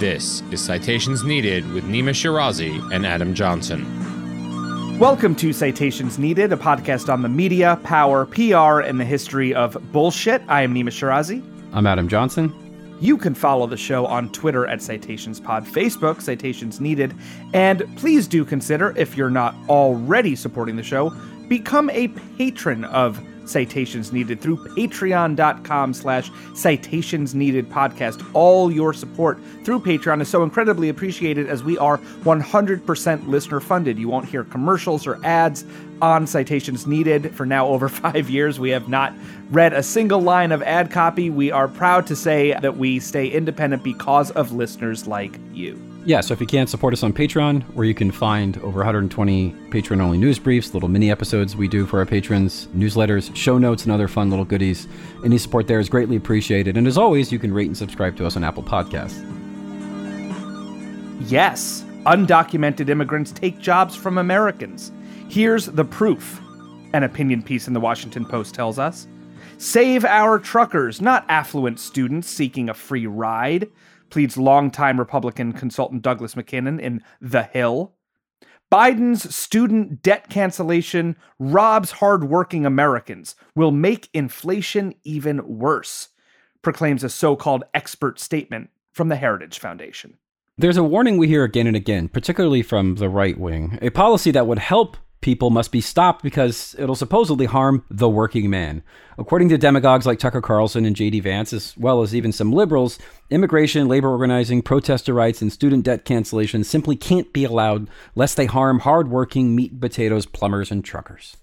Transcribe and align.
This 0.00 0.42
is 0.50 0.62
Citations 0.62 1.24
Needed 1.24 1.70
with 1.74 1.84
Nima 1.84 2.14
Shirazi 2.14 2.90
and 2.90 3.04
Adam 3.04 3.34
Johnson. 3.34 3.84
Welcome 4.98 5.34
to 5.34 5.52
Citations 5.52 6.18
Needed, 6.18 6.54
a 6.54 6.56
podcast 6.56 7.12
on 7.12 7.20
the 7.20 7.28
media, 7.28 7.78
power, 7.84 8.24
PR, 8.24 8.80
and 8.80 8.98
the 8.98 9.04
history 9.04 9.52
of 9.52 9.76
bullshit. 9.92 10.40
I 10.48 10.62
am 10.62 10.74
Nima 10.74 10.88
Shirazi. 10.88 11.42
I'm 11.74 11.86
Adam 11.86 12.08
Johnson. 12.08 12.96
You 12.98 13.18
can 13.18 13.34
follow 13.34 13.66
the 13.66 13.76
show 13.76 14.06
on 14.06 14.32
Twitter 14.32 14.66
at 14.66 14.78
CitationsPod, 14.78 15.66
Facebook, 15.66 16.22
Citations 16.22 16.80
Needed, 16.80 17.14
and 17.52 17.82
please 17.98 18.26
do 18.26 18.42
consider, 18.42 18.94
if 18.96 19.18
you're 19.18 19.28
not 19.28 19.54
already 19.68 20.34
supporting 20.34 20.76
the 20.76 20.82
show, 20.82 21.10
become 21.46 21.90
a 21.90 22.08
patron 22.38 22.86
of 22.86 23.20
citations 23.50 24.12
needed 24.12 24.40
through 24.40 24.56
patreon.com 24.56 25.94
slash 25.94 26.30
citations 26.54 27.34
needed 27.34 27.68
podcast. 27.68 28.24
All 28.32 28.70
your 28.70 28.92
support 28.92 29.38
through 29.64 29.80
patreon 29.80 30.20
is 30.20 30.28
so 30.28 30.42
incredibly 30.42 30.88
appreciated 30.88 31.48
as 31.48 31.64
we 31.64 31.76
are 31.78 31.98
100% 31.98 33.28
listener 33.28 33.60
funded. 33.60 33.98
You 33.98 34.08
won't 34.08 34.28
hear 34.28 34.44
commercials 34.44 35.06
or 35.06 35.24
ads 35.24 35.64
on 36.00 36.26
citations 36.26 36.86
needed. 36.86 37.34
For 37.34 37.44
now 37.44 37.66
over 37.66 37.88
five 38.00 38.30
years 38.30 38.60
we 38.60 38.70
have 38.70 38.88
not 38.88 39.14
read 39.50 39.72
a 39.72 39.82
single 39.82 40.20
line 40.20 40.52
of 40.52 40.62
ad 40.62 40.90
copy. 40.90 41.30
We 41.30 41.50
are 41.50 41.68
proud 41.68 42.06
to 42.06 42.16
say 42.16 42.54
that 42.60 42.76
we 42.76 43.00
stay 43.00 43.26
independent 43.28 43.82
because 43.82 44.30
of 44.32 44.52
listeners 44.52 45.06
like 45.06 45.38
you 45.52 45.89
yeah, 46.06 46.22
so 46.22 46.32
if 46.32 46.40
you 46.40 46.46
can't 46.46 46.68
support 46.68 46.94
us 46.94 47.02
on 47.02 47.12
Patreon, 47.12 47.62
where 47.74 47.84
you 47.84 47.94
can 47.94 48.10
find 48.10 48.56
over 48.58 48.78
120 48.78 49.54
patron 49.70 50.00
only 50.00 50.16
news 50.16 50.38
briefs, 50.38 50.72
little 50.72 50.88
mini 50.88 51.10
episodes 51.10 51.56
we 51.56 51.68
do 51.68 51.84
for 51.84 51.98
our 51.98 52.06
patrons, 52.06 52.68
newsletters, 52.68 53.34
show 53.36 53.58
notes, 53.58 53.82
and 53.82 53.92
other 53.92 54.08
fun 54.08 54.30
little 54.30 54.46
goodies, 54.46 54.88
any 55.24 55.36
support 55.36 55.66
there 55.66 55.78
is 55.78 55.90
greatly 55.90 56.16
appreciated. 56.16 56.78
And 56.78 56.86
as 56.86 56.96
always, 56.96 57.30
you 57.30 57.38
can 57.38 57.52
rate 57.52 57.66
and 57.66 57.76
subscribe 57.76 58.16
to 58.16 58.26
us 58.26 58.36
on 58.36 58.44
Apple 58.44 58.62
Podcasts. 58.62 59.20
Yes, 61.30 61.84
undocumented 62.06 62.88
immigrants 62.88 63.30
take 63.30 63.58
jobs 63.58 63.94
from 63.94 64.16
Americans. 64.16 64.92
Here's 65.28 65.66
the 65.66 65.84
proof. 65.84 66.40
An 66.94 67.02
opinion 67.02 67.42
piece 67.42 67.68
in 67.68 67.74
the 67.74 67.80
Washington 67.80 68.24
Post 68.24 68.54
tells 68.54 68.78
us. 68.78 69.06
Save 69.58 70.06
our 70.06 70.38
truckers, 70.38 71.02
not 71.02 71.26
affluent 71.28 71.78
students 71.78 72.28
seeking 72.28 72.70
a 72.70 72.74
free 72.74 73.06
ride 73.06 73.70
pleads 74.10 74.36
longtime 74.36 74.98
Republican 74.98 75.52
consultant 75.52 76.02
Douglas 76.02 76.36
MacKinnon 76.36 76.80
in 76.80 77.02
The 77.20 77.44
Hill. 77.44 77.94
Biden's 78.70 79.34
student 79.34 80.02
debt 80.02 80.28
cancellation 80.28 81.16
robs 81.38 81.90
hardworking 81.90 82.64
Americans, 82.64 83.34
will 83.56 83.72
make 83.72 84.08
inflation 84.14 84.94
even 85.02 85.58
worse, 85.58 86.10
proclaims 86.62 87.02
a 87.02 87.08
so 87.08 87.34
called 87.34 87.64
expert 87.74 88.20
statement 88.20 88.70
from 88.92 89.08
the 89.08 89.16
Heritage 89.16 89.58
Foundation. 89.58 90.18
There's 90.56 90.76
a 90.76 90.84
warning 90.84 91.16
we 91.16 91.26
hear 91.26 91.42
again 91.42 91.66
and 91.66 91.74
again, 91.74 92.08
particularly 92.08 92.62
from 92.62 92.96
the 92.96 93.08
right 93.08 93.38
wing. 93.38 93.78
A 93.82 93.90
policy 93.90 94.30
that 94.30 94.46
would 94.46 94.58
help 94.58 94.98
people 95.20 95.50
must 95.50 95.70
be 95.72 95.80
stopped 95.80 96.22
because 96.22 96.74
it'll 96.78 96.94
supposedly 96.94 97.46
harm 97.46 97.84
the 97.90 98.08
working 98.08 98.48
man. 98.48 98.82
According 99.18 99.50
to 99.50 99.58
demagogues 99.58 100.06
like 100.06 100.18
Tucker 100.18 100.40
Carlson 100.40 100.84
and 100.84 100.96
J.D. 100.96 101.20
Vance, 101.20 101.52
as 101.52 101.76
well 101.76 102.02
as 102.02 102.14
even 102.14 102.32
some 102.32 102.52
liberals, 102.52 102.98
immigration, 103.28 103.88
labor 103.88 104.08
organizing, 104.08 104.62
protester 104.62 105.12
rights, 105.12 105.42
and 105.42 105.52
student 105.52 105.84
debt 105.84 106.04
cancellation 106.04 106.64
simply 106.64 106.96
can't 106.96 107.32
be 107.32 107.44
allowed 107.44 107.88
lest 108.14 108.36
they 108.36 108.46
harm 108.46 108.80
hardworking 108.80 109.54
meat 109.54 109.72
and 109.72 109.80
potatoes 109.80 110.26
plumbers 110.26 110.70
and 110.70 110.84
truckers. 110.84 111.36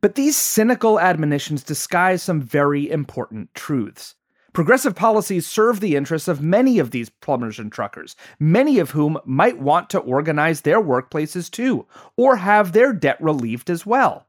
But 0.00 0.14
these 0.14 0.36
cynical 0.36 0.98
admonitions 0.98 1.62
disguise 1.62 2.22
some 2.22 2.40
very 2.40 2.90
important 2.90 3.54
truths. 3.54 4.14
Progressive 4.52 4.96
policies 4.96 5.46
serve 5.46 5.80
the 5.80 5.94
interests 5.94 6.26
of 6.26 6.42
many 6.42 6.78
of 6.78 6.90
these 6.90 7.08
plumbers 7.08 7.58
and 7.58 7.70
truckers, 7.70 8.16
many 8.38 8.78
of 8.78 8.90
whom 8.90 9.18
might 9.24 9.58
want 9.58 9.88
to 9.90 10.00
organize 10.00 10.62
their 10.62 10.80
workplaces 10.80 11.50
too, 11.50 11.86
or 12.16 12.36
have 12.36 12.72
their 12.72 12.92
debt 12.92 13.16
relieved 13.20 13.70
as 13.70 13.86
well. 13.86 14.26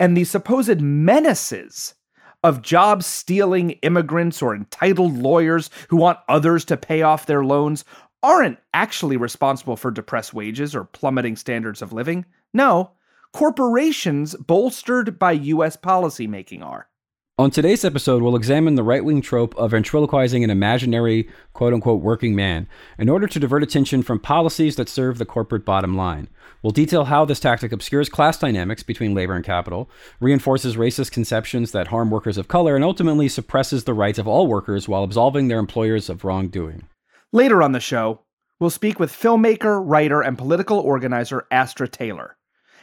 And 0.00 0.16
the 0.16 0.24
supposed 0.24 0.80
menaces 0.80 1.94
of 2.42 2.62
job 2.62 3.02
stealing 3.02 3.70
immigrants 3.82 4.42
or 4.42 4.54
entitled 4.54 5.16
lawyers 5.16 5.70
who 5.88 5.96
want 5.96 6.18
others 6.28 6.64
to 6.66 6.76
pay 6.76 7.02
off 7.02 7.26
their 7.26 7.44
loans 7.44 7.84
aren't 8.22 8.58
actually 8.72 9.16
responsible 9.16 9.76
for 9.76 9.90
depressed 9.90 10.34
wages 10.34 10.74
or 10.74 10.84
plummeting 10.84 11.36
standards 11.36 11.80
of 11.80 11.92
living. 11.92 12.24
No, 12.52 12.92
corporations 13.32 14.34
bolstered 14.34 15.18
by 15.18 15.32
US 15.32 15.76
policymaking 15.76 16.62
are. 16.62 16.88
On 17.36 17.50
today's 17.50 17.84
episode, 17.84 18.22
we'll 18.22 18.36
examine 18.36 18.76
the 18.76 18.84
right 18.84 19.04
wing 19.04 19.20
trope 19.20 19.56
of 19.56 19.72
ventriloquizing 19.72 20.44
an 20.44 20.50
imaginary 20.50 21.28
quote 21.52 21.74
unquote 21.74 22.00
working 22.00 22.36
man 22.36 22.68
in 22.96 23.08
order 23.08 23.26
to 23.26 23.40
divert 23.40 23.64
attention 23.64 24.04
from 24.04 24.20
policies 24.20 24.76
that 24.76 24.88
serve 24.88 25.18
the 25.18 25.24
corporate 25.26 25.64
bottom 25.64 25.96
line. 25.96 26.28
We'll 26.62 26.70
detail 26.70 27.06
how 27.06 27.24
this 27.24 27.40
tactic 27.40 27.72
obscures 27.72 28.08
class 28.08 28.38
dynamics 28.38 28.84
between 28.84 29.16
labor 29.16 29.34
and 29.34 29.44
capital, 29.44 29.90
reinforces 30.20 30.76
racist 30.76 31.10
conceptions 31.10 31.72
that 31.72 31.88
harm 31.88 32.08
workers 32.08 32.38
of 32.38 32.46
color, 32.46 32.76
and 32.76 32.84
ultimately 32.84 33.28
suppresses 33.28 33.82
the 33.82 33.94
rights 33.94 34.20
of 34.20 34.28
all 34.28 34.46
workers 34.46 34.88
while 34.88 35.02
absolving 35.02 35.48
their 35.48 35.58
employers 35.58 36.08
of 36.08 36.24
wrongdoing. 36.24 36.84
Later 37.32 37.64
on 37.64 37.72
the 37.72 37.80
show, 37.80 38.20
we'll 38.60 38.70
speak 38.70 39.00
with 39.00 39.10
filmmaker, 39.10 39.82
writer, 39.84 40.22
and 40.22 40.38
political 40.38 40.78
organizer 40.78 41.48
Astra 41.50 41.88
Taylor. 41.88 42.36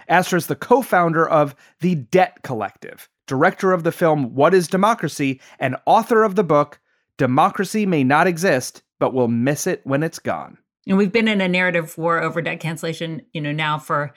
Astra 0.10 0.36
is 0.36 0.48
the 0.48 0.58
co 0.58 0.82
founder 0.82 1.26
of 1.26 1.56
The 1.80 1.96
Debt 1.96 2.40
Collective 2.44 3.08
director 3.32 3.72
of 3.72 3.86
the 3.86 3.94
film 3.94 4.36
What 4.36 4.54
is 4.54 4.68
Democracy, 4.68 5.40
and 5.58 5.78
author 5.86 6.26
of 6.26 6.36
the 6.36 6.44
book 6.44 6.82
Democracy 7.18 7.86
May 7.86 8.04
Not 8.04 8.28
Exist, 8.28 8.84
but 9.00 9.14
We'll 9.14 9.30
Miss 9.30 9.68
It 9.68 9.80
When 9.86 10.04
It's 10.04 10.20
Gone. 10.20 10.58
And 10.86 10.98
we've 10.98 11.14
been 11.14 11.30
in 11.30 11.40
a 11.40 11.48
narrative 11.48 11.98
war 11.98 12.22
over 12.22 12.42
debt 12.42 12.60
cancellation, 12.60 13.22
you 13.32 13.40
know, 13.40 13.54
now 13.54 13.80
for 13.80 14.14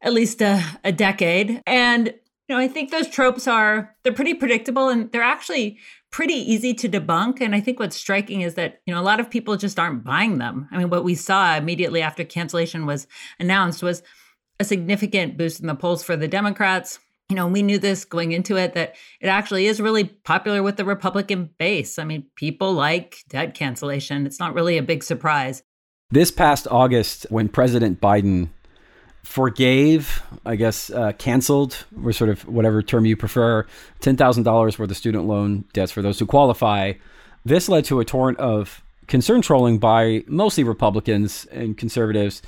at 0.00 0.12
least 0.12 0.40
a, 0.42 0.62
a 0.84 0.92
decade. 0.92 1.60
And, 1.66 2.06
you 2.06 2.54
know, 2.54 2.58
I 2.58 2.68
think 2.68 2.92
those 2.92 3.08
tropes 3.08 3.48
are, 3.48 3.96
they're 4.04 4.12
pretty 4.12 4.34
predictable 4.34 4.88
and 4.88 5.10
they're 5.10 5.22
actually 5.22 5.78
pretty 6.12 6.34
easy 6.34 6.72
to 6.74 6.88
debunk. 6.88 7.40
And 7.40 7.56
I 7.56 7.60
think 7.60 7.80
what's 7.80 7.96
striking 7.96 8.42
is 8.42 8.54
that, 8.54 8.80
you 8.86 8.94
know, 8.94 9.00
a 9.00 9.02
lot 9.02 9.18
of 9.18 9.28
people 9.28 9.56
just 9.56 9.80
aren't 9.80 10.04
buying 10.04 10.38
them. 10.38 10.68
I 10.70 10.78
mean, 10.78 10.88
what 10.88 11.02
we 11.02 11.16
saw 11.16 11.56
immediately 11.56 12.00
after 12.00 12.22
cancellation 12.22 12.86
was 12.86 13.08
announced 13.40 13.82
was 13.82 14.04
a 14.60 14.64
significant 14.64 15.36
boost 15.36 15.58
in 15.58 15.66
the 15.66 15.74
polls 15.74 16.04
for 16.04 16.16
the 16.16 16.28
Democrats 16.28 17.00
you 17.32 17.36
know, 17.36 17.46
we 17.46 17.62
knew 17.62 17.78
this 17.78 18.04
going 18.04 18.32
into 18.32 18.58
it 18.58 18.74
that 18.74 18.94
it 19.22 19.28
actually 19.28 19.64
is 19.64 19.80
really 19.80 20.04
popular 20.04 20.62
with 20.62 20.76
the 20.76 20.84
Republican 20.84 21.48
base. 21.56 21.98
I 21.98 22.04
mean, 22.04 22.26
people 22.36 22.74
like 22.74 23.24
debt 23.30 23.54
cancellation. 23.54 24.26
It's 24.26 24.38
not 24.38 24.52
really 24.52 24.76
a 24.76 24.82
big 24.82 25.02
surprise. 25.02 25.62
This 26.10 26.30
past 26.30 26.68
August, 26.70 27.24
when 27.30 27.48
President 27.48 28.02
Biden 28.02 28.50
forgave, 29.22 30.22
I 30.44 30.56
guess, 30.56 30.90
uh, 30.90 31.12
canceled, 31.12 31.86
or 32.04 32.12
sort 32.12 32.28
of 32.28 32.46
whatever 32.46 32.82
term 32.82 33.06
you 33.06 33.16
prefer, 33.16 33.66
$10,000 34.02 34.78
worth 34.78 34.90
of 34.90 34.96
student 34.98 35.24
loan 35.24 35.64
debts 35.72 35.90
for 35.90 36.02
those 36.02 36.18
who 36.18 36.26
qualify, 36.26 36.92
this 37.46 37.66
led 37.66 37.86
to 37.86 37.98
a 38.00 38.04
torrent 38.04 38.38
of 38.40 38.82
concern 39.12 39.42
trolling 39.42 39.76
by 39.76 40.24
mostly 40.26 40.64
Republicans 40.64 41.44
and 41.52 41.76
conservatives 41.76 42.40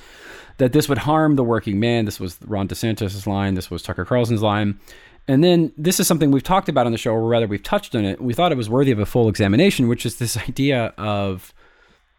that 0.57 0.73
this 0.73 0.89
would 0.89 0.97
harm 0.97 1.35
the 1.35 1.43
working 1.43 1.79
man. 1.79 2.05
This 2.05 2.19
was 2.19 2.39
Ron 2.43 2.67
DeSantis' 2.67 3.27
line. 3.27 3.53
This 3.53 3.69
was 3.69 3.83
Tucker 3.83 4.03
Carlson's 4.03 4.41
line. 4.41 4.79
And 5.27 5.43
then 5.43 5.71
this 5.77 5.99
is 5.99 6.07
something 6.07 6.31
we've 6.31 6.41
talked 6.41 6.67
about 6.67 6.87
on 6.87 6.91
the 6.91 6.97
show, 6.97 7.11
or 7.11 7.27
rather, 7.27 7.45
we've 7.45 7.61
touched 7.61 7.93
on 7.93 8.03
it. 8.03 8.19
We 8.19 8.33
thought 8.33 8.51
it 8.51 8.57
was 8.57 8.67
worthy 8.67 8.89
of 8.89 8.97
a 8.97 9.05
full 9.05 9.29
examination, 9.29 9.87
which 9.87 10.07
is 10.07 10.17
this 10.17 10.37
idea 10.49 10.91
of 10.97 11.53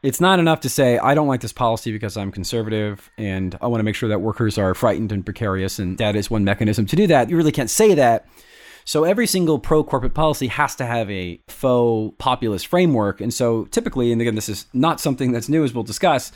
it's 0.04 0.20
not 0.20 0.38
enough 0.38 0.60
to 0.60 0.68
say, 0.68 0.96
I 0.98 1.14
don't 1.14 1.26
like 1.26 1.40
this 1.40 1.52
policy 1.52 1.90
because 1.90 2.16
I'm 2.16 2.30
conservative 2.30 3.10
and 3.18 3.58
I 3.60 3.66
want 3.66 3.80
to 3.80 3.84
make 3.84 3.96
sure 3.96 4.08
that 4.08 4.20
workers 4.20 4.58
are 4.58 4.74
frightened 4.74 5.10
and 5.10 5.24
precarious. 5.24 5.80
And 5.80 5.98
that 5.98 6.14
is 6.14 6.30
one 6.30 6.44
mechanism 6.44 6.86
to 6.86 6.94
do 6.94 7.08
that. 7.08 7.30
You 7.30 7.36
really 7.36 7.50
can't 7.50 7.70
say 7.70 7.94
that. 7.94 8.28
So 8.86 9.02
every 9.02 9.26
single 9.26 9.58
pro 9.58 9.82
corporate 9.82 10.14
policy 10.14 10.46
has 10.46 10.76
to 10.76 10.86
have 10.86 11.10
a 11.10 11.40
faux 11.48 12.14
populist 12.18 12.68
framework. 12.68 13.20
And 13.20 13.34
so 13.34 13.64
typically, 13.66 14.12
and 14.12 14.20
again, 14.20 14.36
this 14.36 14.48
is 14.48 14.66
not 14.72 15.00
something 15.00 15.32
that's 15.32 15.48
new 15.48 15.64
as 15.64 15.74
we'll 15.74 15.82
discuss, 15.82 16.30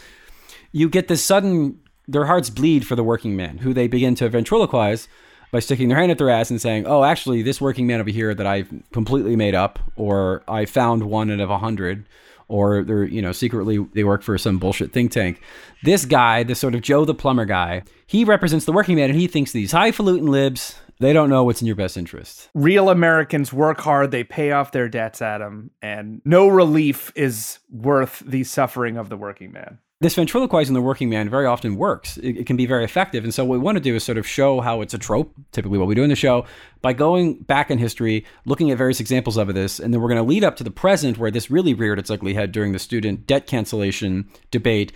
you 0.73 0.89
get 0.89 1.07
this 1.07 1.25
sudden 1.25 1.79
their 2.09 2.27
hearts 2.27 2.51
bleed 2.51 2.85
for 2.85 2.97
the 2.97 3.05
working 3.05 3.37
man, 3.37 3.59
who 3.59 3.73
they 3.73 3.87
begin 3.87 4.17
to 4.17 4.29
ventriloquize 4.29 5.07
by 5.53 5.61
sticking 5.61 5.89
their 5.89 5.99
hand 5.99 6.11
at 6.11 6.19
their 6.19 6.29
ass 6.29 6.51
and 6.51 6.61
saying, 6.61 6.87
"Oh, 6.87 7.05
actually, 7.05 7.43
this 7.43 7.61
working 7.61 7.87
man 7.87 8.01
over 8.01 8.11
here 8.11 8.35
that 8.35 8.47
I've 8.47 8.69
completely 8.93 9.37
made 9.37 9.55
up, 9.55 9.79
or 9.95 10.43
I 10.49 10.65
found 10.65 11.05
one 11.05 11.31
out 11.31 11.39
of 11.39 11.51
a 11.51 11.59
hundred, 11.59 12.05
or 12.49 12.83
they're 12.83 13.05
you 13.05 13.23
know 13.23 13.31
secretly 13.31 13.79
they 13.95 14.03
work 14.03 14.23
for 14.25 14.37
some 14.39 14.59
bullshit 14.59 14.93
think 14.93 15.13
tank. 15.13 15.41
This 15.85 16.05
guy, 16.05 16.43
this 16.43 16.59
sort 16.59 16.75
of 16.75 16.83
Joe 16.83 17.05
the 17.05 17.15
plumber 17.15 17.45
guy, 17.45 17.83
he 18.07 18.25
represents 18.25 18.65
the 18.65 18.73
working 18.73 18.97
man, 18.97 19.11
and 19.11 19.19
he 19.19 19.29
thinks 19.29 19.53
these 19.53 19.71
highfalutin 19.71 20.27
libs." 20.27 20.75
They 21.01 21.15
don't 21.15 21.31
know 21.31 21.45
what's 21.45 21.63
in 21.63 21.67
your 21.67 21.77
best 21.77 21.97
interest. 21.97 22.51
Real 22.55 22.91
Americans 22.91 23.55
work 23.55 23.81
hard, 23.81 24.11
they 24.11 24.23
pay 24.23 24.53
off 24.53 24.73
their 24.73 24.87
debts, 24.87 25.23
Adam, 25.23 25.71
and 25.81 26.21
no 26.27 26.47
relief 26.47 27.11
is 27.17 27.59
worth 27.71 28.23
the 28.27 28.45
suffering 28.45 28.99
of 28.99 29.09
the 29.09 29.17
working 29.17 29.51
man. 29.51 29.79
this 30.03 30.15
ventriloquizing 30.15 30.75
the 30.75 30.81
working 30.81 31.09
man 31.09 31.29
very 31.31 31.47
often 31.47 31.77
works. 31.77 32.19
It, 32.19 32.39
it, 32.39 32.47
can 32.47 32.57
be 32.57 32.67
very 32.67 32.85
effective. 32.85 33.25
And 33.25 33.33
so 33.33 33.45
what 33.45 33.59
we 33.59 33.65
want 33.65 33.77
to 33.77 33.83
do 33.83 33.95
is 33.95 34.05
sort 34.05 34.19
of 34.19 34.27
show 34.27 34.61
how 34.61 34.83
it's 34.83 34.95
a 34.95 34.99
trope, 34.99 35.35
typically 35.53 35.79
what 35.79 35.89
we 35.89 35.95
do 35.95 36.03
in 36.03 36.11
the 36.11 36.17
show, 36.17 36.45
by 36.83 36.93
going 36.93 37.41
back 37.41 37.71
in 37.71 37.79
history, 37.79 38.25
looking 38.45 38.71
at 38.71 38.79
various 38.79 39.01
examples 39.01 39.39
of 39.39 39.53
this, 39.55 39.79
and 39.79 39.93
then 39.93 40.03
we're 40.03 40.09
going 40.09 40.23
to 40.23 40.29
lead 40.29 40.45
up 40.45 40.57
to 40.57 40.65
the 40.65 40.71
present 40.71 41.17
where 41.17 41.31
this 41.31 41.51
really 41.51 41.73
reared 41.73 41.99
its 41.99 42.11
ugly 42.11 42.35
head 42.35 42.53
during 42.53 42.73
the 42.73 42.79
student 42.79 43.27
debt 43.27 43.47
cancellation 43.47 44.29
debate. 44.51 44.93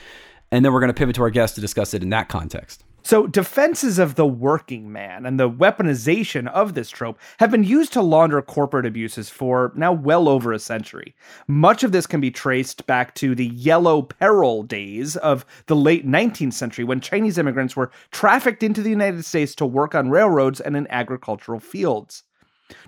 And 0.50 0.64
then 0.64 0.72
we're 0.72 0.80
going 0.80 0.88
to 0.88 0.94
pivot 0.94 1.16
to 1.16 1.22
our 1.22 1.30
guest 1.30 1.54
to 1.54 1.62
discuss 1.62 1.94
it 1.94 2.02
in 2.02 2.10
that 2.10 2.28
context. 2.28 2.84
So, 3.06 3.26
defenses 3.26 3.98
of 3.98 4.14
the 4.14 4.26
working 4.26 4.90
man 4.90 5.26
and 5.26 5.38
the 5.38 5.50
weaponization 5.50 6.48
of 6.48 6.72
this 6.72 6.88
trope 6.88 7.18
have 7.38 7.50
been 7.50 7.62
used 7.62 7.92
to 7.92 8.00
launder 8.00 8.40
corporate 8.40 8.86
abuses 8.86 9.28
for 9.28 9.74
now 9.76 9.92
well 9.92 10.26
over 10.26 10.54
a 10.54 10.58
century. 10.58 11.14
Much 11.46 11.84
of 11.84 11.92
this 11.92 12.06
can 12.06 12.22
be 12.22 12.30
traced 12.30 12.86
back 12.86 13.14
to 13.16 13.34
the 13.34 13.48
yellow 13.48 14.00
peril 14.00 14.62
days 14.62 15.16
of 15.16 15.44
the 15.66 15.76
late 15.76 16.06
19th 16.06 16.54
century 16.54 16.82
when 16.82 16.98
Chinese 16.98 17.36
immigrants 17.36 17.76
were 17.76 17.90
trafficked 18.10 18.62
into 18.62 18.80
the 18.80 18.88
United 18.88 19.26
States 19.26 19.54
to 19.56 19.66
work 19.66 19.94
on 19.94 20.08
railroads 20.08 20.58
and 20.58 20.74
in 20.74 20.86
agricultural 20.90 21.60
fields. 21.60 22.22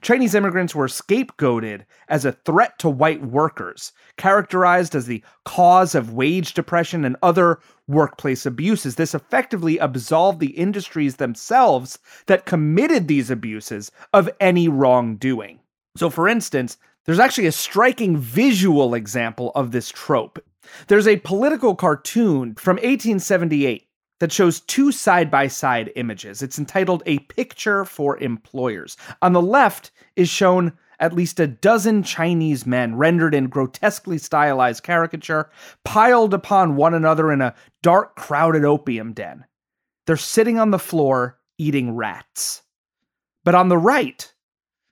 Chinese 0.01 0.35
immigrants 0.35 0.75
were 0.75 0.89
scapegoated 0.89 1.83
as 2.09 2.25
a 2.25 2.33
threat 2.33 2.79
to 2.79 2.89
white 2.89 3.23
workers, 3.23 3.93
characterized 4.17 4.95
as 4.95 5.05
the 5.05 5.23
cause 5.45 5.95
of 5.95 6.15
wage 6.15 6.55
depression 6.55 7.05
and 7.05 7.17
other 7.23 7.59
workplace 7.88 8.47
abuses. 8.47 8.97
This 8.97 9.15
effectively 9.15 9.79
absolved 9.79 10.41
the 10.41 10.56
industries 10.56 11.17
themselves 11.17 11.99
that 12.27 12.47
committed 12.47 13.09
these 13.09 13.31
abuses 13.31 13.91
of 14.12 14.31
any 14.41 14.69
wrongdoing. 14.69 15.61
So, 15.97 16.11
for 16.11 16.29
instance, 16.29 16.77
there's 17.05 17.19
actually 17.19 17.47
a 17.47 17.53
striking 17.53 18.17
visual 18.17 18.94
example 18.94 19.53
of 19.55 19.71
this 19.71 19.91
trope. 19.91 20.38
There's 20.88 21.06
a 21.06 21.19
political 21.19 21.77
cartoon 21.77 22.55
from 22.56 22.77
1878 22.77 23.87
that 24.19 24.33
shows 24.33 24.61
two 24.61 24.91
side 24.91 25.31
by 25.31 25.47
side 25.47 25.93
images. 25.94 26.43
It's 26.43 26.59
entitled 26.59 27.03
A 27.06 27.19
Picture 27.21 27.85
for 27.85 28.19
Employers. 28.19 28.97
On 29.23 29.33
the 29.33 29.43
left 29.43 29.93
is 30.17 30.29
shown 30.29 30.73
at 31.01 31.13
least 31.13 31.41
a 31.41 31.47
dozen 31.47 32.03
Chinese 32.03 32.67
men 32.67 32.97
rendered 32.97 33.35
in 33.35 33.49
grotesquely 33.49 34.19
stylized 34.19 34.83
caricature, 34.83 35.51
piled 35.85 36.33
upon 36.33 36.77
one 36.77 36.95
another 36.95 37.33
in 37.33 37.41
a 37.41 37.55
dark, 37.83 38.17
crowded 38.17 38.65
opium 38.65 39.13
den. 39.13 39.45
They're 40.07 40.17
sitting 40.17 40.59
on 40.59 40.71
the 40.71 40.79
floor 40.79 41.39
eating 41.59 41.95
rats. 41.95 42.63
But 43.45 43.55
on 43.55 43.69
the 43.69 43.79
right, 43.79 44.33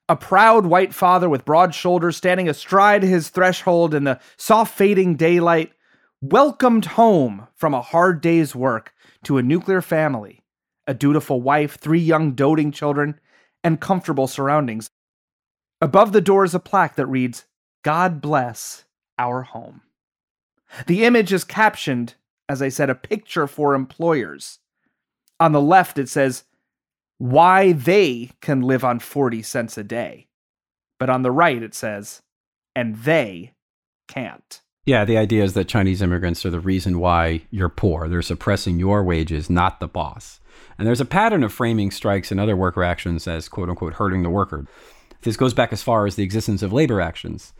a 0.09 0.17
proud 0.17 0.67
white 0.67 0.95
father 0.95 1.29
with 1.29 1.45
broad 1.45 1.75
shoulders 1.75 2.17
standing 2.17 2.49
astride 2.49 3.03
his 3.03 3.29
threshold 3.29 3.95
in 3.95 4.05
the 4.05 4.21
soft 4.37 4.77
fading 4.77 5.17
daylight, 5.17 5.73
welcomed 6.21 6.85
home 6.85 7.47
from 7.55 7.75
a 7.75 7.83
hard 7.83 8.21
day's 8.21 8.55
work 8.55 8.93
to 9.25 9.39
a 9.39 9.43
nuclear 9.43 9.83
family, 9.83 10.43
a 10.87 10.95
dutiful 10.95 11.41
wife, 11.41 11.77
three 11.77 12.01
young 12.01 12.33
doting 12.33 12.71
children, 12.71 13.19
and 13.63 13.81
comfortable 13.81 14.27
surroundings. 14.27 14.91
Above 15.81 16.13
the 16.13 16.21
door 16.21 16.45
is 16.45 16.55
a 16.55 16.61
plaque 16.61 16.97
that 16.97 17.07
reads, 17.07 17.45
God 17.83 18.21
bless 18.21 18.85
our 19.19 19.43
home. 19.43 19.83
The 20.87 21.05
image 21.05 21.33
is 21.33 21.45
captioned, 21.45 22.15
as 22.49 22.63
I 22.63 22.69
said, 22.69 22.91
a 22.91 22.95
picture 22.95 23.47
for 23.47 23.75
employers. 23.75 24.59
On 25.39 25.53
the 25.53 25.61
left, 25.61 25.99
it 25.99 26.09
says, 26.09 26.45
why 27.19 27.73
they 27.73 28.31
can 28.41 28.61
live 28.61 28.85
on 28.85 28.99
40 28.99 29.43
cents 29.43 29.79
a 29.79 29.85
day. 29.85 30.27
But 30.99 31.11
on 31.11 31.23
the 31.23 31.31
right, 31.31 31.63
it 31.63 31.75
says, 31.75 32.23
and 32.75 32.97
they 32.97 33.53
can't. 34.09 34.61
Yeah, 34.87 35.05
the 35.05 35.17
idea 35.17 35.43
is 35.43 35.55
that 35.55 35.69
Chinese 35.69 36.03
immigrants 36.03 36.45
are 36.45 36.51
the 36.51 36.61
reason 36.61 36.99
why 36.99 37.43
you're 37.51 37.71
poor. 37.71 38.09
They're 38.09 38.21
suppressing 38.21 38.79
your 38.79 39.03
wages, 39.03 39.49
not 39.49 39.81
the 39.81 39.89
boss. 39.89 40.41
And 40.77 40.87
there's 40.87 41.01
a 41.01 41.07
pattern 41.07 41.43
of 41.43 41.53
framing 41.53 41.91
strikes 41.91 42.31
and 42.31 42.39
other 42.39 42.57
worker 42.57 42.85
actions 42.85 43.27
as 43.27 43.49
quote 43.49 43.71
unquote 43.71 43.95
hurting 43.95 44.23
the 44.23 44.31
worker. 44.31 44.67
This 45.25 45.37
goes 45.37 45.55
back 45.55 45.73
as 45.73 45.83
far 45.83 46.07
as 46.07 46.15
the 46.15 46.23
existence 46.23 46.63
of 46.63 46.73
labor 46.73 47.01
actions. 47.01 47.53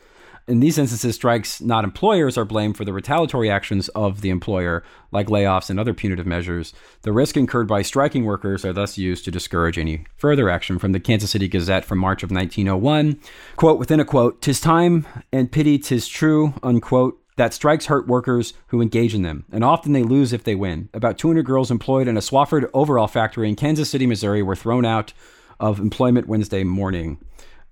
In 0.47 0.61
these 0.61 0.77
instances, 0.77 1.15
strikes, 1.15 1.63
not 1.63 1.85
employers, 1.85 2.37
are 2.37 2.45
blamed 2.45 2.77
for 2.77 2.85
the 2.85 2.93
retaliatory 2.93 3.51
actions 3.51 3.89
of 3.89 4.21
the 4.21 4.29
employer, 4.29 4.85
like 5.11 5.29
layoffs 5.29 5.71
and 5.71 5.81
other 5.81 5.95
punitive 5.95 6.27
measures. 6.27 6.75
The 7.01 7.15
risk 7.15 7.39
incurred 7.39 7.67
by 7.67 7.81
striking 7.81 8.27
workers 8.27 8.63
are 8.63 8.75
thus 8.75 8.99
used 8.99 9.25
to 9.25 9.31
discourage 9.31 9.79
any 9.79 10.05
further 10.17 10.51
action. 10.51 10.79
From 10.79 10.93
the 10.93 11.01
Kansas 11.01 11.31
City 11.31 11.49
Gazette 11.49 11.87
from 11.87 11.99
March 11.99 12.23
of 12.23 12.31
1901, 12.31 13.19
quote 13.57 13.79
within 13.79 14.01
a 14.01 14.05
quote, 14.05 14.43
"Tis 14.43 14.61
time 14.61 15.07
and 15.33 15.51
pity, 15.51 15.79
tis 15.79 16.07
true," 16.07 16.53
unquote. 16.63 17.19
That 17.37 17.55
strikes 17.55 17.87
hurt 17.87 18.07
workers 18.07 18.53
who 18.67 18.83
engage 18.83 19.15
in 19.15 19.23
them, 19.23 19.45
and 19.51 19.65
often 19.65 19.93
they 19.93 20.03
lose 20.03 20.35
if 20.35 20.45
they 20.45 20.55
win. 20.55 20.91
About 20.93 21.17
200 21.17 21.47
girls 21.47 21.71
employed 21.71 22.07
in 22.07 22.19
a 22.19 22.21
Swafford 22.21 22.69
overall 22.75 23.09
factory 23.09 23.49
in 23.49 23.57
Kansas 23.57 23.89
City, 23.89 24.07
Missouri, 24.07 24.43
were 24.43 24.55
thrown 24.55 24.85
out 24.85 25.15
of 25.59 25.81
employment 25.81 26.29
Wednesday 26.29 26.65
morning. 26.65 27.17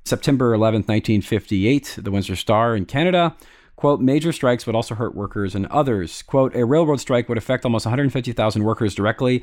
September 0.04 0.52
11th, 0.52 0.88
1958, 0.88 1.99
the 2.02 2.10
Windsor 2.10 2.37
Star 2.37 2.76
in 2.76 2.84
Canada. 2.84 3.37
Quote, 3.76 4.00
major 4.00 4.32
strikes 4.32 4.66
would 4.66 4.76
also 4.76 4.94
hurt 4.94 5.14
workers 5.14 5.54
and 5.54 5.66
others. 5.66 6.22
Quote, 6.22 6.54
a 6.54 6.64
railroad 6.64 7.00
strike 7.00 7.28
would 7.28 7.38
affect 7.38 7.64
almost 7.64 7.87
150,000 7.87 8.62
workers 8.62 8.94
directly 8.94 9.43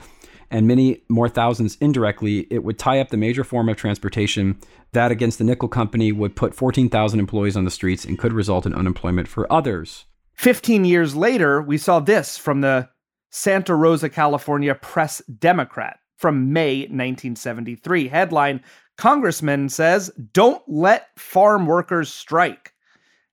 and 0.51 0.67
many 0.67 1.03
more 1.09 1.29
thousands 1.29 1.77
indirectly. 1.81 2.47
It 2.49 2.63
would 2.63 2.79
tie 2.79 2.99
up 2.99 3.09
the 3.09 3.17
major 3.17 3.43
form 3.43 3.69
of 3.69 3.77
transportation. 3.77 4.59
That 4.93 5.11
against 5.11 5.37
the 5.37 5.43
nickel 5.43 5.67
company 5.67 6.11
would 6.11 6.35
put 6.35 6.55
14,000 6.55 7.19
employees 7.19 7.57
on 7.57 7.65
the 7.65 7.71
streets 7.71 8.05
and 8.05 8.17
could 8.17 8.33
result 8.33 8.65
in 8.65 8.73
unemployment 8.73 9.27
for 9.27 9.51
others. 9.51 10.05
15 10.35 10.85
years 10.85 11.15
later, 11.15 11.61
we 11.61 11.77
saw 11.77 11.99
this 11.99 12.37
from 12.37 12.61
the 12.61 12.89
Santa 13.29 13.75
Rosa, 13.75 14.09
California 14.09 14.73
Press 14.73 15.21
Democrat 15.23 15.99
from 16.15 16.51
May 16.51 16.81
1973. 16.81 18.07
Headline 18.07 18.63
Congressman 18.99 19.69
says, 19.69 20.11
don't 20.33 20.61
let 20.67 21.17
farm 21.17 21.65
workers 21.65 22.11
strike. 22.11 22.73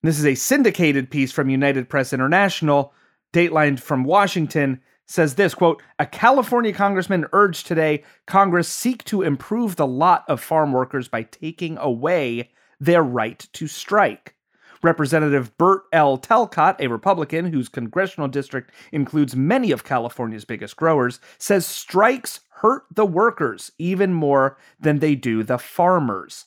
This 0.01 0.17
is 0.17 0.25
a 0.25 0.37
syndicated 0.37 1.11
piece 1.11 1.33
from 1.33 1.51
United 1.51 1.89
Press 1.89 2.13
International, 2.13 2.95
datelined 3.33 3.83
from 3.83 4.05
Washington, 4.05 4.81
says 5.07 5.35
this 5.35 5.57
quote, 5.57 5.83
a 5.99 6.07
California 6.07 6.73
congressman 6.73 7.27
urged 7.33 7.67
today 7.67 8.05
Congress 8.29 8.69
seek 8.69 9.03
to 9.07 9.23
improve 9.23 9.75
the 9.75 9.89
lot 9.89 10.25
of 10.29 10.41
farm 10.41 10.71
workers 10.71 11.09
by 11.09 11.25
taking 11.25 11.77
away 11.79 12.53
their 12.79 13.03
right 13.03 13.49
to 13.53 13.67
strike. 13.67 14.37
Representative 14.85 15.57
Burt 15.59 15.83
L. 15.93 16.17
Talcott, 16.17 16.81
a 16.81 16.87
Republican 16.87 17.45
whose 17.53 17.69
congressional 17.69 18.29
district 18.29 18.71
includes 18.93 19.35
many 19.35 19.73
of 19.73 19.83
California's 19.83 20.45
biggest 20.45 20.77
growers, 20.77 21.19
says 21.39 21.67
strikes 21.67 22.39
hurt 22.61 22.85
the 22.91 23.07
workers 23.07 23.71
even 23.79 24.13
more 24.13 24.57
than 24.81 24.99
they 24.99 25.15
do 25.15 25.43
the 25.43 25.59
farmers. 25.59 26.47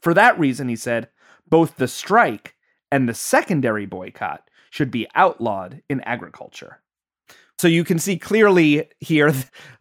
For 0.00 0.14
that 0.14 0.38
reason, 0.38 0.68
he 0.68 0.76
said, 0.76 1.08
both 1.48 1.76
the 1.76 1.88
strike 1.88 2.54
and 2.90 3.08
the 3.08 3.14
secondary 3.14 3.86
boycott 3.86 4.48
should 4.70 4.90
be 4.90 5.06
outlawed 5.14 5.82
in 5.88 6.00
agriculture. 6.02 6.80
So 7.58 7.68
you 7.68 7.84
can 7.84 7.98
see 7.98 8.18
clearly 8.18 8.88
here 9.00 9.32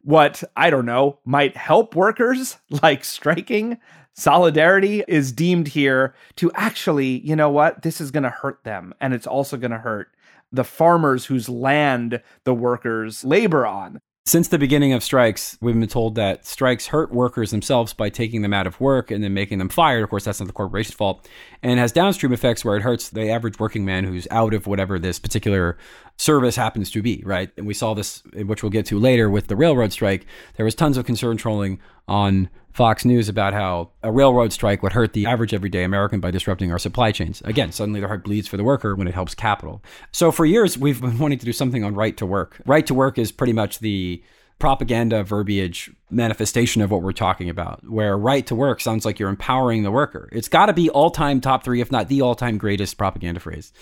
what, 0.01 0.43
I 0.55 0.69
don't 0.69 0.85
know, 0.85 1.19
might 1.25 1.57
help 1.57 1.95
workers, 1.95 2.57
like 2.81 3.03
striking. 3.03 3.79
Solidarity 4.15 5.03
is 5.07 5.31
deemed 5.31 5.69
here 5.69 6.13
to 6.35 6.51
actually, 6.53 7.19
you 7.21 7.35
know 7.35 7.49
what, 7.49 7.81
this 7.81 7.99
is 7.99 8.11
going 8.11 8.23
to 8.23 8.29
hurt 8.29 8.63
them. 8.63 8.93
And 9.01 9.13
it's 9.13 9.25
also 9.25 9.57
going 9.57 9.71
to 9.71 9.79
hurt 9.79 10.09
the 10.51 10.63
farmers 10.63 11.25
whose 11.25 11.49
land 11.49 12.21
the 12.43 12.53
workers 12.53 13.23
labor 13.23 13.65
on. 13.65 14.01
Since 14.25 14.47
the 14.47 14.57
beginning 14.57 14.93
of 14.93 15.03
strikes, 15.03 15.57
we've 15.59 15.77
been 15.77 15.85
told 15.89 16.15
that 16.15 16.45
strikes 16.45 16.87
hurt 16.87 17.11
workers 17.11 17.51
themselves 17.51 17.91
by 17.91 18.07
taking 18.07 18.41
them 18.41 18.53
out 18.53 18.65
of 18.65 18.79
work 18.79 19.11
and 19.11 19.21
then 19.21 19.33
making 19.33 19.57
them 19.57 19.67
fired. 19.67 20.01
Of 20.01 20.09
course, 20.09 20.23
that's 20.23 20.39
not 20.39 20.45
the 20.47 20.53
corporation's 20.53 20.95
fault. 20.95 21.27
And 21.61 21.77
has 21.77 21.91
downstream 21.91 22.31
effects 22.31 22.63
where 22.63 22.77
it 22.77 22.83
hurts 22.83 23.09
the 23.09 23.29
average 23.29 23.59
working 23.59 23.83
man 23.83 24.05
who's 24.05 24.25
out 24.31 24.53
of 24.53 24.65
whatever 24.65 24.97
this 24.97 25.19
particular 25.19 25.77
service 26.15 26.55
happens 26.55 26.89
to 26.91 27.01
be, 27.01 27.21
right? 27.25 27.51
And 27.57 27.67
we 27.67 27.73
saw 27.73 27.93
this, 27.93 28.23
which 28.33 28.63
we'll 28.63 28.69
get 28.69 28.85
to 28.85 28.97
later 28.97 29.29
with 29.29 29.47
the 29.47 29.57
railroad 29.57 29.91
strike. 29.91 30.25
There 30.55 30.63
was 30.63 30.73
tons 30.73 30.95
of 30.95 31.05
concern 31.05 31.35
trolling 31.35 31.81
on 32.07 32.49
Fox 32.73 33.05
News 33.05 33.29
about 33.29 33.53
how 33.53 33.91
a 34.01 34.11
railroad 34.11 34.51
strike 34.51 34.81
would 34.81 34.93
hurt 34.93 35.13
the 35.13 35.27
average 35.27 35.53
everyday 35.53 35.83
American 35.83 36.19
by 36.19 36.31
disrupting 36.31 36.71
our 36.71 36.79
supply 36.79 37.11
chains. 37.11 37.41
Again, 37.45 37.71
suddenly 37.71 37.99
the 37.99 38.07
heart 38.07 38.23
bleeds 38.23 38.47
for 38.47 38.57
the 38.57 38.63
worker 38.63 38.95
when 38.95 39.07
it 39.07 39.13
helps 39.13 39.35
capital. 39.35 39.83
So 40.11 40.31
for 40.31 40.43
years, 40.43 40.77
we've 40.77 40.99
been 40.99 41.17
wanting 41.19 41.39
to 41.39 41.45
do 41.45 41.53
something 41.53 41.83
on 41.83 41.93
right 41.93 42.17
to 42.17 42.25
work. 42.25 42.59
Right 42.65 42.85
to 42.87 42.93
work 42.93 43.19
is 43.19 43.31
pretty 43.31 43.53
much 43.53 43.79
the 43.79 44.23
propaganda 44.59 45.23
verbiage 45.23 45.91
manifestation 46.09 46.81
of 46.81 46.89
what 46.91 47.01
we're 47.01 47.11
talking 47.11 47.49
about, 47.49 47.83
where 47.89 48.17
right 48.17 48.45
to 48.47 48.55
work 48.55 48.79
sounds 48.79 49.03
like 49.03 49.19
you're 49.19 49.29
empowering 49.29 49.83
the 49.83 49.91
worker. 49.91 50.29
It's 50.31 50.47
got 50.47 50.67
to 50.67 50.73
be 50.73 50.89
all 50.89 51.11
time 51.11 51.41
top 51.41 51.63
three, 51.63 51.81
if 51.81 51.91
not 51.91 52.07
the 52.07 52.21
all 52.21 52.35
time 52.35 52.57
greatest 52.57 52.97
propaganda 52.97 53.39
phrase. 53.39 53.73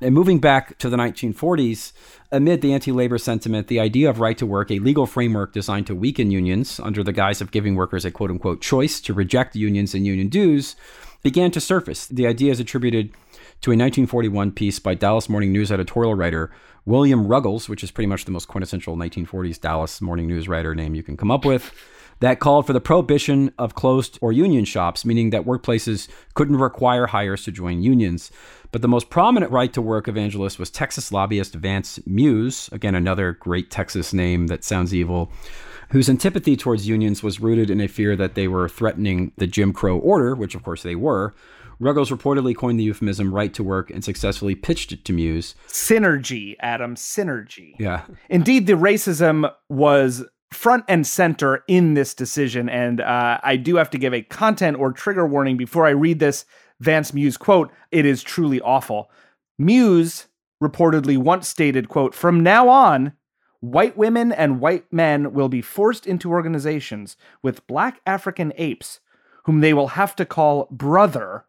And 0.00 0.14
moving 0.14 0.38
back 0.38 0.78
to 0.78 0.88
the 0.88 0.96
1940s, 0.96 1.92
amid 2.30 2.60
the 2.60 2.72
anti 2.72 2.92
labor 2.92 3.18
sentiment, 3.18 3.66
the 3.66 3.80
idea 3.80 4.08
of 4.08 4.20
right 4.20 4.38
to 4.38 4.46
work, 4.46 4.70
a 4.70 4.78
legal 4.78 5.06
framework 5.06 5.52
designed 5.52 5.86
to 5.88 5.94
weaken 5.94 6.30
unions 6.30 6.78
under 6.80 7.02
the 7.02 7.12
guise 7.12 7.40
of 7.40 7.50
giving 7.50 7.74
workers 7.74 8.04
a 8.04 8.10
quote 8.10 8.30
unquote 8.30 8.60
choice 8.60 9.00
to 9.00 9.14
reject 9.14 9.56
unions 9.56 9.94
and 9.94 10.06
union 10.06 10.28
dues, 10.28 10.76
began 11.22 11.50
to 11.50 11.60
surface. 11.60 12.06
The 12.06 12.26
idea 12.26 12.52
is 12.52 12.60
attributed 12.60 13.10
to 13.62 13.70
a 13.70 13.76
1941 13.76 14.52
piece 14.52 14.78
by 14.78 14.94
Dallas 14.94 15.28
Morning 15.28 15.52
News 15.52 15.70
editorial 15.70 16.14
writer 16.14 16.50
William 16.90 17.28
Ruggles, 17.28 17.68
which 17.68 17.84
is 17.84 17.92
pretty 17.92 18.08
much 18.08 18.24
the 18.24 18.32
most 18.32 18.48
quintessential 18.48 18.96
1940s 18.96 19.60
Dallas 19.60 20.00
Morning 20.00 20.26
News 20.26 20.48
writer 20.48 20.74
name 20.74 20.96
you 20.96 21.04
can 21.04 21.16
come 21.16 21.30
up 21.30 21.44
with, 21.44 21.72
that 22.18 22.40
called 22.40 22.66
for 22.66 22.72
the 22.72 22.80
prohibition 22.80 23.52
of 23.58 23.76
closed 23.76 24.18
or 24.20 24.32
union 24.32 24.64
shops, 24.64 25.04
meaning 25.04 25.30
that 25.30 25.44
workplaces 25.44 26.08
couldn't 26.34 26.56
require 26.56 27.06
hires 27.06 27.44
to 27.44 27.52
join 27.52 27.80
unions. 27.80 28.32
But 28.72 28.82
the 28.82 28.88
most 28.88 29.08
prominent 29.08 29.52
right 29.52 29.72
to 29.72 29.80
work 29.80 30.08
evangelist 30.08 30.58
was 30.58 30.68
Texas 30.68 31.12
lobbyist 31.12 31.54
Vance 31.54 32.00
Muse, 32.06 32.68
again, 32.72 32.96
another 32.96 33.32
great 33.34 33.70
Texas 33.70 34.12
name 34.12 34.48
that 34.48 34.64
sounds 34.64 34.92
evil, 34.92 35.30
whose 35.90 36.10
antipathy 36.10 36.56
towards 36.56 36.88
unions 36.88 37.22
was 37.22 37.38
rooted 37.38 37.70
in 37.70 37.80
a 37.80 37.86
fear 37.86 38.16
that 38.16 38.34
they 38.34 38.48
were 38.48 38.68
threatening 38.68 39.30
the 39.36 39.46
Jim 39.46 39.72
Crow 39.72 39.96
order, 39.96 40.34
which 40.34 40.56
of 40.56 40.64
course 40.64 40.82
they 40.82 40.96
were. 40.96 41.34
Ruggles 41.80 42.10
reportedly 42.10 42.54
coined 42.54 42.78
the 42.78 42.84
euphemism 42.84 43.34
right 43.34 43.52
to 43.54 43.64
work 43.64 43.90
and 43.90 44.04
successfully 44.04 44.54
pitched 44.54 44.92
it 44.92 45.04
to 45.06 45.14
Muse. 45.14 45.54
Synergy, 45.66 46.56
Adam, 46.60 46.94
synergy. 46.94 47.74
Yeah. 47.78 48.04
Indeed, 48.28 48.66
the 48.66 48.74
racism 48.74 49.50
was 49.70 50.24
front 50.52 50.84
and 50.88 51.06
center 51.06 51.64
in 51.68 51.94
this 51.94 52.12
decision. 52.12 52.68
And 52.68 53.00
uh, 53.00 53.40
I 53.42 53.56
do 53.56 53.76
have 53.76 53.88
to 53.90 53.98
give 53.98 54.12
a 54.12 54.22
content 54.22 54.76
or 54.78 54.92
trigger 54.92 55.26
warning 55.26 55.56
before 55.56 55.86
I 55.86 55.90
read 55.90 56.18
this 56.18 56.44
Vance 56.80 57.14
Muse 57.14 57.38
quote. 57.38 57.72
It 57.90 58.04
is 58.04 58.22
truly 58.22 58.60
awful. 58.60 59.10
Muse 59.58 60.26
reportedly 60.62 61.16
once 61.16 61.48
stated, 61.48 61.88
quote, 61.88 62.14
from 62.14 62.42
now 62.42 62.68
on, 62.68 63.14
white 63.60 63.96
women 63.96 64.32
and 64.32 64.60
white 64.60 64.92
men 64.92 65.32
will 65.32 65.48
be 65.48 65.62
forced 65.62 66.06
into 66.06 66.30
organizations 66.30 67.16
with 67.42 67.66
black 67.66 68.00
African 68.06 68.52
apes 68.56 69.00
whom 69.44 69.60
they 69.60 69.72
will 69.72 69.88
have 69.88 70.14
to 70.16 70.26
call 70.26 70.68
brother 70.70 71.44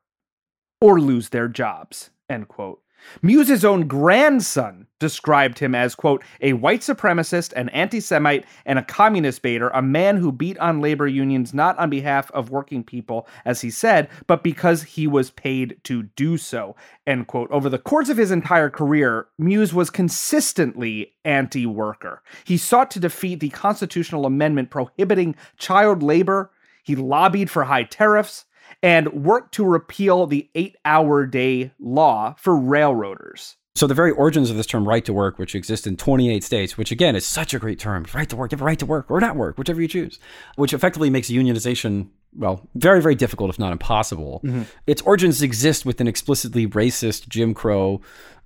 or 0.81 0.99
lose 0.99 1.29
their 1.29 1.47
jobs, 1.47 2.09
end 2.27 2.47
quote. 2.47 2.81
Muse's 3.21 3.65
own 3.65 3.87
grandson 3.87 4.87
described 4.99 5.59
him 5.59 5.73
as, 5.73 5.95
quote, 5.95 6.23
a 6.39 6.53
white 6.53 6.81
supremacist, 6.81 7.51
an 7.53 7.69
anti 7.69 7.99
Semite, 7.99 8.45
and 8.65 8.77
a 8.77 8.83
communist 8.83 9.41
baiter, 9.41 9.69
a 9.69 9.81
man 9.81 10.17
who 10.17 10.31
beat 10.31 10.57
on 10.59 10.81
labor 10.81 11.07
unions 11.07 11.53
not 11.53 11.77
on 11.79 11.89
behalf 11.89 12.29
of 12.31 12.51
working 12.51 12.83
people, 12.83 13.27
as 13.43 13.61
he 13.61 13.69
said, 13.69 14.07
but 14.27 14.43
because 14.43 14.83
he 14.83 15.07
was 15.07 15.31
paid 15.31 15.79
to 15.83 16.03
do 16.03 16.37
so, 16.37 16.75
end 17.07 17.27
quote. 17.27 17.49
Over 17.51 17.69
the 17.69 17.79
course 17.79 18.09
of 18.09 18.17
his 18.17 18.31
entire 18.31 18.69
career, 18.69 19.27
Muse 19.37 19.73
was 19.73 19.89
consistently 19.89 21.13
anti 21.25 21.65
worker. 21.65 22.21
He 22.43 22.57
sought 22.57 22.91
to 22.91 22.99
defeat 22.99 23.39
the 23.39 23.49
constitutional 23.49 24.25
amendment 24.25 24.69
prohibiting 24.69 25.35
child 25.57 26.03
labor. 26.03 26.51
He 26.83 26.95
lobbied 26.95 27.49
for 27.49 27.63
high 27.65 27.83
tariffs 27.83 28.45
and 28.81 29.25
worked 29.25 29.53
to 29.55 29.65
repeal 29.65 30.27
the 30.27 30.49
eight 30.55 30.75
hour 30.85 31.25
day 31.25 31.71
law 31.79 32.35
for 32.37 32.55
railroaders. 32.55 33.55
So 33.75 33.87
the 33.87 33.93
very 33.93 34.11
origins 34.11 34.49
of 34.49 34.57
this 34.57 34.67
term 34.67 34.87
right 34.87 35.03
to 35.05 35.13
work, 35.13 35.39
which 35.39 35.55
exists 35.55 35.87
in 35.87 35.95
28 35.95 36.43
states, 36.43 36.77
which 36.77 36.91
again 36.91 37.15
is 37.15 37.25
such 37.25 37.53
a 37.53 37.59
great 37.59 37.79
term, 37.79 38.05
right 38.13 38.29
to 38.29 38.35
work, 38.35 38.51
you 38.51 38.57
have 38.57 38.61
a 38.61 38.65
right 38.65 38.79
to 38.79 38.85
work 38.85 39.09
or 39.09 39.21
not 39.21 39.37
work, 39.37 39.57
whichever 39.57 39.81
you 39.81 39.87
choose, 39.87 40.19
which 40.55 40.73
effectively 40.73 41.09
makes 41.09 41.29
unionization, 41.29 42.09
well, 42.35 42.67
very, 42.75 43.01
very 43.01 43.15
difficult, 43.15 43.49
if 43.49 43.57
not 43.57 43.71
impossible. 43.71 44.41
Mm-hmm. 44.43 44.63
Its 44.87 45.01
origins 45.03 45.41
exist 45.41 45.85
with 45.85 46.01
an 46.01 46.07
explicitly 46.07 46.67
racist 46.67 47.29
Jim 47.29 47.53
Crow 47.53 48.01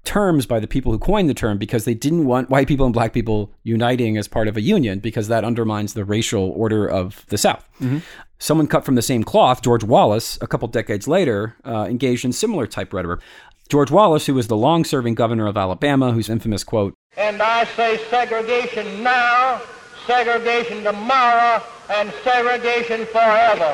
terms 0.05 0.45
by 0.45 0.59
the 0.59 0.67
people 0.67 0.91
who 0.91 0.99
coined 0.99 1.27
the 1.27 1.33
term 1.33 1.57
because 1.57 1.83
they 1.83 1.95
didn't 1.95 2.25
want 2.25 2.49
white 2.49 2.67
people 2.67 2.85
and 2.85 2.93
black 2.93 3.11
people 3.11 3.51
uniting 3.63 4.17
as 4.17 4.27
part 4.27 4.47
of 4.47 4.55
a 4.55 4.61
union 4.61 4.99
because 4.99 5.27
that 5.27 5.43
undermines 5.43 5.95
the 5.95 6.05
racial 6.05 6.51
order 6.51 6.87
of 6.87 7.25
the 7.29 7.37
South. 7.37 7.67
Mm-hmm. 7.81 7.97
Someone 8.37 8.67
cut 8.67 8.83
from 8.83 8.95
the 8.95 9.01
same 9.01 9.23
cloth, 9.23 9.61
George 9.61 9.83
Wallace, 9.83 10.37
a 10.41 10.47
couple 10.47 10.67
decades 10.67 11.07
later, 11.07 11.55
uh, 11.65 11.87
engaged 11.89 12.25
in 12.25 12.33
similar 12.33 12.67
type 12.67 12.93
rhetoric. 12.93 13.21
George 13.69 13.89
Wallace, 13.89 14.25
who 14.25 14.33
was 14.33 14.47
the 14.47 14.57
long 14.57 14.83
serving 14.83 15.15
governor 15.15 15.47
of 15.47 15.57
Alabama, 15.57 16.11
whose 16.11 16.29
infamous 16.29 16.63
quote, 16.63 16.93
And 17.17 17.41
I 17.41 17.63
say 17.63 17.97
segregation 18.09 19.01
now, 19.01 19.61
segregation 20.05 20.83
tomorrow, 20.83 21.63
and 21.89 22.13
segregation 22.23 23.05
forever. 23.07 23.71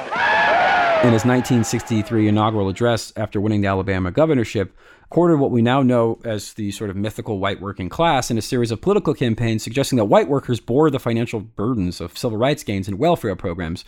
In 1.04 1.12
his 1.12 1.26
1963 1.26 2.28
inaugural 2.28 2.70
address 2.70 3.12
after 3.18 3.42
winning 3.42 3.62
the 3.62 3.68
Alabama 3.68 4.12
governorship, 4.12 4.78
courted 5.10 5.38
what 5.38 5.52
we 5.52 5.62
now 5.62 5.82
know 5.82 6.20
as 6.24 6.54
the 6.54 6.72
sort 6.72 6.90
of 6.90 6.96
mythical 6.96 7.40
white 7.40 7.60
working 7.60 7.90
class 7.90 8.32
in 8.32 8.38
a 8.38 8.42
series 8.42 8.72
of 8.72 8.80
political 8.80 9.14
campaigns 9.14 9.62
suggesting 9.64 9.98
that 9.98 10.06
white 10.06 10.30
workers 10.30 10.62
bore 10.62 10.90
the 10.90 11.00
financial 11.00 11.42
burdens 11.42 12.00
of 12.00 12.18
civil 12.18 12.38
rights 12.38 12.64
gains 12.64 12.88
and 12.88 12.98
welfare 12.98 13.36
programs. 13.36 13.84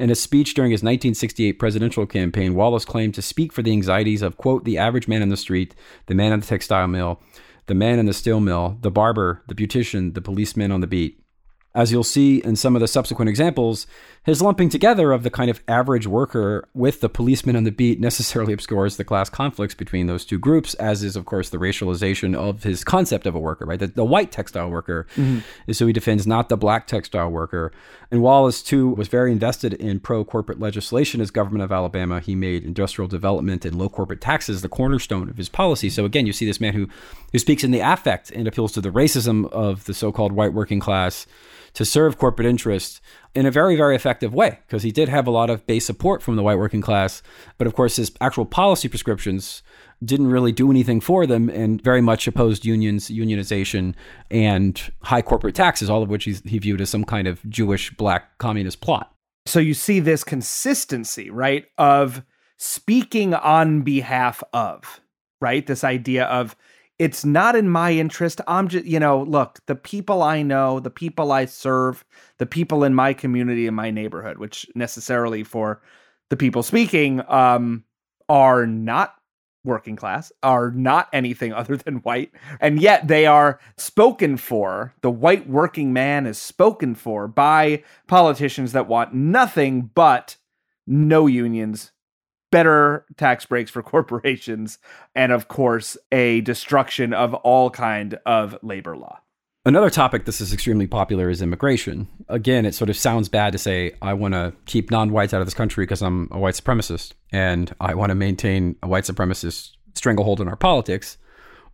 In 0.00 0.08
a 0.08 0.14
speech 0.14 0.54
during 0.54 0.70
his 0.70 0.78
1968 0.78 1.58
presidential 1.58 2.06
campaign, 2.06 2.54
Wallace 2.54 2.86
claimed 2.86 3.12
to 3.16 3.20
speak 3.20 3.52
for 3.52 3.60
the 3.60 3.72
anxieties 3.72 4.22
of, 4.22 4.38
quote, 4.38 4.64
the 4.64 4.78
average 4.78 5.06
man 5.06 5.20
in 5.20 5.28
the 5.28 5.36
street, 5.36 5.74
the 6.06 6.14
man 6.14 6.32
at 6.32 6.40
the 6.40 6.46
textile 6.46 6.88
mill, 6.88 7.20
the 7.66 7.74
man 7.74 7.98
in 7.98 8.06
the 8.06 8.14
steel 8.14 8.40
mill, 8.40 8.78
the 8.80 8.90
barber, 8.90 9.42
the 9.46 9.54
beautician, 9.54 10.14
the 10.14 10.22
policeman 10.22 10.72
on 10.72 10.80
the 10.80 10.86
beat. 10.86 11.22
As 11.74 11.92
you'll 11.92 12.02
see 12.02 12.38
in 12.38 12.56
some 12.56 12.74
of 12.74 12.80
the 12.80 12.88
subsequent 12.88 13.28
examples, 13.28 13.86
his 14.24 14.42
lumping 14.42 14.68
together 14.68 15.12
of 15.12 15.22
the 15.22 15.30
kind 15.30 15.50
of 15.50 15.62
average 15.66 16.06
worker 16.06 16.68
with 16.74 17.00
the 17.00 17.08
policeman 17.08 17.56
on 17.56 17.64
the 17.64 17.70
beat 17.70 17.98
necessarily 17.98 18.52
obscures 18.52 18.98
the 18.98 19.04
class 19.04 19.30
conflicts 19.30 19.74
between 19.74 20.08
those 20.08 20.26
two 20.26 20.38
groups, 20.38 20.74
as 20.74 21.02
is, 21.02 21.16
of 21.16 21.24
course, 21.24 21.48
the 21.48 21.56
racialization 21.56 22.34
of 22.34 22.62
his 22.62 22.84
concept 22.84 23.24
of 23.24 23.34
a 23.34 23.38
worker, 23.38 23.64
right? 23.64 23.78
The, 23.78 23.86
the 23.86 24.04
white 24.04 24.30
textile 24.30 24.70
worker 24.70 25.06
mm-hmm. 25.16 25.38
is 25.66 25.78
who 25.78 25.86
he 25.86 25.94
defends, 25.94 26.26
not 26.26 26.50
the 26.50 26.58
black 26.58 26.86
textile 26.86 27.30
worker. 27.30 27.72
And 28.10 28.20
Wallace, 28.20 28.62
too, 28.62 28.90
was 28.90 29.08
very 29.08 29.32
invested 29.32 29.72
in 29.72 30.00
pro 30.00 30.22
corporate 30.22 30.60
legislation 30.60 31.22
as 31.22 31.30
government 31.30 31.62
of 31.62 31.72
Alabama. 31.72 32.20
He 32.20 32.34
made 32.34 32.62
industrial 32.62 33.08
development 33.08 33.64
and 33.64 33.78
low 33.78 33.88
corporate 33.88 34.20
taxes 34.20 34.60
the 34.60 34.68
cornerstone 34.68 35.30
of 35.30 35.38
his 35.38 35.48
policy. 35.48 35.88
So, 35.88 36.04
again, 36.04 36.26
you 36.26 36.34
see 36.34 36.44
this 36.44 36.60
man 36.60 36.74
who, 36.74 36.88
who 37.32 37.38
speaks 37.38 37.64
in 37.64 37.70
the 37.70 37.80
affect 37.80 38.30
and 38.32 38.46
appeals 38.46 38.72
to 38.72 38.82
the 38.82 38.90
racism 38.90 39.50
of 39.50 39.86
the 39.86 39.94
so 39.94 40.12
called 40.12 40.32
white 40.32 40.52
working 40.52 40.80
class 40.80 41.26
to 41.74 41.84
serve 41.84 42.18
corporate 42.18 42.46
interests 42.46 43.00
in 43.34 43.46
a 43.46 43.50
very, 43.50 43.76
very 43.76 43.94
effective 43.94 44.34
way 44.34 44.58
because 44.66 44.82
he 44.82 44.90
did 44.90 45.08
have 45.08 45.26
a 45.26 45.30
lot 45.30 45.50
of 45.50 45.66
base 45.66 45.86
support 45.86 46.22
from 46.22 46.36
the 46.36 46.42
white 46.42 46.58
working 46.58 46.80
class. 46.80 47.22
But 47.58 47.66
of 47.66 47.74
course, 47.74 47.96
his 47.96 48.12
actual 48.20 48.44
policy 48.44 48.88
prescriptions 48.88 49.62
didn't 50.04 50.28
really 50.28 50.52
do 50.52 50.70
anything 50.70 51.00
for 51.00 51.26
them 51.26 51.48
and 51.48 51.82
very 51.82 52.00
much 52.00 52.26
opposed 52.26 52.64
unions, 52.64 53.08
unionization, 53.10 53.94
and 54.30 54.90
high 55.02 55.22
corporate 55.22 55.54
taxes, 55.54 55.90
all 55.90 56.02
of 56.02 56.08
which 56.08 56.24
he 56.24 56.58
viewed 56.58 56.80
as 56.80 56.90
some 56.90 57.04
kind 57.04 57.28
of 57.28 57.40
Jewish 57.48 57.90
black 57.96 58.38
communist 58.38 58.80
plot. 58.80 59.14
So 59.46 59.60
you 59.60 59.74
see 59.74 60.00
this 60.00 60.24
consistency, 60.24 61.30
right, 61.30 61.66
of 61.78 62.22
speaking 62.56 63.34
on 63.34 63.82
behalf 63.82 64.42
of, 64.52 65.00
right? 65.40 65.66
This 65.66 65.84
idea 65.84 66.24
of 66.24 66.56
it's 67.00 67.24
not 67.24 67.56
in 67.56 67.66
my 67.66 67.92
interest. 67.92 68.42
I'm 68.46 68.68
just, 68.68 68.84
you 68.84 69.00
know, 69.00 69.22
look, 69.22 69.60
the 69.64 69.74
people 69.74 70.22
I 70.22 70.42
know, 70.42 70.80
the 70.80 70.90
people 70.90 71.32
I 71.32 71.46
serve, 71.46 72.04
the 72.36 72.44
people 72.44 72.84
in 72.84 72.94
my 72.94 73.14
community 73.14 73.66
in 73.66 73.72
my 73.72 73.90
neighborhood, 73.90 74.36
which 74.36 74.66
necessarily 74.74 75.42
for 75.42 75.80
the 76.28 76.36
people 76.36 76.62
speaking 76.62 77.22
um, 77.26 77.84
are 78.28 78.66
not 78.66 79.14
working 79.64 79.96
class, 79.96 80.30
are 80.42 80.72
not 80.72 81.08
anything 81.14 81.52
other 81.54 81.78
than 81.78 81.96
white, 82.00 82.32
and 82.60 82.82
yet 82.82 83.08
they 83.08 83.24
are 83.24 83.58
spoken 83.78 84.36
for. 84.36 84.92
The 85.00 85.10
white 85.10 85.48
working 85.48 85.94
man 85.94 86.26
is 86.26 86.36
spoken 86.36 86.94
for 86.94 87.26
by 87.26 87.82
politicians 88.08 88.72
that 88.72 88.88
want 88.88 89.14
nothing 89.14 89.90
but 89.94 90.36
no 90.86 91.26
unions, 91.26 91.92
better 92.50 93.06
tax 93.16 93.46
breaks 93.46 93.70
for 93.70 93.82
corporations 93.94 94.78
and 95.14 95.32
of 95.32 95.48
course 95.48 95.96
a 96.12 96.40
destruction 96.42 97.12
of 97.12 97.34
all 97.34 97.70
kind 97.70 98.18
of 98.26 98.56
labor 98.62 98.96
law 98.96 99.20
Another 99.66 99.90
topic 99.90 100.24
this 100.24 100.40
is 100.40 100.54
extremely 100.54 100.86
popular 100.86 101.28
is 101.28 101.42
immigration. 101.42 102.08
Again, 102.30 102.64
it 102.64 102.74
sort 102.74 102.88
of 102.88 102.96
sounds 102.96 103.28
bad 103.28 103.52
to 103.52 103.58
say 103.58 103.92
I 104.00 104.14
want 104.14 104.32
to 104.32 104.54
keep 104.64 104.90
non-whites 104.90 105.34
out 105.34 105.42
of 105.42 105.46
this 105.46 105.52
country 105.52 105.84
because 105.84 106.00
I'm 106.00 106.28
a 106.30 106.38
white 106.38 106.54
supremacist 106.54 107.12
and 107.30 107.74
I 107.78 107.92
want 107.92 108.08
to 108.08 108.14
maintain 108.14 108.76
a 108.82 108.88
white 108.88 109.04
supremacist 109.04 109.72
stranglehold 109.94 110.40
in 110.40 110.48
our 110.48 110.56
politics 110.56 111.18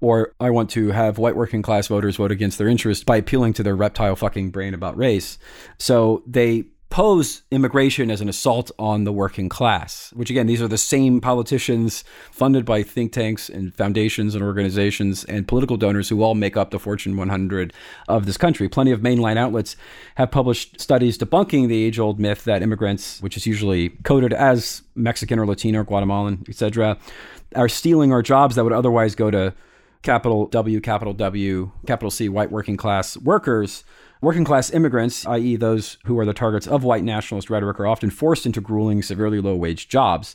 or 0.00 0.33
I 0.40 0.50
want 0.50 0.71
to 0.71 0.90
have 0.90 1.18
white 1.18 1.37
working 1.37 1.62
class 1.62 1.87
voters 1.87 2.16
vote 2.16 2.33
against 2.33 2.59
their 2.59 2.68
interest 2.68 3.06
by 3.06 3.16
appealing 3.16 3.52
to 3.54 3.62
their 3.62 3.76
reptile 3.76 4.16
fucking 4.16 4.50
brain 4.50 4.75
about 4.75 4.97
race. 4.97 5.38
So 5.78 6.23
they 6.26 6.64
pose 6.96 7.42
immigration 7.50 8.10
as 8.10 8.22
an 8.22 8.28
assault 8.30 8.70
on 8.78 9.04
the 9.04 9.12
working 9.12 9.50
class, 9.50 10.10
which 10.14 10.30
again, 10.30 10.46
these 10.46 10.62
are 10.62 10.66
the 10.66 10.78
same 10.78 11.20
politicians 11.20 12.02
funded 12.30 12.64
by 12.64 12.82
think 12.82 13.12
tanks 13.12 13.50
and 13.50 13.74
foundations 13.74 14.34
and 14.34 14.42
organizations 14.42 15.22
and 15.24 15.46
political 15.46 15.76
donors 15.76 16.08
who 16.08 16.22
all 16.22 16.34
make 16.34 16.56
up 16.56 16.70
the 16.70 16.78
Fortune 16.78 17.14
100 17.14 17.74
of 18.08 18.24
this 18.24 18.38
country. 18.38 18.66
Plenty 18.66 18.92
of 18.92 19.02
mainline 19.02 19.36
outlets 19.36 19.76
have 20.14 20.30
published 20.30 20.80
studies 20.80 21.18
debunking 21.18 21.68
the 21.68 21.84
age 21.84 21.98
old 21.98 22.18
myth 22.18 22.44
that 22.44 22.62
immigrants, 22.62 23.20
which 23.20 23.36
is 23.36 23.46
usually 23.46 23.90
coded 24.02 24.32
as 24.32 24.80
Mexican 24.94 25.38
or 25.38 25.46
Latino 25.46 25.80
or 25.80 25.84
Guatemalan, 25.84 26.46
etc., 26.48 26.96
are 27.54 27.68
stealing 27.68 28.10
our 28.10 28.22
jobs 28.22 28.56
that 28.56 28.64
would 28.64 28.72
otherwise 28.72 29.14
go 29.14 29.30
to 29.30 29.52
capital 30.00 30.46
W, 30.46 30.80
capital 30.80 31.12
W, 31.12 31.72
capital 31.86 32.10
C, 32.10 32.30
white 32.30 32.50
working 32.50 32.78
class 32.78 33.18
workers. 33.18 33.84
Working 34.26 34.45
class 34.45 34.73
immigrants, 34.73 35.25
i.e., 35.25 35.54
those 35.54 35.99
who 36.04 36.18
are 36.18 36.25
the 36.26 36.35
targets 36.35 36.66
of 36.66 36.83
white 36.83 37.04
nationalist 37.04 37.49
rhetoric, 37.49 37.78
are 37.78 37.87
often 37.87 38.11
forced 38.11 38.45
into 38.45 38.61
grueling, 38.61 39.00
severely 39.00 39.40
low 39.40 39.54
wage 39.54 39.88
jobs. 39.88 40.35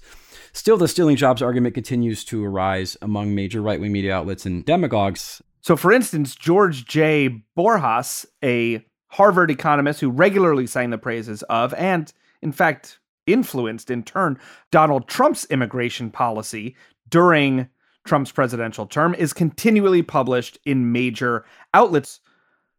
Still, 0.54 0.78
the 0.78 0.88
stealing 0.88 1.18
jobs 1.18 1.42
argument 1.42 1.76
continues 1.76 2.24
to 2.24 2.46
arise 2.46 2.96
among 3.02 3.36
major 3.36 3.62
right 3.62 3.82
wing 3.82 3.92
media 3.92 4.16
outlets 4.16 4.46
and 4.46 4.64
demagogues. 4.64 5.42
So, 5.60 5.76
for 5.76 5.92
instance, 5.92 6.36
George 6.36 6.86
J. 6.86 7.44
Borjas, 7.58 8.26
a 8.42 8.82
Harvard 9.10 9.52
economist 9.52 10.00
who 10.00 10.10
regularly 10.10 10.68
sang 10.68 10.92
the 10.92 10.98
praises 10.98 11.44
of, 11.50 11.74
and 11.74 12.14
in 12.42 12.54
fact, 12.54 12.98
influenced 13.28 13.92
in 13.92 14.04
turn 14.04 14.40
Donald 14.72 15.10
Trump's 15.10 15.44
immigration 15.50 16.12
policy 16.12 16.78
during 17.10 17.68
Trump's 18.06 18.32
presidential 18.32 18.86
term, 18.86 19.14
is 19.16 19.34
continually 19.34 20.02
published 20.02 20.60
in 20.64 20.94
major 20.94 21.44
outlets. 21.74 22.22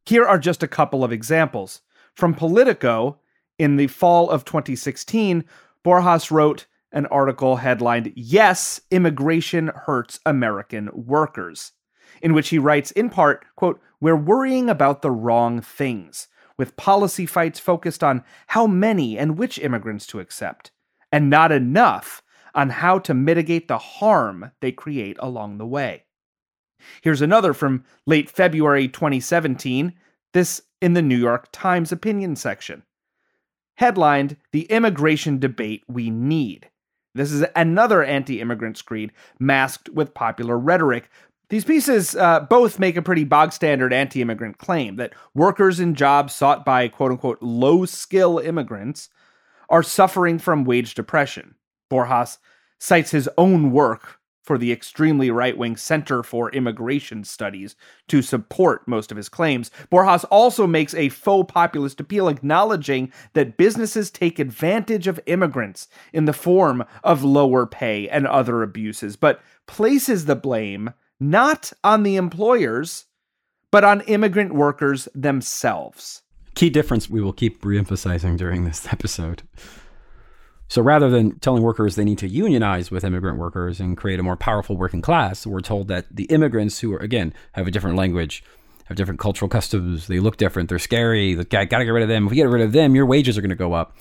Here 0.05 0.27
are 0.27 0.39
just 0.39 0.63
a 0.63 0.69
couple 0.69 1.05
of 1.05 1.13
examples. 1.13 1.81
From 2.15 2.35
Politico, 2.35 3.19
in 3.59 3.77
the 3.77 3.87
fall 3.87 4.31
of 4.31 4.45
2016, 4.45 5.45
Borjas 5.85 6.31
wrote 6.31 6.67
an 6.91 7.07
article 7.07 7.57
headlined, 7.57 8.13
Yes, 8.17 8.81
Immigration 8.91 9.71
Hurts 9.75 10.19
American 10.27 10.91
Workers, 10.93 11.73
in 12.21 12.35
which 12.35 12.49
he 12.49 12.59
writes 12.59 12.91
in 12.91 13.11
part, 13.11 13.45
quote, 13.57 13.81
We're 14.01 14.17
worrying 14.17 14.69
about 14.69 15.03
the 15.03 15.11
wrong 15.11 15.61
things, 15.61 16.27
with 16.59 16.77
policy 16.77 17.25
fights 17.25 17.61
focused 17.61 18.03
on 18.03 18.25
how 18.49 18.67
many 18.67 19.17
and 19.17 19.39
which 19.39 19.59
immigrants 19.59 20.07
to 20.09 20.21
accept, 20.21 20.73
and 21.11 21.31
not 21.31 21.53
enough 21.53 22.23
on 22.55 22.71
how 22.71 22.99
to 22.99 23.15
mitigate 23.15 23.69
the 23.69 23.79
harm 23.79 24.51
they 24.61 24.73
create 24.73 25.17
along 25.21 25.59
the 25.59 25.67
way. 25.67 26.05
Here's 27.03 27.23
another 27.23 27.55
from 27.55 27.85
late 28.07 28.31
February 28.31 28.89
2017, 28.89 29.93
this 30.33 30.63
in 30.81 30.95
the 30.95 31.03
New 31.03 31.17
York 31.17 31.49
Times 31.53 31.93
opinion 31.93 32.37
section. 32.37 32.83
Headlined, 33.77 34.37
The 34.53 34.65
Immigration 34.65 35.39
Debate 35.39 35.85
We 35.89 36.11
Need. 36.11 36.69
This 37.15 37.33
is 37.33 37.45
another 37.55 38.03
anti 38.03 38.41
immigrant 38.41 38.77
screed 38.77 39.13
masked 39.39 39.89
with 39.91 40.15
popular 40.15 40.59
rhetoric. 40.59 41.11
These 41.51 41.65
pieces 41.65 42.17
uh, 42.17 42.41
both 42.41 42.79
make 42.79 42.97
a 42.97 43.03
pretty 43.03 43.25
bog 43.25 43.53
standard 43.53 43.93
anti 43.93 44.23
immigrant 44.23 44.59
claim 44.59 44.97
that 44.97 45.13
workers 45.35 45.81
in 45.81 45.95
jobs 45.95 46.35
sought 46.35 46.65
by 46.65 46.89
quote 46.89 47.13
unquote 47.13 47.43
low 47.43 47.85
skill 47.85 48.39
immigrants 48.39 49.11
are 49.69 49.83
suffering 49.83 50.39
from 50.39 50.65
wage 50.65 50.95
depression. 50.95 51.55
Borjas 51.91 52.39
cites 52.79 53.11
his 53.11 53.29
own 53.37 53.71
work 53.71 54.19
for 54.43 54.59
the 54.59 54.73
extremely 54.73 55.31
right 55.31 55.57
wing 55.57 55.77
Center 55.77 56.23
for 56.23 56.51
Immigration 56.51 57.25
Studies 57.25 57.77
to 58.09 58.23
support 58.23 58.87
most 58.87 59.11
of 59.11 59.17
his 59.17 59.29
claims. 59.29 59.71
Borjas 59.91 60.25
also 60.31 60.67
makes 60.67 60.95
a 60.95 61.09
faux 61.09 61.51
populist 61.53 62.01
appeal, 62.01 62.29
acknowledging 62.29 63.13
that 63.35 63.57
businesses 63.57 64.11
take 64.11 64.39
advantage 64.39 65.07
of 65.07 65.21
immigrants 65.27 65.89
in 66.13 66.25
the 66.25 66.33
form 66.33 66.85
of 67.05 67.25
lower 67.25 67.67
pay 67.67 68.09
and 68.09 68.27
other 68.27 68.63
abuses, 68.63 69.17
but 69.17 69.41
places 69.67 70.27
the 70.27 70.37
blame 70.37 70.91
not 71.21 71.73
on 71.85 72.03
the 72.03 72.17
employers, 72.17 73.07
but 73.71 73.85
on 73.85 74.01
immigrant 74.03 74.53
workers 74.53 75.09
themselves. 75.15 76.23
Key 76.55 76.69
difference 76.69 77.09
we 77.09 77.21
will 77.21 77.33
keep 77.33 77.63
reemphasizing 77.63 78.37
during 78.37 78.65
this 78.65 78.87
episode. 78.93 79.43
So 80.73 80.81
rather 80.81 81.11
than 81.11 81.39
telling 81.41 81.63
workers 81.63 81.97
they 81.97 82.05
need 82.05 82.17
to 82.17 82.27
unionize 82.27 82.91
with 82.91 83.05
immigrant 83.05 83.37
workers 83.37 83.79
and 83.79 83.95
create 83.95 84.19
a 84.19 84.23
more 84.23 84.39
powerful 84.39 84.75
working 84.75 85.03
class, 85.03 85.47
we're 85.47 85.61
told 85.61 85.89
that 85.89 86.07
the 86.11 86.25
immigrants 86.25 86.79
who 86.79 86.95
are, 86.95 86.99
again, 86.99 87.35
have 87.53 87.67
a 87.67 87.71
different 87.71 87.99
language, 87.99 88.43
have 88.87 88.97
different 88.97 89.21
cultural 89.21 89.51
customs, 89.51 90.07
they 90.07 90.19
look 90.19 90.39
different, 90.39 90.71
they're 90.71 90.79
scary, 90.79 91.35
the 91.35 91.45
guy 91.45 91.67
got 91.67 91.81
to 91.81 91.85
get 91.85 91.91
rid 91.91 92.03
of 92.03 92.09
them. 92.09 92.25
If 92.25 92.31
we 92.31 92.37
get 92.37 92.49
rid 92.49 92.63
of 92.63 92.73
them, 92.73 92.95
your 92.95 93.05
wages 93.05 93.37
are 93.37 93.43
going 93.43 93.51
to 93.51 93.55
go 93.55 93.75
up. 93.75 93.99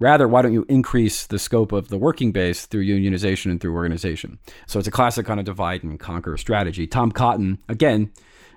Rather, 0.00 0.26
why 0.26 0.42
don't 0.42 0.52
you 0.52 0.66
increase 0.68 1.24
the 1.24 1.38
scope 1.38 1.70
of 1.70 1.86
the 1.86 1.98
working 1.98 2.32
base 2.32 2.66
through 2.66 2.84
unionization 2.84 3.52
and 3.52 3.60
through 3.60 3.74
organization? 3.74 4.40
So 4.66 4.80
it's 4.80 4.88
a 4.88 4.90
classic 4.90 5.24
kind 5.24 5.38
of 5.38 5.46
divide 5.46 5.84
and 5.84 6.00
conquer 6.00 6.36
strategy. 6.36 6.88
Tom 6.88 7.12
Cotton, 7.12 7.58
again, 7.68 8.10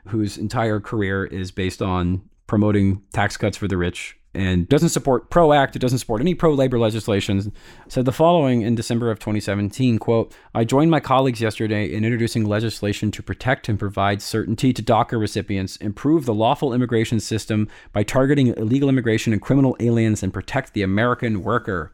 whose 0.08 0.36
entire 0.36 0.80
career 0.80 1.26
is 1.26 1.52
based 1.52 1.84
on 1.84 2.28
promoting 2.48 3.04
tax 3.14 3.38
cuts 3.38 3.56
for 3.56 3.68
the 3.68 3.78
rich 3.78 4.18
and 4.34 4.68
doesn't 4.70 4.90
support 4.90 5.30
PRO 5.30 5.52
Act, 5.52 5.76
it 5.76 5.80
doesn't 5.80 6.00
support 6.00 6.22
any 6.22 6.34
pro 6.34 6.54
labor 6.54 6.80
legislation, 6.80 7.52
said 7.88 8.06
the 8.06 8.12
following 8.12 8.62
in 8.62 8.76
December 8.76 9.12
of 9.12 9.20
2017, 9.20 9.98
quote, 9.98 10.34
I 10.56 10.64
joined 10.64 10.90
my 10.90 11.00
colleagues 11.00 11.42
yesterday 11.42 11.92
in 11.92 12.06
introducing 12.06 12.46
legislation 12.46 13.12
to 13.12 13.24
protect 13.24 13.68
and 13.68 13.78
provide 13.78 14.22
certainty 14.22 14.72
to 14.74 14.82
DACA 14.82 15.20
recipients, 15.20 15.76
improve 15.78 16.26
the 16.26 16.34
lawful 16.34 16.74
immigration 16.74 17.20
system 17.20 17.68
by 17.92 18.04
targeting 18.04 18.48
illegal 18.48 18.90
immigration 18.90 19.34
and 19.34 19.42
criminal 19.42 19.76
aliens, 19.80 20.24
and 20.24 20.34
protect 20.34 20.74
the 20.74 20.84
American 20.84 21.44
worker. 21.44 21.94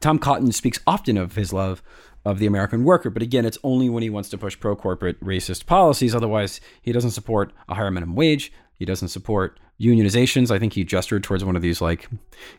Tom 0.00 0.18
Cotton 0.18 0.52
speaks 0.52 0.80
often 0.86 1.16
of 1.16 1.34
his 1.34 1.52
love 1.52 1.82
of 2.24 2.38
the 2.38 2.46
American 2.46 2.84
worker. 2.84 3.10
But 3.10 3.22
again, 3.22 3.44
it's 3.44 3.58
only 3.62 3.88
when 3.88 4.02
he 4.02 4.10
wants 4.10 4.28
to 4.30 4.38
push 4.38 4.58
pro 4.58 4.76
corporate 4.76 5.22
racist 5.24 5.66
policies. 5.66 6.14
Otherwise, 6.14 6.60
he 6.82 6.92
doesn't 6.92 7.12
support 7.12 7.52
a 7.68 7.74
higher 7.74 7.90
minimum 7.90 8.14
wage. 8.14 8.52
He 8.80 8.86
doesn't 8.86 9.08
support 9.08 9.60
unionizations. 9.78 10.50
I 10.50 10.58
think 10.58 10.72
he 10.72 10.84
gestured 10.84 11.22
towards 11.22 11.44
one 11.44 11.54
of 11.54 11.60
these 11.60 11.82
like 11.82 12.08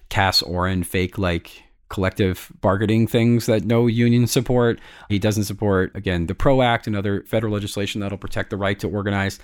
Cass 0.10 0.44
Oren 0.44 0.84
fake 0.84 1.18
like 1.18 1.64
collective 1.90 2.52
bargaining 2.62 3.08
things 3.08 3.48
that 3.48 3.66
no 3.66 3.88
unions 3.88 4.32
support. 4.32 4.80
He 5.10 5.18
doesn't 5.18 5.44
support 5.46 5.96
again 5.96 6.28
the 6.28 6.36
PRO 6.36 6.62
Act 6.62 6.86
and 6.86 6.96
other 6.96 7.24
federal 7.24 7.52
legislation 7.52 8.02
that'll 8.02 8.20
protect 8.20 8.52
the 8.52 8.56
right 8.56 8.80
to 8.80 8.88
organize. 8.88 9.40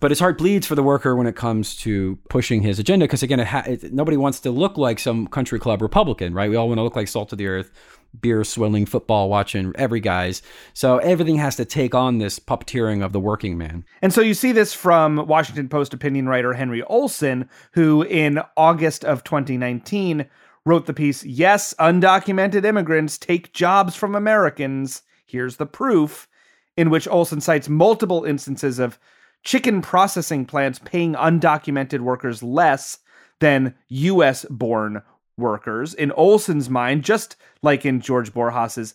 But 0.00 0.10
his 0.10 0.18
heart 0.18 0.38
bleeds 0.38 0.66
for 0.66 0.76
the 0.76 0.82
worker 0.82 1.14
when 1.14 1.26
it 1.26 1.36
comes 1.36 1.76
to 1.76 2.18
pushing 2.30 2.62
his 2.62 2.78
agenda 2.78 3.04
because 3.04 3.22
again, 3.22 3.40
it 3.40 3.48
ha- 3.48 3.64
it, 3.66 3.92
nobody 3.92 4.16
wants 4.16 4.40
to 4.40 4.50
look 4.50 4.78
like 4.78 4.98
some 4.98 5.26
country 5.26 5.58
club 5.58 5.82
Republican, 5.82 6.32
right? 6.32 6.48
We 6.48 6.56
all 6.56 6.68
want 6.68 6.78
to 6.78 6.84
look 6.84 6.96
like 6.96 7.08
salt 7.08 7.32
of 7.32 7.38
the 7.38 7.48
earth 7.48 7.70
beer 8.18 8.44
swilling, 8.44 8.86
football 8.86 9.28
watching, 9.28 9.72
every 9.76 10.00
guys. 10.00 10.42
So 10.74 10.98
everything 10.98 11.36
has 11.36 11.56
to 11.56 11.64
take 11.64 11.94
on 11.94 12.18
this 12.18 12.38
puppeteering 12.38 13.04
of 13.04 13.12
the 13.12 13.20
working 13.20 13.58
man. 13.58 13.84
And 14.02 14.12
so 14.12 14.20
you 14.20 14.34
see 14.34 14.52
this 14.52 14.72
from 14.72 15.26
Washington 15.26 15.68
Post 15.68 15.94
opinion 15.94 16.28
writer 16.28 16.52
Henry 16.54 16.82
Olsen, 16.84 17.48
who 17.72 18.02
in 18.02 18.40
August 18.56 19.04
of 19.04 19.24
2019 19.24 20.26
wrote 20.64 20.86
the 20.86 20.94
piece 20.94 21.24
Yes, 21.24 21.74
undocumented 21.78 22.64
immigrants 22.64 23.18
take 23.18 23.52
jobs 23.52 23.94
from 23.94 24.14
Americans. 24.14 25.02
Here's 25.26 25.56
the 25.56 25.66
proof, 25.66 26.28
in 26.76 26.90
which 26.90 27.08
Olsen 27.08 27.40
cites 27.40 27.68
multiple 27.68 28.24
instances 28.24 28.78
of 28.78 28.98
chicken 29.42 29.80
processing 29.82 30.44
plants 30.44 30.78
paying 30.78 31.14
undocumented 31.14 32.00
workers 32.00 32.42
less 32.42 32.98
than 33.40 33.74
US 33.88 34.44
born 34.50 35.02
workers. 35.38 35.94
In 35.94 36.10
Olsen's 36.12 36.68
mind, 36.68 37.04
just 37.04 37.36
like 37.62 37.86
in 37.86 38.00
George 38.00 38.32
Borjas's, 38.32 38.94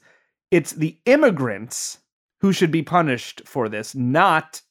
it's 0.52 0.74
the 0.74 0.98
immigrants 1.06 2.00
who 2.42 2.54
should 2.54 2.72
be 2.72 2.84
punished 2.84 3.42
for 3.46 3.70
this, 3.70 3.96
not 3.96 4.62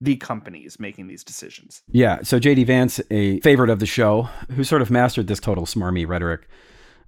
the 0.00 0.16
companies 0.16 0.80
making 0.80 1.06
these 1.06 1.22
decisions. 1.22 1.82
Yeah. 1.88 2.22
So 2.22 2.40
JD 2.40 2.66
Vance, 2.66 3.00
a 3.10 3.38
favorite 3.40 3.70
of 3.70 3.78
the 3.78 3.86
show, 3.86 4.22
who 4.50 4.64
sort 4.64 4.82
of 4.82 4.90
mastered 4.90 5.28
this 5.28 5.38
total 5.38 5.64
smarmy 5.64 6.06
rhetoric, 6.08 6.48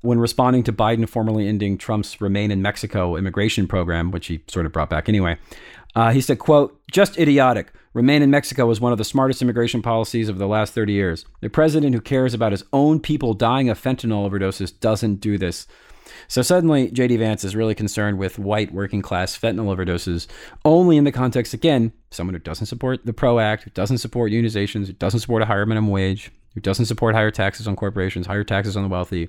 when 0.02 0.20
responding 0.20 0.62
to 0.64 0.72
Biden 0.72 1.08
formally 1.08 1.48
ending 1.48 1.78
Trump's 1.78 2.20
Remain 2.20 2.50
in 2.50 2.62
Mexico 2.62 3.16
immigration 3.16 3.66
program, 3.66 4.10
which 4.10 4.26
he 4.26 4.44
sort 4.46 4.66
of 4.66 4.72
brought 4.72 4.90
back 4.90 5.08
anyway, 5.08 5.38
uh, 5.96 6.12
he 6.12 6.20
said, 6.20 6.38
quote, 6.38 6.78
just 6.92 7.18
idiotic. 7.18 7.72
Remain 7.94 8.22
in 8.22 8.30
Mexico 8.30 8.66
was 8.66 8.80
one 8.80 8.90
of 8.90 8.98
the 8.98 9.04
smartest 9.04 9.40
immigration 9.40 9.80
policies 9.80 10.28
of 10.28 10.38
the 10.38 10.48
last 10.48 10.74
30 10.74 10.92
years. 10.92 11.24
The 11.40 11.48
president 11.48 11.94
who 11.94 12.00
cares 12.00 12.34
about 12.34 12.50
his 12.50 12.64
own 12.72 12.98
people 12.98 13.34
dying 13.34 13.68
of 13.68 13.80
fentanyl 13.80 14.28
overdoses 14.28 14.78
doesn't 14.80 15.20
do 15.20 15.38
this. 15.38 15.68
So 16.26 16.42
suddenly, 16.42 16.90
J.D. 16.90 17.16
Vance 17.18 17.44
is 17.44 17.54
really 17.54 17.76
concerned 17.76 18.18
with 18.18 18.36
white 18.36 18.74
working 18.74 19.00
class 19.00 19.38
fentanyl 19.38 19.72
overdoses 19.72 20.26
only 20.64 20.96
in 20.96 21.04
the 21.04 21.12
context, 21.12 21.54
again, 21.54 21.92
someone 22.10 22.34
who 22.34 22.40
doesn't 22.40 22.66
support 22.66 23.06
the 23.06 23.12
PRO 23.12 23.38
Act, 23.38 23.62
who 23.62 23.70
doesn't 23.70 23.98
support 23.98 24.32
unionizations, 24.32 24.88
who 24.88 24.92
doesn't 24.94 25.20
support 25.20 25.42
a 25.42 25.46
higher 25.46 25.64
minimum 25.64 25.90
wage, 25.90 26.32
who 26.54 26.60
doesn't 26.60 26.86
support 26.86 27.14
higher 27.14 27.30
taxes 27.30 27.68
on 27.68 27.76
corporations, 27.76 28.26
higher 28.26 28.42
taxes 28.42 28.76
on 28.76 28.82
the 28.82 28.88
wealthy. 28.88 29.28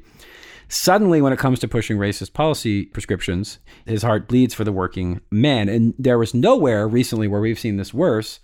Suddenly, 0.70 1.22
when 1.22 1.34
it 1.34 1.38
comes 1.38 1.60
to 1.60 1.68
pushing 1.68 2.00
racist 2.00 2.34
policy 2.34 2.88
prescriptions, 2.88 3.60
his 3.86 4.02
heart 4.02 4.28
bleeds 4.28 4.56
for 4.56 4.64
the 4.64 4.72
working 4.72 5.22
man. 5.30 5.70
And 5.70 5.94
there 6.00 6.18
was 6.18 6.34
nowhere 6.34 6.88
recently 6.88 7.28
where 7.28 7.42
we've 7.42 7.60
seen 7.60 7.78
this 7.78 7.94
worse 7.94 8.40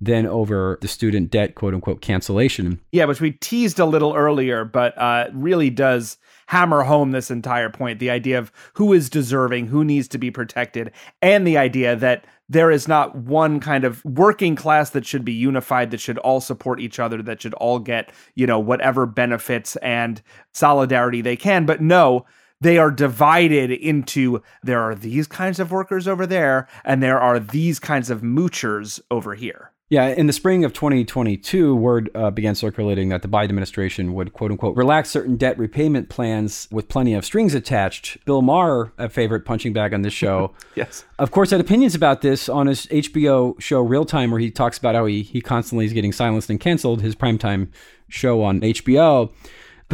than 0.00 0.26
over 0.26 0.78
the 0.80 0.88
student 0.88 1.30
debt 1.30 1.54
quote 1.54 1.74
unquote 1.74 2.00
cancellation. 2.00 2.80
Yeah, 2.92 3.04
which 3.04 3.20
we 3.20 3.32
teased 3.32 3.78
a 3.78 3.86
little 3.86 4.14
earlier, 4.14 4.64
but 4.64 4.96
uh, 4.98 5.28
really 5.32 5.70
does 5.70 6.18
hammer 6.46 6.82
home 6.82 7.12
this 7.12 7.30
entire 7.30 7.70
point 7.70 7.98
the 7.98 8.10
idea 8.10 8.38
of 8.38 8.52
who 8.74 8.92
is 8.92 9.08
deserving, 9.08 9.66
who 9.66 9.84
needs 9.84 10.08
to 10.08 10.18
be 10.18 10.30
protected, 10.30 10.90
and 11.22 11.46
the 11.46 11.56
idea 11.56 11.96
that 11.96 12.26
there 12.48 12.70
is 12.70 12.86
not 12.86 13.16
one 13.16 13.58
kind 13.58 13.84
of 13.84 14.04
working 14.04 14.54
class 14.54 14.90
that 14.90 15.06
should 15.06 15.24
be 15.24 15.32
unified, 15.32 15.90
that 15.90 16.00
should 16.00 16.18
all 16.18 16.40
support 16.40 16.80
each 16.80 16.98
other, 16.98 17.22
that 17.22 17.40
should 17.40 17.54
all 17.54 17.78
get, 17.78 18.12
you 18.34 18.46
know, 18.46 18.58
whatever 18.58 19.06
benefits 19.06 19.76
and 19.76 20.20
solidarity 20.52 21.22
they 21.22 21.36
can. 21.36 21.64
But 21.64 21.80
no, 21.80 22.26
they 22.60 22.78
are 22.78 22.90
divided 22.90 23.70
into 23.70 24.42
there 24.62 24.80
are 24.80 24.94
these 24.94 25.26
kinds 25.26 25.58
of 25.58 25.70
workers 25.70 26.06
over 26.06 26.26
there 26.26 26.68
and 26.84 27.02
there 27.02 27.20
are 27.20 27.38
these 27.38 27.78
kinds 27.78 28.10
of 28.10 28.20
moochers 28.20 29.00
over 29.10 29.34
here. 29.34 29.70
Yeah, 29.94 30.08
in 30.08 30.26
the 30.26 30.32
spring 30.32 30.64
of 30.64 30.72
2022, 30.72 31.76
word 31.76 32.10
uh, 32.16 32.32
began 32.32 32.56
circulating 32.56 33.10
that 33.10 33.22
the 33.22 33.28
Biden 33.28 33.44
administration 33.44 34.12
would, 34.14 34.32
quote 34.32 34.50
unquote, 34.50 34.76
relax 34.76 35.08
certain 35.08 35.36
debt 35.36 35.56
repayment 35.56 36.08
plans 36.08 36.66
with 36.72 36.88
plenty 36.88 37.14
of 37.14 37.24
strings 37.24 37.54
attached. 37.54 38.18
Bill 38.24 38.42
Maher, 38.42 38.92
a 38.98 39.08
favorite 39.08 39.44
punching 39.44 39.72
bag 39.72 39.94
on 39.94 40.02
this 40.02 40.12
show, 40.12 40.52
yes, 40.74 41.04
of 41.20 41.30
course, 41.30 41.52
had 41.52 41.60
opinions 41.60 41.94
about 41.94 42.22
this 42.22 42.48
on 42.48 42.66
his 42.66 42.86
HBO 42.86 43.60
show 43.60 43.82
Real 43.82 44.04
Time, 44.04 44.32
where 44.32 44.40
he 44.40 44.50
talks 44.50 44.78
about 44.78 44.96
how 44.96 45.06
he, 45.06 45.22
he 45.22 45.40
constantly 45.40 45.84
is 45.84 45.92
getting 45.92 46.10
silenced 46.10 46.50
and 46.50 46.58
canceled, 46.58 47.00
his 47.00 47.14
primetime 47.14 47.68
show 48.08 48.42
on 48.42 48.62
HBO. 48.62 49.30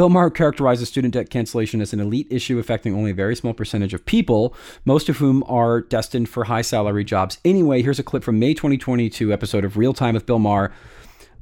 Bill 0.01 0.09
Maher 0.09 0.31
characterizes 0.31 0.89
student 0.89 1.13
debt 1.13 1.29
cancellation 1.29 1.83
as 1.83 1.93
an 1.93 2.01
elite 2.01 2.27
issue 2.31 2.59
affecting 2.59 2.95
only 2.95 3.11
a 3.11 3.15
very 3.15 3.37
small 3.37 3.53
percentage 3.53 3.93
of 3.93 4.07
people, 4.07 4.55
most 4.87 5.11
of 5.11 5.19
whom 5.19 5.45
are 5.47 5.83
destined 5.83 6.31
for 6.31 6.45
high 6.45 6.63
salary 6.63 7.05
jobs. 7.05 7.37
Anyway, 7.45 7.83
here's 7.83 7.99
a 7.99 8.03
clip 8.03 8.25
from 8.25 8.39
May 8.39 8.55
2022 8.55 9.31
episode 9.31 9.63
of 9.63 9.77
Real 9.77 9.93
Time 9.93 10.15
with 10.15 10.25
Bill 10.25 10.39
Maher, 10.39 10.73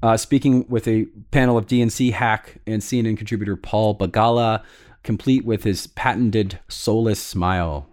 uh, 0.02 0.16
speaking 0.16 0.66
with 0.68 0.88
a 0.88 1.04
panel 1.30 1.56
of 1.56 1.68
DNC 1.68 2.12
hack 2.14 2.56
and 2.66 2.82
CNN 2.82 3.16
contributor 3.16 3.54
Paul 3.54 3.96
Begala, 3.96 4.64
complete 5.04 5.44
with 5.44 5.62
his 5.62 5.86
patented 5.86 6.58
soulless 6.66 7.22
smile. 7.22 7.86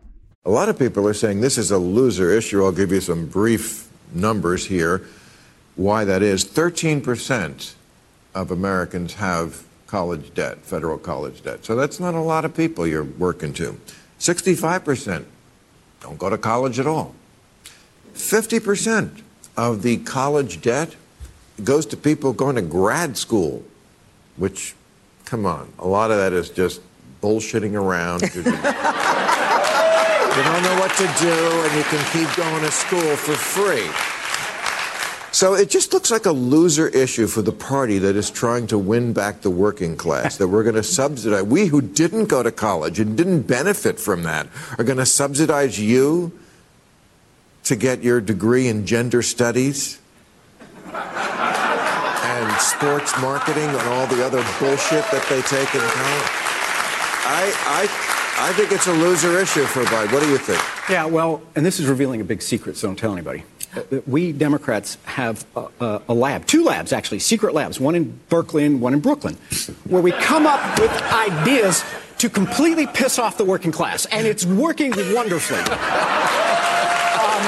A 0.46 0.50
lot 0.50 0.68
of 0.68 0.80
people 0.80 1.08
are 1.08 1.14
saying 1.14 1.42
this 1.42 1.60
is 1.60 1.70
a 1.70 1.78
loser 1.78 2.32
issue. 2.32 2.66
I'll 2.66 2.72
give 2.72 2.92
you 2.92 3.02
some 3.02 3.28
brief 3.28 3.88
numbers 4.12 4.66
here. 4.66 5.06
Why 5.76 6.06
that 6.06 6.24
is 6.24 6.44
13% 6.44 7.76
of 8.34 8.50
Americans 8.50 9.14
have 9.14 9.64
college 9.96 10.34
debt, 10.34 10.58
federal 10.58 10.98
college 10.98 11.42
debt. 11.42 11.64
So 11.64 11.74
that's 11.74 12.02
not 12.02 12.16
a 12.16 12.20
lot 12.20 12.44
of 12.44 12.54
people 12.54 12.86
you're 12.86 13.06
working 13.06 13.54
to. 13.54 13.80
65% 14.20 15.24
don't 16.02 16.18
go 16.18 16.30
to 16.30 16.38
college 16.38 16.80
at 16.80 16.86
all. 16.86 17.16
50% 18.14 19.22
of 19.56 19.84
the 19.84 19.96
college 20.00 20.62
debt 20.62 20.98
goes 21.64 21.86
to 21.86 21.96
people 21.96 22.34
going 22.34 22.58
to 22.58 22.62
grad 22.62 23.16
school, 23.16 23.64
which, 24.36 24.76
come 25.24 25.46
on, 25.46 25.72
a 25.80 25.88
lot 25.88 26.12
of 26.12 26.18
that 26.18 26.34
is 26.34 26.50
just 26.50 26.82
bullshitting 27.22 27.74
around. 27.74 28.22
you 28.24 28.44
don't 28.44 28.54
know 30.62 30.78
what 30.78 30.92
to 30.98 31.08
do, 31.24 31.32
and 31.64 31.74
you 31.74 31.84
can 31.86 32.04
keep 32.12 32.36
going 32.36 32.62
to 32.66 32.72
school 32.72 33.16
for 33.16 33.32
free. 33.32 33.90
So 35.36 35.54
it 35.54 35.70
just 35.70 35.92
looks 35.92 36.12
like 36.12 36.26
a 36.26 36.32
loser 36.32 36.88
issue 36.88 37.28
for 37.28 37.42
the 37.42 37.52
party 37.52 37.98
that 37.98 38.16
is 38.16 38.32
trying 38.32 38.68
to 38.68 38.78
win 38.78 39.12
back 39.12 39.42
the 39.42 39.50
working 39.50 39.98
class, 39.98 40.38
that 40.38 40.48
we're 40.48 40.64
going 40.64 40.78
to 40.78 40.82
subsidize. 40.82 41.44
We 41.44 41.66
who 41.66 41.82
didn't 41.82 42.28
go 42.28 42.42
to 42.42 42.54
college 42.54 43.02
and 43.02 43.18
didn't 43.18 43.42
benefit 43.42 44.00
from 44.00 44.24
that 44.24 44.48
are 44.78 44.86
going 44.86 44.98
to 44.98 45.06
subsidize 45.06 45.78
you 45.78 46.32
to 47.66 47.76
get 47.76 48.02
your 48.02 48.22
degree 48.22 48.70
in 48.70 48.86
gender 48.86 49.22
studies 49.22 50.00
and 50.86 52.62
sports 52.62 53.20
marketing 53.20 53.68
and 53.68 53.88
all 53.90 54.08
the 54.08 54.26
other 54.26 54.42
bullshit 54.58 55.04
that 55.12 55.26
they 55.28 55.42
take 55.42 55.76
in 55.76 55.82
college. 55.82 56.32
I, 57.28 57.52
I, 57.68 58.50
I 58.50 58.54
think 58.54 58.72
it's 58.72 58.88
a 58.88 58.94
loser 58.94 59.38
issue 59.38 59.66
for 59.66 59.84
Biden. 59.84 60.14
What 60.14 60.24
do 60.24 60.30
you 60.30 60.38
think? 60.38 60.64
Yeah, 60.90 61.04
well, 61.08 61.42
and 61.58 61.66
this 61.66 61.78
is 61.82 61.88
revealing 61.88 62.22
a 62.22 62.24
big 62.24 62.42
secret, 62.42 62.78
so 62.78 62.88
don't 62.88 62.96
tell 62.96 63.12
anybody 63.12 63.44
we 64.08 64.32
Democrats 64.32 64.98
have 65.06 65.46
a, 65.56 66.02
a, 66.08 66.14
lab, 66.14 66.46
two 66.46 66.64
labs 66.64 66.94
actually, 66.94 67.20
secret 67.20 67.54
labs, 67.54 67.80
one 67.80 67.96
in 67.96 68.20
Berkeley 68.30 68.66
and 68.66 68.82
one 68.82 68.94
in 68.94 69.00
Brooklyn, 69.00 69.38
where 69.86 70.02
we 70.02 70.12
come 70.12 70.46
up 70.46 70.80
with 70.80 70.92
ideas 71.12 71.84
to 72.18 72.30
completely 72.30 72.88
piss 72.88 73.20
off 73.20 73.38
the 73.38 73.46
working 73.46 73.72
class, 73.72 74.06
and 74.08 74.26
it's 74.26 74.46
working 74.46 74.94
wonderfully. 75.14 75.62
Um, 77.16 77.42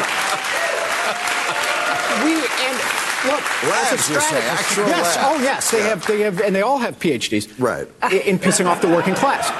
we 2.24 2.34
and 2.34 2.78
look, 3.26 3.63
labs, 3.63 4.10
you 4.10 4.20
say, 4.20 4.42
actual 4.48 4.88
yes, 4.88 5.16
labs. 5.16 5.28
oh 5.30 5.44
yes, 5.44 5.72
they 5.72 5.80
yeah. 5.80 5.88
have, 5.90 6.08
they 6.08 6.22
have, 6.22 6.42
and 6.42 6.56
they 6.56 6.62
all 6.62 6.78
have 6.78 6.98
PhDs, 7.00 7.48
right, 7.60 7.88
in, 8.12 8.22
in 8.22 8.40
pissing 8.40 8.66
off 8.66 8.82
the 8.82 8.88
working 8.88 9.13
class. 9.13 9.52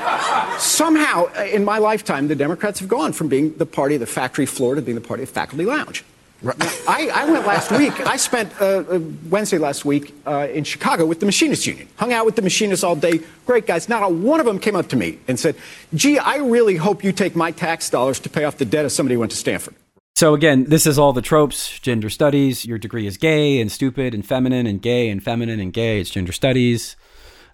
Somehow, 0.62 1.26
in 1.44 1.64
my 1.64 1.78
lifetime, 1.78 2.28
the 2.28 2.36
Democrats 2.36 2.80
have 2.80 2.90
gone 2.90 3.14
from 3.14 3.28
being 3.28 3.56
the 3.58 3.66
party 3.66 3.96
of 3.96 4.02
the 4.02 4.08
factory 4.08 4.46
floor 4.46 4.76
to 4.76 4.82
being 4.82 4.96
the 4.96 5.08
party 5.08 5.24
of 5.24 5.30
faculty 5.30 5.66
lounge. 5.66 6.04
I, 6.46 7.10
I, 7.14 7.30
went 7.30 7.48
last 7.48 7.72
week. 7.72 8.00
I 8.06 8.16
spent 8.18 8.54
uh, 8.62 8.84
uh, 8.88 9.00
Wednesday 9.30 9.58
last 9.58 9.86
week 9.86 10.14
uh, 10.28 10.48
in 10.52 10.64
Chicago 10.64 11.06
with 11.06 11.20
the 11.20 11.26
Machinists 11.26 11.66
Union. 11.66 11.88
Hung 11.96 12.14
out 12.14 12.26
with 12.26 12.36
the 12.36 12.44
machinists 12.44 12.84
all 12.84 12.96
day. 12.96 13.22
Great 13.46 13.66
guys. 13.66 13.90
Not 13.90 14.04
a 14.04 14.08
one 14.08 14.40
of 14.40 14.46
them 14.46 14.60
came 14.60 14.76
up 14.76 14.88
to 14.90 14.96
me 14.96 15.18
and 15.28 15.40
said, 15.40 15.56
"Gee, 15.96 16.20
I 16.20 16.38
really 16.38 16.76
hope 16.76 17.04
you 17.04 17.12
take 17.12 17.36
my 17.36 17.52
tax 17.52 17.90
dollars 17.90 18.20
to 18.20 18.30
pay 18.30 18.44
off 18.44 18.58
the 18.58 18.66
debt 18.66 18.86
of 18.86 18.92
somebody 18.92 19.16
who 19.16 19.20
went 19.20 19.32
to 19.32 19.38
Stanford." 19.38 19.74
So 20.16 20.34
again, 20.36 20.66
this 20.66 20.86
is 20.86 21.00
all 21.00 21.12
the 21.12 21.24
tropes: 21.24 21.80
gender 21.80 22.10
studies. 22.10 22.66
Your 22.66 22.78
degree 22.78 23.08
is 23.08 23.18
gay 23.18 23.60
and 23.60 23.72
stupid 23.72 24.14
and 24.14 24.26
feminine 24.26 24.68
and 24.68 24.80
gay 24.80 25.10
and 25.10 25.24
feminine 25.24 25.60
and 25.60 25.74
gay. 25.74 26.00
It's 26.00 26.12
gender 26.12 26.34
studies. 26.34 26.96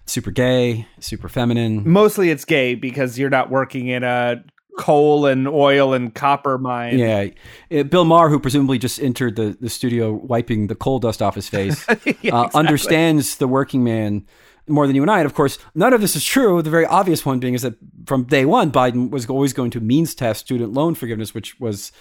Super 0.06 0.30
gay, 0.30 0.86
super 1.00 1.30
feminine. 1.30 1.88
Mostly 1.88 2.28
it's 2.28 2.44
gay 2.44 2.74
because 2.74 3.18
you're 3.18 3.30
not 3.30 3.48
working 3.48 3.88
in 3.88 4.04
a 4.04 4.44
coal 4.78 5.26
and 5.26 5.46
oil 5.46 5.94
and 5.94 6.14
copper 6.14 6.58
mine. 6.58 6.98
Yeah. 6.98 7.28
Uh, 7.70 7.84
Bill 7.84 8.04
Maher, 8.04 8.28
who 8.28 8.38
presumably 8.38 8.78
just 8.78 9.00
entered 9.00 9.36
the, 9.36 9.56
the 9.60 9.70
studio 9.70 10.12
wiping 10.12 10.66
the 10.66 10.74
coal 10.74 10.98
dust 10.98 11.22
off 11.22 11.34
his 11.34 11.48
face, 11.50 11.84
yeah, 11.88 11.94
uh, 11.94 11.98
exactly. 12.04 12.58
understands 12.58 13.36
the 13.36 13.48
working 13.48 13.84
man 13.84 14.26
more 14.66 14.86
than 14.86 14.96
you 14.96 15.02
and 15.02 15.10
I. 15.10 15.18
And 15.18 15.26
of 15.26 15.34
course, 15.34 15.58
none 15.74 15.92
of 15.92 16.00
this 16.00 16.16
is 16.16 16.24
true. 16.24 16.62
The 16.62 16.70
very 16.70 16.86
obvious 16.86 17.24
one 17.24 17.38
being 17.38 17.54
is 17.54 17.62
that 17.62 17.74
from 18.06 18.24
day 18.24 18.44
one, 18.44 18.70
Biden 18.70 19.10
was 19.10 19.26
always 19.26 19.52
going 19.52 19.70
to 19.72 19.80
means 19.80 20.14
test 20.14 20.40
student 20.40 20.72
loan 20.72 20.94
forgiveness, 20.94 21.34
which 21.34 21.58
was 21.60 21.92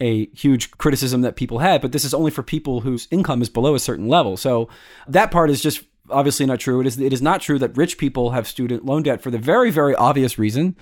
a 0.00 0.26
huge 0.28 0.70
criticism 0.72 1.22
that 1.22 1.36
people 1.36 1.58
had. 1.58 1.80
But 1.80 1.92
this 1.92 2.04
is 2.04 2.14
only 2.14 2.30
for 2.30 2.42
people 2.42 2.80
whose 2.80 3.08
income 3.10 3.42
is 3.42 3.48
below 3.48 3.74
a 3.74 3.78
certain 3.78 4.08
level. 4.08 4.36
So 4.36 4.68
that 5.08 5.30
part 5.30 5.50
is 5.50 5.62
just 5.62 5.82
obviously 6.10 6.46
not 6.46 6.60
true. 6.60 6.80
It 6.80 6.86
is, 6.86 6.98
it 6.98 7.12
is 7.12 7.22
not 7.22 7.40
true 7.40 7.58
that 7.58 7.76
rich 7.76 7.98
people 7.98 8.30
have 8.30 8.46
student 8.46 8.84
loan 8.84 9.02
debt 9.02 9.22
for 9.22 9.30
the 9.30 9.38
very, 9.38 9.70
very 9.70 9.94
obvious 9.94 10.38
reason 10.38 10.76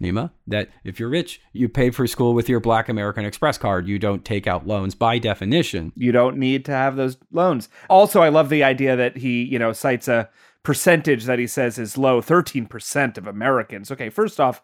Nima, 0.00 0.30
that 0.46 0.68
if 0.84 1.00
you're 1.00 1.08
rich, 1.08 1.40
you 1.52 1.68
pay 1.68 1.90
for 1.90 2.06
school 2.06 2.34
with 2.34 2.48
your 2.48 2.60
Black 2.60 2.88
American 2.88 3.24
Express 3.24 3.58
card. 3.58 3.88
You 3.88 3.98
don't 3.98 4.24
take 4.24 4.46
out 4.46 4.66
loans 4.66 4.94
by 4.94 5.18
definition. 5.18 5.92
You 5.96 6.12
don't 6.12 6.36
need 6.36 6.64
to 6.66 6.72
have 6.72 6.96
those 6.96 7.16
loans. 7.32 7.68
Also, 7.88 8.20
I 8.20 8.28
love 8.28 8.48
the 8.48 8.64
idea 8.64 8.96
that 8.96 9.16
he, 9.16 9.42
you 9.44 9.58
know, 9.58 9.72
cites 9.72 10.08
a 10.08 10.28
percentage 10.62 11.24
that 11.24 11.38
he 11.38 11.46
says 11.46 11.78
is 11.78 11.98
low 11.98 12.20
13% 12.20 13.18
of 13.18 13.26
Americans. 13.26 13.90
Okay, 13.90 14.10
first 14.10 14.38
off, 14.38 14.62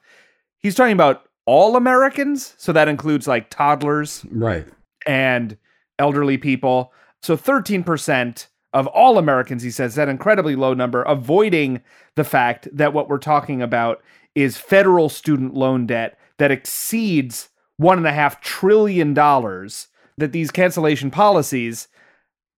he's 0.58 0.74
talking 0.74 0.92
about 0.92 1.28
all 1.46 1.76
Americans. 1.76 2.54
So 2.58 2.72
that 2.72 2.88
includes 2.88 3.26
like 3.26 3.50
toddlers. 3.50 4.24
Right. 4.30 4.66
And 5.06 5.56
elderly 5.98 6.38
people. 6.38 6.92
So 7.22 7.36
13% 7.36 8.46
of 8.72 8.86
all 8.88 9.18
Americans, 9.18 9.62
he 9.62 9.70
says, 9.70 9.94
that 9.94 10.08
incredibly 10.08 10.56
low 10.56 10.74
number, 10.74 11.02
avoiding 11.02 11.80
the 12.16 12.24
fact 12.24 12.68
that 12.72 12.92
what 12.92 13.08
we're 13.08 13.18
talking 13.18 13.62
about 13.62 14.02
is 14.34 14.56
federal 14.56 15.08
student 15.08 15.54
loan 15.54 15.86
debt 15.86 16.18
that 16.38 16.50
exceeds 16.50 17.48
one 17.76 17.98
and 17.98 18.06
a 18.06 18.12
half 18.12 18.40
trillion 18.40 19.14
dollars. 19.14 19.88
That 20.16 20.30
these 20.30 20.52
cancellation 20.52 21.10
policies 21.10 21.88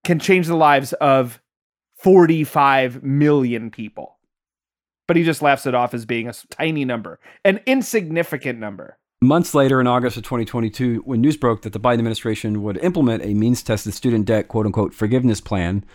can 0.05 0.19
change 0.19 0.47
the 0.47 0.57
lives 0.57 0.93
of 0.95 1.41
45 1.97 3.03
million 3.03 3.71
people. 3.71 4.19
But 5.09 5.17
he 5.17 5.25
just 5.25 5.41
laughs 5.41 5.67
it 5.67 5.75
off 5.75 5.95
as 5.95 6.05
being 6.05 6.29
a 6.29 6.35
tiny 6.51 6.85
number, 6.85 7.19
an 7.45 7.61
insignificant 7.65 8.59
number. 8.59 8.99
Months 9.23 9.55
later, 9.55 9.81
in 9.81 9.87
August 9.87 10.19
of 10.19 10.25
2022, 10.25 11.01
when 11.07 11.23
news 11.23 11.39
broke 11.39 11.63
that 11.63 11.73
the 11.73 11.81
Biden 11.81 11.95
administration 11.95 12.63
would 12.63 12.77
implement 12.85 13.25
a 13.25 13.33
means 13.33 13.63
tested 13.63 13.95
student 13.95 14.27
debt 14.27 14.47
quote 14.47 14.67
unquote 14.67 14.93
forgiveness 14.93 15.41
plan, 15.41 15.87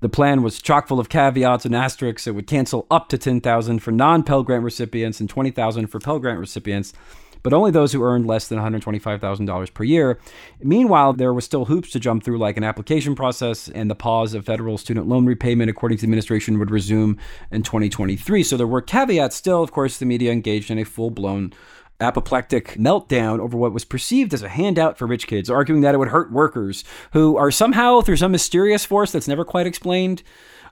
the 0.00 0.08
plan 0.08 0.42
was 0.42 0.62
chock 0.62 0.88
full 0.88 0.98
of 0.98 1.10
caveats 1.10 1.66
and 1.66 1.76
asterisks. 1.76 2.26
It 2.26 2.34
would 2.34 2.46
cancel 2.46 2.86
up 2.90 3.10
to 3.10 3.18
10000 3.18 3.80
for 3.80 3.92
non 3.92 4.22
Pell 4.22 4.42
Grant 4.42 4.64
recipients 4.64 5.20
and 5.20 5.28
20000 5.28 5.88
for 5.88 6.00
Pell 6.00 6.18
Grant 6.18 6.40
recipients, 6.40 6.94
but 7.42 7.52
only 7.52 7.70
those 7.70 7.92
who 7.92 8.02
earned 8.02 8.26
less 8.26 8.48
than 8.48 8.58
$125,000 8.58 9.74
per 9.74 9.84
year. 9.84 10.18
Meanwhile, 10.62 11.12
there 11.12 11.34
was 11.34 11.44
still 11.44 11.66
hoops 11.66 11.90
to 11.90 12.00
jump 12.00 12.24
through, 12.24 12.38
like 12.38 12.56
an 12.56 12.64
application 12.64 13.14
process, 13.14 13.68
and 13.68 13.90
the 13.90 13.94
pause 13.94 14.32
of 14.32 14.46
federal 14.46 14.78
student 14.78 15.06
loan 15.06 15.26
repayment, 15.26 15.68
according 15.68 15.98
to 15.98 16.02
the 16.02 16.06
administration, 16.06 16.58
would 16.58 16.70
resume 16.70 17.18
in 17.50 17.62
2023. 17.62 18.42
So 18.42 18.56
there 18.56 18.66
were 18.66 18.80
caveats 18.80 19.36
still. 19.36 19.62
Of 19.62 19.70
course, 19.70 19.98
the 19.98 20.06
media 20.06 20.32
engaged 20.32 20.70
in 20.70 20.78
a 20.78 20.84
full 20.84 21.10
blown 21.10 21.52
apoplectic 22.00 22.74
meltdown 22.74 23.38
over 23.38 23.56
what 23.56 23.72
was 23.72 23.84
perceived 23.84 24.34
as 24.34 24.42
a 24.42 24.48
handout 24.48 24.98
for 24.98 25.06
rich 25.06 25.26
kids, 25.26 25.50
arguing 25.50 25.82
that 25.82 25.94
it 25.94 25.98
would 25.98 26.08
hurt 26.08 26.32
workers 26.32 26.84
who 27.12 27.36
are 27.36 27.50
somehow, 27.50 28.00
through 28.00 28.16
some 28.16 28.32
mysterious 28.32 28.84
force 28.84 29.12
that's 29.12 29.28
never 29.28 29.44
quite 29.44 29.66
explained, 29.66 30.22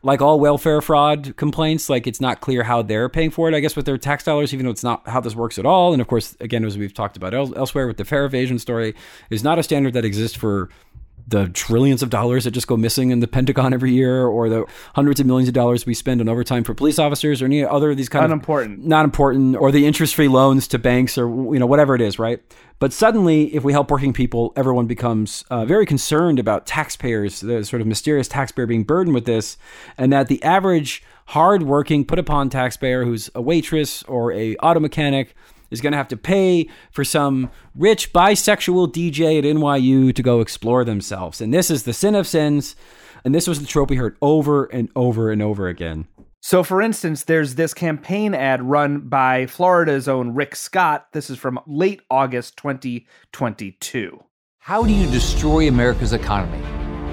like 0.03 0.21
all 0.23 0.39
welfare 0.39 0.81
fraud 0.81 1.35
complaints, 1.37 1.89
like 1.89 2.07
it's 2.07 2.21
not 2.21 2.41
clear 2.41 2.63
how 2.63 2.83
they're 2.83 3.09
paying 3.09 3.31
for 3.31 3.49
it, 3.49 3.55
I 3.55 3.61
guess, 3.61 3.77
with 3.77 3.87
their 3.87 3.99
tax 3.99 4.25
dollars, 4.25 4.55
even 4.55 4.67
though 4.67 4.73
it's 4.73 4.85
not 4.85 5.07
how 5.09 5.21
this 5.21 5.35
works 5.35 5.59
at 5.59 5.67
all. 5.67 5.93
And 5.93 6.01
of 6.01 6.09
course, 6.09 6.37
again, 6.41 6.65
as 6.65 6.79
we've 6.79 6.95
talked 6.95 7.17
about 7.17 7.35
el- 7.35 7.57
elsewhere 7.57 7.87
with 7.87 7.97
the 7.97 8.05
fare 8.05 8.25
evasion 8.25 8.59
story, 8.59 8.95
is 9.31 9.43
not 9.43 9.59
a 9.59 9.63
standard 9.63 9.95
that 9.95 10.05
exists 10.05 10.37
for 10.37 10.69
the 11.29 11.49
trillions 11.49 12.03
of 12.03 12.09
dollars 12.09 12.45
that 12.45 12.53
just 12.53 12.67
go 12.67 12.77
missing 12.77 13.11
in 13.11 13.21
the 13.21 13.29
Pentagon 13.29 13.75
every 13.75 13.93
year, 13.93 14.27
or 14.27 14.49
the 14.49 14.65
hundreds 14.95 15.21
of 15.21 15.27
millions 15.27 15.49
of 15.49 15.55
dollars 15.55 15.85
we 15.85 15.93
spend 15.93 16.21
on 16.21 16.29
overtime 16.29 16.65
for 16.65 16.75
police 16.75 16.99
officers, 16.99 17.43
or 17.43 17.45
any 17.45 17.65
other 17.65 17.91
of 17.91 17.97
these 17.97 18.09
kind 18.09 18.25
Unimportant. 18.25 18.79
of 18.81 18.85
not 18.87 19.05
important, 19.05 19.57
or 19.57 19.71
the 19.71 19.87
interest-free 19.87 20.29
loans 20.29 20.67
to 20.69 20.79
banks, 20.79 21.19
or 21.19 21.29
you 21.53 21.59
know 21.59 21.67
whatever 21.67 21.95
it 21.95 22.01
is, 22.01 22.19
right? 22.19 22.41
But 22.79 22.93
suddenly, 22.93 23.55
if 23.55 23.65
we 23.65 23.73
help 23.73 23.91
working 23.91 24.13
people, 24.13 24.53
everyone 24.57 24.87
becomes 24.87 25.45
uh, 25.51 25.65
very 25.65 25.85
concerned 25.85 26.39
about 26.39 26.65
taxpayers, 26.65 27.41
the 27.41 27.65
sort 27.65 27.83
of 27.83 27.89
mysterious 27.89 28.29
taxpayer 28.29 28.67
being 28.67 28.85
burdened 28.85 29.15
with 29.15 29.27
this, 29.27 29.59
and 29.99 30.13
that 30.13 30.29
the 30.29 30.43
average 30.43 31.03
hardworking, 31.27 32.07
put 32.07 32.19
upon 32.19 32.49
taxpayer 32.49 33.05
who's 33.05 33.31
a 33.35 33.43
waitress 33.43 34.03
or 34.05 34.33
a 34.33 34.57
auto 34.57 34.81
mechanic 34.81 35.35
is 35.71 35.81
going 35.81 35.93
to 35.93 35.97
have 35.97 36.09
to 36.09 36.17
pay 36.17 36.69
for 36.91 37.05
some 37.05 37.51
rich 37.75 38.13
bisexual 38.13 38.93
DJ 38.93 39.39
at 39.39 39.45
NYU 39.45 40.15
to 40.15 40.23
go 40.23 40.41
explore 40.41 40.85
themselves. 40.85 41.41
And 41.41 41.53
this 41.53 41.71
is 41.71 41.85
the 41.85 41.93
sin 41.93 42.15
of 42.15 42.27
sins. 42.27 42.77
And 43.25 43.35
this 43.35 43.47
was 43.47 43.61
the 43.61 43.67
trope 43.67 43.91
we 43.91 43.97
heard 43.97 44.17
over 44.23 44.67
and 44.67 44.89
over 44.95 45.31
and 45.31 45.43
over 45.43 45.69
again. 45.69 46.07
So, 46.41 46.63
for 46.63 46.81
instance, 46.81 47.25
there's 47.25 47.57
this 47.57 47.75
campaign 47.75 48.33
ad 48.33 48.63
run 48.63 49.01
by 49.01 49.47
Florida's 49.47 50.09
own 50.09 50.35
Rick 50.35 50.55
Scott. 50.55 51.09
This 51.13 51.31
is 51.31 51.37
from 51.37 51.59
late 51.67 52.01
August 52.11 52.57
2022. 52.59 54.23
How 54.61 54.85
do 54.85 54.93
you 54.93 55.11
destroy 55.11 55.67
America's 55.67 56.13
economy? 56.13 56.63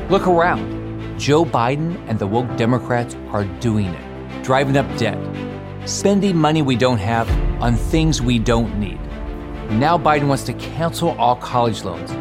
Look 0.09 0.27
around. 0.27 1.19
Joe 1.19 1.43
Biden 1.43 1.97
and 2.07 2.19
the 2.19 2.27
woke 2.27 2.55
Democrats 2.55 3.15
are 3.29 3.45
doing 3.59 3.87
it, 3.87 4.43
driving 4.43 4.77
up 4.77 4.85
debt 4.97 5.17
spending 5.86 6.36
money 6.36 6.63
we 6.63 6.76
don't 6.76 6.98
have 6.98 7.30
on 7.62 7.76
things 7.76 8.21
we 8.21 8.39
don't 8.39 8.80
need. 8.80 9.00
Now 9.69 9.98
Biden 9.98 10.28
wants 10.28 10.43
to 10.45 10.54
cancel 10.54 11.12
all 11.12 11.36
college 11.36 11.84
loans, 11.84 12.12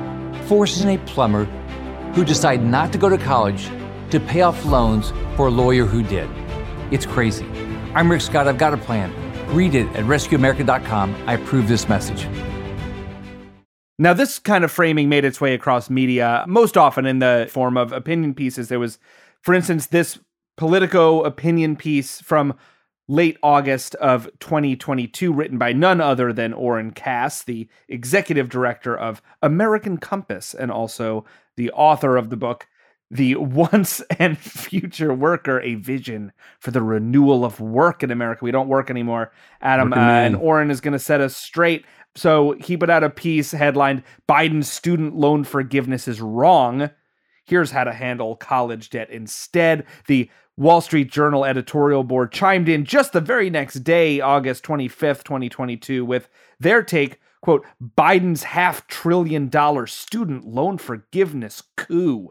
forcing 0.46 0.94
a 0.94 0.98
plumber 1.04 1.44
who 2.14 2.24
decided 2.24 2.64
not 2.64 2.92
to 2.92 2.98
go 2.98 3.08
to 3.08 3.18
college 3.18 3.70
to 4.10 4.20
pay 4.20 4.42
off 4.42 4.64
loans 4.64 5.12
for 5.34 5.46
a 5.46 5.50
lawyer 5.50 5.84
who 5.84 6.02
did. 6.02 6.28
It's 6.90 7.06
crazy. 7.06 7.46
I'm 7.94 8.10
Rick 8.10 8.20
Scott. 8.20 8.46
I've 8.46 8.58
got 8.58 8.74
a 8.74 8.76
plan. 8.76 9.12
Read 9.54 9.74
it 9.74 9.86
at 9.96 10.04
rescueamerica.com. 10.04 11.14
I 11.26 11.34
approve 11.34 11.66
this 11.66 11.88
message. 11.88 12.28
Now, 13.98 14.12
this 14.12 14.40
kind 14.40 14.64
of 14.64 14.72
framing 14.72 15.08
made 15.08 15.24
its 15.24 15.40
way 15.40 15.54
across 15.54 15.88
media, 15.88 16.44
most 16.48 16.76
often 16.76 17.06
in 17.06 17.20
the 17.20 17.48
form 17.50 17.76
of 17.76 17.92
opinion 17.92 18.34
pieces. 18.34 18.68
There 18.68 18.80
was, 18.80 18.98
for 19.40 19.54
instance, 19.54 19.86
this 19.86 20.18
Politico 20.56 21.22
opinion 21.22 21.76
piece 21.76 22.20
from 22.20 22.54
late 23.08 23.36
August 23.42 23.94
of 23.96 24.28
2022, 24.40 25.32
written 25.32 25.58
by 25.58 25.72
none 25.72 26.00
other 26.00 26.32
than 26.32 26.52
Oren 26.52 26.90
Cass, 26.90 27.42
the 27.42 27.68
executive 27.88 28.48
director 28.48 28.96
of 28.96 29.20
American 29.42 29.98
Compass, 29.98 30.54
and 30.54 30.70
also 30.70 31.24
the 31.56 31.70
author 31.72 32.16
of 32.16 32.30
the 32.30 32.36
book, 32.36 32.66
The 33.10 33.36
Once 33.36 34.00
and 34.18 34.38
Future 34.38 35.12
Worker 35.12 35.60
A 35.60 35.74
Vision 35.74 36.32
for 36.60 36.70
the 36.70 36.82
Renewal 36.82 37.44
of 37.44 37.60
Work 37.60 38.02
in 38.02 38.10
America. 38.10 38.44
We 38.44 38.50
don't 38.50 38.68
work 38.68 38.90
anymore, 38.90 39.32
Adam. 39.60 39.92
Uh, 39.92 39.96
and 39.96 40.36
Oren 40.36 40.70
is 40.70 40.80
going 40.80 40.92
to 40.92 40.98
set 40.98 41.20
us 41.20 41.36
straight. 41.36 41.84
So 42.16 42.52
he 42.60 42.76
put 42.76 42.90
out 42.90 43.02
a 43.04 43.10
piece 43.10 43.50
headlined 43.50 44.02
Biden's 44.28 44.70
student 44.70 45.16
loan 45.16 45.44
forgiveness 45.44 46.06
is 46.06 46.20
wrong. 46.20 46.90
Here's 47.44 47.72
how 47.72 47.84
to 47.84 47.92
handle 47.92 48.36
college 48.36 48.88
debt 48.88 49.10
instead. 49.10 49.84
The 50.06 50.30
Wall 50.56 50.80
Street 50.80 51.10
Journal 51.10 51.44
editorial 51.44 52.04
board 52.04 52.30
chimed 52.30 52.68
in 52.68 52.84
just 52.84 53.12
the 53.12 53.20
very 53.20 53.50
next 53.50 53.80
day, 53.80 54.20
August 54.20 54.62
25th, 54.64 55.24
2022, 55.24 56.04
with 56.04 56.28
their 56.60 56.82
take, 56.82 57.18
quote, 57.40 57.66
Biden's 57.82 58.44
half 58.44 58.86
trillion 58.86 59.48
dollar 59.48 59.86
student 59.86 60.46
loan 60.46 60.78
forgiveness 60.78 61.62
coup. 61.76 62.30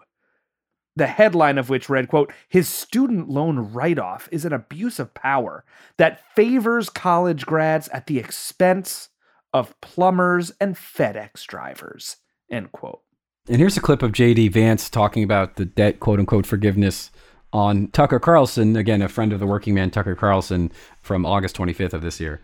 The 0.96 1.08
headline 1.08 1.58
of 1.58 1.70
which 1.70 1.90
read, 1.90 2.08
quote, 2.08 2.32
his 2.48 2.70
student 2.70 3.28
loan 3.28 3.74
write-off 3.74 4.30
is 4.32 4.46
an 4.46 4.54
abuse 4.54 5.00
of 5.00 5.14
power 5.14 5.66
that 5.98 6.22
favors 6.36 6.90
college 6.90 7.46
grads 7.46 7.90
at 7.90 8.08
the 8.08 8.20
expense 8.20 9.10
of 9.52 9.80
plumbers 9.82 10.52
and 10.62 10.76
FedEx 10.76 11.46
drivers, 11.46 12.18
end 12.50 12.72
quote. 12.72 13.02
And 13.50 13.58
here's 13.58 13.76
a 13.76 13.82
clip 13.82 14.02
of 14.02 14.14
JD 14.14 14.52
Vance 14.52 14.90
talking 14.90 15.24
about 15.24 15.56
the 15.56 15.66
debt, 15.66 16.00
quote 16.00 16.20
unquote, 16.20 16.46
forgiveness 16.46 17.12
on 17.54 17.88
Tucker 17.90 18.20
Carlson, 18.20 18.76
again, 18.76 19.02
a 19.02 19.08
friend 19.08 19.32
of 19.32 19.40
the 19.40 19.46
working 19.46 19.76
man, 19.76 19.92
Tucker 19.92 20.16
Carlson, 20.16 20.72
from 21.02 21.26
August 21.26 21.56
25th 21.56 21.94
of 21.94 22.02
this 22.02 22.20
year. 22.20 22.42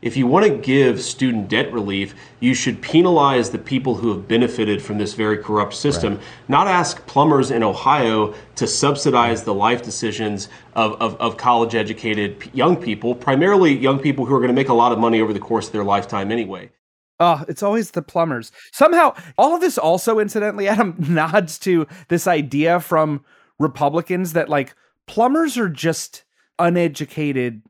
If 0.00 0.16
you 0.16 0.28
want 0.28 0.46
to 0.46 0.56
give 0.56 1.02
student 1.02 1.48
debt 1.48 1.72
relief, 1.72 2.14
you 2.38 2.54
should 2.54 2.80
penalize 2.80 3.50
the 3.50 3.58
people 3.58 3.96
who 3.96 4.14
have 4.14 4.28
benefited 4.28 4.80
from 4.80 4.96
this 4.96 5.14
very 5.14 5.38
corrupt 5.38 5.74
system, 5.74 6.14
right. 6.14 6.24
not 6.46 6.68
ask 6.68 7.04
plumbers 7.08 7.50
in 7.50 7.64
Ohio 7.64 8.32
to 8.54 8.66
subsidize 8.68 9.42
the 9.42 9.54
life 9.54 9.82
decisions 9.82 10.48
of, 10.74 10.92
of, 11.02 11.16
of 11.16 11.36
college 11.36 11.74
educated 11.74 12.48
young 12.52 12.76
people, 12.76 13.12
primarily 13.12 13.76
young 13.76 13.98
people 13.98 14.24
who 14.24 14.36
are 14.36 14.38
going 14.38 14.48
to 14.48 14.54
make 14.54 14.68
a 14.68 14.74
lot 14.74 14.92
of 14.92 15.00
money 15.00 15.20
over 15.20 15.32
the 15.32 15.40
course 15.40 15.66
of 15.66 15.72
their 15.72 15.84
lifetime 15.84 16.30
anyway. 16.30 16.70
Oh, 17.18 17.44
it's 17.48 17.64
always 17.64 17.90
the 17.90 18.02
plumbers. 18.02 18.52
Somehow, 18.72 19.16
all 19.36 19.56
of 19.56 19.60
this 19.60 19.78
also, 19.78 20.20
incidentally, 20.20 20.68
Adam, 20.68 20.94
nods 20.96 21.58
to 21.60 21.88
this 22.06 22.28
idea 22.28 22.78
from 22.78 23.24
Republicans 23.58 24.32
that 24.32 24.48
like 24.48 24.74
plumbers 25.06 25.56
are 25.58 25.68
just 25.68 26.24
uneducated 26.58 27.62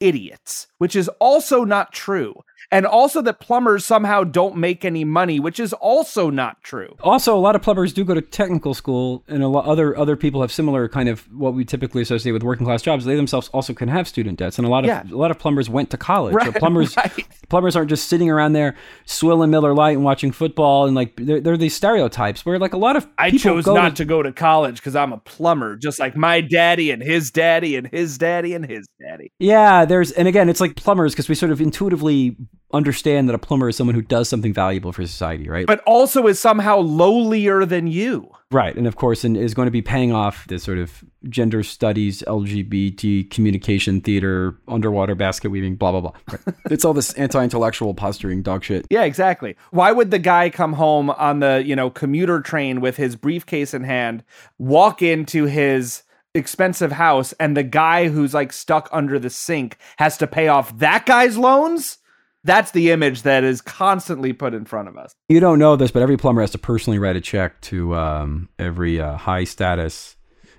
idiots, 0.00 0.66
which 0.78 0.96
is 0.96 1.08
also 1.20 1.64
not 1.64 1.92
true 1.92 2.34
and 2.70 2.86
also 2.86 3.22
that 3.22 3.40
plumbers 3.40 3.84
somehow 3.84 4.24
don't 4.24 4.56
make 4.56 4.84
any 4.84 5.04
money, 5.04 5.40
which 5.40 5.60
is 5.60 5.72
also 5.74 6.30
not 6.30 6.62
true. 6.62 6.96
Also, 7.00 7.36
a 7.36 7.38
lot 7.38 7.54
of 7.54 7.62
plumbers 7.62 7.92
do 7.92 8.04
go 8.04 8.14
to 8.14 8.20
technical 8.20 8.74
school, 8.74 9.24
and 9.28 9.42
a 9.42 9.48
lot 9.48 9.66
other 9.66 9.96
other 9.96 10.16
people 10.16 10.40
have 10.40 10.52
similar 10.52 10.88
kind 10.88 11.08
of 11.08 11.20
what 11.32 11.54
we 11.54 11.64
typically 11.64 12.02
associate 12.02 12.32
with 12.32 12.42
working 12.42 12.66
class 12.66 12.82
jobs. 12.82 13.04
They 13.04 13.16
themselves 13.16 13.48
also 13.52 13.74
can 13.74 13.88
have 13.88 14.08
student 14.08 14.38
debts, 14.38 14.58
and 14.58 14.66
a 14.66 14.70
lot 14.70 14.84
of 14.84 14.88
yeah. 14.88 15.02
a 15.10 15.16
lot 15.16 15.30
of 15.30 15.38
plumbers 15.38 15.68
went 15.68 15.90
to 15.90 15.96
college. 15.96 16.34
Right, 16.34 16.52
so 16.52 16.58
plumbers 16.58 16.96
right. 16.96 17.26
plumbers 17.48 17.76
aren't 17.76 17.90
just 17.90 18.08
sitting 18.08 18.30
around 18.30 18.52
there 18.52 18.76
swilling 19.04 19.50
Miller 19.50 19.74
Lite 19.74 19.96
and 19.96 20.04
watching 20.04 20.32
football, 20.32 20.86
and 20.86 20.94
like 20.94 21.14
they're, 21.16 21.40
they're 21.40 21.56
these 21.56 21.74
stereotypes 21.74 22.44
where 22.44 22.58
like 22.58 22.72
a 22.72 22.78
lot 22.78 22.96
of 22.96 23.06
I 23.18 23.30
chose 23.30 23.66
not 23.66 23.90
to, 23.90 23.96
to 23.96 24.04
go 24.04 24.22
to 24.22 24.32
college 24.32 24.76
because 24.76 24.96
I'm 24.96 25.12
a 25.12 25.18
plumber, 25.18 25.76
just 25.76 25.98
like 25.98 26.16
my 26.16 26.40
daddy 26.40 26.90
and 26.90 27.02
his 27.02 27.30
daddy 27.30 27.76
and 27.76 27.86
his 27.86 28.18
daddy 28.18 28.54
and 28.54 28.68
his 28.68 28.86
daddy. 29.00 29.32
Yeah, 29.38 29.84
there's 29.84 30.10
and 30.12 30.26
again, 30.28 30.48
it's 30.48 30.60
like 30.60 30.76
plumbers 30.76 31.12
because 31.12 31.28
we 31.28 31.34
sort 31.34 31.52
of 31.52 31.60
intuitively 31.60 32.36
understand 32.72 33.28
that 33.28 33.34
a 33.34 33.38
plumber 33.38 33.68
is 33.68 33.76
someone 33.76 33.94
who 33.94 34.02
does 34.02 34.28
something 34.28 34.52
valuable 34.52 34.92
for 34.92 35.02
society, 35.02 35.48
right? 35.48 35.66
But 35.66 35.80
also 35.80 36.26
is 36.26 36.38
somehow 36.38 36.80
lowlier 36.80 37.68
than 37.68 37.86
you. 37.86 38.30
Right. 38.50 38.76
And 38.76 38.86
of 38.86 38.94
course, 38.94 39.24
and 39.24 39.36
is 39.36 39.54
going 39.54 39.66
to 39.66 39.72
be 39.72 39.82
paying 39.82 40.12
off 40.12 40.46
this 40.46 40.62
sort 40.62 40.78
of 40.78 41.04
gender 41.28 41.64
studies, 41.64 42.22
LGBT 42.28 43.28
communication 43.30 44.00
theater, 44.00 44.56
underwater 44.68 45.16
basket 45.16 45.50
weaving, 45.50 45.76
blah, 45.76 45.90
blah, 45.90 46.00
blah. 46.00 46.12
Right. 46.30 46.54
it's 46.70 46.84
all 46.84 46.92
this 46.92 47.12
anti 47.14 47.42
intellectual 47.42 47.92
posturing 47.92 48.42
dog 48.42 48.62
shit. 48.62 48.86
Yeah, 48.88 49.02
exactly. 49.02 49.56
Why 49.70 49.90
would 49.90 50.12
the 50.12 50.20
guy 50.20 50.50
come 50.50 50.74
home 50.74 51.10
on 51.10 51.40
the, 51.40 51.62
you 51.66 51.74
know, 51.74 51.90
commuter 51.90 52.40
train 52.40 52.80
with 52.80 52.96
his 52.96 53.16
briefcase 53.16 53.74
in 53.74 53.82
hand, 53.82 54.22
walk 54.58 55.02
into 55.02 55.46
his 55.46 56.04
expensive 56.32 56.92
house, 56.92 57.32
and 57.40 57.56
the 57.56 57.64
guy 57.64 58.08
who's 58.08 58.32
like 58.32 58.52
stuck 58.52 58.88
under 58.92 59.18
the 59.18 59.30
sink 59.30 59.76
has 59.98 60.16
to 60.18 60.26
pay 60.28 60.46
off 60.46 60.78
that 60.78 61.04
guy's 61.04 61.36
loans? 61.36 61.98
That's 62.46 62.70
the 62.70 62.90
image 62.90 63.22
that 63.22 63.44
is 63.44 63.60
constantly 63.60 64.32
put 64.32 64.54
in 64.54 64.64
front 64.64 64.88
of 64.88 64.96
us. 64.96 65.14
You 65.28 65.40
don't 65.40 65.58
know 65.58 65.76
this, 65.76 65.90
but 65.90 66.02
every 66.02 66.16
plumber 66.16 66.40
has 66.40 66.50
to 66.52 66.58
personally 66.58 66.98
write 66.98 67.16
a 67.16 67.20
check 67.20 67.60
to 67.62 67.94
um, 67.94 68.48
every 68.58 69.00
uh, 69.00 69.16
high 69.16 69.44
status 69.44 70.15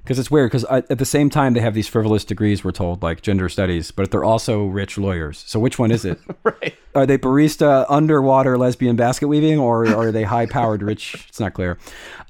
because 0.08 0.20
it's 0.20 0.32
weird 0.32 0.50
because 0.50 0.64
at 0.64 1.00
the 1.00 1.06
same 1.06 1.30
time 1.30 1.54
they 1.54 1.60
have 1.60 1.74
these 1.74 1.90
frivolous 1.90 2.24
degrees 2.24 2.64
we're 2.64 2.72
told 2.72 3.04
like 3.04 3.22
gender 3.22 3.50
studies 3.50 3.92
but 3.92 4.10
they're 4.10 4.24
also 4.24 4.64
rich 4.64 4.98
lawyers. 4.98 5.44
So 5.46 5.60
which 5.60 5.78
one 5.78 5.92
is 5.92 6.06
it? 6.06 6.20
Right. 6.44 6.76
Are 6.96 7.06
they 7.06 7.18
barista 7.18 7.86
underwater 7.90 8.58
lesbian 8.58 8.96
basket 8.96 9.28
weaving 9.28 9.60
or 9.60 9.86
are 9.86 10.14
they 10.14 10.24
high 10.24 10.46
powered 10.46 10.82
rich? 10.82 11.14
It's 11.28 11.42
not 11.42 11.54
clear. 11.54 11.78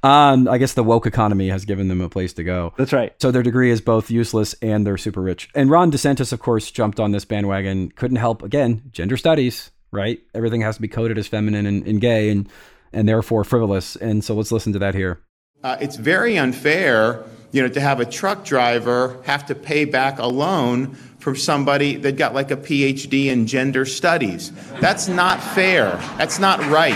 Um, 0.02 0.48
i 0.48 0.58
guess 0.58 0.74
the 0.74 0.84
woke 0.84 1.06
economy 1.06 1.50
has 1.50 1.66
given 1.66 1.88
them 1.88 2.02
a 2.02 2.10
place 2.10 2.34
to 2.34 2.44
go. 2.44 2.74
That's 2.78 2.94
right. 2.94 3.13
So 3.22 3.30
their 3.30 3.44
degree 3.44 3.70
is 3.70 3.80
both 3.80 4.10
useless 4.10 4.56
and 4.62 4.88
they're 4.88 4.98
super 4.98 5.22
rich. 5.22 5.50
And 5.54 5.70
ron 5.70 5.92
desantis 5.92 6.34
of 6.34 6.40
course 6.40 6.72
jumped 6.72 7.00
on 7.00 7.12
this 7.12 7.26
bandwagon 7.26 7.92
couldn't 7.92 8.18
help 8.18 8.42
again 8.42 8.82
gender 8.92 9.18
studies 9.18 9.70
right? 9.92 10.20
Everything 10.34 10.62
has 10.62 10.76
to 10.76 10.82
be 10.82 10.88
coded 10.88 11.18
as 11.18 11.28
feminine 11.28 11.66
and, 11.68 11.86
and 11.86 12.02
gay 12.02 12.30
and 12.30 12.50
and 12.92 13.08
therefore 13.08 13.44
frivolous. 13.44 13.96
And 13.96 14.24
so 14.24 14.34
let's 14.34 14.52
listen 14.52 14.74
to 14.74 14.80
that 14.80 14.96
here. 14.96 15.22
Uh, 15.63 15.78
it's 15.80 15.96
very 15.96 16.38
unfair 16.38 17.24
you 17.52 17.62
know, 17.62 17.68
to 17.70 17.80
have 17.80 18.00
a 18.00 18.06
truck 18.06 18.44
driver 18.44 19.22
have 19.24 19.46
to 19.48 19.56
pay 19.56 19.86
back 19.86 20.20
a 20.20 20.28
loan 20.28 20.96
from 21.20 21.36
somebody 21.36 21.96
that 21.98 22.18
got 22.18 22.34
like 22.34 22.52
a 22.52 22.58
PhD 22.58 23.28
in 23.28 23.48
gender 23.48 23.86
studies. 23.86 24.52
That's 24.80 25.08
not 25.08 25.42
fair. 25.42 25.92
That's 26.18 26.40
not 26.40 26.60
right. 26.70 26.94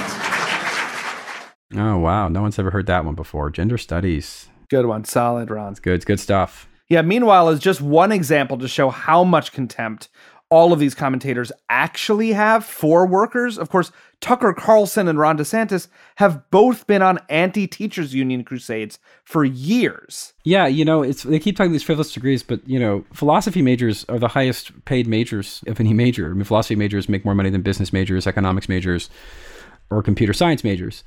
Oh, 1.73 1.97
wow. 1.97 2.27
No 2.27 2.41
one's 2.41 2.59
ever 2.59 2.71
heard 2.71 2.87
that 2.87 3.05
one 3.05 3.15
before. 3.15 3.49
Gender 3.49 3.77
studies. 3.77 4.49
Good 4.69 4.85
one. 4.85 5.05
Solid, 5.05 5.49
Ron. 5.49 5.73
Good. 5.75 5.95
It's 5.95 6.05
good 6.05 6.19
stuff. 6.19 6.67
Yeah. 6.89 7.01
Meanwhile, 7.01 7.49
is 7.49 7.59
just 7.59 7.81
one 7.81 8.11
example 8.11 8.57
to 8.57 8.67
show 8.67 8.89
how 8.89 9.23
much 9.23 9.53
contempt 9.53 10.09
all 10.49 10.73
of 10.73 10.79
these 10.79 10.93
commentators 10.93 11.51
actually 11.69 12.33
have 12.33 12.65
for 12.65 13.07
workers. 13.07 13.57
Of 13.57 13.69
course, 13.69 13.91
Tucker 14.21 14.53
Carlson 14.53 15.07
and 15.07 15.17
Ron 15.17 15.37
DeSantis 15.37 15.87
have 16.17 16.49
both 16.51 16.85
been 16.85 17.01
on 17.01 17.19
anti 17.27 17.65
teachers 17.65 18.13
union 18.13 18.43
crusades 18.43 18.99
for 19.25 19.43
years. 19.43 20.33
Yeah, 20.43 20.67
you 20.67 20.85
know, 20.85 21.01
it's 21.01 21.23
they 21.23 21.39
keep 21.39 21.57
talking 21.57 21.71
these 21.71 21.83
frivolous 21.83 22.13
degrees, 22.13 22.43
but 22.43 22.65
you 22.67 22.79
know, 22.79 23.03
philosophy 23.13 23.63
majors 23.63 24.05
are 24.09 24.19
the 24.19 24.27
highest 24.27 24.85
paid 24.85 25.07
majors 25.07 25.63
of 25.65 25.79
any 25.79 25.93
major. 25.93 26.27
I 26.27 26.33
mean, 26.33 26.43
philosophy 26.43 26.75
majors 26.75 27.09
make 27.09 27.25
more 27.25 27.33
money 27.33 27.49
than 27.49 27.63
business 27.63 27.91
majors, 27.91 28.27
economics 28.27 28.69
majors, 28.69 29.09
or 29.89 30.03
computer 30.03 30.33
science 30.33 30.63
majors. 30.63 31.03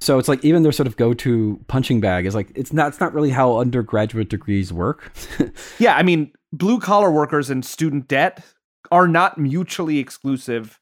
So 0.00 0.18
it's 0.18 0.28
like 0.28 0.42
even 0.42 0.62
their 0.62 0.72
sort 0.72 0.86
of 0.86 0.96
go-to 0.96 1.60
punching 1.68 2.00
bag 2.00 2.24
is 2.24 2.34
like 2.34 2.50
it's 2.54 2.72
not 2.72 2.88
it's 2.88 3.00
not 3.00 3.12
really 3.12 3.30
how 3.30 3.58
undergraduate 3.58 4.30
degrees 4.30 4.72
work. 4.72 5.12
yeah, 5.78 5.96
I 5.96 6.02
mean, 6.02 6.32
blue 6.50 6.80
collar 6.80 7.10
workers 7.10 7.50
and 7.50 7.62
student 7.62 8.08
debt 8.08 8.42
are 8.90 9.06
not 9.06 9.36
mutually 9.36 9.98
exclusive 9.98 10.80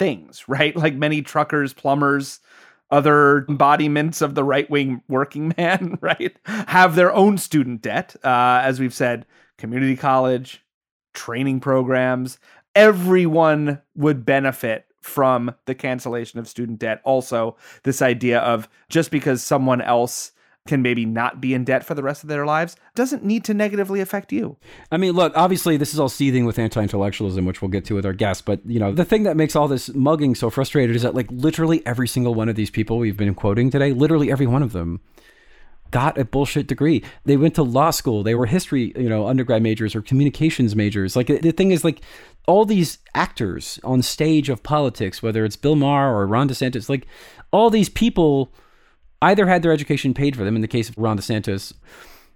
things, 0.00 0.48
right? 0.48 0.74
Like 0.74 0.94
many 0.96 1.20
truckers, 1.20 1.74
plumbers, 1.74 2.40
other 2.90 3.44
embodiments 3.48 4.22
of 4.22 4.34
the 4.34 4.42
right 4.42 4.68
wing 4.70 5.02
working 5.08 5.54
man, 5.58 5.98
right, 6.00 6.34
have 6.46 6.96
their 6.96 7.12
own 7.12 7.36
student 7.38 7.82
debt. 7.82 8.16
Uh, 8.24 8.62
as 8.64 8.80
we've 8.80 8.94
said, 8.94 9.26
community 9.58 9.94
college, 9.94 10.64
training 11.12 11.60
programs, 11.60 12.38
everyone 12.74 13.80
would 13.94 14.24
benefit 14.24 14.86
from 15.02 15.54
the 15.66 15.74
cancellation 15.74 16.40
of 16.40 16.48
student 16.48 16.78
debt. 16.78 17.02
Also, 17.04 17.56
this 17.84 18.00
idea 18.00 18.40
of 18.40 18.68
just 18.88 19.10
because 19.10 19.42
someone 19.42 19.82
else 19.82 20.32
can 20.66 20.82
maybe 20.82 21.06
not 21.06 21.40
be 21.40 21.54
in 21.54 21.64
debt 21.64 21.84
for 21.84 21.94
the 21.94 22.02
rest 22.02 22.22
of 22.22 22.28
their 22.28 22.44
lives 22.44 22.76
doesn't 22.94 23.24
need 23.24 23.44
to 23.44 23.54
negatively 23.54 24.00
affect 24.00 24.32
you. 24.32 24.56
I 24.90 24.98
mean, 24.98 25.12
look, 25.12 25.32
obviously 25.34 25.76
this 25.76 25.94
is 25.94 26.00
all 26.00 26.08
seething 26.08 26.44
with 26.44 26.58
anti-intellectualism, 26.58 27.44
which 27.44 27.62
we'll 27.62 27.70
get 27.70 27.84
to 27.86 27.94
with 27.94 28.04
our 28.04 28.12
guests, 28.12 28.42
but 28.42 28.60
you 28.66 28.78
know, 28.78 28.92
the 28.92 29.04
thing 29.04 29.22
that 29.22 29.36
makes 29.36 29.56
all 29.56 29.68
this 29.68 29.92
mugging 29.94 30.34
so 30.34 30.50
frustrated 30.50 30.94
is 30.94 31.02
that 31.02 31.14
like 31.14 31.26
literally 31.30 31.84
every 31.86 32.06
single 32.06 32.34
one 32.34 32.48
of 32.48 32.56
these 32.56 32.70
people 32.70 32.98
we've 32.98 33.16
been 33.16 33.34
quoting 33.34 33.70
today, 33.70 33.92
literally 33.92 34.30
every 34.30 34.46
one 34.46 34.62
of 34.62 34.72
them 34.72 35.00
got 35.90 36.18
a 36.18 36.24
bullshit 36.24 36.66
degree. 36.66 37.02
They 37.24 37.36
went 37.36 37.54
to 37.56 37.62
law 37.62 37.90
school. 37.90 38.22
They 38.22 38.34
were 38.34 38.46
history, 38.46 38.92
you 38.96 39.08
know, 39.08 39.26
undergrad 39.26 39.62
majors 39.62 39.94
or 39.94 40.02
communications 40.02 40.76
majors. 40.76 41.16
Like 41.16 41.26
the 41.26 41.52
thing 41.52 41.72
is 41.72 41.84
like 41.84 42.02
all 42.46 42.64
these 42.64 42.98
actors 43.14 43.80
on 43.82 44.02
stage 44.02 44.48
of 44.48 44.62
politics, 44.62 45.22
whether 45.22 45.44
it's 45.44 45.56
Bill 45.56 45.74
Maher 45.74 46.14
or 46.14 46.26
Ron 46.26 46.48
DeSantis, 46.48 46.88
like 46.88 47.06
all 47.50 47.70
these 47.70 47.88
people 47.88 48.52
either 49.22 49.46
had 49.46 49.62
their 49.62 49.72
education 49.72 50.14
paid 50.14 50.36
for 50.36 50.44
them, 50.44 50.56
in 50.56 50.62
the 50.62 50.68
case 50.68 50.88
of 50.88 50.98
Ron 50.98 51.18
DeSantis, 51.18 51.72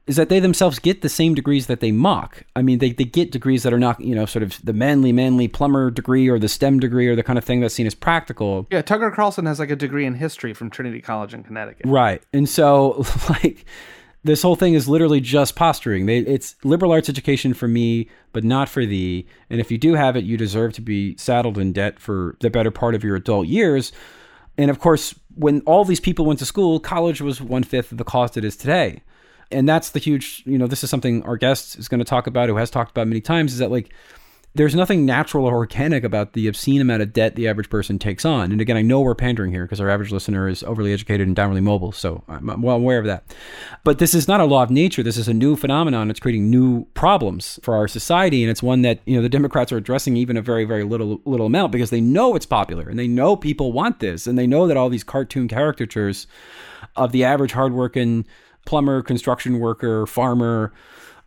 is 0.06 0.16
that 0.16 0.28
they 0.28 0.38
themselves 0.38 0.78
get 0.78 1.00
the 1.00 1.08
same 1.08 1.34
degrees 1.34 1.66
that 1.66 1.80
they 1.80 1.90
mock. 1.90 2.44
I 2.54 2.62
mean, 2.62 2.78
they, 2.78 2.92
they 2.92 3.04
get 3.04 3.30
degrees 3.30 3.62
that 3.62 3.72
are 3.72 3.78
not, 3.78 4.00
you 4.00 4.14
know, 4.14 4.26
sort 4.26 4.42
of 4.42 4.60
the 4.62 4.74
manly, 4.74 5.12
manly 5.12 5.48
plumber 5.48 5.90
degree 5.90 6.28
or 6.28 6.38
the 6.38 6.48
STEM 6.48 6.78
degree 6.80 7.08
or 7.08 7.16
the 7.16 7.22
kind 7.22 7.38
of 7.38 7.44
thing 7.44 7.60
that's 7.60 7.74
seen 7.74 7.86
as 7.86 7.94
practical. 7.94 8.66
Yeah, 8.70 8.82
Tucker 8.82 9.10
Carlson 9.10 9.46
has 9.46 9.58
like 9.58 9.70
a 9.70 9.76
degree 9.76 10.04
in 10.04 10.14
history 10.14 10.52
from 10.52 10.68
Trinity 10.68 11.00
College 11.00 11.32
in 11.32 11.42
Connecticut. 11.42 11.86
Right. 11.86 12.22
And 12.34 12.48
so, 12.48 13.04
like, 13.30 13.64
this 14.24 14.42
whole 14.42 14.56
thing 14.56 14.74
is 14.74 14.88
literally 14.88 15.20
just 15.20 15.54
posturing. 15.54 16.06
They, 16.06 16.18
it's 16.18 16.56
liberal 16.64 16.92
arts 16.92 17.08
education 17.08 17.54
for 17.54 17.68
me, 17.68 18.08
but 18.32 18.42
not 18.42 18.68
for 18.68 18.84
thee. 18.84 19.26
And 19.48 19.60
if 19.60 19.70
you 19.70 19.78
do 19.78 19.94
have 19.94 20.16
it, 20.16 20.24
you 20.24 20.36
deserve 20.36 20.74
to 20.74 20.80
be 20.82 21.16
saddled 21.16 21.58
in 21.58 21.72
debt 21.72 21.98
for 22.00 22.36
the 22.40 22.50
better 22.50 22.70
part 22.70 22.94
of 22.94 23.04
your 23.04 23.16
adult 23.16 23.46
years. 23.46 23.92
And 24.56 24.70
of 24.70 24.78
course, 24.78 25.14
when 25.36 25.60
all 25.62 25.84
these 25.84 26.00
people 26.00 26.24
went 26.24 26.38
to 26.38 26.46
school, 26.46 26.80
college 26.80 27.20
was 27.20 27.40
one 27.40 27.64
fifth 27.64 27.92
of 27.92 27.98
the 27.98 28.04
cost 28.04 28.36
it 28.36 28.44
is 28.44 28.56
today. 28.56 29.02
And 29.50 29.68
that's 29.68 29.90
the 29.90 29.98
huge, 29.98 30.42
you 30.46 30.58
know, 30.58 30.66
this 30.66 30.82
is 30.82 30.90
something 30.90 31.22
our 31.24 31.36
guest 31.36 31.78
is 31.78 31.88
going 31.88 31.98
to 31.98 32.04
talk 32.04 32.26
about, 32.26 32.48
who 32.48 32.56
has 32.56 32.70
talked 32.70 32.90
about 32.90 33.06
many 33.06 33.20
times, 33.20 33.52
is 33.52 33.58
that 33.58 33.70
like 33.70 33.92
there's 34.56 34.74
nothing 34.74 35.04
natural 35.04 35.46
or 35.46 35.54
organic 35.54 36.04
about 36.04 36.32
the 36.32 36.46
obscene 36.46 36.80
amount 36.80 37.02
of 37.02 37.12
debt 37.12 37.34
the 37.34 37.48
average 37.48 37.68
person 37.68 37.98
takes 37.98 38.24
on. 38.24 38.52
And 38.52 38.60
again, 38.60 38.76
I 38.76 38.82
know 38.82 39.00
we're 39.00 39.16
pandering 39.16 39.50
here 39.50 39.64
because 39.64 39.80
our 39.80 39.90
average 39.90 40.12
listener 40.12 40.48
is 40.48 40.62
overly 40.62 40.92
educated 40.92 41.26
and 41.26 41.36
downwardly 41.36 41.62
mobile, 41.62 41.90
so 41.90 42.22
I'm 42.28 42.62
well 42.62 42.76
aware 42.76 43.00
of 43.00 43.04
that. 43.06 43.34
But 43.82 43.98
this 43.98 44.14
is 44.14 44.28
not 44.28 44.40
a 44.40 44.44
law 44.44 44.62
of 44.62 44.70
nature. 44.70 45.02
This 45.02 45.16
is 45.16 45.26
a 45.26 45.34
new 45.34 45.56
phenomenon. 45.56 46.08
It's 46.08 46.20
creating 46.20 46.50
new 46.50 46.84
problems 46.94 47.58
for 47.64 47.74
our 47.74 47.88
society, 47.88 48.44
and 48.44 48.50
it's 48.50 48.62
one 48.62 48.82
that 48.82 49.00
you 49.06 49.16
know 49.16 49.22
the 49.22 49.28
Democrats 49.28 49.72
are 49.72 49.76
addressing 49.76 50.16
even 50.16 50.36
a 50.36 50.42
very, 50.42 50.64
very 50.64 50.84
little 50.84 51.20
little 51.24 51.46
amount 51.46 51.72
because 51.72 51.90
they 51.90 52.00
know 52.00 52.36
it's 52.36 52.46
popular 52.46 52.88
and 52.88 52.98
they 52.98 53.08
know 53.08 53.34
people 53.34 53.72
want 53.72 53.98
this, 53.98 54.26
and 54.26 54.38
they 54.38 54.46
know 54.46 54.68
that 54.68 54.76
all 54.76 54.88
these 54.88 55.04
cartoon 55.04 55.48
caricatures 55.48 56.28
of 56.94 57.10
the 57.10 57.24
average 57.24 57.52
hardworking 57.52 58.24
plumber, 58.66 59.02
construction 59.02 59.58
worker, 59.58 60.06
farmer 60.06 60.72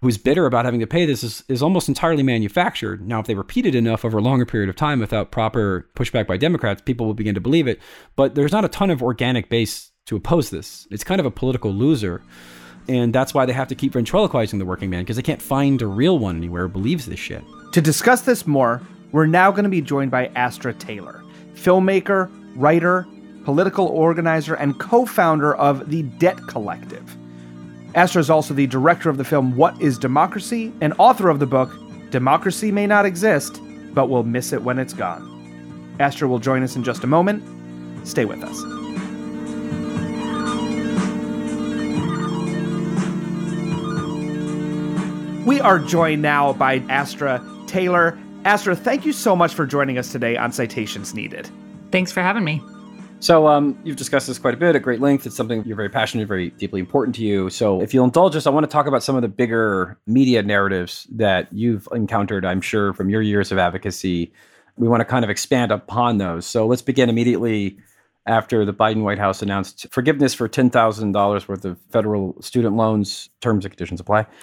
who's 0.02 0.18
bitter 0.18 0.46
about 0.46 0.66
having 0.66 0.80
to 0.80 0.88
pay 0.88 1.06
this 1.06 1.24
is, 1.24 1.44
is 1.48 1.62
almost 1.62 1.88
entirely 1.88 2.24
manufactured. 2.24 3.06
Now, 3.08 3.20
if 3.20 3.26
they 3.26 3.36
repeat 3.36 3.66
it 3.66 3.76
enough 3.76 4.06
over 4.06 4.20
a 4.20 4.22
longer 4.22 4.46
period 4.46 4.70
of 4.70 4.76
time 4.76 5.00
without 5.00 5.32
proper 5.32 5.90
pushback 5.96 6.28
by 6.28 6.38
Democrats, 6.38 6.82
people 6.82 7.08
will 7.08 7.14
begin 7.14 7.36
to 7.36 7.42
believe 7.42 7.68
it. 7.68 7.80
But 8.16 8.36
there's 8.36 8.52
not 8.52 8.66
a 8.66 8.70
ton 8.70 8.90
of 8.90 9.02
organic 9.02 9.50
base 9.50 9.92
to 10.06 10.16
oppose 10.16 10.50
this. 10.50 10.88
It's 10.92 11.04
kind 11.04 11.20
of 11.20 11.26
a 11.26 11.32
political 11.32 11.72
loser. 11.72 12.22
And 12.88 13.14
that's 13.14 13.34
why 13.34 13.46
they 13.46 13.54
have 13.54 13.68
to 13.68 13.76
keep 13.76 13.94
ventriloquizing 13.94 14.60
the 14.60 14.66
working 14.66 14.90
man 14.90 15.04
because 15.04 15.18
they 15.18 15.22
can't 15.22 15.42
find 15.42 15.82
a 15.82 15.88
real 15.88 16.20
one 16.20 16.38
anywhere 16.38 16.64
who 16.64 16.70
believes 16.70 17.06
this 17.06 17.20
shit. 17.20 17.44
To 17.74 17.82
discuss 17.82 18.22
this 18.22 18.48
more, 18.48 18.82
we're 19.12 19.26
now 19.26 19.52
going 19.52 19.64
to 19.64 19.70
be 19.70 19.82
joined 19.82 20.12
by 20.12 20.28
Astra 20.36 20.74
Taylor, 20.74 21.24
filmmaker, 21.54 22.32
writer, 22.56 23.06
political 23.44 23.88
organizer, 23.88 24.54
and 24.54 24.80
co 24.80 25.06
founder 25.06 25.56
of 25.56 25.90
the 25.90 26.04
Debt 26.04 26.38
Collective. 26.48 27.18
Astra 27.98 28.20
is 28.20 28.30
also 28.30 28.54
the 28.54 28.68
director 28.68 29.10
of 29.10 29.18
the 29.18 29.24
film 29.24 29.56
What 29.56 29.82
is 29.82 29.98
Democracy 29.98 30.72
and 30.82 30.94
author 31.00 31.30
of 31.30 31.40
the 31.40 31.48
book 31.48 31.72
Democracy 32.12 32.72
May 32.72 32.86
Not 32.86 33.08
Exist, 33.08 33.60
but 33.96 34.08
We'll 34.08 34.22
Miss 34.22 34.54
It 34.54 34.62
When 34.62 34.78
It's 34.78 34.94
Gone. 34.94 35.96
Astra 36.00 36.28
will 36.28 36.38
join 36.38 36.62
us 36.62 36.76
in 36.76 36.84
just 36.84 37.04
a 37.04 37.08
moment. 37.08 37.44
Stay 38.08 38.24
with 38.24 38.44
us. 38.44 38.56
We 45.48 45.60
are 45.60 45.80
joined 45.80 46.22
now 46.22 46.54
by 46.54 46.84
Astra 46.90 47.44
Taylor. 47.66 48.16
Astra, 48.46 48.76
thank 48.76 49.08
you 49.08 49.12
so 49.12 49.36
much 49.36 49.56
for 49.56 49.66
joining 49.66 49.98
us 49.98 50.12
today 50.12 50.38
on 50.38 50.52
Citations 50.52 51.16
Needed. 51.16 51.50
Thanks 51.92 52.12
for 52.12 52.22
having 52.22 52.44
me. 52.44 52.62
So 53.20 53.48
um, 53.48 53.78
you've 53.84 53.96
discussed 53.96 54.28
this 54.28 54.38
quite 54.38 54.54
a 54.54 54.58
bit 54.58 54.76
at 54.76 54.84
great 54.84 55.02
length. 55.02 55.26
It's 55.26 55.36
something 55.36 55.66
you're 55.66 55.76
very 55.76 55.90
passionate, 55.90 56.28
very 56.28 56.52
deeply 56.52 56.80
important 56.80 57.16
to 57.16 57.24
you. 57.24 57.50
So 57.50 57.82
if 57.82 57.94
you'll 57.94 58.06
indulge 58.06 58.36
us, 58.36 58.46
I 58.46 58.52
want 58.52 58.64
to 58.66 58.70
talk 58.70 58.86
about 58.86 59.02
some 59.02 59.16
of 59.16 59.24
the 59.24 59.28
bigger 59.28 59.98
media 60.06 60.44
narratives 60.44 61.08
that 61.12 61.52
you've 61.52 61.88
encountered. 61.92 62.46
I'm 62.46 62.62
sure 62.62 62.94
from 62.94 63.10
your 63.10 63.24
years 63.24 63.52
of 63.52 63.58
advocacy, 63.58 64.32
we 64.78 64.88
want 64.88 65.02
to 65.02 65.06
kind 65.06 65.26
of 65.26 65.32
expand 65.32 65.72
upon 65.72 66.20
those. 66.20 66.46
So 66.46 66.68
let's 66.68 66.84
begin 66.84 67.10
immediately 67.10 67.80
after 68.28 68.66
the 68.66 68.74
Biden 68.74 69.04
White 69.04 69.18
House 69.18 69.42
announced 69.42 69.88
forgiveness 69.92 70.34
for 70.34 70.48
$10,000 70.48 71.48
worth 71.48 71.66
of 71.66 71.78
federal 71.92 72.40
student 72.42 72.76
loans. 72.76 73.30
Terms 73.42 73.66
and 73.66 73.72
conditions 73.72 74.00
apply. 74.00 74.26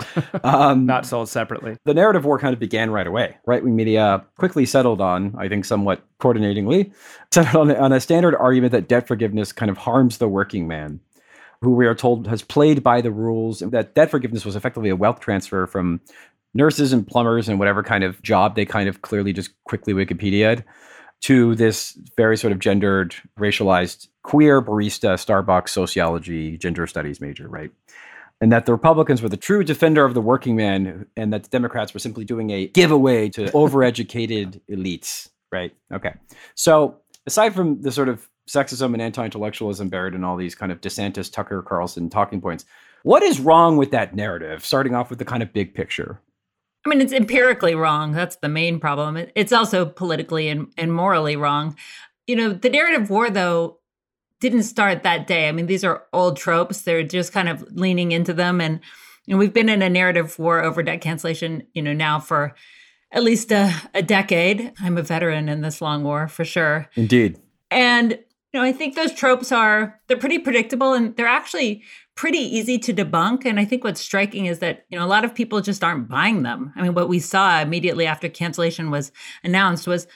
Um, 0.43 0.85
Not 0.87 1.07
sold 1.07 1.29
separately. 1.29 1.77
The 1.85 1.95
narrative 1.95 2.25
war 2.25 2.39
kind 2.39 2.53
of 2.53 2.61
began 2.61 2.91
right 2.91 3.07
away. 3.07 3.37
Right 3.47 3.63
wing 3.63 3.77
media 3.77 4.25
quickly 4.39 4.67
settled 4.67 5.01
on, 5.01 5.35
I 5.39 5.49
think 5.49 5.65
somewhat 5.65 6.05
coordinatingly, 6.19 6.93
settled 7.33 7.71
on, 7.71 7.77
on 7.77 7.93
a 7.93 8.01
standard 8.01 8.37
argument 8.37 8.73
that 8.73 8.89
debt 8.89 9.07
forgiveness 9.07 9.53
kind 9.53 9.71
of 9.71 9.79
harms 9.79 10.19
the 10.19 10.29
working 10.29 10.69
man. 10.69 11.01
Who 11.61 11.75
we 11.75 11.87
are 11.87 11.95
told 11.95 12.27
has 12.27 12.43
played 12.43 12.83
by 12.83 13.01
the 13.01 13.11
rules, 13.11 13.61
that 13.61 13.95
debt 13.95 14.11
forgiveness 14.11 14.45
was 14.45 14.57
effectively 14.57 14.91
a 14.91 14.97
wealth 14.97 15.21
transfer 15.21 15.67
from 15.67 16.01
nurses 16.55 16.93
and 16.93 17.07
plumbers 17.07 17.49
and 17.49 17.59
whatever 17.59 17.83
kind 17.83 18.05
of 18.05 18.21
job 18.23 18.55
they 18.55 18.65
kind 18.65 18.89
of 18.89 19.03
clearly 19.03 19.33
just 19.33 19.51
quickly 19.65 19.93
Wikipedia'd 19.93 20.65
to 21.23 21.55
this 21.55 21.99
very 22.17 22.37
sort 22.37 22.53
of 22.53 22.59
gendered, 22.59 23.15
racialized, 23.39 24.09
queer 24.23 24.61
barista, 24.61 25.15
Starbucks 25.15 25.71
sociology, 25.71 26.59
gender 26.59 26.87
studies 26.87 27.21
major, 27.21 27.49
right? 27.49 27.71
And 28.41 28.53
that 28.53 28.67
the 28.67 28.73
Republicans 28.73 29.23
were 29.23 29.29
the 29.29 29.37
true 29.37 29.65
defender 29.65 30.05
of 30.05 30.13
the 30.15 30.21
working 30.21 30.57
man, 30.57 31.07
and 31.17 31.33
that 31.33 31.45
the 31.45 31.49
Democrats 31.49 31.95
were 31.95 32.01
simply 32.01 32.25
doing 32.25 32.51
a 32.51 32.67
giveaway 32.67 33.29
to 33.31 33.45
overeducated 33.53 34.61
elites, 34.71 35.31
right? 35.51 35.75
Okay. 35.93 36.15
So, 36.55 37.01
aside 37.27 37.55
from 37.55 37.81
the 37.81 37.93
sort 37.93 38.09
of 38.09 38.29
sexism 38.49 38.93
and 38.93 39.01
anti 39.01 39.25
intellectualism 39.25 39.89
buried 39.89 40.15
in 40.15 40.25
all 40.25 40.37
these 40.37 40.55
kind 40.55 40.73
of 40.73 40.81
DeSantis, 40.81 41.33
Tucker 41.33 41.63
Carlson 41.63 42.11
talking 42.11 42.41
points, 42.41 42.67
what 43.03 43.23
is 43.23 43.41
wrong 43.41 43.77
with 43.77 43.91
that 43.93 44.15
narrative, 44.15 44.65
starting 44.65 44.95
off 44.95 45.11
with 45.11 45.19
the 45.19 45.25
kind 45.25 45.43
of 45.43 45.53
big 45.53 45.75
picture? 45.75 46.21
I 46.85 46.89
mean, 46.89 47.01
it's 47.01 47.13
empirically 47.13 47.75
wrong. 47.75 48.13
That's 48.13 48.37
the 48.37 48.49
main 48.49 48.79
problem. 48.79 49.27
It's 49.35 49.53
also 49.53 49.87
politically 49.87 50.49
and, 50.49 50.73
and 50.77 50.93
morally 50.93 51.37
wrong. 51.37 51.77
You 52.27 52.37
know, 52.37 52.53
the 52.53 52.69
narrative 52.69 53.11
war, 53.11 53.31
though, 53.31 53.79
didn't 54.41 54.65
start 54.65 55.03
that 55.03 55.27
day. 55.27 55.49
I 55.49 55.53
mean, 55.53 55.67
these 55.67 55.85
are 55.85 56.05
old 56.13 56.37
tropes. 56.37 56.83
They're 56.83 57.03
just 57.03 57.33
kind 57.33 57.49
of 57.49 57.63
leaning 57.73 58.13
into 58.13 58.35
them. 58.35 58.61
And, 58.61 58.81
and 59.27 59.39
we've 59.39 59.55
been 59.55 59.71
in 59.71 59.81
a 59.81 59.89
narrative 59.89 60.39
war 60.39 60.63
over 60.63 60.83
debt 60.83 61.01
cancellation, 61.01 61.67
you 61.73 61.81
know, 61.81 61.95
now 61.95 62.21
for 62.21 62.55
at 63.13 63.23
least 63.23 63.51
a, 63.53 63.73
a 63.95 64.03
decade. 64.03 64.73
I'm 64.81 64.99
a 64.99 65.03
veteran 65.03 65.49
in 65.49 65.63
this 65.63 65.81
long 65.81 66.05
war 66.05 66.29
for 66.29 66.45
sure. 66.45 66.91
Indeed. 66.97 67.39
And, 67.71 68.11
you 68.11 68.61
know, 68.61 68.63
I 68.63 68.73
think 68.73 68.95
those 68.95 69.15
tropes 69.15 69.51
are, 69.51 69.99
they're 70.07 70.19
pretty 70.19 70.39
predictable 70.39 70.93
and 70.93 71.17
they're 71.17 71.27
actually 71.27 71.83
pretty 72.15 72.39
easy 72.39 72.79
to 72.79 72.95
debunk. 72.95 73.45
And 73.45 73.59
I 73.59 73.65
think 73.65 73.83
what's 73.83 74.01
striking 74.01 74.47
is 74.47 74.61
that, 74.61 74.85
you 74.89 74.99
know, 74.99 75.05
a 75.05 75.09
lot 75.09 75.25
of 75.25 75.35
people 75.35 75.61
just 75.61 75.83
aren't 75.83 76.09
buying 76.09 76.43
them. 76.43 76.73
I 76.77 76.83
mean, 76.83 76.95
what 76.95 77.09
we 77.09 77.19
saw 77.19 77.61
immediately 77.61 78.07
after 78.07 78.29
cancellation 78.29 78.91
was 78.91 79.11
announced 79.43 79.87
was 79.87 80.07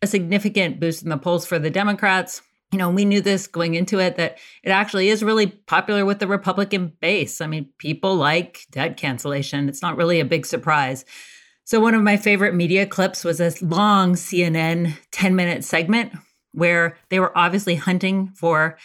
a 0.00 0.06
significant 0.06 0.80
boost 0.80 1.02
in 1.02 1.10
the 1.10 1.18
polls 1.18 1.46
for 1.46 1.58
the 1.58 1.70
Democrats. 1.70 2.42
you 2.72 2.78
know, 2.78 2.88
we 2.88 3.04
knew 3.04 3.20
this 3.20 3.46
going 3.46 3.74
into 3.74 3.98
it 3.98 4.16
that 4.16 4.38
it 4.62 4.70
actually 4.70 5.08
is 5.08 5.22
really 5.22 5.46
popular 5.46 6.06
with 6.06 6.20
the 6.20 6.26
Republican 6.26 6.92
base. 7.00 7.42
I 7.42 7.46
mean, 7.46 7.68
people 7.78 8.16
like 8.16 8.66
debt 8.70 8.96
cancellation. 8.96 9.68
It's 9.68 9.82
not 9.82 9.98
really 9.98 10.20
a 10.20 10.24
big 10.24 10.46
surprise. 10.46 11.04
So, 11.64 11.80
one 11.80 11.94
of 11.94 12.02
my 12.02 12.16
favorite 12.16 12.54
media 12.54 12.86
clips 12.86 13.24
was 13.24 13.38
this 13.38 13.60
long 13.62 14.14
CNN 14.14 14.94
10 15.10 15.36
minute 15.36 15.64
segment 15.64 16.12
where 16.52 16.96
they 17.08 17.20
were 17.20 17.36
obviously 17.36 17.74
hunting 17.74 18.32
for 18.34 18.78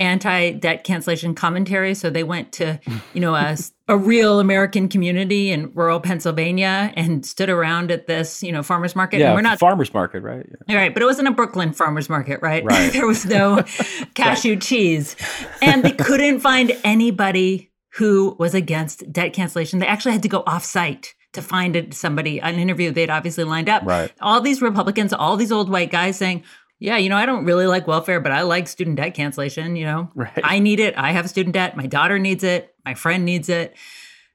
anti-debt 0.00 0.82
cancellation 0.82 1.34
commentary. 1.34 1.94
So 1.94 2.10
they 2.10 2.24
went 2.24 2.52
to 2.52 2.80
you 3.12 3.20
know 3.20 3.34
a, 3.34 3.56
a 3.86 3.96
real 3.96 4.40
american 4.40 4.88
community 4.88 5.50
in 5.50 5.70
rural 5.74 6.00
pennsylvania 6.00 6.92
and 6.96 7.24
stood 7.26 7.50
around 7.50 7.90
at 7.90 8.06
this 8.06 8.42
you 8.42 8.50
know 8.50 8.62
farmers 8.62 8.96
market. 8.96 9.20
Yeah 9.20 9.26
and 9.26 9.34
we're 9.36 9.42
not 9.42 9.58
farmers 9.58 9.92
market 9.92 10.22
right? 10.22 10.46
Yeah. 10.68 10.76
right 10.76 10.94
but 10.94 11.02
it 11.02 11.06
wasn't 11.06 11.28
a 11.28 11.32
brooklyn 11.32 11.72
farmers 11.72 12.08
market 12.08 12.40
right, 12.42 12.64
right. 12.64 12.92
there 12.92 13.06
was 13.06 13.26
no 13.26 13.62
cashew 14.14 14.54
right. 14.54 14.62
cheese. 14.62 15.16
And 15.62 15.84
they 15.84 15.92
couldn't 15.92 16.40
find 16.40 16.76
anybody 16.82 17.70
who 17.94 18.36
was 18.38 18.54
against 18.54 19.12
debt 19.12 19.32
cancellation. 19.32 19.80
They 19.80 19.86
actually 19.86 20.12
had 20.12 20.22
to 20.22 20.28
go 20.28 20.42
off 20.46 20.64
site 20.64 21.14
to 21.32 21.42
find 21.42 21.94
somebody 21.94 22.40
an 22.40 22.56
interview 22.56 22.90
they'd 22.90 23.10
obviously 23.10 23.44
lined 23.44 23.68
up. 23.68 23.84
Right. 23.84 24.12
All 24.20 24.40
these 24.40 24.60
republicans 24.62 25.12
all 25.12 25.36
these 25.36 25.52
old 25.52 25.70
white 25.70 25.90
guys 25.90 26.16
saying 26.16 26.44
yeah, 26.80 26.96
you 26.96 27.08
know, 27.08 27.16
I 27.16 27.26
don't 27.26 27.44
really 27.44 27.66
like 27.66 27.86
welfare, 27.86 28.20
but 28.20 28.32
I 28.32 28.42
like 28.42 28.66
student 28.66 28.96
debt 28.96 29.14
cancellation. 29.14 29.76
You 29.76 29.84
know, 29.84 30.10
right. 30.14 30.40
I 30.42 30.58
need 30.58 30.80
it. 30.80 30.94
I 30.96 31.12
have 31.12 31.30
student 31.30 31.54
debt. 31.54 31.76
My 31.76 31.86
daughter 31.86 32.18
needs 32.18 32.42
it. 32.42 32.74
My 32.84 32.94
friend 32.94 33.24
needs 33.24 33.48
it. 33.48 33.76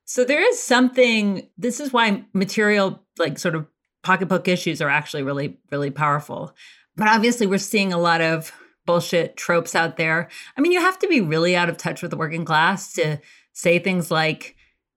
So 0.06 0.24
there 0.24 0.48
is 0.48 0.62
something, 0.62 1.50
this 1.58 1.80
is 1.80 1.91
why 1.91 2.24
material, 2.32 3.04
like 3.18 3.39
sort 3.39 3.56
of 3.56 3.66
pocketbook 4.04 4.48
issues 4.48 4.80
are 4.80 4.89
actually 4.89 5.24
really, 5.24 5.58
really 5.72 5.89
powerful. 5.89 6.54
But 6.96 7.08
obviously, 7.08 7.48
we're 7.48 7.58
seeing 7.58 7.91
a 7.91 7.98
lot 7.98 8.22
of 8.22 8.54
bullshit 8.86 9.36
tropes 9.36 9.74
out 9.74 9.98
there. 9.98 10.30
I 10.56 10.62
mean, 10.62 10.72
you 10.72 10.80
have 10.80 11.00
to 11.00 11.08
be 11.08 11.20
really 11.20 11.56
out 11.56 11.70
of 11.70 11.78
touch 11.78 12.04
with 12.04 12.12
the 12.12 12.18
working 12.18 12.46
class 12.46 12.93
to 12.93 13.20
say 13.54 13.80
things 13.80 14.12
like, 14.12 14.56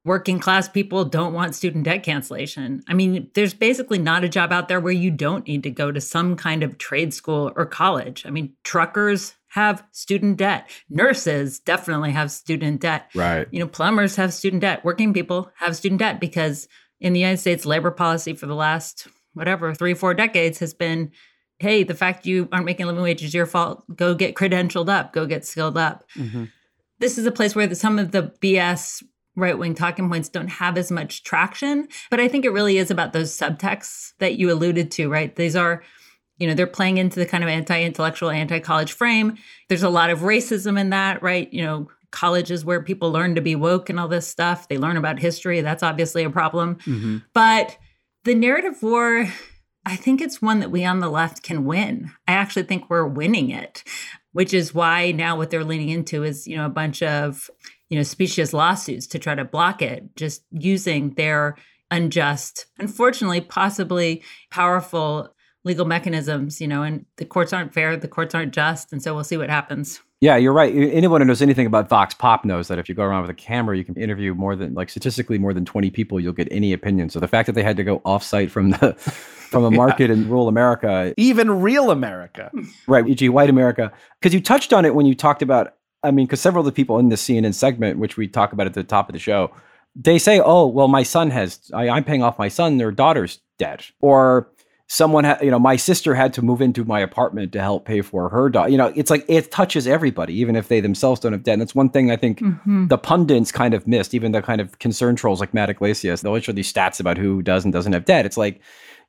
working 0.08 0.40
class 0.40 0.68
people 0.68 1.04
don't 1.04 1.32
want 1.32 1.54
student 1.54 1.84
debt 1.84 2.02
cancellation. 2.02 2.82
I 2.88 2.94
mean, 2.94 3.30
there's 3.34 3.54
basically 3.54 3.98
not 3.98 4.24
a 4.24 4.28
job 4.28 4.52
out 4.52 4.66
there 4.66 4.80
where 4.80 4.92
you 4.92 5.10
don't 5.10 5.46
need 5.46 5.62
to 5.62 5.70
go 5.70 5.92
to 5.92 6.00
some 6.00 6.34
kind 6.34 6.64
of 6.64 6.78
trade 6.78 7.14
school 7.14 7.52
or 7.54 7.66
college. 7.66 8.24
I 8.26 8.30
mean, 8.30 8.54
truckers 8.64 9.34
have 9.48 9.84
student 9.92 10.38
debt. 10.38 10.68
Nurses 10.90 11.60
definitely 11.60 12.12
have 12.12 12.30
student 12.30 12.80
debt. 12.80 13.08
Right. 13.14 13.46
You 13.50 13.60
know, 13.60 13.68
plumbers 13.68 14.16
have 14.16 14.34
student 14.34 14.62
debt. 14.62 14.84
Working 14.84 15.14
people 15.14 15.50
have 15.56 15.76
student 15.76 16.00
debt 16.00 16.20
because 16.20 16.68
in 17.00 17.12
the 17.12 17.20
United 17.20 17.38
States, 17.38 17.64
labor 17.64 17.90
policy 17.90 18.34
for 18.34 18.46
the 18.46 18.54
last 18.54 19.06
whatever, 19.34 19.72
three, 19.74 19.94
four 19.94 20.14
decades 20.14 20.58
has 20.58 20.74
been 20.74 21.12
hey, 21.60 21.82
the 21.82 21.94
fact 21.94 22.24
you 22.24 22.48
aren't 22.52 22.66
making 22.66 22.84
a 22.84 22.86
living 22.86 23.02
wage 23.02 23.22
is 23.22 23.34
your 23.34 23.46
fault. 23.46 23.84
Go 23.94 24.14
get 24.14 24.36
credentialed 24.36 24.88
up, 24.88 25.12
go 25.12 25.26
get 25.26 25.44
skilled 25.44 25.76
up. 25.76 26.04
Mm-hmm. 26.16 26.44
This 27.00 27.18
is 27.18 27.26
a 27.26 27.32
place 27.32 27.54
where 27.54 27.66
the, 27.66 27.74
some 27.74 27.98
of 27.98 28.12
the 28.12 28.32
BS 28.40 29.02
right 29.38 29.58
wing 29.58 29.74
talking 29.74 30.08
points 30.08 30.28
don't 30.28 30.48
have 30.48 30.76
as 30.76 30.90
much 30.90 31.22
traction. 31.22 31.88
But 32.10 32.20
I 32.20 32.28
think 32.28 32.44
it 32.44 32.50
really 32.50 32.78
is 32.78 32.90
about 32.90 33.12
those 33.12 33.36
subtexts 33.36 34.12
that 34.18 34.36
you 34.36 34.50
alluded 34.50 34.90
to, 34.92 35.08
right? 35.08 35.34
These 35.34 35.56
are, 35.56 35.82
you 36.38 36.46
know, 36.46 36.54
they're 36.54 36.66
playing 36.66 36.98
into 36.98 37.18
the 37.18 37.26
kind 37.26 37.42
of 37.42 37.50
anti 37.50 37.82
intellectual, 37.82 38.30
anti 38.30 38.60
college 38.60 38.92
frame. 38.92 39.36
There's 39.68 39.82
a 39.82 39.88
lot 39.88 40.10
of 40.10 40.20
racism 40.20 40.78
in 40.78 40.90
that, 40.90 41.22
right? 41.22 41.52
You 41.52 41.64
know, 41.64 41.88
colleges 42.10 42.64
where 42.64 42.82
people 42.82 43.12
learn 43.12 43.34
to 43.34 43.40
be 43.40 43.54
woke 43.54 43.90
and 43.90 44.00
all 44.00 44.08
this 44.08 44.26
stuff. 44.26 44.68
They 44.68 44.78
learn 44.78 44.96
about 44.96 45.18
history. 45.18 45.60
That's 45.60 45.82
obviously 45.82 46.24
a 46.24 46.30
problem. 46.30 46.76
Mm-hmm. 46.76 47.18
But 47.34 47.76
the 48.24 48.34
narrative 48.34 48.82
war, 48.82 49.28
I 49.84 49.96
think 49.96 50.20
it's 50.20 50.42
one 50.42 50.60
that 50.60 50.70
we 50.70 50.84
on 50.84 51.00
the 51.00 51.08
left 51.08 51.42
can 51.42 51.64
win. 51.64 52.10
I 52.26 52.32
actually 52.32 52.64
think 52.64 52.88
we're 52.88 53.06
winning 53.06 53.50
it, 53.50 53.84
which 54.32 54.54
is 54.54 54.74
why 54.74 55.12
now 55.12 55.36
what 55.36 55.50
they're 55.50 55.64
leaning 55.64 55.90
into 55.90 56.24
is, 56.24 56.46
you 56.46 56.56
know, 56.56 56.66
a 56.66 56.70
bunch 56.70 57.02
of 57.02 57.50
you 57.88 57.96
know, 57.96 58.02
specious 58.02 58.52
lawsuits 58.52 59.06
to 59.08 59.18
try 59.18 59.34
to 59.34 59.44
block 59.44 59.82
it, 59.82 60.14
just 60.16 60.42
using 60.50 61.14
their 61.14 61.56
unjust, 61.90 62.66
unfortunately, 62.78 63.40
possibly 63.40 64.22
powerful 64.50 65.34
legal 65.64 65.86
mechanisms, 65.86 66.60
you 66.60 66.68
know, 66.68 66.82
and 66.82 67.04
the 67.16 67.24
courts 67.24 67.52
aren't 67.52 67.74
fair, 67.74 67.96
the 67.96 68.08
courts 68.08 68.34
aren't 68.34 68.54
just, 68.54 68.92
and 68.92 69.02
so 69.02 69.14
we'll 69.14 69.24
see 69.24 69.36
what 69.36 69.50
happens. 69.50 70.00
Yeah, 70.20 70.36
you're 70.36 70.52
right. 70.52 70.74
Anyone 70.74 71.20
who 71.20 71.26
knows 71.26 71.42
anything 71.42 71.66
about 71.66 71.88
Vox 71.88 72.12
Pop 72.12 72.44
knows 72.44 72.66
that 72.68 72.78
if 72.78 72.88
you 72.88 72.94
go 72.94 73.04
around 73.04 73.22
with 73.22 73.30
a 73.30 73.34
camera, 73.34 73.76
you 73.76 73.84
can 73.84 73.94
interview 73.94 74.34
more 74.34 74.56
than 74.56 74.74
like 74.74 74.90
statistically 74.90 75.38
more 75.38 75.54
than 75.54 75.64
20 75.64 75.90
people, 75.90 76.18
you'll 76.18 76.32
get 76.32 76.48
any 76.50 76.72
opinion. 76.72 77.08
So 77.08 77.20
the 77.20 77.28
fact 77.28 77.46
that 77.46 77.52
they 77.52 77.62
had 77.62 77.76
to 77.76 77.84
go 77.84 78.00
offsite 78.00 78.50
from 78.50 78.70
the 78.70 78.94
from 79.48 79.64
a 79.64 79.70
market 79.84 80.08
yeah. 80.08 80.16
in 80.16 80.28
rural 80.28 80.48
America, 80.48 81.14
even 81.16 81.60
real 81.60 81.92
America, 81.92 82.50
right, 82.88 83.06
e.g., 83.06 83.28
white 83.28 83.48
America, 83.48 83.92
because 84.20 84.34
you 84.34 84.40
touched 84.40 84.72
on 84.72 84.84
it 84.84 84.94
when 84.94 85.06
you 85.06 85.14
talked 85.14 85.40
about 85.40 85.74
I 86.02 86.10
mean, 86.10 86.26
because 86.26 86.40
several 86.40 86.60
of 86.60 86.66
the 86.66 86.76
people 86.76 86.98
in 86.98 87.08
the 87.08 87.16
CNN 87.16 87.54
segment, 87.54 87.98
which 87.98 88.16
we 88.16 88.28
talk 88.28 88.52
about 88.52 88.66
at 88.66 88.74
the 88.74 88.84
top 88.84 89.08
of 89.08 89.12
the 89.12 89.18
show, 89.18 89.50
they 89.94 90.18
say, 90.18 90.40
"Oh, 90.40 90.66
well, 90.66 90.88
my 90.88 91.02
son 91.02 91.30
has. 91.30 91.70
I, 91.74 91.86
am 91.86 92.04
paying 92.04 92.22
off 92.22 92.38
my 92.38 92.48
son. 92.48 92.76
Their 92.76 92.92
daughter's 92.92 93.40
debt," 93.58 93.90
Or 94.00 94.50
someone, 94.86 95.24
ha- 95.24 95.38
you 95.42 95.50
know, 95.50 95.58
my 95.58 95.76
sister 95.76 96.14
had 96.14 96.32
to 96.32 96.42
move 96.42 96.62
into 96.62 96.84
my 96.84 96.98
apartment 97.00 97.52
to 97.52 97.60
help 97.60 97.84
pay 97.84 98.00
for 98.00 98.28
her 98.30 98.48
daughter. 98.48 98.70
You 98.70 98.78
know, 98.78 98.92
it's 98.96 99.10
like 99.10 99.24
it 99.28 99.50
touches 99.50 99.86
everybody, 99.86 100.34
even 100.34 100.56
if 100.56 100.68
they 100.68 100.80
themselves 100.80 101.20
don't 101.20 101.32
have 101.32 101.42
debt. 101.42 101.54
And 101.54 101.62
that's 101.62 101.74
one 101.74 101.90
thing 101.90 102.10
I 102.10 102.16
think 102.16 102.40
mm-hmm. 102.40 102.86
the 102.86 102.98
pundits 102.98 103.52
kind 103.52 103.74
of 103.74 103.86
missed. 103.86 104.14
Even 104.14 104.32
the 104.32 104.40
kind 104.40 104.60
of 104.60 104.78
concern 104.78 105.16
trolls 105.16 105.40
like 105.40 105.52
Matt 105.52 105.68
Yglesias, 105.68 106.22
they'll 106.22 106.38
show 106.40 106.52
these 106.52 106.72
stats 106.72 107.00
about 107.00 107.18
who 107.18 107.42
does 107.42 107.64
and 107.64 107.72
doesn't 107.72 107.92
have 107.92 108.04
debt. 108.04 108.24
It's 108.24 108.36
like, 108.36 108.60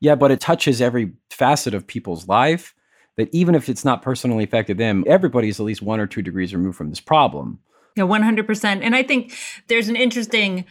yeah, 0.02 0.16
but 0.16 0.32
it 0.32 0.42
touches 0.42 0.82
every 0.82 1.14
facet 1.30 1.74
of 1.74 1.88
people's 1.88 2.28
life 2.28 2.74
that 3.20 3.30
even 3.34 3.54
if 3.54 3.68
it's 3.68 3.84
not 3.84 4.02
personally 4.02 4.46
affected 4.46 4.78
them, 4.78 5.04
everybody's 5.06 5.60
at 5.60 5.66
least 5.66 5.82
one 5.82 6.00
or 6.00 6.08
two 6.08 6.22
degrees 6.22 6.54
removed 6.54 6.78
from 6.78 6.90
this 6.90 7.02
problem. 7.02 7.60
Yeah, 7.98 8.06
100%. 8.06 8.80
And 8.82 8.96
I 8.96 9.04
think 9.04 9.34
there's 9.68 9.90
an 9.90 9.98
interesting 9.98 10.64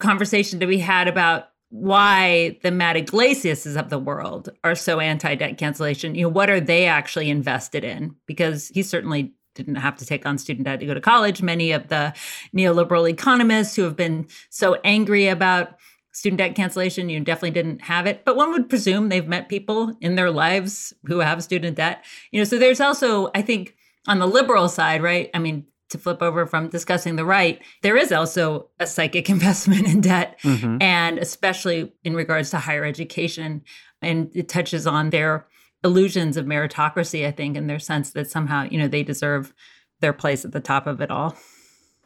conversation 0.00 0.58
to 0.58 0.66
be 0.66 0.78
had 0.78 1.06
about 1.06 1.44
why 1.70 2.58
the 2.64 2.72
Matt 2.72 2.96
Yglesiases 2.96 3.76
of 3.76 3.90
the 3.90 3.98
world 3.98 4.48
are 4.64 4.74
so 4.74 4.98
anti 4.98 5.36
debt 5.36 5.56
cancellation. 5.56 6.16
You 6.16 6.24
know, 6.24 6.28
what 6.30 6.50
are 6.50 6.60
they 6.60 6.86
actually 6.86 7.30
invested 7.30 7.84
in? 7.84 8.16
Because 8.26 8.68
he 8.68 8.82
certainly 8.82 9.34
didn't 9.54 9.76
have 9.76 9.96
to 9.98 10.06
take 10.06 10.26
on 10.26 10.36
student 10.36 10.66
debt 10.66 10.80
to 10.80 10.86
go 10.86 10.94
to 10.94 11.00
college. 11.00 11.42
Many 11.42 11.70
of 11.70 11.88
the 11.88 12.12
neoliberal 12.56 13.08
economists 13.08 13.76
who 13.76 13.82
have 13.82 13.96
been 13.96 14.26
so 14.50 14.74
angry 14.84 15.28
about 15.28 15.76
student 16.14 16.38
debt 16.38 16.54
cancellation, 16.54 17.08
you 17.08 17.20
definitely 17.20 17.50
didn't 17.50 17.82
have 17.82 18.06
it. 18.06 18.24
But 18.24 18.36
one 18.36 18.52
would 18.52 18.70
presume 18.70 19.08
they've 19.08 19.26
met 19.26 19.48
people 19.48 19.94
in 20.00 20.14
their 20.14 20.30
lives 20.30 20.94
who 21.06 21.18
have 21.18 21.42
student 21.42 21.76
debt. 21.76 22.04
You 22.30 22.40
know, 22.40 22.44
so 22.44 22.56
there's 22.56 22.80
also, 22.80 23.30
I 23.34 23.42
think, 23.42 23.76
on 24.06 24.20
the 24.20 24.26
liberal 24.26 24.68
side, 24.68 25.02
right? 25.02 25.28
I 25.34 25.40
mean, 25.40 25.66
to 25.90 25.98
flip 25.98 26.22
over 26.22 26.46
from 26.46 26.68
discussing 26.68 27.16
the 27.16 27.24
right, 27.24 27.60
there 27.82 27.96
is 27.96 28.12
also 28.12 28.68
a 28.78 28.86
psychic 28.86 29.28
investment 29.36 29.88
in 29.88 30.00
debt, 30.00 30.38
mm-hmm. 30.42 30.78
and 30.80 31.18
especially 31.18 31.92
in 32.04 32.14
regards 32.14 32.50
to 32.50 32.58
higher 32.58 32.84
education. 32.84 33.62
And 34.00 34.30
it 34.34 34.48
touches 34.48 34.86
on 34.86 35.10
their 35.10 35.46
illusions 35.82 36.36
of 36.36 36.46
meritocracy, 36.46 37.26
I 37.26 37.32
think, 37.32 37.56
in 37.56 37.66
their 37.66 37.80
sense 37.80 38.10
that 38.12 38.30
somehow, 38.30 38.68
you 38.70 38.78
know, 38.78 38.88
they 38.88 39.02
deserve 39.02 39.52
their 40.00 40.12
place 40.12 40.44
at 40.44 40.52
the 40.52 40.60
top 40.60 40.86
of 40.86 41.00
it 41.00 41.10
all. 41.10 41.36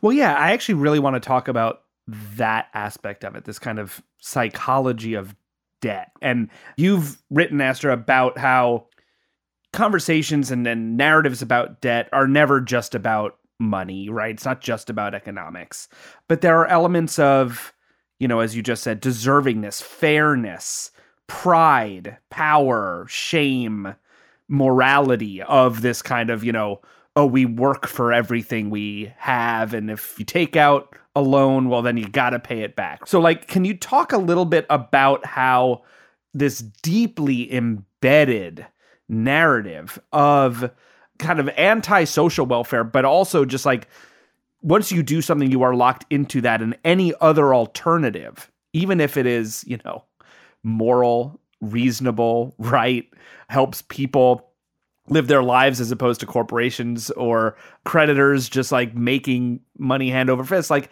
Well, 0.00 0.12
yeah, 0.12 0.34
I 0.34 0.52
actually 0.52 0.76
really 0.76 0.98
want 0.98 1.14
to 1.14 1.20
talk 1.20 1.48
about 1.48 1.82
that 2.08 2.68
aspect 2.72 3.22
of 3.22 3.36
it, 3.36 3.44
this 3.44 3.58
kind 3.58 3.78
of 3.78 4.02
psychology 4.18 5.14
of 5.14 5.36
debt. 5.80 6.10
And 6.22 6.48
you've 6.76 7.22
written, 7.30 7.60
Astra, 7.60 7.92
about 7.92 8.38
how 8.38 8.86
conversations 9.72 10.50
and, 10.50 10.66
and 10.66 10.96
narratives 10.96 11.42
about 11.42 11.80
debt 11.80 12.08
are 12.12 12.26
never 12.26 12.60
just 12.60 12.94
about 12.94 13.36
money, 13.60 14.08
right? 14.08 14.34
It's 14.34 14.44
not 14.44 14.60
just 14.60 14.88
about 14.88 15.14
economics, 15.14 15.88
but 16.28 16.40
there 16.40 16.58
are 16.58 16.66
elements 16.66 17.18
of, 17.18 17.74
you 18.18 18.26
know, 18.26 18.40
as 18.40 18.56
you 18.56 18.62
just 18.62 18.82
said, 18.82 19.02
deservingness, 19.02 19.82
fairness, 19.82 20.90
pride, 21.26 22.16
power, 22.30 23.04
shame, 23.08 23.94
morality 24.48 25.42
of 25.42 25.82
this 25.82 26.00
kind 26.00 26.30
of, 26.30 26.42
you 26.42 26.52
know, 26.52 26.80
oh, 27.18 27.26
we 27.26 27.44
work 27.44 27.88
for 27.88 28.12
everything 28.12 28.70
we 28.70 29.12
have. 29.16 29.74
And 29.74 29.90
if 29.90 30.16
you 30.20 30.24
take 30.24 30.54
out 30.54 30.94
a 31.16 31.20
loan, 31.20 31.68
well, 31.68 31.82
then 31.82 31.96
you 31.96 32.08
got 32.08 32.30
to 32.30 32.38
pay 32.38 32.60
it 32.60 32.76
back. 32.76 33.08
So, 33.08 33.18
like, 33.18 33.48
can 33.48 33.64
you 33.64 33.76
talk 33.76 34.12
a 34.12 34.18
little 34.18 34.44
bit 34.44 34.66
about 34.70 35.26
how 35.26 35.82
this 36.32 36.60
deeply 36.60 37.52
embedded 37.52 38.64
narrative 39.08 39.98
of 40.12 40.70
kind 41.18 41.40
of 41.40 41.48
anti-social 41.50 42.46
welfare, 42.46 42.84
but 42.84 43.04
also 43.04 43.44
just 43.44 43.66
like 43.66 43.88
once 44.62 44.92
you 44.92 45.02
do 45.02 45.20
something, 45.20 45.50
you 45.50 45.62
are 45.62 45.74
locked 45.74 46.04
into 46.10 46.40
that, 46.42 46.62
and 46.62 46.78
any 46.84 47.12
other 47.20 47.52
alternative, 47.52 48.48
even 48.72 49.00
if 49.00 49.16
it 49.16 49.26
is, 49.26 49.64
you 49.66 49.78
know, 49.84 50.04
moral, 50.62 51.40
reasonable, 51.60 52.54
right, 52.58 53.08
helps 53.48 53.82
people 53.82 54.47
live 55.10 55.28
their 55.28 55.42
lives 55.42 55.80
as 55.80 55.90
opposed 55.90 56.20
to 56.20 56.26
corporations 56.26 57.10
or 57.12 57.56
creditors 57.84 58.48
just 58.48 58.72
like 58.72 58.94
making 58.94 59.60
money 59.78 60.10
hand 60.10 60.30
over 60.30 60.44
fist 60.44 60.70
like 60.70 60.90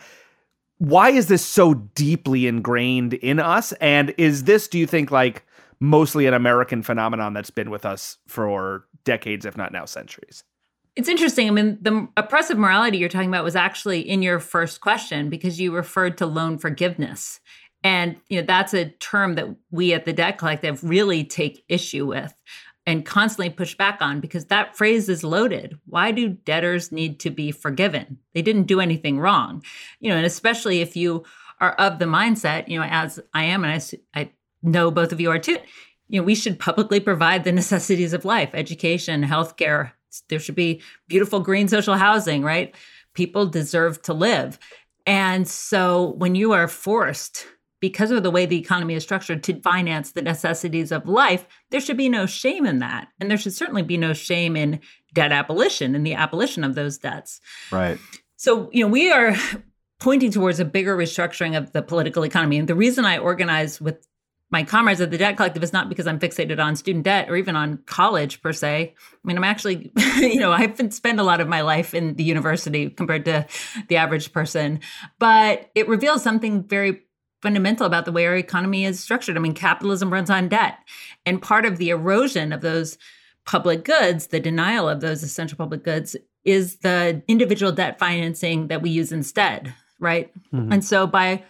why 0.79 1.11
is 1.11 1.29
this 1.29 1.45
so 1.45 1.75
deeply 1.75 2.47
ingrained 2.47 3.15
in 3.15 3.39
us 3.39 3.73
and 3.75 4.15
is 4.19 4.45
this 4.45 4.69
do 4.69 4.79
you 4.79 4.87
think 4.87 5.11
like 5.11 5.45
mostly 5.81 6.27
an 6.27 6.35
american 6.35 6.83
phenomenon 6.83 7.33
that's 7.33 7.51
been 7.51 7.71
with 7.71 7.85
us 7.85 8.19
for 8.27 8.85
decades 9.05 9.45
if 9.47 9.57
not 9.57 9.73
now 9.73 9.85
centuries 9.85 10.45
It's 10.97 11.11
interesting. 11.11 11.47
I 11.47 11.51
mean, 11.51 11.77
the 11.83 12.09
oppressive 12.17 12.57
morality 12.57 12.97
you're 12.97 13.11
talking 13.11 13.29
about 13.29 13.45
was 13.45 13.55
actually 13.55 14.01
in 14.01 14.23
your 14.23 14.41
first 14.41 14.81
question 14.81 15.29
because 15.29 15.61
you 15.61 15.75
referred 15.75 16.17
to 16.19 16.27
loan 16.27 16.57
forgiveness. 16.57 17.39
And 17.85 18.17
you 18.31 18.41
know, 18.41 18.47
that's 18.47 18.73
a 18.75 18.91
term 18.99 19.35
that 19.35 19.47
we 19.71 19.93
at 19.93 20.07
the 20.07 20.13
Debt 20.15 20.39
Collective 20.39 20.83
really 20.83 21.23
take 21.23 21.65
issue 21.69 22.07
with 22.07 22.35
and 22.87 23.05
constantly 23.05 23.51
push 23.51 23.75
back 23.75 24.01
on 24.01 24.21
because 24.21 24.47
that 24.47 24.77
phrase 24.77 25.09
is 25.09 25.25
loaded. 25.25 25.79
Why 25.87 26.13
do 26.13 26.29
debtors 26.29 26.93
need 26.93 27.19
to 27.21 27.31
be 27.31 27.51
forgiven? 27.51 28.19
They 28.33 28.43
didn't 28.43 28.65
do 28.65 28.81
anything 28.81 29.19
wrong. 29.19 29.65
You 29.99 30.11
know, 30.11 30.17
and 30.17 30.25
especially 30.25 30.81
if 30.81 30.97
you 30.97 31.25
are 31.61 31.73
of 31.73 31.99
the 31.99 32.05
mindset, 32.05 32.69
you 32.69 32.79
know, 32.79 32.87
as 32.89 33.19
I 33.35 33.45
am, 33.45 33.65
and 33.65 33.83
I, 34.15 34.21
I 34.21 34.31
know 34.63 34.91
both 34.91 35.13
of 35.13 35.21
you 35.21 35.31
are 35.31 35.39
too, 35.39 35.59
you 36.09 36.21
know, 36.21 36.25
we 36.25 36.37
should 36.37 36.61
publicly 36.61 37.01
provide 37.01 37.43
the 37.43 37.53
necessities 37.61 38.13
of 38.13 38.25
life, 38.25 38.51
education, 38.55 39.25
healthcare. 39.25 39.91
There 40.29 40.39
should 40.39 40.55
be 40.55 40.81
beautiful 41.09 41.41
green 41.41 41.67
social 41.67 41.95
housing, 41.95 42.43
right? 42.43 42.75
People 43.15 43.47
deserve 43.47 44.01
to 44.03 44.15
live. 44.15 44.59
And 45.07 45.47
so 45.47 46.15
when 46.19 46.35
you 46.35 46.53
are 46.53 46.69
forced 46.69 47.47
because 47.81 48.11
of 48.11 48.23
the 48.23 48.31
way 48.31 48.47
the 48.47 48.59
economy 48.59 48.95
is 48.95 49.03
structured 49.03 49.43
to 49.45 49.61
finance 49.61 50.13
the 50.13 50.23
necessities 50.23 50.91
of 50.93 51.07
life, 51.07 51.47
there 51.71 51.81
should 51.81 51.97
be 51.97 52.09
no 52.09 52.27
shame 52.27 52.65
in 52.67 52.79
that. 52.79 53.09
And 53.21 53.31
there 53.31 53.39
should 53.39 53.55
certainly 53.55 53.83
be 53.83 53.97
no 53.97 54.13
shame 54.13 54.57
in 54.57 54.81
debt 55.13 55.33
abolition 55.33 55.95
and 55.95 56.07
the 56.07 56.15
abolition 56.15 56.65
of 56.65 56.75
those 56.75 56.99
debts. 56.99 57.41
Right. 57.71 57.99
So, 58.37 58.71
you 58.73 58.85
know, 58.85 58.91
we 58.91 59.11
are 59.11 59.35
pointing 60.01 60.31
towards 60.31 60.61
a 60.61 60.65
bigger 60.65 60.97
restructuring 60.97 61.57
of 61.57 61.73
the 61.73 61.83
political 61.83 62.25
economy. 62.25 62.59
And 62.59 62.69
the 62.69 62.75
reason 62.75 63.05
I 63.05 63.19
organize 63.19 63.81
with 63.81 64.07
my 64.51 64.63
comrades 64.63 65.01
at 65.01 65.11
the 65.11 65.19
debt 65.19 65.37
collective 65.37 65.63
is 65.63 65.73
not 65.73 65.89
because 65.89 66.07
I'm 66.07 66.21
fixated 66.21 66.63
on 66.63 66.77
student 66.77 67.05
debt 67.05 67.29
or 67.29 67.37
even 67.37 67.57
on 67.57 67.79
college 67.87 68.41
per 68.43 68.53
se. 68.53 68.95
I 68.97 69.19
mean, 69.25 69.37
I'm 69.37 69.45
actually, 69.45 69.91
you 70.19 70.39
know, 70.39 70.53
I've 70.53 70.77
spent 70.93 71.19
a 71.19 71.25
lot 71.25 71.41
of 71.41 71.49
my 71.49 71.63
life 71.63 71.95
in 71.95 72.15
the 72.15 72.23
university 72.23 72.91
compared 72.91 73.25
to 73.25 73.47
the 73.89 73.97
average 73.97 74.33
person, 74.33 74.81
but 75.19 75.71
it 75.75 75.89
reveals 75.89 76.23
something 76.23 76.63
very 76.63 77.03
fundamental 77.43 77.87
about 77.87 78.05
the 78.05 78.13
way 78.13 78.27
our 78.27 78.37
economy 78.37 78.85
is 78.85 79.01
structured. 79.01 79.37
I 79.37 79.41
mean, 79.41 79.55
capitalism 79.55 80.13
runs 80.13 80.31
on 80.31 80.49
debt. 80.49 80.79
And 81.25 81.43
part 81.43 81.65
of 81.65 81.79
the 81.79 81.91
erosion 81.91 82.53
of 82.53 82.61
those 82.61 82.99
public 83.45 83.85
goods, 83.85 84.29
the 84.29 84.41
denial 84.41 84.89
of 84.89 85.01
those 85.01 85.23
essential 85.23 85.57
public 85.59 85.85
goods, 85.85 86.17
is 86.45 86.77
the 86.77 87.23
individual 87.29 87.73
debt 87.73 87.99
financing 87.99 88.69
that 88.69 88.83
we 88.83 88.91
use 88.91 89.13
instead, 89.13 89.75
right? 89.99 90.33
Mm-hmm. 90.53 90.73
And 90.73 90.85
so 90.85 91.07
by 91.07 91.43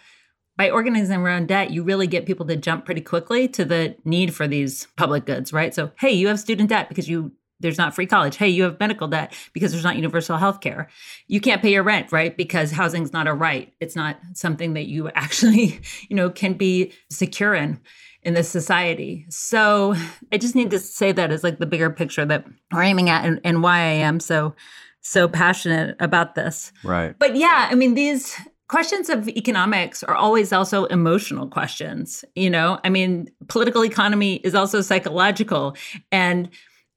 by 0.56 0.70
organizing 0.70 1.20
around 1.20 1.48
debt, 1.48 1.70
you 1.70 1.82
really 1.82 2.06
get 2.06 2.24
people 2.24 2.46
to 2.46 2.56
jump 2.56 2.86
pretty 2.86 3.02
quickly 3.02 3.46
to 3.48 3.64
the 3.64 3.94
need 4.04 4.34
for 4.34 4.48
these 4.48 4.86
public 4.96 5.26
goods, 5.26 5.52
right? 5.52 5.74
So, 5.74 5.90
hey, 5.98 6.12
you 6.12 6.28
have 6.28 6.40
student 6.40 6.70
debt 6.70 6.88
because 6.88 7.08
you 7.08 7.32
there's 7.60 7.78
not 7.78 7.94
free 7.94 8.06
college. 8.06 8.36
Hey, 8.36 8.48
you 8.48 8.64
have 8.64 8.78
medical 8.78 9.08
debt 9.08 9.34
because 9.52 9.72
there's 9.72 9.84
not 9.84 9.96
universal 9.96 10.36
health 10.36 10.60
care. 10.60 10.88
You 11.26 11.40
can't 11.40 11.62
pay 11.62 11.72
your 11.72 11.82
rent, 11.82 12.12
right? 12.12 12.36
Because 12.36 12.70
housing's 12.70 13.12
not 13.12 13.26
a 13.26 13.34
right. 13.34 13.72
It's 13.80 13.96
not 13.96 14.18
something 14.34 14.74
that 14.74 14.86
you 14.86 15.08
actually, 15.14 15.80
you 16.08 16.16
know, 16.16 16.30
can 16.30 16.54
be 16.54 16.92
secure 17.10 17.54
in 17.54 17.80
in 18.22 18.34
this 18.34 18.48
society. 18.48 19.24
So 19.28 19.94
I 20.32 20.38
just 20.38 20.56
need 20.56 20.70
to 20.70 20.80
say 20.80 21.12
that 21.12 21.30
as 21.30 21.44
like 21.44 21.58
the 21.58 21.66
bigger 21.66 21.90
picture 21.90 22.24
that 22.24 22.44
we're 22.72 22.82
aiming 22.82 23.08
at 23.08 23.24
and, 23.24 23.40
and 23.44 23.62
why 23.62 23.78
I 23.78 23.92
am 23.92 24.20
so 24.20 24.54
so 25.00 25.28
passionate 25.28 25.94
about 26.00 26.34
this. 26.34 26.72
Right. 26.82 27.16
But 27.16 27.36
yeah, 27.36 27.68
I 27.70 27.76
mean 27.76 27.94
these 27.94 28.36
questions 28.68 29.08
of 29.08 29.28
economics 29.28 30.02
are 30.02 30.16
always 30.16 30.52
also 30.52 30.86
emotional 30.86 31.46
questions, 31.46 32.24
you 32.34 32.50
know? 32.50 32.80
I 32.82 32.90
mean, 32.90 33.28
political 33.48 33.84
economy 33.84 34.36
is 34.36 34.54
also 34.54 34.80
psychological 34.80 35.76
and 36.10 36.50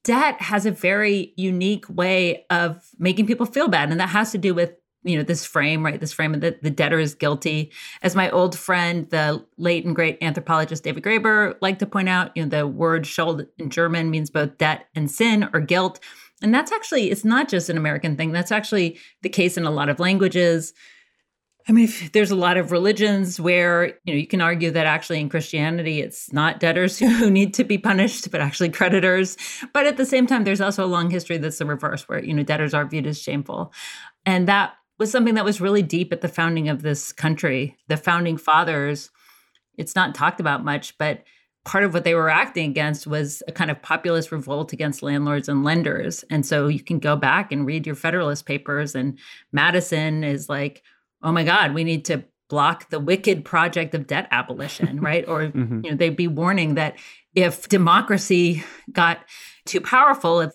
debt 0.04 0.42
has 0.42 0.66
a 0.66 0.72
very 0.72 1.34
unique 1.36 1.86
way 1.90 2.46
of 2.50 2.90
making 2.98 3.28
people 3.28 3.46
feel 3.46 3.68
bad 3.68 3.92
and 3.92 4.00
that 4.00 4.10
has 4.10 4.32
to 4.32 4.38
do 4.38 4.54
with 4.54 4.74
you 5.04 5.18
know 5.18 5.24
this 5.24 5.46
frame 5.46 5.84
right? 5.84 6.00
This 6.00 6.12
frame 6.12 6.34
the, 6.40 6.58
the 6.62 6.70
debtor 6.70 7.00
is 7.00 7.16
guilty. 7.16 7.72
As 8.02 8.16
my 8.16 8.30
old 8.32 8.58
friend 8.58 9.10
the 9.10 9.46
late 9.58 9.86
and 9.86 9.96
great 9.96 10.18
anthropologist 10.22 10.84
david 10.84 11.04
graeber 11.04 11.56
liked 11.62 11.80
to 11.80 11.86
point 11.86 12.10
out 12.10 12.32
you 12.36 12.44
know 12.44 12.50
the 12.50 12.68
word 12.68 13.06
schuld 13.06 13.48
in 13.58 13.70
german 13.70 14.10
means 14.10 14.30
both 14.30 14.58
debt 14.58 14.88
and 14.96 15.10
sin 15.10 15.50
or 15.54 15.60
guilt. 15.60 16.00
And 16.42 16.54
that's 16.54 16.72
actually 16.72 17.12
it's 17.12 17.26
not 17.26 17.50
just 17.50 17.70
an 17.70 17.78
american 17.78 18.18
thing. 18.18 18.32
That's 18.32 18.52
actually 18.52 18.98
the 19.22 19.30
case 19.30 19.58
in 19.58 19.66
a 19.66 19.72
lot 19.72 19.90
of 19.90 20.00
languages 20.00 20.74
I 21.68 21.72
mean, 21.72 21.90
there's 22.14 22.32
a 22.32 22.36
lot 22.36 22.58
of 22.58 22.72
religions 22.72 23.40
where 23.40 23.88
you 24.04 24.14
know 24.14 24.14
you 24.14 24.28
can 24.28 24.42
argue 24.42 24.72
that 24.72 24.88
actually 24.88 25.20
in 25.20 25.30
Christianity 25.30 26.02
it's 26.02 26.32
not 26.34 26.60
debtors 26.60 26.98
who 27.00 27.30
need 27.30 27.54
to 27.56 27.64
be 27.64 27.78
punished, 27.78 28.32
but 28.32 28.42
actually 28.42 28.70
creditors. 28.70 29.38
But 29.74 29.86
at 29.86 29.98
the 29.98 30.06
same 30.06 30.26
time, 30.26 30.44
there's 30.44 30.62
also 30.62 30.86
a 30.86 30.88
long 30.88 31.10
history 31.10 31.38
that's 31.38 31.60
the 31.60 31.66
reverse, 31.66 32.08
where 32.08 32.24
you 32.24 32.34
know 32.34 32.44
debtors 32.44 32.74
are 32.74 32.86
viewed 32.86 33.08
as 33.08 33.22
shameful, 33.22 33.74
and 34.26 34.48
that 34.48 34.74
was 34.98 35.12
something 35.12 35.36
that 35.36 35.46
was 35.46 35.62
really 35.62 35.82
deep 35.82 36.12
at 36.12 36.22
the 36.22 36.28
founding 36.28 36.70
of 36.70 36.82
this 36.82 37.12
country. 37.12 37.78
The 37.88 37.98
founding 37.98 38.38
fathers, 38.38 39.10
it's 39.78 39.96
not 39.96 40.16
talked 40.16 40.40
about 40.40 40.66
much, 40.66 40.98
but 40.98 41.24
part 41.66 41.84
of 41.84 41.94
what 41.94 42.04
they 42.04 42.16
were 42.16 42.30
acting 42.30 42.70
against 42.70 43.06
was 43.06 43.44
a 43.48 43.52
kind 43.52 43.70
of 43.70 43.82
populist 43.82 44.32
revolt 44.32 44.74
against 44.74 45.04
landlords 45.04 45.48
and 45.48 45.64
lenders. 45.64 46.24
And 46.30 46.46
so 46.46 46.68
you 46.68 46.84
can 46.84 47.00
go 47.00 47.16
back 47.16 47.52
and 47.52 47.66
read 47.66 47.86
your 47.86 47.96
Federalist 47.96 48.46
Papers, 48.46 48.96
and 48.96 49.18
Madison 49.52 50.24
is 50.24 50.50
like 50.50 50.84
oh 51.22 51.32
my 51.32 51.44
God, 51.44 51.74
we 51.74 51.84
need 51.84 52.06
to 52.06 52.24
block 52.50 52.90
the 52.90 53.00
wicked 53.00 53.46
project 53.46 53.94
of 53.94 54.08
debt 54.08 54.28
abolition, 54.32 55.00
right? 55.02 55.28
Or 55.28 55.44
mm-hmm. 55.44 55.82
you 55.84 55.92
know, 55.92 55.98
they'd 55.98 56.16
be 56.16 56.28
warning 56.28 56.76
that 56.76 56.98
if 57.36 57.70
democracy 57.70 58.64
got 58.92 59.20
too 59.66 59.82
powerful, 59.82 60.42
if 60.42 60.52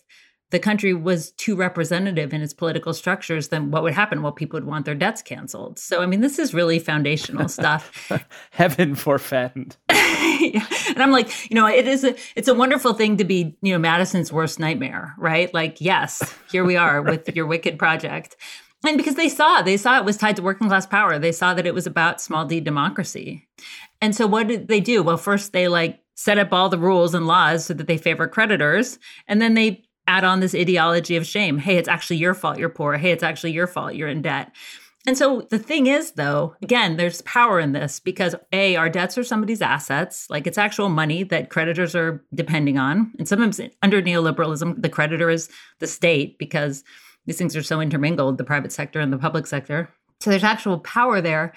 the 0.50 0.58
country 0.60 0.94
was 0.94 1.32
too 1.32 1.56
representative 1.56 2.32
in 2.32 2.40
its 2.40 2.52
political 2.54 2.92
structures, 2.94 3.48
then 3.48 3.72
what 3.72 3.82
would 3.82 3.92
happen? 3.92 4.22
Well, 4.22 4.30
people 4.30 4.56
would 4.56 4.66
want 4.66 4.84
their 4.84 4.94
debts 4.94 5.20
canceled. 5.20 5.80
So, 5.80 6.00
I 6.00 6.06
mean, 6.06 6.20
this 6.20 6.38
is 6.38 6.54
really 6.54 6.78
foundational 6.78 7.48
stuff. 7.48 8.12
Heaven 8.50 8.94
forfend. 8.94 9.76
yeah. 9.90 10.66
And 10.88 11.02
I'm 11.02 11.10
like, 11.10 11.50
you 11.50 11.56
know, 11.56 11.66
it 11.66 11.88
is 11.88 12.04
a 12.04 12.14
it's 12.36 12.46
a 12.46 12.54
wonderful 12.54 12.92
thing 12.92 13.16
to 13.16 13.24
be, 13.24 13.56
you 13.62 13.72
know, 13.72 13.78
Madison's 13.80 14.32
worst 14.32 14.60
nightmare, 14.60 15.14
right? 15.18 15.52
Like, 15.52 15.80
yes, 15.80 16.32
here 16.52 16.62
we 16.62 16.76
are 16.76 17.02
right. 17.02 17.10
with 17.10 17.34
your 17.34 17.46
wicked 17.46 17.78
project 17.78 18.36
and 18.84 18.98
because 18.98 19.14
they 19.14 19.28
saw 19.28 19.62
they 19.62 19.76
saw 19.76 19.98
it 19.98 20.04
was 20.04 20.16
tied 20.16 20.36
to 20.36 20.42
working 20.42 20.68
class 20.68 20.86
power. 20.86 21.18
They 21.18 21.32
saw 21.32 21.54
that 21.54 21.66
it 21.66 21.74
was 21.74 21.86
about 21.86 22.20
small 22.20 22.44
d 22.44 22.60
democracy. 22.60 23.46
And 24.00 24.14
so 24.14 24.26
what 24.26 24.48
did 24.48 24.68
they 24.68 24.80
do? 24.80 25.02
Well 25.02 25.16
first 25.16 25.52
they 25.52 25.68
like 25.68 26.00
set 26.14 26.38
up 26.38 26.52
all 26.52 26.68
the 26.68 26.78
rules 26.78 27.14
and 27.14 27.26
laws 27.26 27.64
so 27.66 27.74
that 27.74 27.86
they 27.86 27.98
favor 27.98 28.28
creditors. 28.28 28.98
And 29.26 29.42
then 29.42 29.54
they 29.54 29.84
add 30.06 30.24
on 30.24 30.40
this 30.40 30.54
ideology 30.54 31.16
of 31.16 31.26
shame. 31.26 31.58
Hey 31.58 31.76
it's 31.76 31.88
actually 31.88 32.16
your 32.16 32.34
fault 32.34 32.58
you're 32.58 32.68
poor. 32.68 32.96
Hey 32.96 33.10
it's 33.10 33.22
actually 33.22 33.52
your 33.52 33.66
fault 33.66 33.94
you're 33.94 34.08
in 34.08 34.22
debt. 34.22 34.52
And 35.06 35.18
so 35.18 35.42
the 35.50 35.58
thing 35.58 35.86
is 35.86 36.12
though 36.12 36.54
again 36.62 36.96
there's 36.96 37.22
power 37.22 37.60
in 37.60 37.72
this 37.72 38.00
because 38.00 38.34
a 38.52 38.76
our 38.76 38.88
debts 38.88 39.18
are 39.18 39.24
somebody's 39.24 39.62
assets. 39.62 40.28
Like 40.30 40.46
it's 40.46 40.58
actual 40.58 40.88
money 40.88 41.24
that 41.24 41.50
creditors 41.50 41.94
are 41.94 42.24
depending 42.34 42.78
on. 42.78 43.12
And 43.18 43.28
sometimes 43.28 43.60
under 43.82 44.02
neoliberalism 44.02 44.82
the 44.82 44.88
creditor 44.88 45.30
is 45.30 45.48
the 45.78 45.86
state 45.86 46.38
because 46.38 46.84
these 47.26 47.38
things 47.38 47.56
are 47.56 47.62
so 47.62 47.80
intermingled 47.80 48.38
the 48.38 48.44
private 48.44 48.72
sector 48.72 49.00
and 49.00 49.12
the 49.12 49.18
public 49.18 49.46
sector. 49.46 49.88
So 50.20 50.30
there's 50.30 50.44
actual 50.44 50.78
power 50.78 51.20
there. 51.20 51.52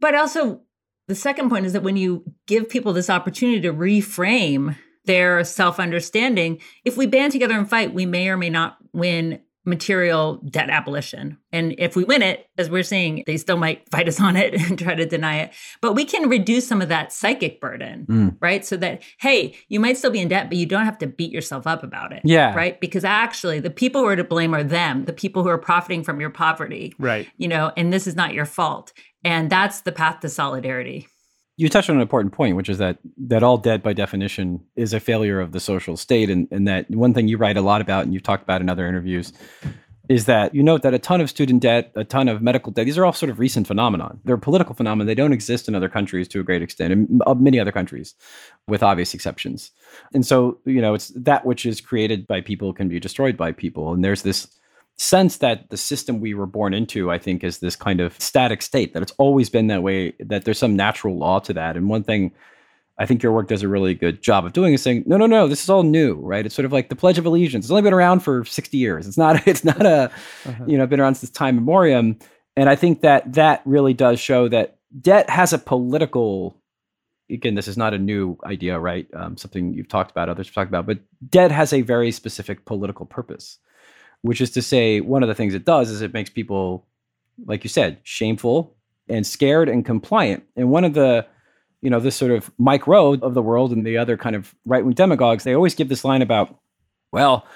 But 0.00 0.14
also 0.14 0.62
the 1.08 1.14
second 1.14 1.48
point 1.48 1.66
is 1.66 1.72
that 1.72 1.82
when 1.82 1.96
you 1.96 2.24
give 2.46 2.68
people 2.68 2.92
this 2.92 3.10
opportunity 3.10 3.60
to 3.62 3.72
reframe 3.72 4.76
their 5.04 5.42
self 5.42 5.80
understanding 5.80 6.60
if 6.84 6.96
we 6.96 7.06
band 7.06 7.32
together 7.32 7.58
and 7.58 7.68
fight 7.68 7.94
we 7.94 8.04
may 8.04 8.28
or 8.28 8.36
may 8.36 8.50
not 8.50 8.76
win 8.92 9.40
material 9.68 10.36
debt 10.50 10.70
abolition. 10.70 11.38
And 11.52 11.74
if 11.78 11.94
we 11.94 12.04
win 12.04 12.22
it, 12.22 12.46
as 12.56 12.70
we're 12.70 12.82
seeing, 12.82 13.22
they 13.26 13.36
still 13.36 13.56
might 13.56 13.88
fight 13.90 14.08
us 14.08 14.20
on 14.20 14.36
it 14.36 14.54
and 14.54 14.78
try 14.78 14.94
to 14.94 15.06
deny 15.06 15.40
it. 15.40 15.52
But 15.80 15.92
we 15.92 16.04
can 16.04 16.28
reduce 16.28 16.66
some 16.66 16.82
of 16.82 16.88
that 16.88 17.12
psychic 17.12 17.60
burden, 17.60 18.06
mm. 18.08 18.36
right? 18.40 18.64
So 18.64 18.76
that, 18.78 19.02
hey, 19.20 19.56
you 19.68 19.78
might 19.78 19.96
still 19.96 20.10
be 20.10 20.20
in 20.20 20.28
debt, 20.28 20.48
but 20.48 20.58
you 20.58 20.66
don't 20.66 20.84
have 20.84 20.98
to 20.98 21.06
beat 21.06 21.30
yourself 21.30 21.66
up 21.66 21.82
about 21.82 22.12
it. 22.12 22.22
Yeah. 22.24 22.54
Right. 22.54 22.80
Because 22.80 23.04
actually, 23.04 23.60
the 23.60 23.70
people 23.70 24.00
who 24.00 24.08
are 24.08 24.16
to 24.16 24.24
blame 24.24 24.54
are 24.54 24.64
them, 24.64 25.04
the 25.04 25.12
people 25.12 25.42
who 25.42 25.48
are 25.48 25.58
profiting 25.58 26.02
from 26.02 26.20
your 26.20 26.30
poverty. 26.30 26.94
Right. 26.98 27.28
You 27.36 27.48
know, 27.48 27.72
and 27.76 27.92
this 27.92 28.06
is 28.06 28.16
not 28.16 28.34
your 28.34 28.46
fault. 28.46 28.92
And 29.24 29.50
that's 29.50 29.82
the 29.82 29.92
path 29.92 30.20
to 30.20 30.28
solidarity 30.28 31.08
you 31.58 31.68
touched 31.68 31.90
on 31.90 31.96
an 31.96 32.02
important 32.02 32.32
point, 32.32 32.54
which 32.54 32.68
is 32.68 32.78
that 32.78 32.98
that 33.18 33.42
all 33.42 33.58
debt 33.58 33.82
by 33.82 33.92
definition 33.92 34.64
is 34.76 34.94
a 34.94 35.00
failure 35.00 35.40
of 35.40 35.50
the 35.50 35.60
social 35.60 35.96
state, 35.96 36.30
and, 36.30 36.46
and 36.52 36.66
that 36.68 36.88
one 36.88 37.12
thing 37.12 37.26
you 37.26 37.36
write 37.36 37.56
a 37.56 37.60
lot 37.60 37.80
about, 37.80 38.04
and 38.04 38.14
you've 38.14 38.22
talked 38.22 38.44
about 38.44 38.60
in 38.60 38.70
other 38.70 38.86
interviews, 38.86 39.32
is 40.08 40.26
that 40.26 40.54
you 40.54 40.62
note 40.62 40.82
that 40.82 40.94
a 40.94 41.00
ton 41.00 41.20
of 41.20 41.28
student 41.28 41.60
debt, 41.60 41.90
a 41.96 42.04
ton 42.04 42.28
of 42.28 42.40
medical 42.40 42.70
debt, 42.70 42.86
these 42.86 42.96
are 42.96 43.04
all 43.04 43.12
sort 43.12 43.28
of 43.28 43.40
recent 43.40 43.66
phenomenon. 43.66 44.20
They're 44.24 44.38
political 44.38 44.74
phenomena. 44.74 45.04
They 45.04 45.16
don't 45.16 45.32
exist 45.32 45.68
in 45.68 45.74
other 45.74 45.88
countries 45.88 46.28
to 46.28 46.40
a 46.40 46.44
great 46.44 46.62
extent, 46.62 46.92
and 46.92 47.22
uh, 47.26 47.34
many 47.34 47.58
other 47.58 47.72
countries, 47.72 48.14
with 48.68 48.84
obvious 48.84 49.12
exceptions. 49.12 49.72
And 50.14 50.24
so, 50.24 50.58
you 50.64 50.80
know, 50.80 50.94
it's 50.94 51.08
that 51.08 51.44
which 51.44 51.66
is 51.66 51.80
created 51.80 52.28
by 52.28 52.40
people 52.40 52.72
can 52.72 52.88
be 52.88 53.00
destroyed 53.00 53.36
by 53.36 53.50
people, 53.50 53.92
and 53.92 54.04
there's 54.04 54.22
this 54.22 54.46
sense 54.98 55.38
that 55.38 55.70
the 55.70 55.76
system 55.76 56.20
we 56.20 56.34
were 56.34 56.46
born 56.46 56.74
into, 56.74 57.10
I 57.10 57.18
think, 57.18 57.42
is 57.44 57.58
this 57.58 57.76
kind 57.76 58.00
of 58.00 58.20
static 58.20 58.62
state, 58.62 58.92
that 58.94 59.02
it's 59.02 59.14
always 59.18 59.48
been 59.48 59.68
that 59.68 59.82
way, 59.82 60.12
that 60.20 60.44
there's 60.44 60.58
some 60.58 60.76
natural 60.76 61.16
law 61.16 61.38
to 61.40 61.52
that. 61.54 61.76
And 61.76 61.88
one 61.88 62.02
thing 62.02 62.32
I 62.98 63.06
think 63.06 63.22
your 63.22 63.32
work 63.32 63.46
does 63.46 63.62
a 63.62 63.68
really 63.68 63.94
good 63.94 64.20
job 64.20 64.44
of 64.44 64.52
doing 64.52 64.74
is 64.74 64.82
saying, 64.82 65.04
no, 65.06 65.16
no, 65.16 65.26
no, 65.26 65.46
this 65.46 65.62
is 65.62 65.70
all 65.70 65.84
new, 65.84 66.16
right? 66.16 66.44
It's 66.44 66.54
sort 66.54 66.66
of 66.66 66.72
like 66.72 66.88
the 66.88 66.96
Pledge 66.96 67.16
of 67.16 67.26
Allegiance. 67.26 67.64
It's 67.64 67.70
only 67.70 67.82
been 67.82 67.94
around 67.94 68.20
for 68.20 68.44
60 68.44 68.76
years. 68.76 69.06
It's 69.06 69.16
not, 69.16 69.46
it's 69.46 69.64
not 69.64 69.86
a, 69.86 70.10
uh-huh. 70.44 70.64
you 70.66 70.76
know, 70.76 70.86
been 70.86 71.00
around 71.00 71.14
since 71.14 71.30
time 71.30 71.54
memoriam. 71.54 72.18
And 72.56 72.68
I 72.68 72.74
think 72.74 73.02
that 73.02 73.34
that 73.34 73.62
really 73.64 73.94
does 73.94 74.18
show 74.18 74.48
that 74.48 74.78
debt 75.00 75.30
has 75.30 75.52
a 75.52 75.58
political, 75.58 76.56
again, 77.30 77.54
this 77.54 77.68
is 77.68 77.76
not 77.76 77.94
a 77.94 77.98
new 77.98 78.36
idea, 78.44 78.80
right? 78.80 79.06
Um, 79.14 79.36
something 79.36 79.74
you've 79.74 79.88
talked 79.88 80.10
about, 80.10 80.28
others 80.28 80.48
have 80.48 80.54
talked 80.54 80.70
about, 80.70 80.86
but 80.86 80.98
debt 81.28 81.52
has 81.52 81.72
a 81.72 81.82
very 81.82 82.10
specific 82.10 82.64
political 82.64 83.06
purpose, 83.06 83.58
which 84.22 84.40
is 84.40 84.50
to 84.50 84.62
say, 84.62 85.00
one 85.00 85.22
of 85.22 85.28
the 85.28 85.34
things 85.34 85.54
it 85.54 85.64
does 85.64 85.90
is 85.90 86.02
it 86.02 86.12
makes 86.12 86.30
people, 86.30 86.86
like 87.46 87.64
you 87.64 87.70
said, 87.70 87.98
shameful 88.02 88.76
and 89.08 89.26
scared 89.26 89.68
and 89.68 89.84
compliant. 89.84 90.44
And 90.56 90.70
one 90.70 90.84
of 90.84 90.94
the, 90.94 91.26
you 91.80 91.90
know, 91.90 92.00
this 92.00 92.16
sort 92.16 92.32
of 92.32 92.50
Mike 92.58 92.86
Rowe 92.86 93.14
of 93.14 93.34
the 93.34 93.42
world 93.42 93.72
and 93.72 93.86
the 93.86 93.96
other 93.96 94.16
kind 94.16 94.36
of 94.36 94.54
right 94.64 94.84
wing 94.84 94.94
demagogues, 94.94 95.44
they 95.44 95.54
always 95.54 95.74
give 95.74 95.88
this 95.88 96.04
line 96.04 96.22
about, 96.22 96.58
well, 97.12 97.46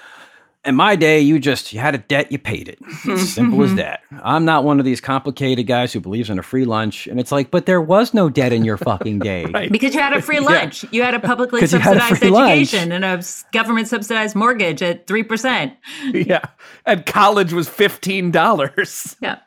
in 0.65 0.75
my 0.75 0.95
day, 0.95 1.19
you 1.19 1.39
just 1.39 1.73
you 1.73 1.79
had 1.79 1.93
a 1.93 1.97
debt, 1.97 2.31
you 2.31 2.39
paid 2.39 2.69
it. 2.69 2.79
Simple 3.19 3.63
as 3.63 3.69
mm-hmm. 3.69 3.75
that. 3.77 4.01
I'm 4.23 4.45
not 4.45 4.63
one 4.63 4.79
of 4.79 4.85
these 4.85 5.01
complicated 5.01 5.67
guys 5.67 5.91
who 5.91 5.99
believes 5.99 6.29
in 6.29 6.39
a 6.39 6.43
free 6.43 6.63
lunch. 6.63 7.05
And 7.07 7.19
it's 7.19 7.31
like, 7.31 7.51
but 7.51 7.65
there 7.65 7.81
was 7.81 8.13
no 8.13 8.29
debt 8.29 8.53
in 8.53 8.63
your 8.63 8.77
fucking 8.77 9.19
day. 9.19 9.45
right. 9.53 9.71
Because 9.71 9.93
you 9.93 9.99
had 9.99 10.13
a 10.13 10.21
free 10.21 10.39
lunch. 10.39 10.83
yeah. 10.85 10.89
You 10.91 11.03
had 11.03 11.13
a 11.15 11.19
publicly 11.19 11.59
subsidized 11.67 12.23
a 12.23 12.27
education 12.27 12.89
lunch. 12.89 13.03
and 13.03 13.03
a 13.03 13.23
government 13.51 13.87
subsidized 13.89 14.35
mortgage 14.35 14.81
at 14.81 15.05
3%. 15.05 15.75
Yeah. 16.13 16.45
And 16.85 17.05
college 17.05 17.51
was 17.51 17.67
$15. 17.67 19.15
Yeah. 19.21 19.39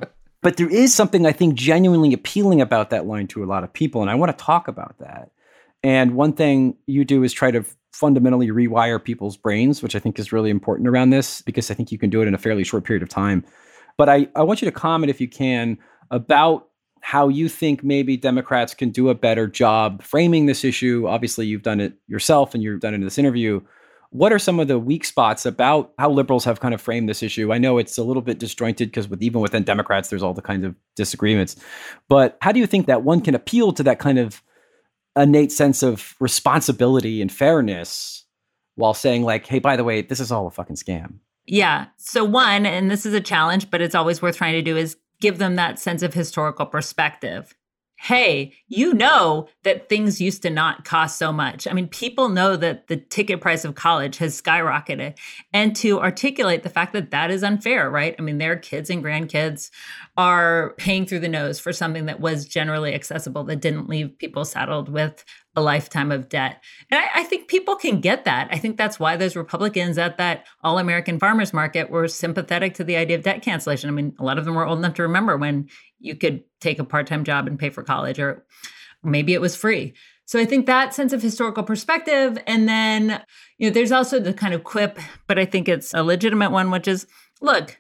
But 0.42 0.58
there 0.58 0.68
is 0.68 0.94
something 0.94 1.24
I 1.24 1.32
think 1.32 1.54
genuinely 1.54 2.12
appealing 2.12 2.60
about 2.60 2.90
that 2.90 3.06
line 3.06 3.26
to 3.28 3.42
a 3.42 3.46
lot 3.46 3.64
of 3.64 3.72
people. 3.72 4.02
And 4.02 4.10
I 4.10 4.14
want 4.14 4.36
to 4.36 4.44
talk 4.44 4.68
about 4.68 4.96
that. 4.98 5.30
And 5.82 6.14
one 6.14 6.34
thing 6.34 6.76
you 6.86 7.04
do 7.04 7.22
is 7.22 7.32
try 7.32 7.50
to 7.50 7.64
fundamentally 7.97 8.49
rewire 8.49 9.03
people's 9.03 9.38
brains, 9.38 9.82
which 9.82 9.97
I 9.97 9.99
think 9.99 10.18
is 10.18 10.30
really 10.30 10.51
important 10.51 10.86
around 10.86 11.11
this 11.11 11.40
because 11.40 11.70
I 11.70 11.74
think 11.74 11.90
you 11.90 11.99
can 11.99 12.11
do 12.11 12.20
it 12.20 12.28
in 12.28 12.34
a 12.34 12.38
fairly 12.38 12.62
short 12.62 12.84
period 12.84 13.03
of 13.03 13.09
time. 13.09 13.42
But 13.97 14.11
I, 14.11 14.28
I 14.36 14.42
want 14.42 14.61
you 14.61 14.66
to 14.66 14.72
comment, 14.72 15.09
if 15.09 15.18
you 15.18 15.28
can, 15.28 15.78
about 16.11 16.68
how 17.01 17.28
you 17.28 17.49
think 17.49 17.82
maybe 17.82 18.18
Democrats 18.18 18.74
can 18.74 18.90
do 18.90 19.09
a 19.09 19.14
better 19.14 19.47
job 19.47 20.03
framing 20.03 20.44
this 20.44 20.62
issue. 20.62 21.07
Obviously, 21.09 21.47
you've 21.47 21.62
done 21.62 21.80
it 21.80 21.94
yourself 22.07 22.53
and 22.53 22.62
you've 22.62 22.80
done 22.80 22.92
it 22.92 22.97
in 22.97 23.05
this 23.05 23.16
interview. 23.16 23.62
What 24.11 24.32
are 24.32 24.38
some 24.38 24.61
of 24.61 24.68
the 24.68 24.78
weak 24.78 25.05
spots 25.07 25.47
about 25.47 25.92
how 25.99 26.11
liberals 26.11 26.44
have 26.44 26.61
kind 26.61 26.74
of 26.74 26.80
framed 26.82 27.09
this 27.09 27.22
issue? 27.22 27.51
I 27.53 27.59
know 27.59 27.78
it's 27.78 27.97
a 27.97 28.05
little 28.05 28.22
bit 28.22 28.38
disjointed 28.38 28.88
because 28.90 29.09
with 29.09 29.22
even 29.22 29.40
within 29.40 29.62
Democrats, 29.62 30.11
there's 30.11 30.22
all 30.22 30.34
the 30.34 30.42
kinds 30.42 30.64
of 30.64 30.74
disagreements. 30.97 31.57
But 32.09 32.36
how 32.42 32.53
do 32.53 32.61
you 32.61 32.66
think 32.66 32.86
that 32.86 33.05
one 33.05 33.22
can 33.22 33.34
appeal 33.34 33.72
to 33.72 33.82
that 33.84 33.99
kind 33.99 34.18
of 34.18 34.42
innate 35.16 35.52
sense 35.52 35.82
of 35.82 36.14
responsibility 36.20 37.22
and 37.22 37.32
fairness 37.32 38.24
while 38.74 38.94
saying 38.94 39.22
like, 39.22 39.46
hey, 39.46 39.58
by 39.58 39.76
the 39.76 39.84
way, 39.84 40.02
this 40.02 40.20
is 40.20 40.30
all 40.30 40.46
a 40.46 40.50
fucking 40.50 40.76
scam? 40.76 41.14
Yeah. 41.46 41.86
So 41.96 42.24
one, 42.24 42.66
and 42.66 42.90
this 42.90 43.06
is 43.06 43.14
a 43.14 43.20
challenge, 43.20 43.70
but 43.70 43.80
it's 43.80 43.94
always 43.94 44.20
worth 44.20 44.36
trying 44.36 44.54
to 44.54 44.62
do 44.62 44.76
is 44.76 44.96
give 45.20 45.38
them 45.38 45.56
that 45.56 45.78
sense 45.78 46.02
of 46.02 46.12
historical 46.12 46.66
perspective 46.66 47.54
hey, 47.99 48.53
you 48.68 48.92
know 48.92 49.49
that 49.62 49.88
things 49.88 50.20
used 50.20 50.42
to 50.42 50.51
not 50.51 50.84
cost 50.84 51.18
so 51.18 51.32
much. 51.32 51.66
I 51.66 51.72
mean, 51.72 51.88
people 51.88 52.28
know 52.28 52.55
that 52.57 52.88
the 52.88 52.97
ticket 52.97 53.40
price 53.40 53.64
of 53.64 53.74
college 53.74 54.18
has 54.18 54.40
skyrocketed. 54.40 55.18
And 55.53 55.74
to 55.76 56.01
articulate 56.01 56.62
the 56.62 56.68
fact 56.68 56.92
that 56.92 57.11
that 57.11 57.30
is 57.30 57.42
unfair, 57.42 57.90
right? 57.90 58.14
I 58.18 58.22
mean, 58.22 58.38
their 58.38 58.57
kids 58.57 58.90
and 58.90 59.03
grandkids 59.03 59.70
are 60.16 60.74
paying 60.76 61.07
through 61.07 61.20
the 61.20 61.28
nose 61.28 61.59
for 61.59 61.72
something 61.72 62.07
that 62.07 62.20
was 62.20 62.47
generally 62.47 62.94
accessible, 62.94 63.44
that 63.44 63.61
didn't 63.61 63.88
leave 63.88 64.18
people 64.18 64.44
saddled 64.44 64.88
with 64.88 65.24
a 65.57 65.62
lifetime 65.62 66.12
of 66.12 66.28
debt. 66.28 66.62
And 66.90 67.01
I, 67.01 67.20
I, 67.20 67.24
think 67.24 67.49
people 67.49 67.76
can 67.76 68.01
get 68.01 68.26
that. 68.26 68.49
I 68.51 68.59
think 68.59 68.76
that's 68.76 69.01
why 69.01 69.16
those 69.16 69.34
Republicans 69.34 69.97
at 69.97 70.18
that 70.18 70.47
All 70.62 70.78
American 70.78 71.18
Farmers 71.18 71.55
Market 71.55 71.88
were 71.88 72.09
sympathetic 72.09 72.74
to 72.74 72.84
the 72.84 72.97
idea 72.97 73.16
of 73.16 73.22
debt 73.22 73.40
cancellation. 73.40 73.88
I 73.88 73.92
mean, 73.92 74.14
a 74.18 74.24
lot 74.24 74.38
of 74.38 74.44
them 74.44 74.55
were 74.55 74.66
old 74.66 74.78
enough 74.78 74.94
to 74.94 75.03
remember 75.03 75.38
when 75.38 75.68
you 75.99 76.16
could 76.16 76.44
take 76.61 76.78
a 76.78 76.84
part 76.84 77.07
time 77.07 77.24
job 77.24 77.47
and 77.47 77.59
pay 77.59 77.70
for 77.70 77.82
college, 77.82 78.18
or 78.18 78.44
maybe 79.03 79.34
it 79.34 79.40
was 79.40 79.57
free. 79.57 79.94
So 80.26 80.40
I 80.40 80.44
think 80.44 80.66
that 80.66 80.94
sense 80.94 81.12
of 81.12 81.22
historical 81.22 81.62
perspective. 81.62 82.36
And 82.47 82.68
then, 82.68 83.22
you 83.59 83.68
know, 83.68 83.74
there's 83.74 83.92
also 83.92 84.18
the 84.18 84.34
kind 84.34 84.55
of 84.55 84.64
quip, 84.64 84.99
but 85.26 85.38
I 85.38 85.44
think 85.44 85.68
it's 85.68 85.94
a 85.94 86.03
legitimate 86.03 86.51
one, 86.51 86.70
which 86.70 86.88
is 86.88 87.07
look, 87.40 87.78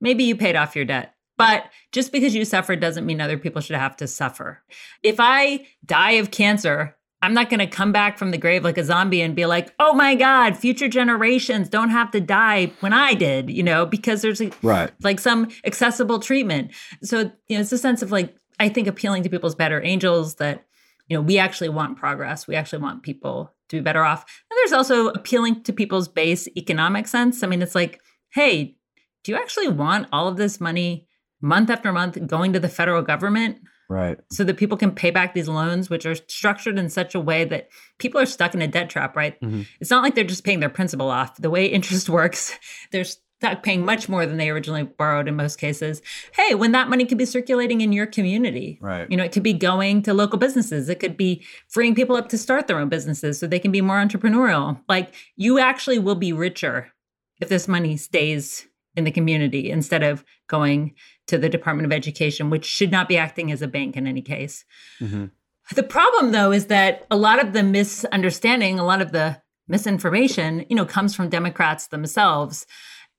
maybe 0.00 0.24
you 0.24 0.36
paid 0.36 0.56
off 0.56 0.76
your 0.76 0.84
debt. 0.84 1.14
But 1.38 1.70
just 1.92 2.12
because 2.12 2.34
you 2.34 2.44
suffered 2.44 2.80
doesn't 2.80 3.04
mean 3.04 3.20
other 3.20 3.38
people 3.38 3.60
should 3.60 3.76
have 3.76 3.96
to 3.96 4.06
suffer. 4.06 4.62
If 5.02 5.16
I 5.18 5.66
die 5.84 6.12
of 6.12 6.30
cancer, 6.30 6.95
I'm 7.22 7.34
not 7.34 7.48
going 7.48 7.60
to 7.60 7.66
come 7.66 7.92
back 7.92 8.18
from 8.18 8.30
the 8.30 8.38
grave 8.38 8.62
like 8.62 8.78
a 8.78 8.84
zombie 8.84 9.22
and 9.22 9.34
be 9.34 9.46
like, 9.46 9.74
"Oh 9.78 9.94
my 9.94 10.14
god, 10.14 10.56
future 10.56 10.88
generations 10.88 11.68
don't 11.68 11.90
have 11.90 12.10
to 12.12 12.20
die 12.20 12.72
when 12.80 12.92
I 12.92 13.14
did," 13.14 13.50
you 13.50 13.62
know, 13.62 13.86
because 13.86 14.22
there's 14.22 14.40
a, 14.40 14.50
right. 14.62 14.90
like 15.02 15.18
some 15.18 15.48
accessible 15.64 16.18
treatment. 16.18 16.72
So, 17.02 17.30
you 17.48 17.56
know, 17.56 17.60
it's 17.60 17.72
a 17.72 17.78
sense 17.78 18.02
of 18.02 18.12
like 18.12 18.36
I 18.60 18.68
think 18.68 18.86
appealing 18.86 19.22
to 19.22 19.30
people's 19.30 19.54
better 19.54 19.82
angels 19.82 20.36
that 20.36 20.66
you 21.08 21.16
know, 21.16 21.22
we 21.22 21.38
actually 21.38 21.68
want 21.68 21.98
progress. 21.98 22.46
We 22.46 22.56
actually 22.56 22.82
want 22.82 23.02
people 23.02 23.52
to 23.68 23.76
be 23.76 23.80
better 23.80 24.02
off. 24.02 24.24
And 24.50 24.58
there's 24.58 24.72
also 24.72 25.08
appealing 25.08 25.62
to 25.64 25.72
people's 25.72 26.08
base 26.08 26.48
economic 26.56 27.06
sense. 27.06 27.42
I 27.42 27.46
mean, 27.46 27.62
it's 27.62 27.74
like, 27.74 28.00
"Hey, 28.30 28.76
do 29.22 29.32
you 29.32 29.38
actually 29.38 29.68
want 29.68 30.08
all 30.12 30.28
of 30.28 30.36
this 30.36 30.60
money 30.60 31.06
month 31.40 31.70
after 31.70 31.92
month 31.92 32.24
going 32.26 32.52
to 32.52 32.60
the 32.60 32.68
federal 32.68 33.02
government?" 33.02 33.58
Right. 33.88 34.18
So 34.32 34.44
that 34.44 34.56
people 34.56 34.76
can 34.76 34.90
pay 34.90 35.10
back 35.10 35.34
these 35.34 35.48
loans, 35.48 35.88
which 35.88 36.06
are 36.06 36.14
structured 36.14 36.78
in 36.78 36.88
such 36.88 37.14
a 37.14 37.20
way 37.20 37.44
that 37.44 37.68
people 37.98 38.20
are 38.20 38.26
stuck 38.26 38.54
in 38.54 38.62
a 38.62 38.66
debt 38.66 38.90
trap, 38.90 39.16
right? 39.16 39.40
Mm-hmm. 39.40 39.62
It's 39.80 39.90
not 39.90 40.02
like 40.02 40.14
they're 40.14 40.24
just 40.24 40.44
paying 40.44 40.60
their 40.60 40.68
principal 40.68 41.10
off. 41.10 41.36
The 41.36 41.50
way 41.50 41.66
interest 41.66 42.08
works, 42.08 42.52
they're 42.90 43.04
stuck 43.04 43.62
paying 43.62 43.84
much 43.84 44.08
more 44.08 44.26
than 44.26 44.38
they 44.38 44.50
originally 44.50 44.82
borrowed 44.82 45.28
in 45.28 45.36
most 45.36 45.56
cases. 45.56 46.02
Hey, 46.32 46.54
when 46.54 46.72
that 46.72 46.88
money 46.88 47.04
could 47.04 47.18
be 47.18 47.26
circulating 47.26 47.80
in 47.80 47.92
your 47.92 48.06
community. 48.06 48.78
Right. 48.80 49.08
You 49.10 49.16
know, 49.16 49.24
it 49.24 49.32
could 49.32 49.42
be 49.42 49.52
going 49.52 50.02
to 50.02 50.14
local 50.14 50.38
businesses. 50.38 50.88
It 50.88 51.00
could 51.00 51.16
be 51.16 51.44
freeing 51.68 51.94
people 51.94 52.16
up 52.16 52.28
to 52.30 52.38
start 52.38 52.66
their 52.66 52.78
own 52.78 52.88
businesses 52.88 53.38
so 53.38 53.46
they 53.46 53.58
can 53.58 53.72
be 53.72 53.80
more 53.80 53.96
entrepreneurial. 53.96 54.80
Like 54.88 55.14
you 55.36 55.58
actually 55.58 55.98
will 55.98 56.14
be 56.14 56.32
richer 56.32 56.92
if 57.40 57.48
this 57.48 57.68
money 57.68 57.96
stays 57.96 58.66
in 58.96 59.04
the 59.04 59.10
community 59.10 59.70
instead 59.70 60.02
of 60.02 60.24
going 60.48 60.94
to 61.26 61.38
the 61.38 61.48
Department 61.48 61.86
of 61.86 61.92
Education, 61.92 62.50
which 62.50 62.64
should 62.64 62.90
not 62.90 63.08
be 63.08 63.16
acting 63.16 63.50
as 63.50 63.62
a 63.62 63.68
bank 63.68 63.96
in 63.96 64.06
any 64.06 64.22
case. 64.22 64.64
Mm-hmm. 65.00 65.26
The 65.74 65.82
problem, 65.82 66.32
though, 66.32 66.52
is 66.52 66.66
that 66.66 67.06
a 67.10 67.16
lot 67.16 67.42
of 67.42 67.52
the 67.52 67.62
misunderstanding, 67.62 68.78
a 68.78 68.84
lot 68.84 69.02
of 69.02 69.12
the 69.12 69.42
misinformation, 69.68 70.64
you 70.68 70.76
know, 70.76 70.84
comes 70.84 71.14
from 71.14 71.28
Democrats 71.28 71.88
themselves. 71.88 72.66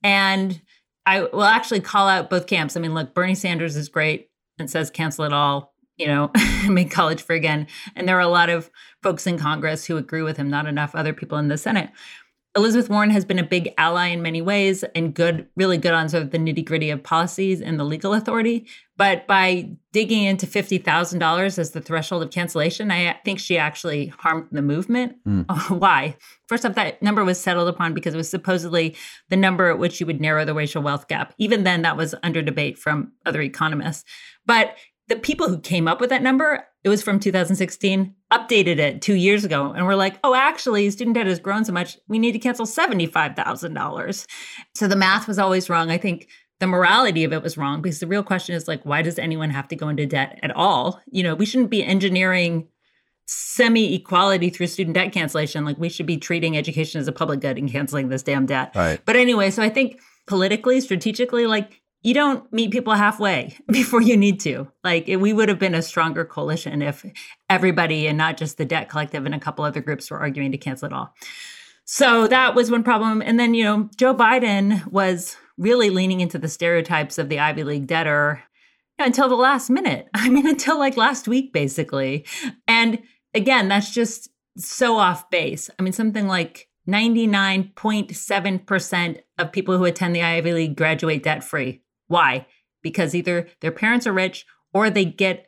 And 0.02 0.62
I 1.06 1.24
will 1.24 1.44
actually 1.44 1.82
call 1.82 2.08
out 2.08 2.30
both 2.30 2.48
camps. 2.48 2.78
I 2.78 2.80
mean, 2.80 2.94
look, 2.94 3.14
Bernie 3.14 3.36
Sanders 3.36 3.76
is 3.76 3.90
great 3.90 4.30
and 4.58 4.70
says 4.70 4.90
cancel 4.90 5.26
it 5.26 5.34
all, 5.34 5.74
you 5.98 6.08
know, 6.08 6.32
make 6.70 6.92
college 6.92 7.22
free 7.22 7.38
again. 7.38 7.68
And 7.96 8.08
there 8.08 8.18
are 8.18 8.22
a 8.22 8.28
lot 8.28 8.50
of 8.50 8.70
folks 9.04 9.28
in 9.28 9.38
Congress 9.38 9.86
who 9.86 9.98
agree 9.98 10.22
with 10.22 10.38
him, 10.38 10.50
not 10.50 10.68
enough 10.68 10.96
other 10.96 11.14
people 11.14 11.38
in 11.38 11.50
the 11.50 11.58
Senate. 11.58 11.90
Elizabeth 12.58 12.90
Warren 12.90 13.12
has 13.12 13.24
been 13.24 13.38
a 13.38 13.44
big 13.44 13.72
ally 13.78 14.08
in 14.08 14.24
many 14.24 14.42
ways 14.42 14.84
and 14.96 15.14
good, 15.14 15.48
really 15.56 15.78
good 15.78 15.94
on 15.94 16.10
sort 16.10 16.24
of 16.24 16.32
the 16.32 16.40
nitty 16.40 16.66
gritty 16.66 16.90
of 16.90 17.04
policies 17.04 17.62
and 17.62 17.80
the 17.80 17.84
legal 17.84 18.16
authority. 18.16 18.66
But 18.98 19.28
by 19.28 19.70
digging 19.94 20.24
into 20.24 20.48
$50,000 20.48 21.60
as 21.60 21.72
the 21.72 21.82
threshold 21.82 22.24
of 22.24 22.32
cancellation, 22.32 22.90
I 22.90 23.20
think 23.24 23.38
she 23.40 23.60
actually 23.60 24.08
harmed 24.08 24.48
the 24.52 24.64
movement. 24.64 25.18
Mm. 25.24 25.46
Why? 25.80 26.18
First 26.48 26.66
off, 26.66 26.74
that 26.74 27.00
number 27.00 27.24
was 27.24 27.40
settled 27.40 27.70
upon 27.70 27.94
because 27.94 28.16
it 28.16 28.18
was 28.18 28.30
supposedly 28.30 28.96
the 29.30 29.38
number 29.38 29.70
at 29.70 29.78
which 29.78 30.00
you 30.00 30.08
would 30.08 30.20
narrow 30.20 30.44
the 30.44 30.56
racial 30.56 30.82
wealth 30.82 31.08
gap. 31.08 31.36
Even 31.38 31.64
then, 31.64 31.84
that 31.84 31.96
was 31.96 32.16
under 32.24 32.42
debate 32.42 32.80
from 32.80 33.12
other 33.24 33.42
economists. 33.42 34.04
But 34.48 34.76
the 35.08 35.16
people 35.16 35.48
who 35.48 35.60
came 35.60 35.88
up 35.88 36.02
with 36.02 36.10
that 36.10 36.22
number, 36.22 36.66
it 36.84 36.90
was 36.90 37.02
from 37.02 37.20
2016, 37.20 38.14
updated 38.32 38.78
it 38.78 39.02
two 39.02 39.16
years 39.16 39.46
ago. 39.46 39.72
And 39.72 39.86
we're 39.86 39.96
like, 39.96 40.20
oh, 40.24 40.36
actually, 40.36 40.90
student 40.90 41.16
debt 41.16 41.28
has 41.28 41.40
grown 41.40 41.66
so 41.66 41.74
much, 41.74 41.98
we 42.08 42.20
need 42.20 42.34
to 42.34 42.40
cancel 42.40 42.66
$75,000. 42.66 44.28
So 44.76 44.88
the 44.88 44.96
math 44.96 45.28
was 45.28 45.40
always 45.40 45.70
wrong. 45.70 45.90
I 45.90 45.98
think 45.98 46.28
the 46.60 46.68
morality 46.68 47.24
of 47.24 47.34
it 47.34 47.44
was 47.44 47.58
wrong 47.58 47.82
because 47.82 48.00
the 48.00 48.08
real 48.08 48.24
question 48.24 48.56
is 48.56 48.68
like, 48.68 48.84
why 48.86 49.02
does 49.02 49.20
anyone 49.20 49.50
have 49.50 49.68
to 49.70 49.76
go 49.76 49.90
into 49.90 50.06
debt 50.06 50.40
at 50.44 50.56
all? 50.56 51.02
You 51.08 51.24
know, 51.24 51.36
we 51.36 51.46
shouldn't 51.46 51.70
be 51.70 51.84
engineering 51.84 52.68
semi 53.28 53.94
equality 53.94 54.50
through 54.50 54.68
student 54.68 54.96
debt 54.96 55.12
cancellation. 55.14 55.66
Like, 55.66 55.78
we 55.78 55.90
should 55.90 56.06
be 56.06 56.18
treating 56.18 56.58
education 56.58 57.00
as 57.00 57.08
a 57.08 57.12
public 57.12 57.42
good 57.42 57.58
and 57.58 57.72
canceling 57.72 58.10
this 58.10 58.24
damn 58.24 58.46
debt. 58.46 58.72
Right. 58.76 59.00
But 59.06 59.16
anyway, 59.16 59.52
so 59.52 59.62
I 59.62 59.70
think 59.70 60.00
politically, 60.26 60.82
strategically, 60.82 61.46
like, 61.46 61.82
you 62.02 62.14
don't 62.14 62.52
meet 62.54 62.72
people 62.72 62.94
halfway 62.94 63.58
before 63.72 64.02
you 64.02 64.18
need 64.18 64.40
to. 64.42 64.68
Like 64.84 65.08
we 65.08 65.34
would 65.34 65.50
have 65.50 65.60
been 65.60 65.76
a 65.76 65.82
stronger 65.82 66.26
coalition 66.26 66.82
if 66.82 67.06
everybody 67.50 68.08
and 68.08 68.18
not 68.18 68.38
just 68.38 68.58
the 68.58 68.66
debt 68.66 68.90
collective 68.90 69.26
and 69.26 69.36
a 69.36 69.40
couple 69.40 69.66
other 69.66 69.82
groups 69.82 70.10
were 70.10 70.20
arguing 70.20 70.52
to 70.52 70.58
cancel 70.58 70.88
it 70.88 70.94
all. 70.94 71.14
So 71.86 72.28
that 72.28 72.54
was 72.54 72.70
one 72.70 72.84
problem. 72.84 73.22
And 73.22 73.40
then, 73.40 73.54
you 73.54 73.64
know, 73.64 73.90
Joe 73.96 74.14
Biden 74.14 74.86
was 74.88 75.38
really 75.58 75.90
leaning 75.90 76.20
into 76.20 76.38
the 76.38 76.50
stereotypes 76.50 77.18
of 77.18 77.30
the 77.30 77.40
Ivy 77.40 77.64
League 77.64 77.88
debtor 77.88 78.44
until 79.00 79.30
the 79.30 79.36
last 79.36 79.70
minute. 79.70 80.08
I 80.14 80.30
mean, 80.30 80.48
until 80.48 80.78
like 80.78 80.98
last 80.98 81.28
week, 81.28 81.54
basically. 81.54 82.26
And 82.68 83.02
again, 83.34 83.70
that's 83.70 83.92
just 83.92 84.30
so 84.58 84.98
off 84.98 85.30
base. 85.30 85.70
I 85.80 85.84
mean, 85.84 85.94
something 85.94 86.28
like 86.28 86.68
99.7% 86.90 89.20
of 89.38 89.52
people 89.52 89.78
who 89.78 89.86
attend 89.86 90.16
the 90.16 90.24
Ivy 90.24 90.54
League 90.54 90.78
graduate 90.78 91.22
debt 91.24 91.44
free. 91.44 91.82
Why? 92.08 92.48
Because 92.82 93.16
either 93.16 93.48
their 93.62 93.72
parents 93.72 94.08
are 94.08 94.14
rich 94.14 94.46
or 94.74 94.90
they 94.90 95.06
get 95.06 95.48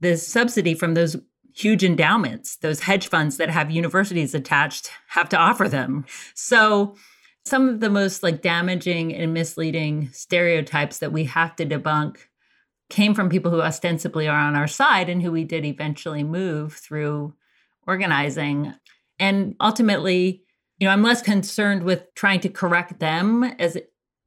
the 0.00 0.16
subsidy 0.16 0.74
from 0.74 0.94
those 0.94 1.16
huge 1.54 1.82
endowments, 1.82 2.56
those 2.56 2.80
hedge 2.80 3.08
funds 3.08 3.36
that 3.36 3.50
have 3.50 3.70
universities 3.70 4.34
attached 4.34 4.90
have 5.08 5.28
to 5.30 5.36
offer 5.36 5.68
them. 5.68 6.04
So, 6.34 6.96
some 7.44 7.68
of 7.68 7.80
the 7.80 7.90
most 7.90 8.22
like 8.22 8.42
damaging 8.42 9.14
and 9.14 9.32
misleading 9.32 10.10
stereotypes 10.12 10.98
that 10.98 11.12
we 11.12 11.24
have 11.24 11.56
to 11.56 11.64
debunk 11.64 12.18
came 12.90 13.14
from 13.14 13.30
people 13.30 13.50
who 13.50 13.62
ostensibly 13.62 14.28
are 14.28 14.38
on 14.38 14.54
our 14.54 14.68
side 14.68 15.08
and 15.08 15.22
who 15.22 15.32
we 15.32 15.44
did 15.44 15.64
eventually 15.64 16.22
move 16.22 16.74
through 16.74 17.34
organizing. 17.86 18.74
And 19.18 19.56
ultimately, 19.60 20.42
you 20.78 20.86
know, 20.86 20.92
I'm 20.92 21.02
less 21.02 21.22
concerned 21.22 21.82
with 21.82 22.14
trying 22.14 22.40
to 22.40 22.48
correct 22.48 23.00
them 23.00 23.44
as 23.58 23.78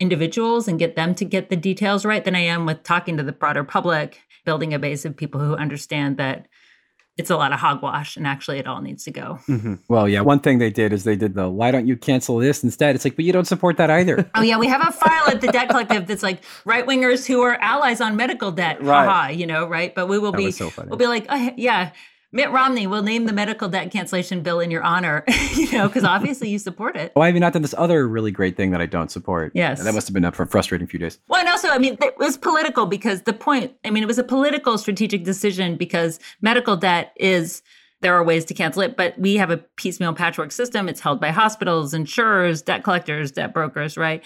individuals 0.02 0.68
and 0.68 0.80
get 0.80 0.96
them 0.96 1.16
to 1.16 1.24
get 1.24 1.50
the 1.50 1.56
details 1.56 2.04
right 2.04 2.26
than 2.26 2.36
I 2.36 2.42
am 2.42 2.66
with 2.66 2.84
talking 2.84 3.18
to 3.18 3.24
the 3.24 3.32
broader 3.32 3.64
public, 3.64 4.20
building 4.44 4.74
a 4.74 4.80
base 4.80 5.06
of 5.06 5.16
people 5.16 5.40
who 5.40 5.56
understand 5.56 6.18
that 6.18 6.48
it's 7.18 7.30
a 7.30 7.36
lot 7.38 7.54
of 7.54 7.60
hogwash 7.60 8.18
and 8.18 8.26
actually 8.26 8.58
it 8.58 8.66
all 8.66 8.82
needs 8.82 9.04
to 9.04 9.12
go. 9.12 9.38
Mm-hmm. 9.48 9.76
Well, 9.88 10.10
yeah, 10.10 10.22
one 10.22 10.40
thing 10.40 10.58
they 10.58 10.72
did 10.72 10.92
is 10.92 11.04
they 11.04 11.16
did 11.16 11.36
the 11.36 11.50
why 11.50 11.70
don't 11.70 11.86
you 11.86 11.96
cancel 11.96 12.38
this 12.38 12.64
instead? 12.64 12.96
It's 12.96 13.06
like, 13.06 13.16
but 13.16 13.26
you 13.26 13.34
don't 13.34 13.46
support 13.46 13.78
that 13.78 13.92
either. 13.92 14.30
oh, 14.36 14.42
yeah, 14.42 14.58
we 14.58 14.68
have 14.68 14.86
a 14.88 14.92
file 14.92 15.28
at 15.28 15.42
the 15.42 15.48
Debt 15.48 15.70
Collective 15.70 16.08
that's 16.08 16.24
like 16.24 16.42
right 16.66 16.86
wingers 16.86 17.28
who 17.28 17.42
are 17.42 17.56
allies 17.62 18.02
on 18.02 18.16
medical 18.16 18.52
debt. 18.52 18.82
Right. 18.82 19.06
Haha, 19.06 19.30
you 19.30 19.46
know, 19.46 19.68
right? 19.68 19.94
But 19.94 20.08
we 20.08 20.18
will 20.18 20.32
that 20.32 20.38
be, 20.38 20.52
so 20.52 20.72
we'll 20.88 20.98
be 20.98 21.08
like, 21.08 21.28
oh, 21.30 21.54
yeah, 21.58 21.92
Mitt 22.34 22.50
Romney 22.52 22.88
will 22.88 23.04
name 23.04 23.26
the 23.26 23.34
medical 23.34 23.68
debt 23.68 23.92
cancellation 23.92 24.42
bill 24.42 24.62
in 24.62 24.72
your 24.72 24.84
honor, 24.84 25.26
you 25.54 25.70
know, 25.72 25.88
because 25.88 26.06
obviously 26.06 26.50
you 26.50 26.60
support 26.60 26.96
it. 26.96 27.12
Why 27.14 27.26
have 27.26 27.36
you 27.36 27.42
not 27.42 27.52
done 27.52 27.62
this 27.62 27.76
other 27.78 28.08
really 28.08 28.32
great 28.32 28.56
thing 28.56 28.72
that 28.72 28.80
I 28.80 28.86
don't 28.86 29.12
support? 29.12 29.52
Yes. 29.54 29.84
that 29.84 29.94
must 29.94 30.08
have 30.08 30.14
been 30.14 30.24
up 30.24 30.36
for 30.36 30.44
a 30.44 30.48
frustrating 30.48 30.88
few 30.88 31.00
days. 31.00 31.20
Well, 31.28 31.42
and 31.42 31.50
also, 31.50 31.68
I 31.68 31.78
mean, 31.78 31.98
it 32.02 32.18
was 32.18 32.38
political 32.38 32.86
because 32.86 33.24
the 33.24 33.34
point, 33.34 33.74
I 33.84 33.90
mean, 33.90 34.02
it 34.02 34.08
was 34.08 34.18
a 34.18 34.24
political 34.24 34.78
strategic 34.78 35.26
decision 35.26 35.76
because 35.76 36.20
medical 36.42 36.78
debt 36.78 37.12
is 37.18 37.64
there 38.00 38.16
are 38.16 38.24
ways 38.24 38.46
to 38.46 38.54
cancel 38.54 38.82
it, 38.82 38.96
but 38.96 39.18
we 39.20 39.36
have 39.36 39.52
a 39.52 39.58
piecemeal 39.58 40.14
patchwork 40.14 40.54
system. 40.54 40.88
It's 40.88 41.02
held 41.02 41.20
by 41.20 41.32
hospitals, 41.32 41.94
insurers, 41.94 42.62
debt 42.62 42.84
collectors, 42.84 43.32
debt 43.32 43.54
brokers, 43.54 43.98
right? 43.98 44.24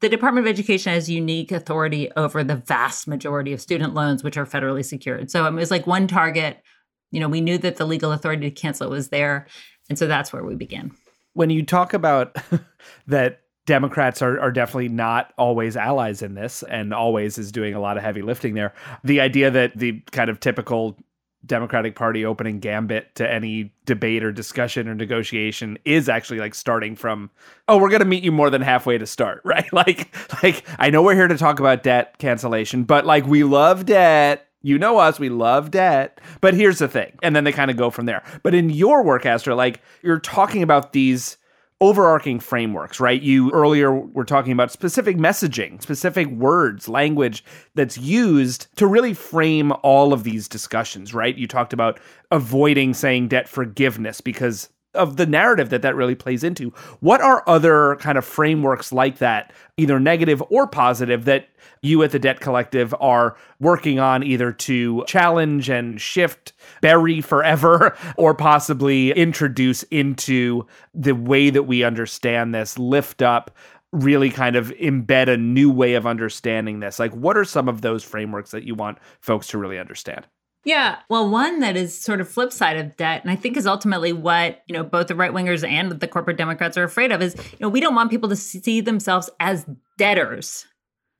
The 0.00 0.08
Department 0.08 0.46
of 0.46 0.50
Education 0.50 0.92
has 0.92 1.10
unique 1.10 1.50
authority 1.50 2.08
over 2.16 2.44
the 2.44 2.54
vast 2.54 3.08
majority 3.08 3.52
of 3.52 3.60
student 3.60 3.94
loans, 3.94 4.22
which 4.22 4.36
are 4.36 4.46
federally 4.46 4.84
secured. 4.84 5.30
So 5.30 5.44
it 5.44 5.52
was 5.52 5.72
like 5.72 5.88
one 5.88 6.06
target 6.06 6.62
you 7.10 7.20
know, 7.20 7.28
we 7.28 7.40
knew 7.40 7.58
that 7.58 7.76
the 7.76 7.86
legal 7.86 8.12
authority 8.12 8.50
to 8.50 8.50
cancel 8.50 8.86
it 8.86 8.90
was 8.90 9.08
there. 9.08 9.46
And 9.88 9.98
so 9.98 10.06
that's 10.06 10.32
where 10.32 10.44
we 10.44 10.54
begin. 10.54 10.92
When 11.34 11.50
you 11.50 11.64
talk 11.64 11.94
about 11.94 12.36
that 13.06 13.40
Democrats 13.66 14.22
are, 14.22 14.40
are 14.40 14.50
definitely 14.50 14.88
not 14.88 15.32
always 15.36 15.76
allies 15.76 16.22
in 16.22 16.34
this 16.34 16.62
and 16.64 16.94
always 16.94 17.36
is 17.36 17.52
doing 17.52 17.74
a 17.74 17.80
lot 17.80 17.98
of 17.98 18.02
heavy 18.02 18.22
lifting 18.22 18.54
there. 18.54 18.72
The 19.04 19.20
idea 19.20 19.50
that 19.50 19.76
the 19.76 20.00
kind 20.10 20.30
of 20.30 20.40
typical 20.40 20.98
Democratic 21.44 21.94
Party 21.94 22.24
opening 22.24 22.60
gambit 22.60 23.14
to 23.16 23.30
any 23.30 23.72
debate 23.84 24.24
or 24.24 24.32
discussion 24.32 24.88
or 24.88 24.94
negotiation 24.94 25.78
is 25.84 26.08
actually 26.08 26.38
like 26.38 26.54
starting 26.54 26.96
from, 26.96 27.30
oh, 27.68 27.78
we're 27.78 27.90
going 27.90 28.00
to 28.00 28.06
meet 28.06 28.24
you 28.24 28.32
more 28.32 28.50
than 28.50 28.62
halfway 28.62 28.98
to 28.98 29.06
start, 29.06 29.42
right? 29.44 29.70
Like, 29.72 30.14
like 30.42 30.64
I 30.78 30.90
know 30.90 31.02
we're 31.02 31.14
here 31.14 31.28
to 31.28 31.38
talk 31.38 31.60
about 31.60 31.82
debt 31.82 32.18
cancellation, 32.18 32.84
but 32.84 33.06
like 33.06 33.26
we 33.26 33.44
love 33.44 33.86
debt 33.86 34.47
you 34.62 34.78
know 34.78 34.98
us, 34.98 35.18
we 35.18 35.28
love 35.28 35.70
debt. 35.70 36.20
But 36.40 36.54
here's 36.54 36.78
the 36.78 36.88
thing. 36.88 37.18
And 37.22 37.34
then 37.34 37.44
they 37.44 37.52
kind 37.52 37.70
of 37.70 37.76
go 37.76 37.90
from 37.90 38.06
there. 38.06 38.22
But 38.42 38.54
in 38.54 38.70
your 38.70 39.02
work, 39.02 39.26
Astra, 39.26 39.54
like 39.54 39.80
you're 40.02 40.20
talking 40.20 40.62
about 40.62 40.92
these 40.92 41.36
overarching 41.80 42.40
frameworks, 42.40 42.98
right? 42.98 43.22
You 43.22 43.52
earlier 43.52 43.92
were 43.94 44.24
talking 44.24 44.52
about 44.52 44.72
specific 44.72 45.16
messaging, 45.16 45.80
specific 45.80 46.26
words, 46.28 46.88
language 46.88 47.44
that's 47.76 47.96
used 47.96 48.66
to 48.76 48.86
really 48.86 49.14
frame 49.14 49.72
all 49.82 50.12
of 50.12 50.24
these 50.24 50.48
discussions, 50.48 51.14
right? 51.14 51.36
You 51.36 51.46
talked 51.46 51.72
about 51.72 52.00
avoiding 52.32 52.94
saying 52.94 53.28
debt 53.28 53.48
forgiveness 53.48 54.20
because 54.20 54.70
of 54.98 55.16
the 55.16 55.26
narrative 55.26 55.70
that 55.70 55.82
that 55.82 55.96
really 55.96 56.14
plays 56.14 56.44
into. 56.44 56.70
What 57.00 57.20
are 57.20 57.42
other 57.46 57.96
kind 57.96 58.18
of 58.18 58.24
frameworks 58.24 58.92
like 58.92 59.18
that, 59.18 59.52
either 59.76 59.98
negative 59.98 60.42
or 60.50 60.66
positive, 60.66 61.24
that 61.24 61.48
you 61.82 62.02
at 62.02 62.10
the 62.10 62.18
Debt 62.18 62.40
Collective 62.40 62.94
are 63.00 63.36
working 63.60 63.98
on 63.98 64.22
either 64.22 64.52
to 64.52 65.04
challenge 65.06 65.68
and 65.68 66.00
shift, 66.00 66.52
bury 66.80 67.20
forever, 67.20 67.96
or 68.16 68.34
possibly 68.34 69.12
introduce 69.12 69.84
into 69.84 70.66
the 70.94 71.14
way 71.14 71.50
that 71.50 71.64
we 71.64 71.84
understand 71.84 72.54
this, 72.54 72.78
lift 72.78 73.22
up, 73.22 73.50
really 73.92 74.30
kind 74.30 74.56
of 74.56 74.68
embed 74.72 75.28
a 75.28 75.36
new 75.36 75.70
way 75.70 75.94
of 75.94 76.06
understanding 76.06 76.80
this? 76.80 76.98
Like, 76.98 77.12
what 77.12 77.36
are 77.36 77.44
some 77.44 77.68
of 77.68 77.80
those 77.80 78.04
frameworks 78.04 78.50
that 78.50 78.64
you 78.64 78.74
want 78.74 78.98
folks 79.20 79.46
to 79.48 79.58
really 79.58 79.78
understand? 79.78 80.26
Yeah. 80.68 80.98
Well, 81.08 81.30
one 81.30 81.60
that 81.60 81.78
is 81.78 81.98
sort 81.98 82.20
of 82.20 82.28
flip 82.28 82.52
side 82.52 82.76
of 82.76 82.94
debt, 82.98 83.22
and 83.22 83.30
I 83.30 83.36
think 83.36 83.56
is 83.56 83.66
ultimately 83.66 84.12
what, 84.12 84.62
you 84.66 84.74
know, 84.74 84.84
both 84.84 85.06
the 85.06 85.14
right 85.14 85.32
wingers 85.32 85.66
and 85.66 85.92
the 85.92 86.06
corporate 86.06 86.36
Democrats 86.36 86.76
are 86.76 86.84
afraid 86.84 87.10
of 87.10 87.22
is, 87.22 87.34
you 87.36 87.58
know, 87.60 87.70
we 87.70 87.80
don't 87.80 87.94
want 87.94 88.10
people 88.10 88.28
to 88.28 88.36
see 88.36 88.82
themselves 88.82 89.30
as 89.40 89.64
debtors 89.96 90.66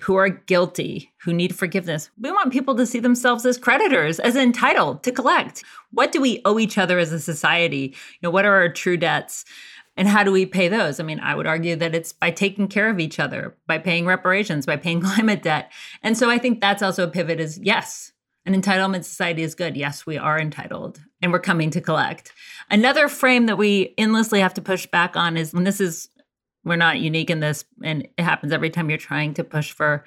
who 0.03 0.17
are 0.17 0.29
guilty, 0.29 1.11
who 1.23 1.33
need 1.33 1.57
forgiveness. 1.57 2.11
We 2.21 2.31
want 2.31 2.53
people 2.53 2.75
to 2.75 2.85
see 2.85 3.01
themselves 3.01 3.47
as 3.47 3.57
creditors, 3.57 4.21
as 4.21 4.37
entitled 4.37 5.03
to 5.05 5.13
collect. 5.13 5.65
What 5.93 6.13
do 6.13 6.21
we 6.21 6.43
owe 6.45 6.59
each 6.59 6.77
other 6.77 6.99
as 6.99 7.11
a 7.11 7.19
society? 7.19 7.95
You 7.95 8.19
know, 8.25 8.31
what 8.31 8.45
are 8.45 8.55
our 8.55 8.69
true 8.69 8.99
debts? 8.99 9.47
And 9.97 10.09
how 10.09 10.25
do 10.25 10.31
we 10.31 10.45
pay 10.45 10.69
those? 10.69 11.01
I 11.01 11.05
mean, 11.05 11.21
I 11.21 11.35
would 11.35 11.47
argue 11.47 11.75
that 11.77 11.95
it's 11.95 12.13
by 12.13 12.33
taking 12.33 12.69
care 12.69 12.91
of 12.91 13.01
each 13.01 13.19
other, 13.19 13.57
by 13.67 13.79
paying 13.79 14.05
reparations, 14.05 14.67
by 14.67 14.77
paying 14.77 15.01
climate 15.03 15.43
debt. 15.43 15.73
And 16.03 16.19
so 16.19 16.29
I 16.29 16.37
think 16.37 16.61
that's 16.61 16.83
also 16.83 17.05
a 17.05 17.11
pivot 17.11 17.41
is 17.41 17.59
yes, 17.63 18.13
an 18.49 18.61
entitlement 18.61 19.05
society 19.05 19.43
is 19.43 19.55
good. 19.55 19.77
Yes, 19.77 20.07
we 20.07 20.17
are 20.17 20.41
entitled 20.41 21.01
and 21.21 21.33
we're 21.33 21.39
coming 21.39 21.71
to 21.71 21.81
collect. 21.81 22.33
Another 22.71 23.09
frame 23.09 23.47
that 23.47 23.59
we 23.59 23.95
endlessly 23.99 24.41
have 24.41 24.55
to 24.55 24.63
push 24.63 24.87
back 24.87 25.17
on 25.17 25.37
is, 25.37 25.53
and 25.53 25.67
this 25.67 25.81
is 25.81 26.09
we're 26.65 26.77
not 26.77 26.99
unique 26.99 27.31
in 27.31 27.41
this, 27.41 27.65
and 27.83 28.09
it 28.17 28.23
happens 28.23 28.53
every 28.53 28.71
time 28.71 28.89
you're 28.89 28.99
trying 28.99 29.35
to 29.35 29.45
push 29.45 29.73
for 29.73 30.05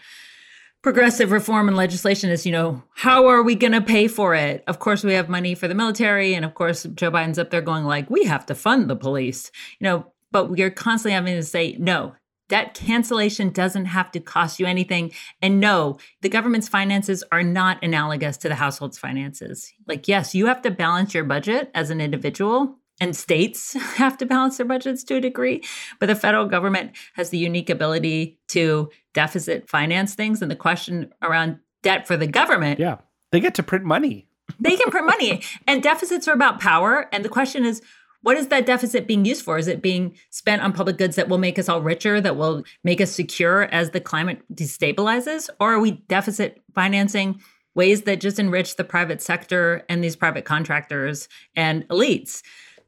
progressive 0.82 1.32
reform 1.32 1.68
and 1.68 1.78
legislation 1.78 2.30
is, 2.30 2.46
you 2.46 2.52
know, 2.52 2.84
how 2.96 3.28
are 3.28 3.44
we 3.44 3.56
going 3.56 3.72
to 3.72 3.82
pay 3.82 4.08
for 4.08 4.34
it? 4.34 4.64
Of 4.68 4.80
course, 4.80 5.04
we 5.04 5.14
have 5.14 5.30
money 5.30 5.54
for 5.54 5.68
the 5.68 5.76
military. 5.76 6.34
And 6.34 6.44
of 6.44 6.56
course, 6.56 6.84
Joe 6.96 7.12
Biden's 7.12 7.38
up 7.38 7.52
there 7.52 7.62
going, 7.62 7.86
like, 7.86 8.10
we 8.10 8.26
have 8.26 8.46
to 8.48 8.56
fund 8.56 8.90
the 8.90 8.96
police, 8.96 9.52
you 9.80 9.86
know, 9.86 10.12
but 10.32 10.50
we're 10.50 10.72
constantly 10.72 11.14
having 11.14 11.36
to 11.36 11.44
say, 11.44 11.76
no, 11.80 12.16
debt 12.52 12.74
cancellation 12.74 13.50
doesn't 13.50 13.86
have 13.86 14.12
to 14.12 14.20
cost 14.20 14.60
you 14.60 14.66
anything. 14.66 15.10
And 15.42 15.62
no, 15.62 15.98
the 16.20 16.28
government's 16.28 16.68
finances 16.68 17.24
are 17.32 17.44
not 17.44 17.82
analogous 17.82 18.36
to 18.40 18.50
the 18.50 18.56
household's 18.56 19.00
finances. 19.00 19.72
Like, 19.88 20.10
yes, 20.10 20.36
you 20.36 20.48
have 20.48 20.62
to 20.64 20.70
balance 20.70 21.14
your 21.14 21.24
budget 21.24 21.72
as 21.74 21.90
an 21.92 22.02
individual 22.02 22.76
and 23.00 23.16
states 23.16 23.72
have 23.96 24.18
to 24.18 24.26
balance 24.26 24.58
their 24.58 24.66
budgets 24.66 25.06
to 25.06 25.16
a 25.16 25.22
degree. 25.22 25.64
But 25.98 26.08
the 26.08 26.16
federal 26.16 26.46
government 26.46 26.92
has 27.14 27.30
the 27.30 27.38
unique 27.38 27.70
ability 27.70 28.38
to 28.50 28.90
deficit 29.14 29.70
finance 29.70 30.14
things. 30.14 30.42
And 30.42 30.52
the 30.52 30.58
question 30.58 31.14
around 31.22 31.58
debt 31.84 32.06
for 32.06 32.18
the 32.18 32.28
government. 32.28 32.82
Yeah. 32.82 32.98
They 33.32 33.40
get 33.40 33.56
to 33.56 33.64
print 33.64 33.86
money. 33.86 34.28
they 34.60 34.76
can 34.76 34.92
print 34.92 35.08
money. 35.08 35.42
And 35.68 35.82
deficits 35.82 36.28
are 36.28 36.34
about 36.34 36.60
power. 36.60 37.08
And 37.14 37.24
the 37.24 37.30
question 37.30 37.64
is, 37.64 37.82
what 38.24 38.38
is 38.38 38.48
that 38.48 38.66
deficit 38.66 39.08
being 39.08 39.26
used 39.26 39.44
for? 39.44 39.58
Is 39.58 39.68
it 39.68 39.82
being 39.82 40.16
spent 40.30 40.62
on 40.62 40.74
public 40.74 40.98
goods 40.98 41.16
that 41.16 41.28
will 41.28 41.38
make 41.38 41.58
us 41.58 41.68
all 41.68 41.82
richer, 41.82 42.22
that 42.22 42.36
will 42.36 42.64
make 42.84 43.02
us 43.02 43.12
secure 43.12 43.64
as 43.64 43.92
the 43.92 44.00
climate 44.00 44.42
destabilizes? 44.54 45.50
Or 45.60 45.74
are 45.74 45.80
we 45.80 45.92
deficit 46.08 46.62
financing 46.76 47.42
ways 47.74 48.04
that 48.04 48.20
just 48.20 48.40
enrich 48.40 48.76
the 48.76 48.84
private 48.84 49.22
sector 49.22 49.84
and 49.90 50.04
these 50.04 50.16
private 50.16 50.46
contractors 50.46 51.28
and 51.56 51.88
elites? 51.88 52.44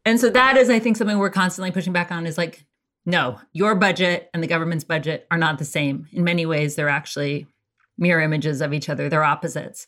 And 0.06 0.20
so 0.20 0.30
that 0.30 0.58
is, 0.58 0.70
I 0.70 0.80
think, 0.80 0.98
something 0.98 1.18
we're 1.18 1.30
constantly 1.30 1.72
pushing 1.72 1.94
back 1.94 2.12
on 2.12 2.28
is 2.28 2.38
like, 2.38 2.66
no, 3.06 3.40
your 3.54 3.76
budget 3.76 4.30
and 4.34 4.44
the 4.44 4.48
government's 4.48 4.84
budget 4.84 5.28
are 5.32 5.38
not 5.38 5.58
the 5.60 5.66
same. 5.66 6.08
In 6.12 6.24
many 6.24 6.46
ways, 6.46 6.76
they're 6.76 6.90
actually 6.90 7.48
mirror 7.98 8.22
images 8.22 8.62
of 8.62 8.74
each 8.74 8.90
other, 8.90 9.10
they're 9.10 9.24
opposites. 9.24 9.88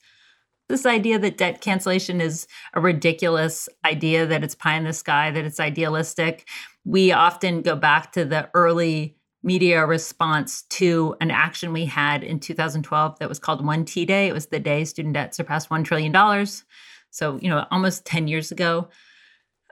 This 0.68 0.86
idea 0.86 1.20
that 1.20 1.38
debt 1.38 1.62
cancellation 1.62 2.22
is 2.22 2.48
a 2.74 2.82
ridiculous 2.82 3.70
idea, 3.86 4.26
that 4.26 4.44
it's 4.44 4.56
pie 4.56 4.76
in 4.78 4.84
the 4.84 4.94
sky, 4.94 5.30
that 5.32 5.46
it's 5.46 5.60
idealistic. 5.60 6.48
We 6.86 7.12
often 7.12 7.62
go 7.62 7.76
back 7.76 8.12
to 8.14 8.26
the 8.26 8.50
early 8.54 9.16
media 9.44 9.86
response 9.86 10.64
to 10.64 11.16
an 11.22 11.30
action 11.30 11.72
we 11.72 11.86
had 11.86 12.24
in 12.24 12.40
2012 12.40 13.20
that 13.20 13.30
was 13.30 13.38
called 13.38 13.64
1T 13.64 14.08
Day. 14.08 14.28
It 14.28 14.34
was 14.34 14.48
the 14.48 14.60
day 14.60 14.86
student 14.86 15.14
debt 15.14 15.36
surpassed 15.36 15.70
$1 15.70 15.86
trillion. 15.86 16.48
So, 17.12 17.38
you 17.40 17.50
know, 17.50 17.66
almost 17.70 18.06
10 18.06 18.28
years 18.28 18.52
ago. 18.52 18.90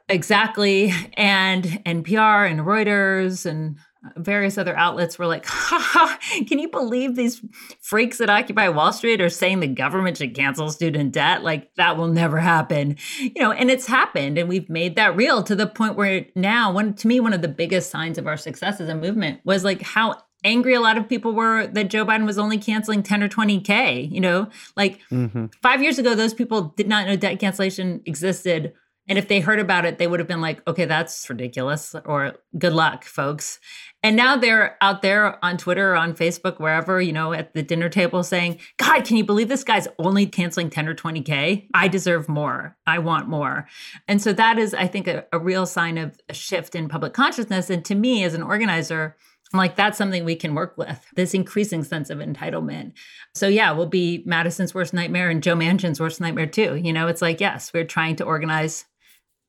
Exactly. 0.09 0.93
And 1.13 1.63
NPR 1.85 2.49
and 2.49 2.59
Reuters 2.61 3.47
and 3.47 3.77
various 4.17 4.57
other 4.57 4.75
outlets 4.75 5.17
were 5.17 5.27
like, 5.27 5.45
ha, 5.47 5.79
ha, 5.79 6.19
can 6.47 6.59
you 6.59 6.69
believe 6.69 7.15
these 7.15 7.41
freaks 7.81 8.19
at 8.21 8.29
Occupy 8.29 8.69
Wall 8.69 8.93
Street 8.93 9.21
are 9.21 9.29
saying 9.29 9.59
the 9.59 9.67
government 9.67 10.17
should 10.17 10.35
cancel 10.35 10.69
student 10.69 11.13
debt? 11.13 11.43
Like 11.43 11.73
that 11.75 11.97
will 11.97 12.07
never 12.07 12.39
happen. 12.39 12.97
You 13.19 13.41
know, 13.41 13.51
and 13.51 13.69
it's 13.69 13.87
happened 13.87 14.37
and 14.37 14.49
we've 14.49 14.69
made 14.69 14.95
that 14.95 15.15
real 15.15 15.43
to 15.43 15.55
the 15.55 15.67
point 15.67 15.95
where 15.95 16.25
now 16.35 16.71
one 16.71 16.93
to 16.95 17.07
me 17.07 17.19
one 17.19 17.33
of 17.33 17.41
the 17.41 17.47
biggest 17.47 17.89
signs 17.89 18.17
of 18.17 18.27
our 18.27 18.37
success 18.37 18.79
as 18.79 18.89
a 18.89 18.95
movement 18.95 19.41
was 19.43 19.63
like 19.63 19.81
how 19.81 20.15
angry 20.43 20.73
a 20.73 20.81
lot 20.81 20.97
of 20.97 21.07
people 21.07 21.33
were 21.33 21.67
that 21.67 21.89
Joe 21.89 22.05
Biden 22.05 22.25
was 22.25 22.37
only 22.37 22.57
canceling 22.57 23.01
10 23.01 23.23
or 23.23 23.29
20k, 23.29 24.11
you 24.11 24.19
know? 24.19 24.49
Like 24.75 24.99
mm-hmm. 25.09 25.45
5 25.61 25.81
years 25.81 25.99
ago 25.99 26.15
those 26.15 26.33
people 26.33 26.73
did 26.75 26.87
not 26.87 27.07
know 27.07 27.15
debt 27.15 27.39
cancellation 27.39 28.01
existed 28.05 28.73
and 29.07 29.17
if 29.17 29.27
they 29.27 29.41
heard 29.41 29.59
about 29.59 29.85
it, 29.85 29.97
they 29.97 30.07
would 30.07 30.19
have 30.19 30.27
been 30.27 30.41
like, 30.41 30.65
okay, 30.65 30.85
that's 30.85 31.29
ridiculous, 31.29 31.93
or 32.05 32.35
good 32.57 32.71
luck, 32.71 33.03
folks. 33.03 33.59
And 34.01 34.15
now 34.15 34.37
they're 34.37 34.77
out 34.81 35.01
there 35.01 35.43
on 35.43 35.57
Twitter, 35.57 35.95
on 35.95 36.13
Facebook, 36.13 36.59
wherever, 36.59 37.01
you 37.01 37.11
know, 37.11 37.33
at 37.33 37.53
the 37.53 37.63
dinner 37.63 37.89
table 37.89 38.23
saying, 38.23 38.59
God, 38.77 39.03
can 39.03 39.17
you 39.17 39.25
believe 39.25 39.49
this 39.49 39.63
guy's 39.63 39.89
only 39.99 40.25
canceling 40.25 40.69
10 40.69 40.87
or 40.87 40.95
20K? 40.95 41.67
I 41.73 41.87
deserve 41.89 42.29
more. 42.29 42.77
I 42.87 42.99
want 42.99 43.27
more. 43.27 43.67
And 44.07 44.21
so 44.21 44.31
that 44.33 44.57
is, 44.57 44.73
I 44.73 44.87
think, 44.87 45.07
a, 45.07 45.25
a 45.33 45.39
real 45.39 45.65
sign 45.65 45.97
of 45.97 46.17
a 46.29 46.33
shift 46.33 46.73
in 46.73 46.87
public 46.87 47.13
consciousness. 47.13 47.69
And 47.69 47.83
to 47.85 47.95
me, 47.95 48.23
as 48.23 48.33
an 48.33 48.43
organizer, 48.43 49.17
I'm 49.53 49.57
like, 49.57 49.75
that's 49.75 49.97
something 49.97 50.25
we 50.25 50.35
can 50.35 50.55
work 50.55 50.77
with, 50.77 51.05
this 51.15 51.33
increasing 51.33 51.83
sense 51.83 52.09
of 52.09 52.17
entitlement. 52.17 52.93
So, 53.35 53.47
yeah, 53.47 53.71
we'll 53.71 53.85
be 53.85 54.23
Madison's 54.25 54.73
worst 54.73 54.93
nightmare 54.93 55.29
and 55.29 55.43
Joe 55.43 55.55
Manchin's 55.55 55.99
worst 55.99 56.19
nightmare, 56.19 56.47
too. 56.47 56.75
You 56.75 56.91
know, 56.91 57.07
it's 57.07 57.21
like, 57.21 57.39
yes, 57.39 57.71
we're 57.71 57.83
trying 57.83 58.15
to 58.15 58.23
organize 58.23 58.85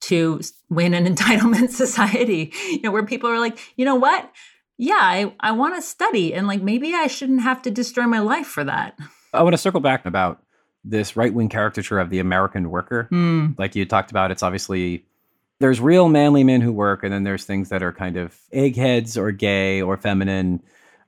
to 0.04 0.40
win 0.70 0.94
an 0.94 1.06
entitlement 1.14 1.70
society, 1.70 2.52
you 2.70 2.82
know, 2.82 2.90
where 2.90 3.04
people 3.04 3.30
are 3.30 3.40
like, 3.40 3.58
you 3.76 3.84
know 3.84 3.96
what? 3.96 4.30
Yeah, 4.76 4.98
I, 5.00 5.32
I 5.40 5.52
want 5.52 5.76
to 5.76 5.82
study 5.82 6.34
and 6.34 6.46
like 6.46 6.62
maybe 6.62 6.94
I 6.94 7.06
shouldn't 7.06 7.42
have 7.42 7.62
to 7.62 7.70
destroy 7.70 8.04
my 8.04 8.18
life 8.18 8.46
for 8.46 8.64
that. 8.64 8.98
I 9.32 9.42
want 9.42 9.54
to 9.54 9.58
circle 9.58 9.80
back 9.80 10.04
about 10.06 10.42
this 10.84 11.16
right 11.16 11.32
wing 11.32 11.48
caricature 11.48 11.98
of 11.98 12.10
the 12.10 12.18
American 12.18 12.70
worker. 12.70 13.08
Mm. 13.10 13.58
Like 13.58 13.74
you 13.74 13.84
talked 13.84 14.10
about, 14.10 14.30
it's 14.30 14.42
obviously 14.42 15.04
there's 15.60 15.80
real 15.80 16.08
manly 16.08 16.44
men 16.44 16.60
who 16.60 16.72
work, 16.72 17.02
and 17.02 17.12
then 17.12 17.24
there's 17.24 17.44
things 17.44 17.68
that 17.70 17.82
are 17.82 17.92
kind 17.92 18.16
of 18.16 18.38
eggheads 18.52 19.16
or 19.16 19.30
gay 19.32 19.80
or 19.80 19.96
feminine. 19.96 20.62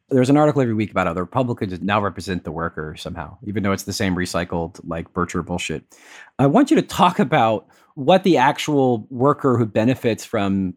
There's 0.08 0.30
an 0.30 0.36
article 0.36 0.62
every 0.62 0.74
week 0.74 0.92
about 0.92 1.08
how 1.08 1.12
the 1.12 1.20
Republicans 1.20 1.80
now 1.82 2.00
represent 2.00 2.44
the 2.44 2.52
worker 2.52 2.94
somehow, 2.96 3.36
even 3.44 3.62
though 3.62 3.72
it's 3.72 3.82
the 3.82 3.92
same 3.92 4.14
recycled 4.14 4.80
like 4.84 5.12
Bircher 5.12 5.44
bullshit. 5.44 5.84
I 6.38 6.46
want 6.46 6.70
you 6.70 6.76
to 6.76 6.82
talk 6.82 7.18
about 7.18 7.66
what 7.96 8.24
the 8.24 8.36
actual 8.36 9.06
worker 9.10 9.56
who 9.56 9.64
benefits 9.64 10.24
from 10.24 10.74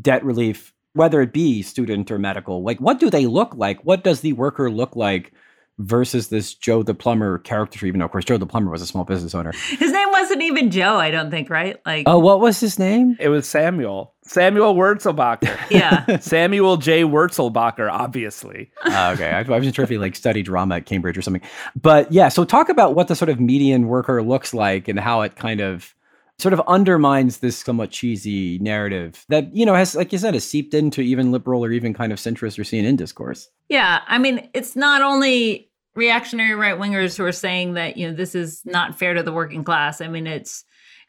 debt 0.00 0.24
relief, 0.24 0.72
whether 0.92 1.20
it 1.20 1.32
be 1.32 1.62
student 1.62 2.10
or 2.10 2.18
medical, 2.18 2.62
like 2.62 2.80
what 2.80 3.00
do 3.00 3.10
they 3.10 3.26
look 3.26 3.54
like? 3.56 3.84
What 3.84 4.04
does 4.04 4.20
the 4.20 4.32
worker 4.34 4.70
look 4.70 4.94
like 4.94 5.32
versus 5.78 6.28
this 6.28 6.54
Joe 6.54 6.84
the 6.84 6.94
plumber 6.94 7.38
character? 7.38 7.84
Even 7.86 7.98
though, 7.98 8.04
of 8.04 8.12
course, 8.12 8.24
Joe 8.24 8.38
the 8.38 8.46
plumber 8.46 8.70
was 8.70 8.82
a 8.82 8.86
small 8.86 9.02
business 9.02 9.34
owner. 9.34 9.50
His 9.52 9.90
name 9.90 10.08
wasn't 10.12 10.42
even 10.42 10.70
Joe, 10.70 10.96
I 10.96 11.10
don't 11.10 11.28
think, 11.28 11.50
right? 11.50 11.76
Like, 11.84 12.04
oh, 12.06 12.20
what 12.20 12.38
was 12.38 12.60
his 12.60 12.78
name? 12.78 13.16
It 13.18 13.30
was 13.30 13.48
Samuel. 13.48 14.14
Samuel 14.22 14.76
Wurzelbacher. 14.76 15.58
yeah. 15.70 16.18
Samuel 16.20 16.76
J. 16.76 17.02
Wurzelbacher, 17.02 17.90
obviously. 17.90 18.70
Uh, 18.84 19.10
okay. 19.14 19.30
I, 19.30 19.40
I 19.40 19.42
wasn't 19.42 19.74
sure 19.74 19.82
if 19.82 19.90
he 19.90 19.98
like 19.98 20.14
studied 20.14 20.44
drama 20.44 20.76
at 20.76 20.86
Cambridge 20.86 21.18
or 21.18 21.22
something. 21.22 21.42
But 21.74 22.12
yeah, 22.12 22.28
so 22.28 22.44
talk 22.44 22.68
about 22.68 22.94
what 22.94 23.08
the 23.08 23.16
sort 23.16 23.28
of 23.28 23.40
median 23.40 23.88
worker 23.88 24.22
looks 24.22 24.54
like 24.54 24.86
and 24.86 25.00
how 25.00 25.22
it 25.22 25.34
kind 25.34 25.60
of 25.60 25.96
sort 26.38 26.52
of 26.52 26.60
undermines 26.66 27.38
this 27.38 27.56
somewhat 27.58 27.90
cheesy 27.90 28.58
narrative 28.58 29.24
that 29.28 29.54
you 29.54 29.64
know 29.64 29.74
has 29.74 29.94
like 29.94 30.12
you 30.12 30.18
said 30.18 30.34
has 30.34 30.48
seeped 30.48 30.74
into 30.74 31.00
even 31.00 31.32
liberal 31.32 31.64
or 31.64 31.70
even 31.70 31.94
kind 31.94 32.12
of 32.12 32.18
centrist 32.18 32.58
or 32.58 32.62
CNN 32.62 32.96
discourse. 32.96 33.48
Yeah, 33.68 34.00
I 34.06 34.18
mean, 34.18 34.48
it's 34.52 34.76
not 34.76 35.02
only 35.02 35.70
reactionary 35.94 36.54
right 36.54 36.78
wingers 36.78 37.16
who 37.16 37.24
are 37.24 37.32
saying 37.32 37.74
that 37.74 37.96
you 37.96 38.08
know 38.08 38.14
this 38.14 38.34
is 38.34 38.62
not 38.64 38.98
fair 38.98 39.14
to 39.14 39.22
the 39.22 39.32
working 39.32 39.64
class. 39.64 40.00
I 40.00 40.08
mean, 40.08 40.26
it's 40.26 40.64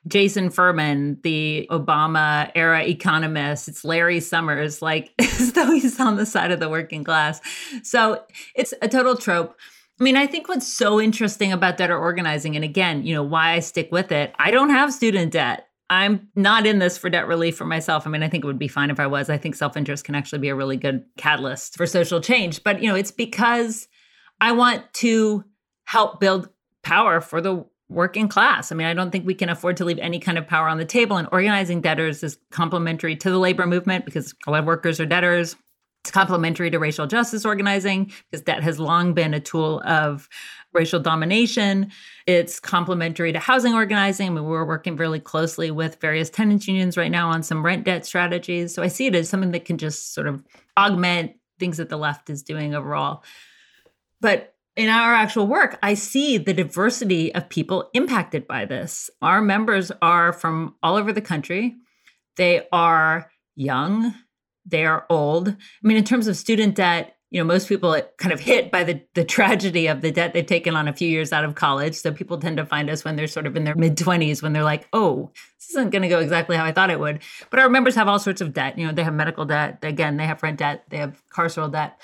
Jason 0.08 0.52
Furman, 0.52 1.20
the 1.24 1.68
Obama 1.72 2.52
era 2.54 2.84
economist. 2.84 3.68
It's 3.68 3.84
Larry 3.84 4.20
Summers, 4.20 4.82
like 4.82 5.12
as 5.20 5.54
though 5.54 5.72
he's 5.72 6.00
on 6.00 6.18
the 6.18 6.26
side 6.26 6.52
of 6.52 6.60
the 6.60 6.70
working 6.70 7.04
class. 7.04 7.42
So 7.84 8.24
it's 8.54 8.74
a 8.82 8.88
total 8.88 9.16
trope. 9.16 9.58
I 10.00 10.04
mean, 10.04 10.18
I 10.18 10.28
think 10.28 10.50
what's 10.50 10.68
so 10.68 11.00
interesting 11.00 11.54
about 11.54 11.78
debtor 11.78 11.98
organizing, 11.98 12.56
and 12.56 12.66
again, 12.66 13.06
you 13.06 13.14
know, 13.14 13.24
why 13.24 13.52
I 13.52 13.60
stick 13.60 13.90
with 13.92 14.12
it, 14.12 14.34
I 14.38 14.52
don't 14.52 14.70
have 14.70 14.94
student 14.94 15.32
debt. 15.32 15.68
I'm 15.90 16.30
not 16.36 16.66
in 16.66 16.80
this 16.80 16.98
for 16.98 17.10
debt 17.10 17.28
relief 17.28 17.56
for 17.56 17.66
myself. 17.66 18.06
I 18.06 18.10
mean, 18.10 18.24
I 18.24 18.28
think 18.28 18.44
it 18.44 18.48
would 18.48 18.60
be 18.60 18.68
fine 18.68 18.90
if 18.90 19.00
I 19.00 19.08
was. 19.08 19.30
I 19.30 19.38
think 19.38 19.56
self 19.56 19.78
interest 19.78 20.04
can 20.04 20.16
actually 20.16 20.40
be 20.40 20.50
a 20.50 20.56
really 20.56 20.78
good 20.78 21.06
catalyst 21.18 21.78
for 21.78 21.86
social 21.86 22.20
change. 22.20 22.64
But, 22.64 22.82
you 22.82 22.90
know, 22.90 22.96
it's 22.96 23.12
because 23.12 23.88
I 24.42 24.52
want 24.52 24.84
to 24.96 25.46
help 25.86 26.20
build 26.20 26.50
power 26.84 27.22
for 27.22 27.40
the 27.40 27.66
working 27.88 28.28
class. 28.28 28.72
I 28.72 28.76
mean, 28.76 28.88
I 28.88 28.94
don't 28.94 29.12
think 29.12 29.28
we 29.28 29.36
can 29.36 29.50
afford 29.50 29.78
to 29.78 29.86
leave 29.86 30.00
any 30.00 30.20
kind 30.20 30.40
of 30.40 30.48
power 30.48 30.68
on 30.68 30.80
the 30.80 30.86
table. 30.86 31.18
And 31.18 31.28
organizing 31.32 31.82
debtors 31.82 32.24
is 32.24 32.38
complementary 32.52 33.16
to 33.18 33.30
the 33.30 33.38
labor 33.38 33.68
movement 33.68 34.06
because 34.06 34.34
a 34.48 34.52
lot 34.52 34.62
of 34.62 34.66
workers 34.66 35.00
are 35.00 35.06
debtors. 35.06 35.56
It's 36.06 36.12
complementary 36.12 36.70
to 36.70 36.78
racial 36.78 37.08
justice 37.08 37.46
organizing 37.46 38.12
because 38.30 38.44
that 38.44 38.62
has 38.62 38.80
long 38.80 39.16
been 39.16 39.34
a 39.34 39.40
tool 39.40 39.82
of 39.88 40.30
racial 40.72 41.00
domination. 41.00 41.92
It's 42.28 42.60
complementary 42.60 43.34
to 43.34 43.40
housing 43.40 43.74
organizing. 43.74 44.28
I 44.28 44.30
mean, 44.30 44.44
we're 44.44 44.68
working 44.68 44.98
really 44.98 45.20
closely 45.20 45.72
with 45.72 46.00
various 46.00 46.30
tenants 46.30 46.68
unions 46.68 46.96
right 46.96 47.10
now 47.10 47.30
on 47.30 47.42
some 47.42 47.66
rent 47.66 47.86
debt 47.86 48.06
strategies. 48.06 48.72
So 48.72 48.84
I 48.84 48.88
see 48.88 49.08
it 49.08 49.16
as 49.16 49.30
something 49.30 49.50
that 49.54 49.66
can 49.66 49.80
just 49.80 50.14
sort 50.14 50.28
of 50.28 50.44
augment 50.78 51.38
things 51.58 51.78
that 51.78 51.90
the 51.90 51.98
left 51.98 52.30
is 52.30 52.44
doing 52.44 52.76
overall. 52.76 53.24
But 54.22 54.54
in 54.76 54.90
our 54.90 55.12
actual 55.12 55.48
work, 55.48 55.80
I 55.82 55.96
see 55.96 56.38
the 56.38 56.54
diversity 56.54 57.34
of 57.34 57.50
people 57.50 57.90
impacted 57.96 58.46
by 58.46 58.66
this. 58.66 59.10
Our 59.24 59.42
members 59.42 59.92
are 60.04 60.34
from 60.34 60.76
all 60.84 60.98
over 60.98 61.12
the 61.12 61.20
country. 61.20 61.78
They 62.38 62.68
are 62.72 63.32
young, 63.56 64.14
they 64.66 64.86
are 64.86 65.06
old. 65.10 65.50
I 65.50 65.56
mean, 65.84 65.98
in 65.98 66.04
terms 66.04 66.28
of 66.28 66.36
student 66.36 66.76
debt, 66.76 67.16
you 67.32 67.42
know, 67.42 67.46
most 67.46 67.68
people 67.68 68.00
kind 68.18 68.32
of 68.32 68.40
hit 68.40 68.72
by 68.72 68.84
the, 68.84 69.02
the 69.14 69.26
tragedy 69.26 69.88
of 69.88 70.02
the 70.02 70.12
debt 70.12 70.34
they've 70.34 70.46
taken 70.46 70.76
on 70.76 70.88
a 70.88 70.94
few 70.94 71.10
years 71.10 71.34
out 71.34 71.44
of 71.44 71.56
college. 71.56 71.96
So 71.96 72.12
people 72.12 72.38
tend 72.38 72.58
to 72.58 72.66
find 72.66 72.90
us 72.90 73.04
when 73.04 73.16
they're 73.16 73.28
sort 73.28 73.48
of 73.48 73.58
in 73.58 73.64
their 73.64 73.76
mid 73.76 73.98
20s, 73.98 74.42
when 74.42 74.54
they're 74.54 74.64
like, 74.64 74.88
oh, 74.94 75.32
this 75.60 75.72
isn't 75.72 75.90
going 75.90 76.04
to 76.04 76.08
go 76.08 76.20
exactly 76.20 76.56
how 76.56 76.64
I 76.64 76.72
thought 76.72 76.92
it 76.92 77.00
would. 77.00 77.22
But 77.50 77.60
our 77.60 77.70
members 77.70 77.96
have 77.96 78.08
all 78.08 78.20
sorts 78.20 78.42
of 78.42 78.54
debt. 78.54 78.78
You 78.78 78.88
know, 78.88 78.94
they 78.94 79.04
have 79.04 79.14
medical 79.14 79.44
debt. 79.44 79.80
Again, 79.82 80.18
they 80.18 80.26
have 80.26 80.44
rent 80.44 80.60
debt. 80.60 80.86
They 80.90 80.98
have 80.98 81.22
carceral 81.30 81.72
debt. 81.72 82.00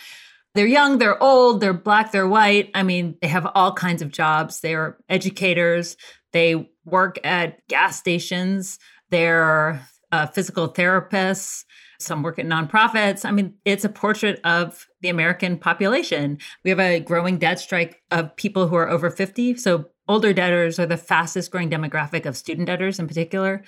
They're 0.54 0.68
young, 0.68 0.98
they're 0.98 1.22
old, 1.24 1.62
they're 1.62 1.72
black, 1.72 2.12
they're 2.12 2.28
white. 2.28 2.72
I 2.74 2.84
mean, 2.84 3.16
they 3.22 3.30
have 3.30 3.48
all 3.56 3.72
kinds 3.72 4.02
of 4.02 4.12
jobs. 4.12 4.60
They're 4.60 4.98
educators. 5.08 5.96
They 6.34 6.70
work 6.84 7.20
at 7.24 7.66
gas 7.70 7.98
stations. 7.98 8.80
They're 9.12 9.88
uh, 10.12 10.28
physical 10.28 10.68
therapists 10.68 11.64
some 12.02 12.24
work 12.24 12.40
at 12.40 12.46
nonprofits. 12.46 13.26
I 13.26 13.32
mean, 13.32 13.54
it's 13.66 13.86
a 13.86 13.90
portrait 13.90 14.40
of 14.44 14.88
the 15.02 15.10
American 15.10 15.58
population. 15.58 16.38
We 16.64 16.70
have 16.70 16.80
a 16.80 17.00
growing 17.00 17.38
debt 17.38 17.60
strike 17.60 18.02
of 18.12 18.36
people 18.36 18.68
who 18.68 18.76
are 18.76 18.90
over 18.90 19.10
50. 19.10 19.56
So, 19.58 19.86
older 20.08 20.34
debtors 20.34 20.80
are 20.80 20.86
the 20.86 20.98
fastest 20.98 21.52
growing 21.52 21.70
demographic 21.70 22.26
of 22.26 22.36
student 22.36 22.68
debtors 22.68 23.00
in 23.00 23.08
particular. 23.08 23.64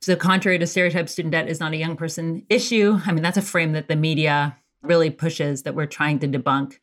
So, 0.00 0.16
contrary 0.16 0.58
to 0.58 0.66
stereotype, 0.66 1.08
student 1.08 1.32
debt 1.32 1.48
is 1.48 1.60
not 1.60 1.72
a 1.72 1.76
young 1.76 1.96
person 1.96 2.44
issue. 2.48 2.98
I 3.06 3.12
mean, 3.12 3.22
that's 3.22 3.36
a 3.36 3.42
frame 3.42 3.72
that 3.72 3.88
the 3.88 3.96
media 3.96 4.56
really 4.84 5.10
pushes 5.10 5.62
that 5.62 5.74
we're 5.74 5.86
trying 5.86 6.18
to 6.20 6.28
debunk. 6.28 6.78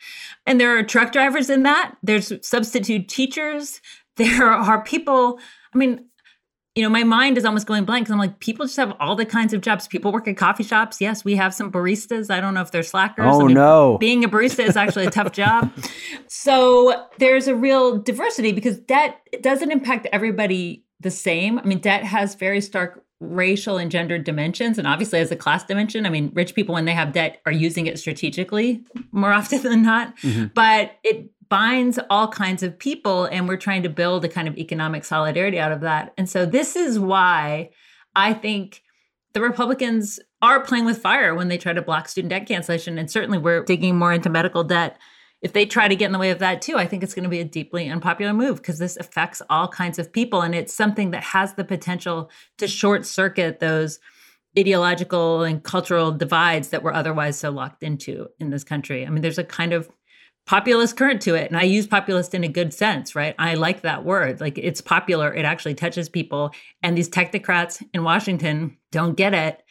And 0.46 0.60
there 0.60 0.78
are 0.78 0.84
truck 0.84 1.12
drivers 1.12 1.50
in 1.50 1.64
that, 1.64 1.96
there's 2.04 2.34
substitute 2.46 3.08
teachers, 3.08 3.80
there 4.18 4.52
are 4.52 4.84
people. 4.84 5.40
I 5.74 5.78
mean, 5.78 6.06
you 6.76 6.84
know, 6.84 6.90
my 6.90 7.04
mind 7.04 7.38
is 7.38 7.44
almost 7.44 7.68
going 7.68 7.84
blank 7.84 8.06
because 8.06 8.14
I'm 8.14 8.20
like, 8.20 8.40
people 8.40 8.66
just 8.66 8.78
have 8.78 8.96
all 9.00 9.16
the 9.16 9.26
kinds 9.26 9.54
of 9.54 9.60
jobs. 9.60 9.88
People 9.88 10.14
work 10.14 10.28
at 10.28 10.38
coffee 10.38 10.64
shops. 10.64 11.02
Yes, 11.02 11.26
we 11.26 11.36
have 11.36 11.54
some 11.54 11.70
baristas. 11.70 12.30
I 12.30 12.40
don't 12.40 12.54
know 12.54 12.62
if 12.62 12.72
they're 12.72 12.82
slackers. 12.82 13.26
Oh, 13.28 13.42
I 13.42 13.46
mean, 13.46 13.56
no. 13.56 13.98
Being 13.98 14.24
a 14.24 14.30
barista 14.30 14.66
is 14.66 14.78
actually 14.78 15.06
a 15.08 15.12
tough 15.12 15.32
job. 15.34 15.70
So 16.28 17.08
there's 17.20 17.48
a 17.48 17.56
real 17.56 17.98
diversity 17.98 18.54
because 18.54 18.80
debt 18.80 19.20
doesn't 19.42 19.70
impact 19.70 20.08
everybody 20.14 20.86
the 21.02 21.12
same. 21.12 21.60
I 21.60 21.64
mean, 21.64 21.80
debt 21.80 22.04
has 22.06 22.36
very 22.36 22.62
stark 22.62 23.04
racial 23.20 23.78
and 23.78 23.92
gender 23.92 24.18
dimensions 24.18 24.80
and 24.80 24.88
obviously 24.88 25.20
as 25.20 25.30
a 25.30 25.36
class 25.36 25.64
dimension 25.64 26.08
i 26.08 26.10
mean 26.10 26.32
rich 26.34 26.56
people 26.56 26.74
when 26.74 26.86
they 26.86 26.92
have 26.92 27.14
debt 27.14 27.40
are 27.46 27.52
using 27.52 27.86
it 27.86 28.00
strategically 28.00 28.84
more 29.12 29.32
often 29.32 29.62
than 29.62 29.84
not 29.84 30.18
mm-hmm. 30.18 30.46
but 30.56 30.94
it 31.04 31.30
binds 31.52 32.00
all 32.10 32.30
kinds 32.30 32.64
of 32.64 32.80
people 32.80 33.26
and 33.26 33.46
we're 33.46 33.58
trying 33.58 33.84
to 33.84 33.90
build 33.90 34.24
a 34.24 34.30
kind 34.30 34.48
of 34.48 34.58
economic 34.58 35.04
solidarity 35.04 35.60
out 35.60 35.74
of 35.74 35.82
that. 35.82 36.14
And 36.18 36.30
so 36.30 36.46
this 36.46 36.78
is 36.78 36.98
why 36.98 37.72
I 38.16 38.34
think 38.34 38.82
the 39.34 39.42
Republicans 39.42 40.18
are 40.42 40.62
playing 40.62 40.86
with 40.86 41.00
fire 41.00 41.36
when 41.36 41.50
they 41.50 41.58
try 41.58 41.74
to 41.74 41.82
block 41.82 42.08
student 42.08 42.30
debt 42.30 42.48
cancellation 42.48 42.98
and 42.98 43.12
certainly 43.12 43.38
we're 43.38 43.66
digging 43.66 43.98
more 43.98 44.14
into 44.14 44.30
medical 44.30 44.64
debt. 44.64 44.98
If 45.42 45.52
they 45.52 45.66
try 45.66 45.90
to 45.90 45.96
get 45.96 46.06
in 46.06 46.14
the 46.14 46.20
way 46.20 46.32
of 46.32 46.40
that 46.40 46.62
too, 46.62 46.78
I 46.78 46.88
think 46.88 47.04
it's 47.04 47.14
going 47.14 47.24
to 47.24 47.30
be 47.30 47.42
a 47.42 47.46
deeply 47.46 47.90
unpopular 47.90 48.32
move 48.32 48.56
because 48.56 48.80
this 48.80 48.96
affects 48.96 49.42
all 49.50 49.68
kinds 49.68 50.00
of 50.00 50.14
people 50.14 50.42
and 50.42 50.56
it's 50.56 50.74
something 50.74 51.12
that 51.12 51.24
has 51.24 51.56
the 51.56 51.66
potential 51.66 52.32
to 52.60 52.68
short 52.68 53.06
circuit 53.06 53.60
those 53.60 54.00
ideological 54.58 55.44
and 55.44 55.64
cultural 55.64 56.14
divides 56.14 56.70
that 56.70 56.82
we're 56.82 56.94
otherwise 56.94 57.38
so 57.38 57.50
locked 57.50 57.84
into 57.84 58.30
in 58.40 58.52
this 58.52 58.64
country. 58.64 59.06
I 59.06 59.10
mean, 59.10 59.22
there's 59.22 59.38
a 59.38 59.44
kind 59.44 59.74
of 59.74 59.90
populist 60.46 60.98
current 60.98 61.22
to 61.22 61.36
it. 61.36 61.48
And 61.50 61.58
I 61.58 61.64
use 61.64 61.88
populist 61.88 62.34
in 62.34 62.44
a 62.44 62.50
good 62.50 62.74
sense, 62.74 63.16
right? 63.16 63.36
I 63.38 63.54
like 63.54 63.82
that 63.82 64.04
word. 64.04 64.42
Like 64.42 64.58
it's 64.58 64.82
popular, 64.82 65.34
it 65.34 65.46
actually 65.46 65.76
touches 65.76 66.10
people. 66.10 66.52
And 66.82 66.98
these 66.98 67.10
technocrats 67.10 67.84
in 67.94 68.04
Washington 68.04 68.78
don't 68.92 69.16
get 69.16 69.34
it. 69.34 69.64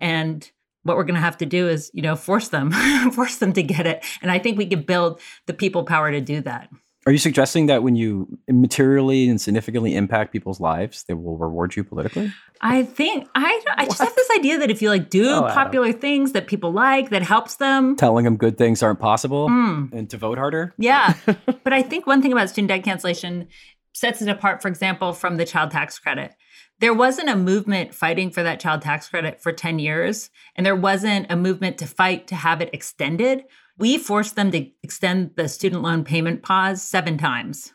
And 0.00 0.50
what 0.82 0.96
we're 0.96 1.04
going 1.04 1.16
to 1.16 1.20
have 1.20 1.38
to 1.38 1.46
do 1.46 1.68
is, 1.68 1.90
you 1.92 2.02
know, 2.02 2.16
force 2.16 2.48
them, 2.48 2.70
force 3.12 3.36
them 3.36 3.52
to 3.54 3.62
get 3.62 3.86
it. 3.86 4.04
And 4.22 4.30
I 4.30 4.38
think 4.38 4.56
we 4.56 4.66
can 4.66 4.82
build 4.82 5.20
the 5.46 5.54
people 5.54 5.84
power 5.84 6.10
to 6.10 6.20
do 6.20 6.40
that. 6.42 6.70
Are 7.06 7.12
you 7.12 7.18
suggesting 7.18 7.66
that 7.66 7.84
when 7.84 7.94
you 7.94 8.26
materially 8.48 9.28
and 9.28 9.40
significantly 9.40 9.94
impact 9.94 10.32
people's 10.32 10.58
lives, 10.58 11.04
they 11.04 11.14
will 11.14 11.38
reward 11.38 11.76
you 11.76 11.84
politically? 11.84 12.32
I 12.60 12.82
think 12.82 13.28
I 13.36 13.62
I 13.76 13.84
just 13.84 14.00
have 14.00 14.14
this 14.16 14.28
idea 14.36 14.58
that 14.58 14.70
if 14.72 14.82
you 14.82 14.88
like 14.90 15.08
do 15.08 15.28
Oh, 15.28 15.42
popular 15.42 15.92
things 15.92 16.32
that 16.32 16.48
people 16.48 16.72
like 16.72 17.10
that 17.10 17.22
helps 17.22 17.56
them. 17.56 17.94
Telling 17.94 18.24
them 18.24 18.36
good 18.36 18.58
things 18.58 18.82
aren't 18.82 18.98
possible 18.98 19.48
Mm. 19.48 19.92
and 19.92 20.10
to 20.10 20.16
vote 20.16 20.36
harder? 20.36 20.74
Yeah. 20.78 21.14
but 21.64 21.72
I 21.72 21.82
think 21.82 22.06
one 22.08 22.22
thing 22.22 22.32
about 22.32 22.50
student 22.50 22.68
debt 22.70 22.82
cancellation 22.82 23.46
sets 23.94 24.20
it 24.20 24.28
apart, 24.28 24.60
for 24.60 24.68
example, 24.68 25.12
from 25.12 25.36
the 25.36 25.44
child 25.46 25.70
tax 25.70 25.98
credit. 26.00 26.34
There 26.80 26.92
wasn't 26.92 27.30
a 27.30 27.36
movement 27.36 27.94
fighting 27.94 28.30
for 28.30 28.42
that 28.42 28.60
child 28.60 28.82
tax 28.82 29.08
credit 29.08 29.40
for 29.40 29.52
10 29.52 29.78
years, 29.78 30.28
and 30.56 30.66
there 30.66 30.76
wasn't 30.76 31.30
a 31.30 31.36
movement 31.36 31.78
to 31.78 31.86
fight 31.86 32.26
to 32.26 32.34
have 32.34 32.60
it 32.60 32.68
extended. 32.74 33.44
We 33.78 33.98
forced 33.98 34.36
them 34.36 34.50
to 34.52 34.70
extend 34.82 35.32
the 35.36 35.48
student 35.48 35.82
loan 35.82 36.04
payment 36.04 36.42
pause 36.42 36.82
seven 36.82 37.18
times. 37.18 37.72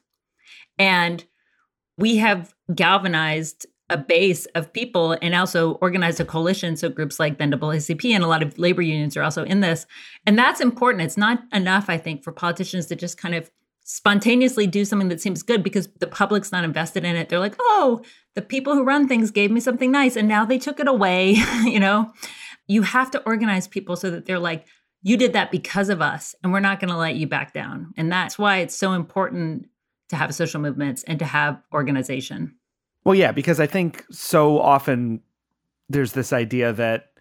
And 0.77 1.23
we 1.97 2.17
have 2.17 2.53
galvanized 2.73 3.67
a 3.91 3.97
base 3.97 4.45
of 4.55 4.71
people 4.71 5.17
and 5.21 5.35
also 5.35 5.73
organized 5.73 6.19
a 6.19 6.25
coalition. 6.25 6.77
So 6.77 6.89
groups 6.89 7.19
like 7.19 7.37
the 7.37 7.43
NAACP 7.43 8.11
and 8.15 8.23
a 8.23 8.27
lot 8.27 8.41
of 8.41 8.57
labor 8.57 8.81
unions 8.81 9.17
are 9.17 9.21
also 9.21 9.43
in 9.43 9.59
this. 9.59 9.85
And 10.25 10.39
that's 10.39 10.61
important. 10.61 11.03
It's 11.03 11.17
not 11.17 11.43
enough, 11.51 11.89
I 11.89 11.97
think, 11.97 12.23
for 12.23 12.31
politicians 12.31 12.87
to 12.87 12.95
just 12.95 13.17
kind 13.17 13.35
of 13.35 13.51
spontaneously 13.83 14.67
do 14.67 14.85
something 14.85 15.09
that 15.09 15.19
seems 15.19 15.43
good 15.43 15.61
because 15.61 15.89
the 15.99 16.07
public's 16.07 16.51
not 16.51 16.63
invested 16.63 17.03
in 17.03 17.17
it. 17.17 17.27
They're 17.27 17.39
like, 17.39 17.55
oh, 17.59 18.01
the 18.35 18.41
people 18.41 18.73
who 18.73 18.85
run 18.85 19.07
things 19.07 19.29
gave 19.29 19.51
me 19.51 19.59
something 19.59 19.91
nice 19.91 20.15
and 20.15 20.27
now 20.27 20.45
they 20.45 20.57
took 20.57 20.79
it 20.79 20.87
away. 20.87 21.31
you 21.65 21.79
know, 21.79 22.11
you 22.67 22.83
have 22.83 23.11
to 23.11 23.21
organize 23.23 23.67
people 23.67 23.97
so 23.97 24.09
that 24.09 24.25
they're 24.25 24.39
like, 24.39 24.65
you 25.01 25.17
did 25.17 25.33
that 25.33 25.51
because 25.51 25.89
of 25.89 26.01
us 26.01 26.35
and 26.43 26.53
we're 26.53 26.59
not 26.59 26.79
going 26.79 26.91
to 26.91 26.97
let 26.97 27.15
you 27.15 27.27
back 27.27 27.53
down. 27.53 27.93
And 27.97 28.11
that's 28.11 28.37
why 28.37 28.57
it's 28.57 28.75
so 28.75 28.93
important 28.93 29.67
to 30.09 30.15
have 30.15 30.33
social 30.35 30.61
movements 30.61 31.03
and 31.03 31.19
to 31.19 31.25
have 31.25 31.61
organization. 31.73 32.55
Well, 33.03 33.15
yeah, 33.15 33.31
because 33.31 33.59
I 33.59 33.65
think 33.65 34.05
so 34.11 34.59
often 34.59 35.21
there's 35.89 36.13
this 36.13 36.31
idea 36.31 36.73
that 36.73 37.13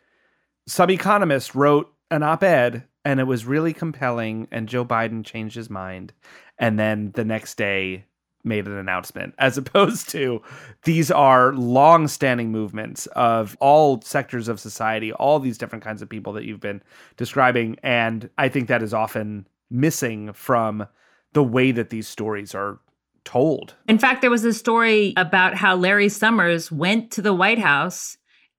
some 0.66 0.90
economist 0.90 1.54
wrote 1.54 1.92
an 2.10 2.22
op 2.22 2.42
ed 2.42 2.84
and 3.04 3.18
it 3.18 3.24
was 3.24 3.46
really 3.46 3.72
compelling, 3.72 4.46
and 4.50 4.68
Joe 4.68 4.84
Biden 4.84 5.24
changed 5.24 5.56
his 5.56 5.70
mind. 5.70 6.12
And 6.58 6.78
then 6.78 7.12
the 7.14 7.24
next 7.24 7.56
day 7.56 8.04
made 8.44 8.66
an 8.66 8.76
announcement, 8.76 9.34
as 9.38 9.58
opposed 9.58 10.08
to 10.10 10.42
these 10.84 11.10
are 11.10 11.52
long 11.52 12.08
standing 12.08 12.50
movements 12.50 13.06
of 13.08 13.56
all 13.60 14.00
sectors 14.02 14.48
of 14.48 14.60
society, 14.60 15.12
all 15.12 15.38
these 15.38 15.58
different 15.58 15.84
kinds 15.84 16.02
of 16.02 16.08
people 16.08 16.32
that 16.32 16.44
you've 16.44 16.60
been 16.60 16.82
describing. 17.16 17.76
And 17.82 18.30
I 18.38 18.48
think 18.48 18.68
that 18.68 18.82
is 18.82 18.94
often 18.94 19.46
missing 19.70 20.32
from 20.32 20.86
the 21.32 21.44
way 21.44 21.70
that 21.72 21.90
these 21.90 22.08
stories 22.08 22.54
are 22.54 22.80
told. 23.24 23.74
In 23.86 23.98
fact, 23.98 24.20
there 24.20 24.30
was 24.30 24.44
a 24.44 24.52
story 24.52 25.12
about 25.16 25.54
how 25.54 25.76
Larry 25.76 26.08
Summers 26.08 26.72
went 26.72 27.10
to 27.12 27.22
the 27.22 27.34
White 27.34 27.58
House 27.58 28.16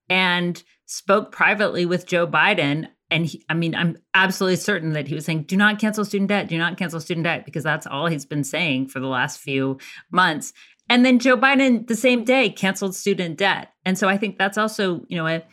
and 0.10 0.62
spoke 0.86 1.32
privately 1.32 1.86
with 1.86 2.06
Joe 2.06 2.28
Biden. 2.28 2.88
And 3.12 3.26
he, 3.26 3.46
I 3.50 3.54
mean, 3.54 3.76
I'm 3.76 3.98
absolutely 4.14 4.56
certain 4.56 4.94
that 4.94 5.08
he 5.08 5.14
was 5.14 5.26
saying, 5.26 5.44
do 5.44 5.58
not 5.58 5.80
cancel 5.80 6.06
student 6.06 6.30
debt, 6.30 6.48
do 6.48 6.58
not 6.58 6.78
cancel 6.78 7.02
student 7.02 7.26
debt, 7.26 7.46
because 7.46 7.64
that's 7.64 7.86
all 7.86 8.08
he's 8.08 8.26
been 8.26 8.46
saying 8.46 8.88
for 8.88 9.02
the 9.02 9.08
last 9.08 9.40
few 9.40 9.78
months. 10.12 10.54
And 10.90 11.06
then 11.06 11.20
Joe 11.20 11.38
Biden, 11.38 11.88
the 11.88 11.96
same 11.96 12.24
day, 12.24 12.50
canceled 12.50 12.96
student 12.96 13.38
debt. 13.38 13.74
And 13.86 13.98
so 13.98 14.08
I 14.08 14.18
think 14.18 14.38
that's 14.38 14.58
also, 14.58 15.06
you 15.10 15.18
know, 15.18 15.28
a, 15.28 15.44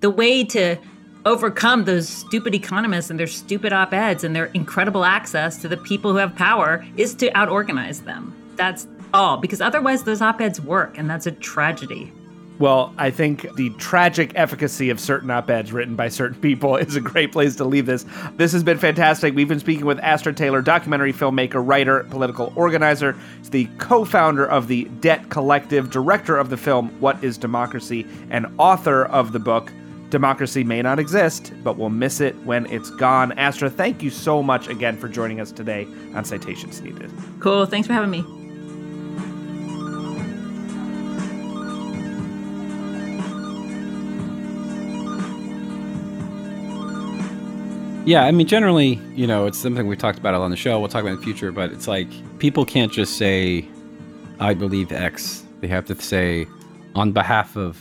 the 0.00 0.10
way 0.10 0.42
to 0.44 0.76
overcome 1.24 1.84
those 1.84 2.08
stupid 2.08 2.54
economists 2.54 3.10
and 3.10 3.20
their 3.20 3.26
stupid 3.26 3.72
op 3.72 3.92
eds 3.92 4.24
and 4.24 4.34
their 4.34 4.46
incredible 4.46 5.04
access 5.04 5.58
to 5.58 5.68
the 5.68 5.76
people 5.76 6.12
who 6.12 6.16
have 6.16 6.34
power 6.34 6.84
is 6.96 7.14
to 7.16 7.30
out 7.36 7.48
organize 7.48 8.00
them. 8.00 8.34
That's 8.56 8.88
all, 9.14 9.36
because 9.36 9.60
otherwise 9.60 10.04
those 10.04 10.20
op 10.22 10.40
eds 10.40 10.60
work, 10.60 10.98
and 10.98 11.08
that's 11.08 11.26
a 11.26 11.32
tragedy. 11.32 12.10
Well, 12.62 12.94
I 12.96 13.10
think 13.10 13.56
the 13.56 13.70
tragic 13.70 14.30
efficacy 14.36 14.88
of 14.90 15.00
certain 15.00 15.32
op 15.32 15.50
eds 15.50 15.72
written 15.72 15.96
by 15.96 16.08
certain 16.08 16.40
people 16.40 16.76
is 16.76 16.94
a 16.94 17.00
great 17.00 17.32
place 17.32 17.56
to 17.56 17.64
leave 17.64 17.86
this. 17.86 18.06
This 18.36 18.52
has 18.52 18.62
been 18.62 18.78
fantastic. 18.78 19.34
We've 19.34 19.48
been 19.48 19.58
speaking 19.58 19.84
with 19.84 19.98
Astra 19.98 20.32
Taylor, 20.32 20.62
documentary 20.62 21.12
filmmaker, 21.12 21.60
writer, 21.66 22.04
political 22.04 22.52
organizer. 22.54 23.16
She's 23.38 23.50
the 23.50 23.68
co 23.78 24.04
founder 24.04 24.46
of 24.46 24.68
the 24.68 24.84
Debt 25.00 25.28
Collective, 25.28 25.90
director 25.90 26.36
of 26.36 26.50
the 26.50 26.56
film 26.56 26.90
What 27.00 27.24
is 27.24 27.36
Democracy, 27.36 28.06
and 28.30 28.46
author 28.58 29.06
of 29.06 29.32
the 29.32 29.40
book 29.40 29.72
Democracy 30.10 30.62
May 30.62 30.82
Not 30.82 31.00
Exist, 31.00 31.52
but 31.64 31.76
We'll 31.76 31.90
Miss 31.90 32.20
It 32.20 32.36
When 32.44 32.66
It's 32.66 32.90
Gone. 32.90 33.32
Astra, 33.32 33.70
thank 33.70 34.04
you 34.04 34.10
so 34.10 34.40
much 34.40 34.68
again 34.68 34.96
for 34.96 35.08
joining 35.08 35.40
us 35.40 35.50
today 35.50 35.84
on 36.14 36.24
Citations 36.24 36.80
Needed. 36.80 37.10
Cool. 37.40 37.66
Thanks 37.66 37.88
for 37.88 37.92
having 37.92 38.10
me. 38.10 38.41
Yeah, 48.04 48.24
I 48.24 48.32
mean, 48.32 48.48
generally, 48.48 49.00
you 49.14 49.28
know, 49.28 49.46
it's 49.46 49.58
something 49.58 49.86
we 49.86 49.96
talked 49.96 50.18
about 50.18 50.34
on 50.34 50.50
the 50.50 50.56
show. 50.56 50.80
We'll 50.80 50.88
talk 50.88 51.02
about 51.02 51.12
in 51.12 51.16
the 51.18 51.22
future, 51.22 51.52
but 51.52 51.70
it's 51.72 51.86
like 51.86 52.08
people 52.40 52.64
can't 52.64 52.90
just 52.92 53.16
say, 53.16 53.64
I 54.40 54.54
believe 54.54 54.90
X. 54.90 55.44
They 55.60 55.68
have 55.68 55.84
to 55.86 55.94
say, 55.94 56.46
on 56.96 57.12
behalf 57.12 57.56
of 57.56 57.78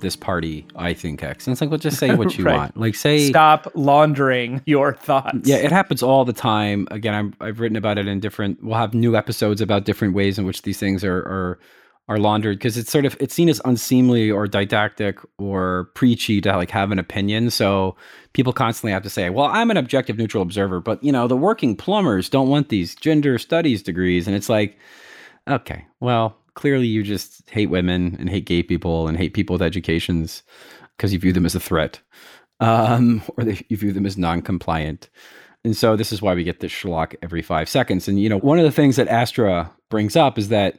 this 0.00 0.16
party, 0.16 0.66
I 0.76 0.92
think 0.92 1.22
X. 1.22 1.46
And 1.46 1.52
it's 1.52 1.62
like, 1.62 1.70
well, 1.70 1.78
just 1.78 1.98
say 1.98 2.14
what 2.14 2.36
you 2.38 2.44
Right. 2.44 2.56
want. 2.56 2.76
Like, 2.76 2.94
say. 2.94 3.26
Stop 3.30 3.72
laundering 3.74 4.60
your 4.66 4.92
thoughts. 4.92 5.38
Yeah, 5.48 5.56
it 5.56 5.72
happens 5.72 6.02
all 6.02 6.26
the 6.26 6.34
time. 6.34 6.86
Again, 6.90 7.14
I'm, 7.14 7.34
I've 7.40 7.58
written 7.58 7.76
about 7.76 7.96
it 7.96 8.06
in 8.06 8.20
different. 8.20 8.62
We'll 8.62 8.76
have 8.76 8.92
new 8.92 9.16
episodes 9.16 9.62
about 9.62 9.86
different 9.86 10.12
ways 10.14 10.38
in 10.38 10.44
which 10.44 10.60
these 10.60 10.78
things 10.78 11.02
are 11.04 11.16
are, 11.20 11.58
are 12.08 12.18
laundered 12.18 12.58
because 12.58 12.76
it's 12.76 12.90
sort 12.90 13.06
of 13.06 13.16
it's 13.18 13.34
seen 13.34 13.48
as 13.48 13.60
unseemly 13.64 14.30
or 14.30 14.46
didactic 14.46 15.18
or 15.38 15.90
preachy 15.94 16.40
to 16.40 16.56
like 16.56 16.70
have 16.70 16.90
an 16.90 16.98
opinion. 16.98 17.50
So 17.50 17.96
people 18.34 18.52
constantly 18.52 18.92
have 18.92 19.02
to 19.04 19.10
say, 19.10 19.30
"Well, 19.30 19.46
I'm 19.46 19.70
an 19.70 19.76
objective, 19.76 20.18
neutral 20.18 20.42
observer," 20.42 20.80
but 20.80 21.02
you 21.02 21.12
know, 21.12 21.26
the 21.26 21.36
working 21.36 21.76
plumbers 21.76 22.28
don't 22.28 22.48
want 22.48 22.68
these 22.68 22.94
gender 22.94 23.38
studies 23.38 23.82
degrees, 23.82 24.26
and 24.26 24.36
it's 24.36 24.48
like, 24.48 24.78
okay, 25.48 25.86
well, 26.00 26.36
clearly 26.54 26.86
you 26.86 27.02
just 27.02 27.48
hate 27.50 27.70
women 27.70 28.16
and 28.18 28.28
hate 28.28 28.46
gay 28.46 28.62
people 28.62 29.08
and 29.08 29.16
hate 29.16 29.34
people 29.34 29.54
with 29.54 29.62
educations 29.62 30.42
because 30.96 31.12
you 31.12 31.18
view 31.18 31.32
them 31.32 31.46
as 31.46 31.54
a 31.54 31.60
threat 31.60 32.00
um, 32.60 33.22
or 33.36 33.44
they, 33.44 33.64
you 33.68 33.76
view 33.76 33.92
them 33.92 34.06
as 34.06 34.16
non-compliant. 34.16 35.08
And 35.64 35.76
so 35.76 35.96
this 35.96 36.12
is 36.12 36.20
why 36.20 36.34
we 36.34 36.44
get 36.44 36.60
this 36.60 36.72
schlock 36.72 37.14
every 37.22 37.40
five 37.42 37.68
seconds. 37.68 38.06
And 38.06 38.20
you 38.20 38.28
know, 38.28 38.38
one 38.38 38.58
of 38.58 38.64
the 38.64 38.70
things 38.70 38.96
that 38.96 39.08
Astra 39.08 39.70
brings 39.88 40.16
up 40.16 40.38
is 40.38 40.48
that 40.48 40.78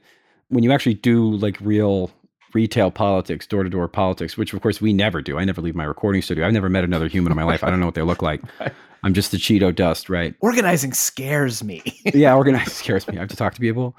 when 0.50 0.64
you 0.64 0.72
actually 0.72 0.94
do 0.96 1.32
like 1.32 1.60
real 1.62 2.12
retail 2.54 2.90
politics, 2.90 3.46
door 3.46 3.64
to 3.64 3.70
door 3.70 3.88
politics, 3.88 4.38
which 4.38 4.54
of 4.54 4.62
course 4.62 4.82
we 4.82 4.94
never 4.94 5.22
do. 5.22 5.38
I 5.38 5.44
never 5.46 5.62
leave 5.62 5.76
my 5.76 5.84
recording 5.84 6.22
studio. 6.22 6.48
I've 6.48 6.54
never 6.54 6.70
met 6.70 6.84
another 6.84 7.08
human 7.08 7.32
in 7.32 7.36
my 7.36 7.44
life. 7.44 7.64
I 7.64 7.70
don't 7.70 7.80
know 7.80 7.86
what 7.86 7.96
they 7.96 8.02
look 8.02 8.22
like. 8.22 8.42
I'm 9.04 9.14
just 9.14 9.30
the 9.30 9.38
Cheeto 9.38 9.76
dust, 9.76 10.10
right? 10.10 10.34
Organizing 10.40 10.94
scares 10.94 11.64
me. 11.64 11.84
yeah, 12.14 12.34
organizing 12.34 12.70
scares 12.74 13.08
me. 13.08 13.18
I 13.18 13.20
have 13.20 13.30
to 13.30 13.36
talk 13.36 13.54
to 13.54 13.60
people. 13.60 13.96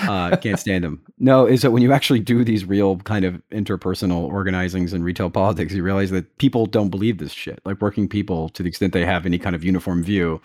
Uh, 0.00 0.36
can't 0.36 0.58
stand 0.58 0.84
them. 0.84 1.02
No, 1.18 1.46
is 1.46 1.62
that 1.62 1.70
when 1.70 1.82
you 1.82 1.92
actually 1.92 2.20
do 2.20 2.44
these 2.44 2.64
real 2.64 2.96
kind 2.98 3.24
of 3.24 3.42
interpersonal 3.50 4.22
organizings 4.22 4.92
and 4.92 5.02
retail 5.02 5.30
politics, 5.30 5.72
you 5.72 5.82
realize 5.82 6.10
that 6.10 6.36
people 6.38 6.66
don't 6.66 6.90
believe 6.90 7.18
this 7.18 7.32
shit. 7.32 7.60
Like 7.64 7.80
working 7.80 8.06
people, 8.06 8.50
to 8.50 8.62
the 8.62 8.68
extent 8.68 8.92
they 8.92 9.04
have 9.04 9.24
any 9.24 9.38
kind 9.38 9.56
of 9.56 9.64
uniform 9.64 10.02
view, 10.02 10.40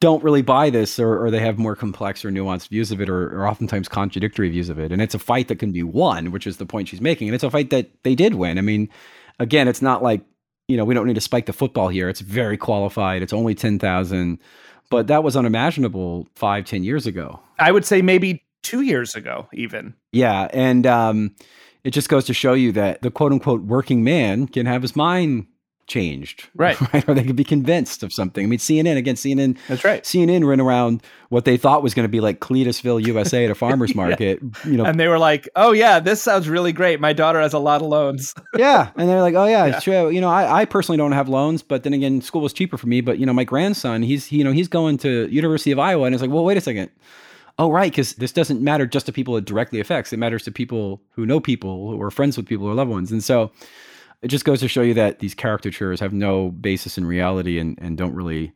don't 0.00 0.24
really 0.24 0.42
buy 0.42 0.70
this, 0.70 0.98
or, 0.98 1.24
or 1.24 1.30
they 1.30 1.40
have 1.40 1.58
more 1.58 1.76
complex 1.76 2.24
or 2.24 2.30
nuanced 2.30 2.68
views 2.68 2.90
of 2.90 3.00
it, 3.00 3.08
or, 3.08 3.38
or 3.38 3.46
oftentimes 3.46 3.86
contradictory 3.88 4.48
views 4.48 4.68
of 4.70 4.78
it. 4.78 4.92
And 4.92 5.02
it's 5.02 5.14
a 5.14 5.18
fight 5.18 5.48
that 5.48 5.58
can 5.58 5.72
be 5.72 5.82
won, 5.82 6.32
which 6.32 6.46
is 6.46 6.56
the 6.56 6.66
point 6.66 6.88
she's 6.88 7.02
making. 7.02 7.28
And 7.28 7.34
it's 7.34 7.44
a 7.44 7.50
fight 7.50 7.70
that 7.70 7.90
they 8.02 8.14
did 8.14 8.34
win. 8.34 8.58
I 8.58 8.62
mean, 8.62 8.88
again, 9.38 9.68
it's 9.68 9.82
not 9.82 10.02
like 10.02 10.22
you 10.68 10.76
know 10.76 10.84
we 10.84 10.94
don't 10.94 11.06
need 11.06 11.14
to 11.14 11.20
spike 11.20 11.46
the 11.46 11.52
football 11.52 11.88
here. 11.88 12.08
It's 12.08 12.20
very 12.20 12.56
qualified. 12.56 13.22
It's 13.22 13.32
only 13.32 13.54
ten 13.54 13.78
thousand, 13.78 14.38
but 14.88 15.08
that 15.08 15.22
was 15.22 15.36
unimaginable 15.36 16.28
five, 16.34 16.64
ten 16.64 16.84
years 16.84 17.06
ago. 17.06 17.40
I 17.58 17.72
would 17.72 17.84
say 17.84 18.02
maybe 18.02 18.44
two 18.62 18.82
years 18.82 19.14
ago, 19.14 19.48
even. 19.52 19.94
Yeah, 20.12 20.48
and 20.52 20.86
um, 20.86 21.34
it 21.84 21.90
just 21.90 22.08
goes 22.08 22.24
to 22.26 22.34
show 22.34 22.54
you 22.54 22.72
that 22.72 23.02
the 23.02 23.10
quote 23.10 23.32
unquote 23.32 23.62
working 23.62 24.04
man 24.04 24.46
can 24.46 24.66
have 24.66 24.82
his 24.82 24.94
mind 24.94 25.46
changed, 25.90 26.48
Right. 26.54 26.80
right? 26.92 27.06
Or 27.06 27.12
they 27.14 27.24
could 27.24 27.36
be 27.36 27.44
convinced 27.44 28.02
of 28.02 28.12
something. 28.14 28.42
I 28.44 28.48
mean, 28.48 28.58
CNN 28.58 28.96
again, 28.96 29.16
CNN. 29.16 29.58
That's 29.68 29.84
right. 29.84 30.02
CNN 30.02 30.46
ran 30.46 30.60
around 30.60 31.02
what 31.28 31.44
they 31.44 31.58
thought 31.58 31.82
was 31.82 31.92
going 31.92 32.04
to 32.04 32.08
be 32.08 32.20
like 32.20 32.40
Cletusville, 32.40 33.04
USA, 33.06 33.44
at 33.44 33.50
a 33.50 33.54
farmer's 33.64 33.94
market. 33.94 34.40
You 34.64 34.78
know, 34.78 34.84
And 34.86 34.98
they 34.98 35.08
were 35.08 35.18
like, 35.18 35.48
"Oh 35.56 35.72
yeah, 35.72 36.00
this 36.00 36.22
sounds 36.22 36.48
really 36.48 36.72
great. 36.72 37.00
My 37.00 37.12
daughter 37.12 37.40
has 37.40 37.52
a 37.52 37.58
lot 37.58 37.82
of 37.82 37.88
loans." 37.88 38.34
yeah, 38.56 38.90
and 38.96 39.08
they're 39.08 39.20
like, 39.20 39.34
oh 39.34 39.44
yeah, 39.46 39.78
sure. 39.80 40.10
You 40.10 40.20
know, 40.22 40.30
I, 40.30 40.62
I 40.62 40.64
personally 40.64 40.96
don't 40.96 41.12
have 41.12 41.28
loans, 41.28 41.62
but 41.62 41.82
then 41.82 41.92
again, 41.92 42.22
school 42.22 42.40
was 42.40 42.52
cheaper 42.54 42.78
for 42.78 42.86
me. 42.86 43.00
But 43.02 43.18
you 43.18 43.26
know, 43.26 43.32
my 43.34 43.44
grandson, 43.44 44.02
he's 44.02 44.24
he, 44.26 44.38
you 44.38 44.44
know 44.44 44.52
he's 44.52 44.68
going 44.68 44.96
to 44.98 45.28
University 45.28 45.72
of 45.72 45.78
Iowa, 45.78 46.04
and 46.06 46.14
it's 46.14 46.22
like, 46.22 46.30
well, 46.30 46.44
wait 46.44 46.56
a 46.56 46.60
second. 46.62 46.90
Oh 47.58 47.70
right, 47.70 47.90
because 47.92 48.14
this 48.14 48.32
doesn't 48.32 48.62
matter 48.62 48.86
just 48.86 49.04
to 49.06 49.12
people 49.12 49.36
it 49.36 49.44
directly 49.44 49.80
affects. 49.80 50.12
It 50.14 50.16
matters 50.18 50.44
to 50.44 50.50
people 50.52 51.02
who 51.10 51.26
know 51.26 51.40
people, 51.40 51.90
who 51.90 52.00
are 52.00 52.10
friends 52.10 52.36
with 52.38 52.46
people, 52.46 52.66
or 52.66 52.74
loved 52.74 52.90
ones, 52.90 53.12
and 53.12 53.22
so 53.22 53.50
it 54.22 54.28
just 54.28 54.44
goes 54.44 54.60
to 54.60 54.68
show 54.68 54.82
you 54.82 54.94
that 54.94 55.18
these 55.20 55.34
caricatures 55.34 56.00
have 56.00 56.12
no 56.12 56.50
basis 56.50 56.98
in 56.98 57.04
reality 57.04 57.58
and 57.58 57.78
and 57.80 57.96
don't 57.96 58.14
really 58.14 58.52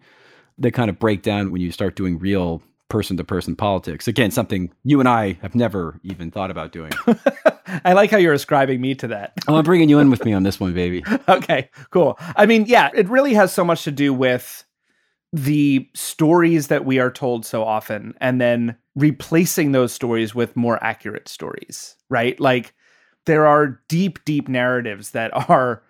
they 0.58 0.70
kind 0.70 0.90
of 0.90 0.98
break 0.98 1.22
down 1.22 1.50
when 1.50 1.60
you 1.60 1.72
start 1.72 1.96
doing 1.96 2.18
real 2.18 2.62
person 2.88 3.16
to 3.16 3.24
person 3.24 3.56
politics. 3.56 4.06
Again, 4.06 4.30
something 4.30 4.72
you 4.84 5.00
and 5.00 5.08
I 5.08 5.32
have 5.42 5.54
never 5.54 5.98
even 6.04 6.30
thought 6.30 6.50
about 6.50 6.70
doing. 6.70 6.92
I 7.84 7.92
like 7.92 8.10
how 8.10 8.18
you're 8.18 8.34
ascribing 8.34 8.80
me 8.80 8.94
to 8.96 9.08
that. 9.08 9.32
oh, 9.48 9.56
I'm 9.56 9.64
bringing 9.64 9.88
you 9.88 9.98
in 9.98 10.10
with 10.10 10.24
me 10.24 10.32
on 10.32 10.42
this 10.42 10.60
one, 10.60 10.74
baby. 10.74 11.02
okay, 11.28 11.70
cool. 11.90 12.16
I 12.36 12.46
mean, 12.46 12.66
yeah, 12.66 12.90
it 12.94 13.08
really 13.08 13.34
has 13.34 13.52
so 13.52 13.64
much 13.64 13.84
to 13.84 13.90
do 13.90 14.12
with 14.14 14.64
the 15.32 15.88
stories 15.94 16.68
that 16.68 16.84
we 16.84 17.00
are 17.00 17.10
told 17.10 17.44
so 17.44 17.64
often 17.64 18.14
and 18.20 18.40
then 18.40 18.76
replacing 18.94 19.72
those 19.72 19.92
stories 19.92 20.34
with 20.34 20.54
more 20.54 20.82
accurate 20.84 21.26
stories, 21.26 21.96
right? 22.08 22.38
Like 22.38 22.74
there 23.26 23.46
are 23.46 23.80
deep, 23.88 24.24
deep 24.24 24.48
narratives 24.48 25.10
that 25.10 25.30
are 25.48 25.82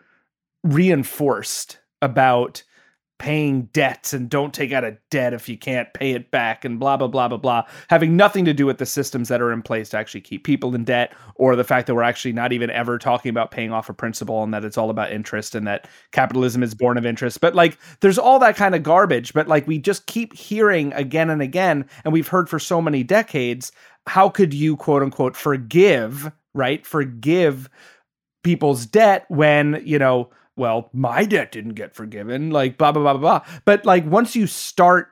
reinforced 0.62 1.78
about 2.01 2.62
paying 3.18 3.62
debts 3.72 4.12
and 4.12 4.28
don't 4.28 4.53
take 4.53 4.72
out 4.72 4.82
a 4.82 4.99
debt 5.11 5.32
if 5.32 5.49
you 5.49 5.57
can't 5.57 5.95
pay 5.95 6.12
it 6.12 6.32
back 6.32 6.64
and 6.64 6.80
blah 6.80 6.97
blah 6.97 7.07
blah 7.07 7.28
blah 7.28 7.39
blah 7.39 7.62
having 7.89 8.16
nothing 8.16 8.45
to 8.45 8.53
do 8.53 8.66
with 8.66 8.78
the 8.78 8.87
systems 8.87 9.28
that 9.28 9.41
are 9.41 9.53
in 9.53 9.62
place 9.62 9.89
to 9.89 9.97
actually 9.97 10.20
keep 10.20 10.43
people 10.43 10.74
in 10.74 10.82
debt 10.82 11.14
or 11.37 11.55
the 11.55 11.62
fact 11.62 11.87
that 11.87 11.95
we're 11.95 12.03
actually 12.03 12.32
not 12.32 12.53
even 12.53 12.70
ever 12.70 12.99
talking 12.99 13.30
about 13.30 13.53
paying 13.53 13.72
off 13.72 13.89
a 13.89 13.95
principal 13.95 14.43
and 14.43 14.53
that 14.53 14.64
it's 14.64 14.76
all 14.76 14.91
about 14.91 15.12
interest 15.12 15.55
and 15.55 15.64
that 15.64 15.87
capitalism 16.11 16.62
is 16.62 16.74
born 16.74 16.99
of 16.99 17.07
interest. 17.07 17.41
But 17.41 17.55
like 17.55 17.78
there's 18.01 18.18
all 18.18 18.41
that 18.41 18.57
kind 18.57 18.74
of 18.74 18.82
garbage 18.82 19.32
but 19.32 19.47
like 19.47 19.66
we 19.68 19.78
just 19.78 20.07
keep 20.07 20.35
hearing 20.35 20.93
again 20.95 21.30
and 21.30 21.41
again 21.41 21.87
and 22.03 22.12
we've 22.12 22.28
heard 22.28 22.49
for 22.49 22.59
so 22.59 22.82
many 22.82 23.05
decades 23.05 23.70
how 24.09 24.28
could 24.28 24.53
you 24.53 24.76
quote 24.76 25.03
unquote 25.03 25.37
forgive 25.37 26.32
right? 26.55 26.84
Forgive 26.86 27.68
people's 28.42 28.86
debt 28.86 29.24
when 29.28 29.82
you 29.84 29.98
know 29.98 30.30
well 30.57 30.90
my 30.92 31.24
debt 31.24 31.50
didn't 31.50 31.74
get 31.74 31.94
forgiven 31.94 32.50
like 32.50 32.76
blah 32.78 32.92
blah 32.92 33.02
blah 33.02 33.14
blah 33.14 33.40
blah. 33.40 33.59
But 33.64 33.84
like 33.84 34.07
once 34.07 34.36
you 34.36 34.46
start 34.46 35.09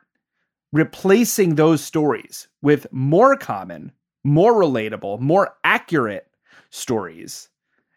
replacing 0.73 1.55
those 1.55 1.83
stories 1.83 2.49
with 2.63 2.87
more 2.93 3.37
common 3.37 3.93
more 4.25 4.55
relatable 4.55 5.19
more 5.21 5.55
accurate 5.65 6.29
stories 6.71 7.49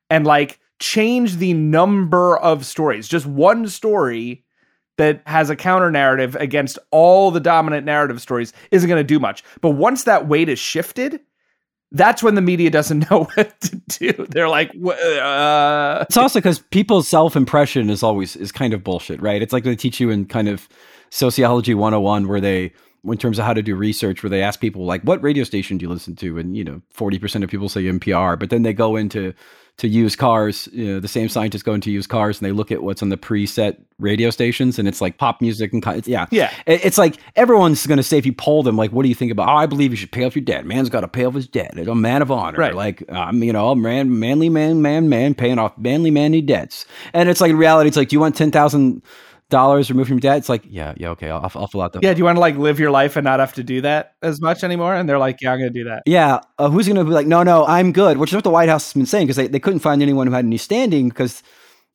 and 0.09 0.25
like 0.25 0.59
change 0.79 1.37
the 1.37 1.53
number 1.53 2.37
of 2.37 2.65
stories 2.65 3.07
just 3.07 3.25
one 3.25 3.67
story 3.67 4.45
that 4.97 5.21
has 5.25 5.49
a 5.49 5.55
counter 5.55 5.91
narrative 5.91 6.35
against 6.35 6.79
all 6.91 7.31
the 7.31 7.39
dominant 7.39 7.85
narrative 7.85 8.21
stories 8.21 8.53
isn't 8.71 8.89
going 8.89 8.99
to 8.99 9.03
do 9.03 9.19
much. 9.19 9.43
But 9.61 9.71
once 9.71 10.03
that 10.03 10.27
weight 10.27 10.49
is 10.49 10.59
shifted 10.59 11.19
that's 11.95 12.21
when 12.21 12.35
the 12.35 12.41
media 12.41 12.69
doesn't 12.69 13.09
know 13.11 13.23
what 13.35 13.59
to 13.61 13.75
do. 13.87 14.11
They're 14.29 14.49
like, 14.49 14.69
uh, 14.69 16.05
It's 16.07 16.17
also 16.17 16.39
because 16.39 16.59
people's 16.59 17.07
self 17.07 17.35
impression 17.35 17.89
is 17.89 18.03
always 18.03 18.35
is 18.35 18.51
kind 18.51 18.73
of 18.73 18.83
bullshit, 18.83 19.21
right? 19.21 19.41
It's 19.41 19.53
like 19.53 19.63
they 19.63 19.75
teach 19.75 19.99
you 19.99 20.09
in 20.09 20.25
kind 20.25 20.47
of 20.47 20.67
sociology 21.09 21.73
101 21.73 22.27
where 22.27 22.41
they 22.41 22.73
in 23.05 23.17
terms 23.17 23.37
of 23.37 23.45
how 23.45 23.53
to 23.53 23.61
do 23.61 23.75
research 23.75 24.23
where 24.23 24.29
they 24.31 24.41
ask 24.41 24.59
people 24.59 24.83
like 24.83 25.01
what 25.03 25.21
radio 25.21 25.43
station 25.43 25.77
do 25.77 25.83
you 25.83 25.89
listen 25.89 26.15
to 26.15 26.39
and 26.39 26.57
you 26.57 26.63
know 26.63 26.81
40% 26.93 27.43
of 27.43 27.49
people 27.49 27.69
say 27.69 27.83
NPR 27.83 28.37
but 28.37 28.49
then 28.49 28.63
they 28.63 28.73
go 28.73 28.95
into 28.95 29.31
to 29.77 29.89
used 29.89 30.17
cars 30.17 30.69
you 30.71 30.85
know 30.85 30.99
the 31.01 31.07
same 31.07 31.27
scientists 31.27 31.61
go 31.63 31.73
into 31.73 31.91
used 31.91 32.07
cars 32.07 32.39
and 32.39 32.45
they 32.45 32.53
look 32.53 32.71
at 32.71 32.81
what's 32.81 33.01
on 33.01 33.09
the 33.09 33.17
preset 33.17 33.75
radio 33.99 34.29
stations 34.29 34.79
and 34.79 34.87
it's 34.87 35.01
like 35.01 35.17
pop 35.17 35.41
music 35.41 35.73
and 35.73 35.83
kind 35.83 36.07
yeah. 36.07 36.25
Yeah. 36.31 36.49
It- 36.65 36.85
it's 36.85 36.97
like 36.97 37.17
everyone's 37.35 37.85
going 37.85 37.97
to 37.97 38.03
say 38.03 38.17
if 38.17 38.25
you 38.25 38.31
poll 38.31 38.63
them 38.63 38.77
like 38.77 38.91
what 38.91 39.03
do 39.03 39.09
you 39.09 39.15
think 39.15 39.33
about 39.33 39.49
oh 39.49 39.55
I 39.57 39.65
believe 39.65 39.91
you 39.91 39.97
should 39.97 40.11
pay 40.13 40.23
off 40.23 40.33
your 40.35 40.45
debt. 40.45 40.65
Man's 40.65 40.87
got 40.89 41.01
to 41.01 41.09
pay 41.09 41.25
off 41.25 41.33
his 41.33 41.47
debt. 41.47 41.77
A 41.77 41.93
man 41.95 42.21
of 42.21 42.31
honor. 42.31 42.57
Right. 42.57 42.73
like 42.73 43.03
um, 43.11 43.43
you 43.43 43.51
know 43.51 43.75
man 43.75 44.17
manly 44.17 44.47
man 44.49 44.81
man 44.81 45.09
man 45.09 45.35
paying 45.35 45.59
off 45.59 45.77
manly 45.77 46.09
manly 46.11 46.41
debts. 46.41 46.85
And 47.13 47.27
it's 47.27 47.41
like 47.41 47.49
in 47.51 47.57
reality 47.57 47.89
it's 47.89 47.97
like 47.97 48.07
do 48.09 48.15
you 48.15 48.21
want 48.21 48.35
ten 48.37 48.51
thousand 48.51 49.01
dollars 49.57 49.89
removed 49.89 50.07
from 50.09 50.17
your 50.17 50.27
debt 50.27 50.37
it's 50.37 50.49
like 50.49 50.63
yeah 50.69 50.93
yeah 50.97 51.09
okay 51.15 51.29
I'll, 51.29 51.51
I'll 51.55 51.67
fill 51.67 51.81
out 51.81 51.93
the 51.93 52.05
yeah, 52.05 52.13
do 52.13 52.19
you 52.19 52.25
want 52.25 52.35
to 52.35 52.39
like 52.39 52.55
live 52.55 52.79
your 52.79 52.91
life 52.91 53.15
and 53.15 53.23
not 53.23 53.39
have 53.39 53.53
to 53.53 53.63
do 53.63 53.81
that 53.81 54.15
as 54.21 54.39
much 54.39 54.63
anymore? 54.63 54.93
And 54.93 55.09
they're 55.09 55.17
like, 55.17 55.41
yeah, 55.41 55.53
I'm 55.53 55.59
going 55.59 55.73
to 55.73 55.79
do 55.79 55.89
that. 55.89 56.03
Yeah, 56.05 56.41
uh, 56.59 56.69
who's 56.69 56.87
going 56.87 56.97
to 56.97 57.03
be 57.03 57.09
like, 57.09 57.27
no, 57.27 57.43
no, 57.43 57.65
I'm 57.65 57.91
good, 57.91 58.17
which 58.17 58.29
is 58.29 58.35
what 58.35 58.43
the 58.43 58.51
White 58.51 58.69
House 58.69 58.85
has 58.85 58.93
been 58.93 59.05
saying 59.05 59.25
because 59.25 59.37
they, 59.37 59.47
they 59.47 59.59
couldn't 59.59 59.79
find 59.79 60.01
anyone 60.01 60.27
who 60.27 60.33
had 60.33 60.45
any 60.45 60.57
standing 60.57 61.09
because 61.09 61.41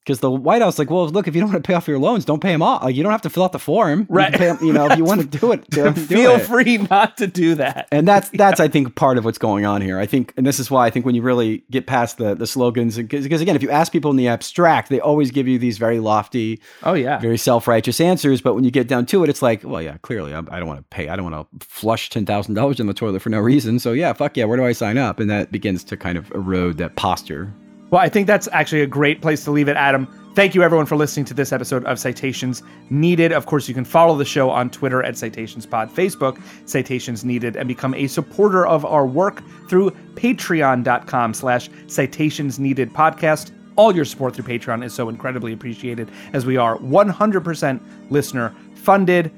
because 0.05 0.21
the 0.21 0.31
White 0.31 0.63
House 0.63 0.79
like, 0.79 0.91
well, 0.91 1.07
look, 1.09 1.29
if 1.29 1.35
you 1.35 1.41
don't 1.41 1.51
want 1.53 1.63
to 1.63 1.67
pay 1.67 1.75
off 1.75 1.87
your 1.87 1.99
loans, 1.99 2.25
don't 2.25 2.41
pay 2.41 2.53
them 2.53 2.63
off. 2.63 2.83
Like, 2.83 2.97
you 2.97 3.03
don't 3.03 3.13
have 3.13 3.23
to 3.23 3.31
fill 3.31 3.45
out 3.45 3.53
the 3.53 3.59
form, 3.59 4.01
You 4.01 4.07
Right. 4.09 4.33
pay 4.33 4.49
'em- 4.49 4.59
you 4.63 4.73
know, 4.73 4.87
if 4.87 4.97
you 4.99 5.05
want 5.05 5.21
to 5.21 5.39
do 5.39 5.53
it, 5.53 5.69
do, 5.71 5.85
do 5.93 5.93
Feel 5.93 6.33
it. 6.37 6.41
free 6.43 6.79
not 6.91 7.17
to 7.19 7.27
do 7.27 7.55
that. 7.57 7.87
And 7.93 8.09
that's 8.09 8.29
that's 8.35 8.61
I 8.61 8.69
think 8.69 8.95
part 8.95 9.19
of 9.19 9.25
what's 9.25 9.39
going 9.39 9.67
on 9.67 9.83
here. 9.83 9.99
I 9.99 10.07
think, 10.07 10.33
and 10.37 10.47
this 10.47 10.59
is 10.59 10.71
why 10.71 10.87
I 10.87 10.91
think 10.91 11.05
when 11.07 11.15
you 11.15 11.23
really 11.23 11.63
get 11.71 11.87
past 11.87 12.19
the 12.19 12.35
the 12.35 12.47
slogans, 12.47 12.97
because 12.97 13.41
again, 13.41 13.57
if 13.57 13.63
you 13.63 13.71
ask 13.71 13.93
people 13.93 14.11
in 14.11 14.17
the 14.17 14.29
abstract, 14.29 14.89
they 14.89 15.01
always 15.01 15.31
give 15.31 15.47
you 15.47 15.59
these 15.59 15.79
very 15.79 16.01
lofty, 16.01 16.61
Oh 16.83 16.95
yeah. 16.95 17.19
very 17.19 17.39
self 17.39 17.69
righteous 17.69 18.01
answers. 18.01 18.41
But 18.41 18.55
when 18.55 18.65
you 18.65 18.71
get 18.71 18.89
down 18.89 19.07
to 19.07 19.23
it, 19.23 19.29
it's 19.31 19.43
like, 19.43 19.63
well, 19.65 19.83
yeah, 19.83 19.99
clearly, 20.03 20.33
I, 20.35 20.39
I 20.39 20.59
don't 20.59 20.67
want 20.67 20.79
to 20.81 20.85
pay. 20.85 21.09
I 21.09 21.17
don't 21.17 21.31
want 21.31 21.61
to 21.61 21.67
flush 21.67 22.09
ten 22.11 22.25
thousand 22.27 22.55
dollars 22.55 22.81
in 22.81 22.87
the 22.87 22.95
toilet 22.95 23.21
for 23.23 23.29
no 23.31 23.39
reason. 23.41 23.79
So 23.79 23.93
yeah, 23.93 24.13
fuck 24.15 24.37
yeah, 24.37 24.47
where 24.47 24.57
do 24.57 24.65
I 24.65 24.73
sign 24.73 24.97
up? 24.99 25.21
And 25.21 25.29
that 25.31 25.53
begins 25.53 25.85
to 25.85 25.97
kind 25.97 26.17
of 26.17 26.31
erode 26.33 26.79
that 26.79 26.97
posture. 26.97 27.53
Well, 27.91 28.01
I 28.01 28.09
think 28.09 28.29
that's 28.29 28.49
actually 28.53 28.83
a 28.83 28.87
great 28.87 29.21
place 29.21 29.43
to 29.45 29.51
leave 29.51 29.69
it, 29.69 29.77
Adam. 29.77 30.07
Thank 30.37 30.55
you, 30.55 30.63
everyone, 30.63 30.87
for 30.87 30.95
listening 30.95 31.27
to 31.27 31.35
this 31.35 31.53
episode 31.53 31.85
of 31.87 31.99
Citations 31.99 32.63
Needed. 32.89 33.33
Of 33.33 33.47
course, 33.47 33.67
you 33.67 33.75
can 33.75 33.85
follow 33.85 34.17
the 34.17 34.25
show 34.25 34.49
on 34.49 34.71
Twitter 34.71 35.03
at 35.03 35.15
CitationsPod, 35.15 35.91
Facebook, 35.91 36.41
Citations 36.67 37.25
Needed, 37.25 37.57
and 37.57 37.67
become 37.67 37.93
a 37.95 38.07
supporter 38.07 38.65
of 38.65 38.85
our 38.85 39.05
work 39.05 39.43
through 39.69 39.91
patreon.com 40.15 41.35
slash 41.35 41.69
citations 41.89 42.61
needed 42.61 42.93
podcast. 42.93 43.51
All 43.75 43.93
your 43.93 44.05
support 44.05 44.37
through 44.37 44.45
Patreon 44.45 44.85
is 44.85 44.95
so 44.95 45.09
incredibly 45.09 45.53
appreciated 45.53 46.13
as 46.33 46.47
we 46.47 46.57
are 46.57 46.79
100% 46.79 47.81
listener 48.09 48.55
funded. 48.77 49.33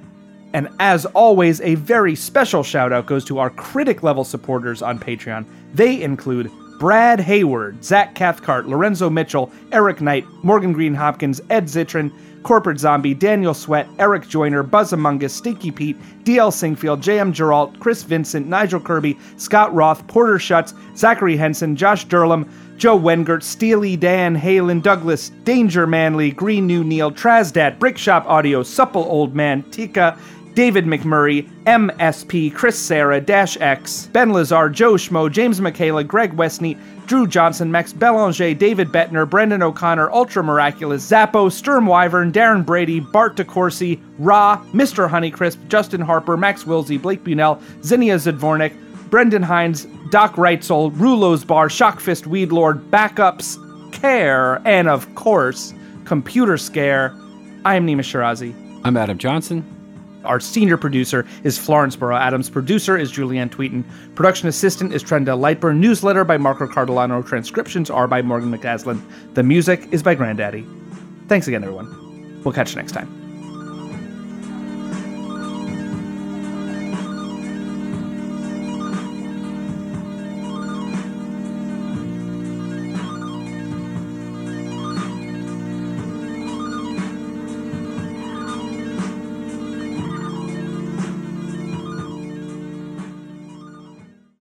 And 0.52 0.68
as 0.78 1.06
always, 1.06 1.62
a 1.62 1.76
very 1.76 2.14
special 2.14 2.62
shout 2.62 2.92
out 2.92 3.06
goes 3.06 3.24
to 3.26 3.38
our 3.38 3.48
critic 3.48 4.02
level 4.02 4.24
supporters 4.24 4.82
on 4.82 4.98
Patreon. 4.98 5.46
They 5.72 6.02
include 6.02 6.50
Brad 6.82 7.20
Hayward, 7.20 7.84
Zach 7.84 8.12
Cathcart, 8.16 8.66
Lorenzo 8.66 9.08
Mitchell, 9.08 9.52
Eric 9.70 10.00
Knight, 10.00 10.26
Morgan 10.42 10.72
Green 10.72 10.94
Hopkins, 10.94 11.40
Ed 11.48 11.66
Zitron, 11.66 12.10
Corporate 12.42 12.80
Zombie, 12.80 13.14
Daniel 13.14 13.54
Sweat, 13.54 13.86
Eric 14.00 14.26
Joyner, 14.28 14.64
Buzz 14.64 14.92
Among 14.92 15.22
Us, 15.22 15.32
Stinky 15.32 15.70
Pete, 15.70 15.96
DL 16.24 16.52
Singfield, 16.52 17.00
JM 17.00 17.32
Geralt, 17.32 17.78
Chris 17.78 18.02
Vincent, 18.02 18.48
Nigel 18.48 18.80
Kirby, 18.80 19.16
Scott 19.36 19.72
Roth, 19.72 20.04
Porter 20.08 20.40
Schutz, 20.40 20.74
Zachary 20.96 21.36
Henson, 21.36 21.76
Josh 21.76 22.04
Durlam, 22.08 22.50
Joe 22.78 22.98
Wengert, 22.98 23.44
Steely 23.44 23.96
Dan, 23.96 24.36
Halen 24.36 24.82
Douglas, 24.82 25.30
Danger 25.44 25.86
Manley, 25.86 26.32
Green 26.32 26.66
New 26.66 26.82
Neil, 26.82 27.12
Trasdat, 27.12 27.78
Brickshop 27.78 28.26
Audio, 28.26 28.64
Supple 28.64 29.04
Old 29.04 29.36
Man, 29.36 29.62
Tika, 29.70 30.18
David 30.54 30.84
McMurray, 30.84 31.48
MSP, 31.64 32.54
Chris 32.54 32.78
Sarah, 32.78 33.20
Dash 33.20 33.58
X, 33.60 34.08
Ben 34.12 34.30
Lazar, 34.30 34.68
Joe 34.68 34.94
Schmo, 34.94 35.30
James 35.30 35.60
Michaela, 35.60 36.04
Greg 36.04 36.36
Westneat, 36.36 36.78
Drew 37.06 37.26
Johnson, 37.26 37.72
Max 37.72 37.92
Belanger, 37.92 38.54
David 38.54 38.88
Bettner, 38.88 39.28
Brendan 39.28 39.62
O'Connor, 39.62 40.10
Ultra 40.10 40.42
Miraculous, 40.42 41.02
Zappo, 41.02 41.48
Sturm 41.48 41.86
Wyvern, 41.86 42.32
Darren 42.32 42.64
Brady, 42.64 43.00
Bart 43.00 43.36
DeCourcy, 43.36 44.00
Ra, 44.18 44.62
Mr. 44.72 45.08
Honeycrisp, 45.08 45.56
Justin 45.68 46.00
Harper, 46.00 46.36
Max 46.36 46.64
Wilsey, 46.64 47.00
Blake 47.00 47.24
Bunell, 47.24 47.60
Zinnia 47.82 48.16
Zedvornik, 48.16 48.74
Brendan 49.10 49.42
Hines, 49.42 49.86
Doc 50.10 50.34
Reitzel, 50.36 50.92
Rulo's 50.98 51.44
Bar, 51.44 51.68
Shockfist 51.68 52.24
Weedlord, 52.24 52.88
Backups, 52.90 53.58
Care, 53.92 54.60
and 54.66 54.88
of 54.88 55.14
course, 55.14 55.74
Computer 56.04 56.56
Scare. 56.56 57.14
I 57.64 57.76
am 57.76 57.86
Nima 57.86 58.00
Shirazi. 58.00 58.54
I'm 58.84 58.96
Adam 58.96 59.18
Johnson. 59.18 59.71
Our 60.24 60.40
senior 60.40 60.76
producer 60.76 61.26
is 61.44 61.58
Florence 61.58 61.96
Barrau-Adams. 61.96 62.50
Producer 62.50 62.96
is 62.96 63.12
Julianne 63.12 63.50
Tveten. 63.50 63.84
Production 64.14 64.48
assistant 64.48 64.92
is 64.92 65.02
Trendel 65.02 65.38
Lightburn. 65.38 65.78
Newsletter 65.78 66.24
by 66.24 66.38
Marco 66.38 66.66
Cardellano. 66.66 67.26
Transcriptions 67.26 67.90
are 67.90 68.08
by 68.08 68.22
Morgan 68.22 68.52
McAslan. 68.52 69.00
The 69.34 69.42
music 69.42 69.88
is 69.92 70.02
by 70.02 70.14
Granddaddy. 70.14 70.66
Thanks 71.28 71.48
again, 71.48 71.62
everyone. 71.62 72.42
We'll 72.44 72.54
catch 72.54 72.70
you 72.70 72.76
next 72.76 72.92
time. 72.92 73.21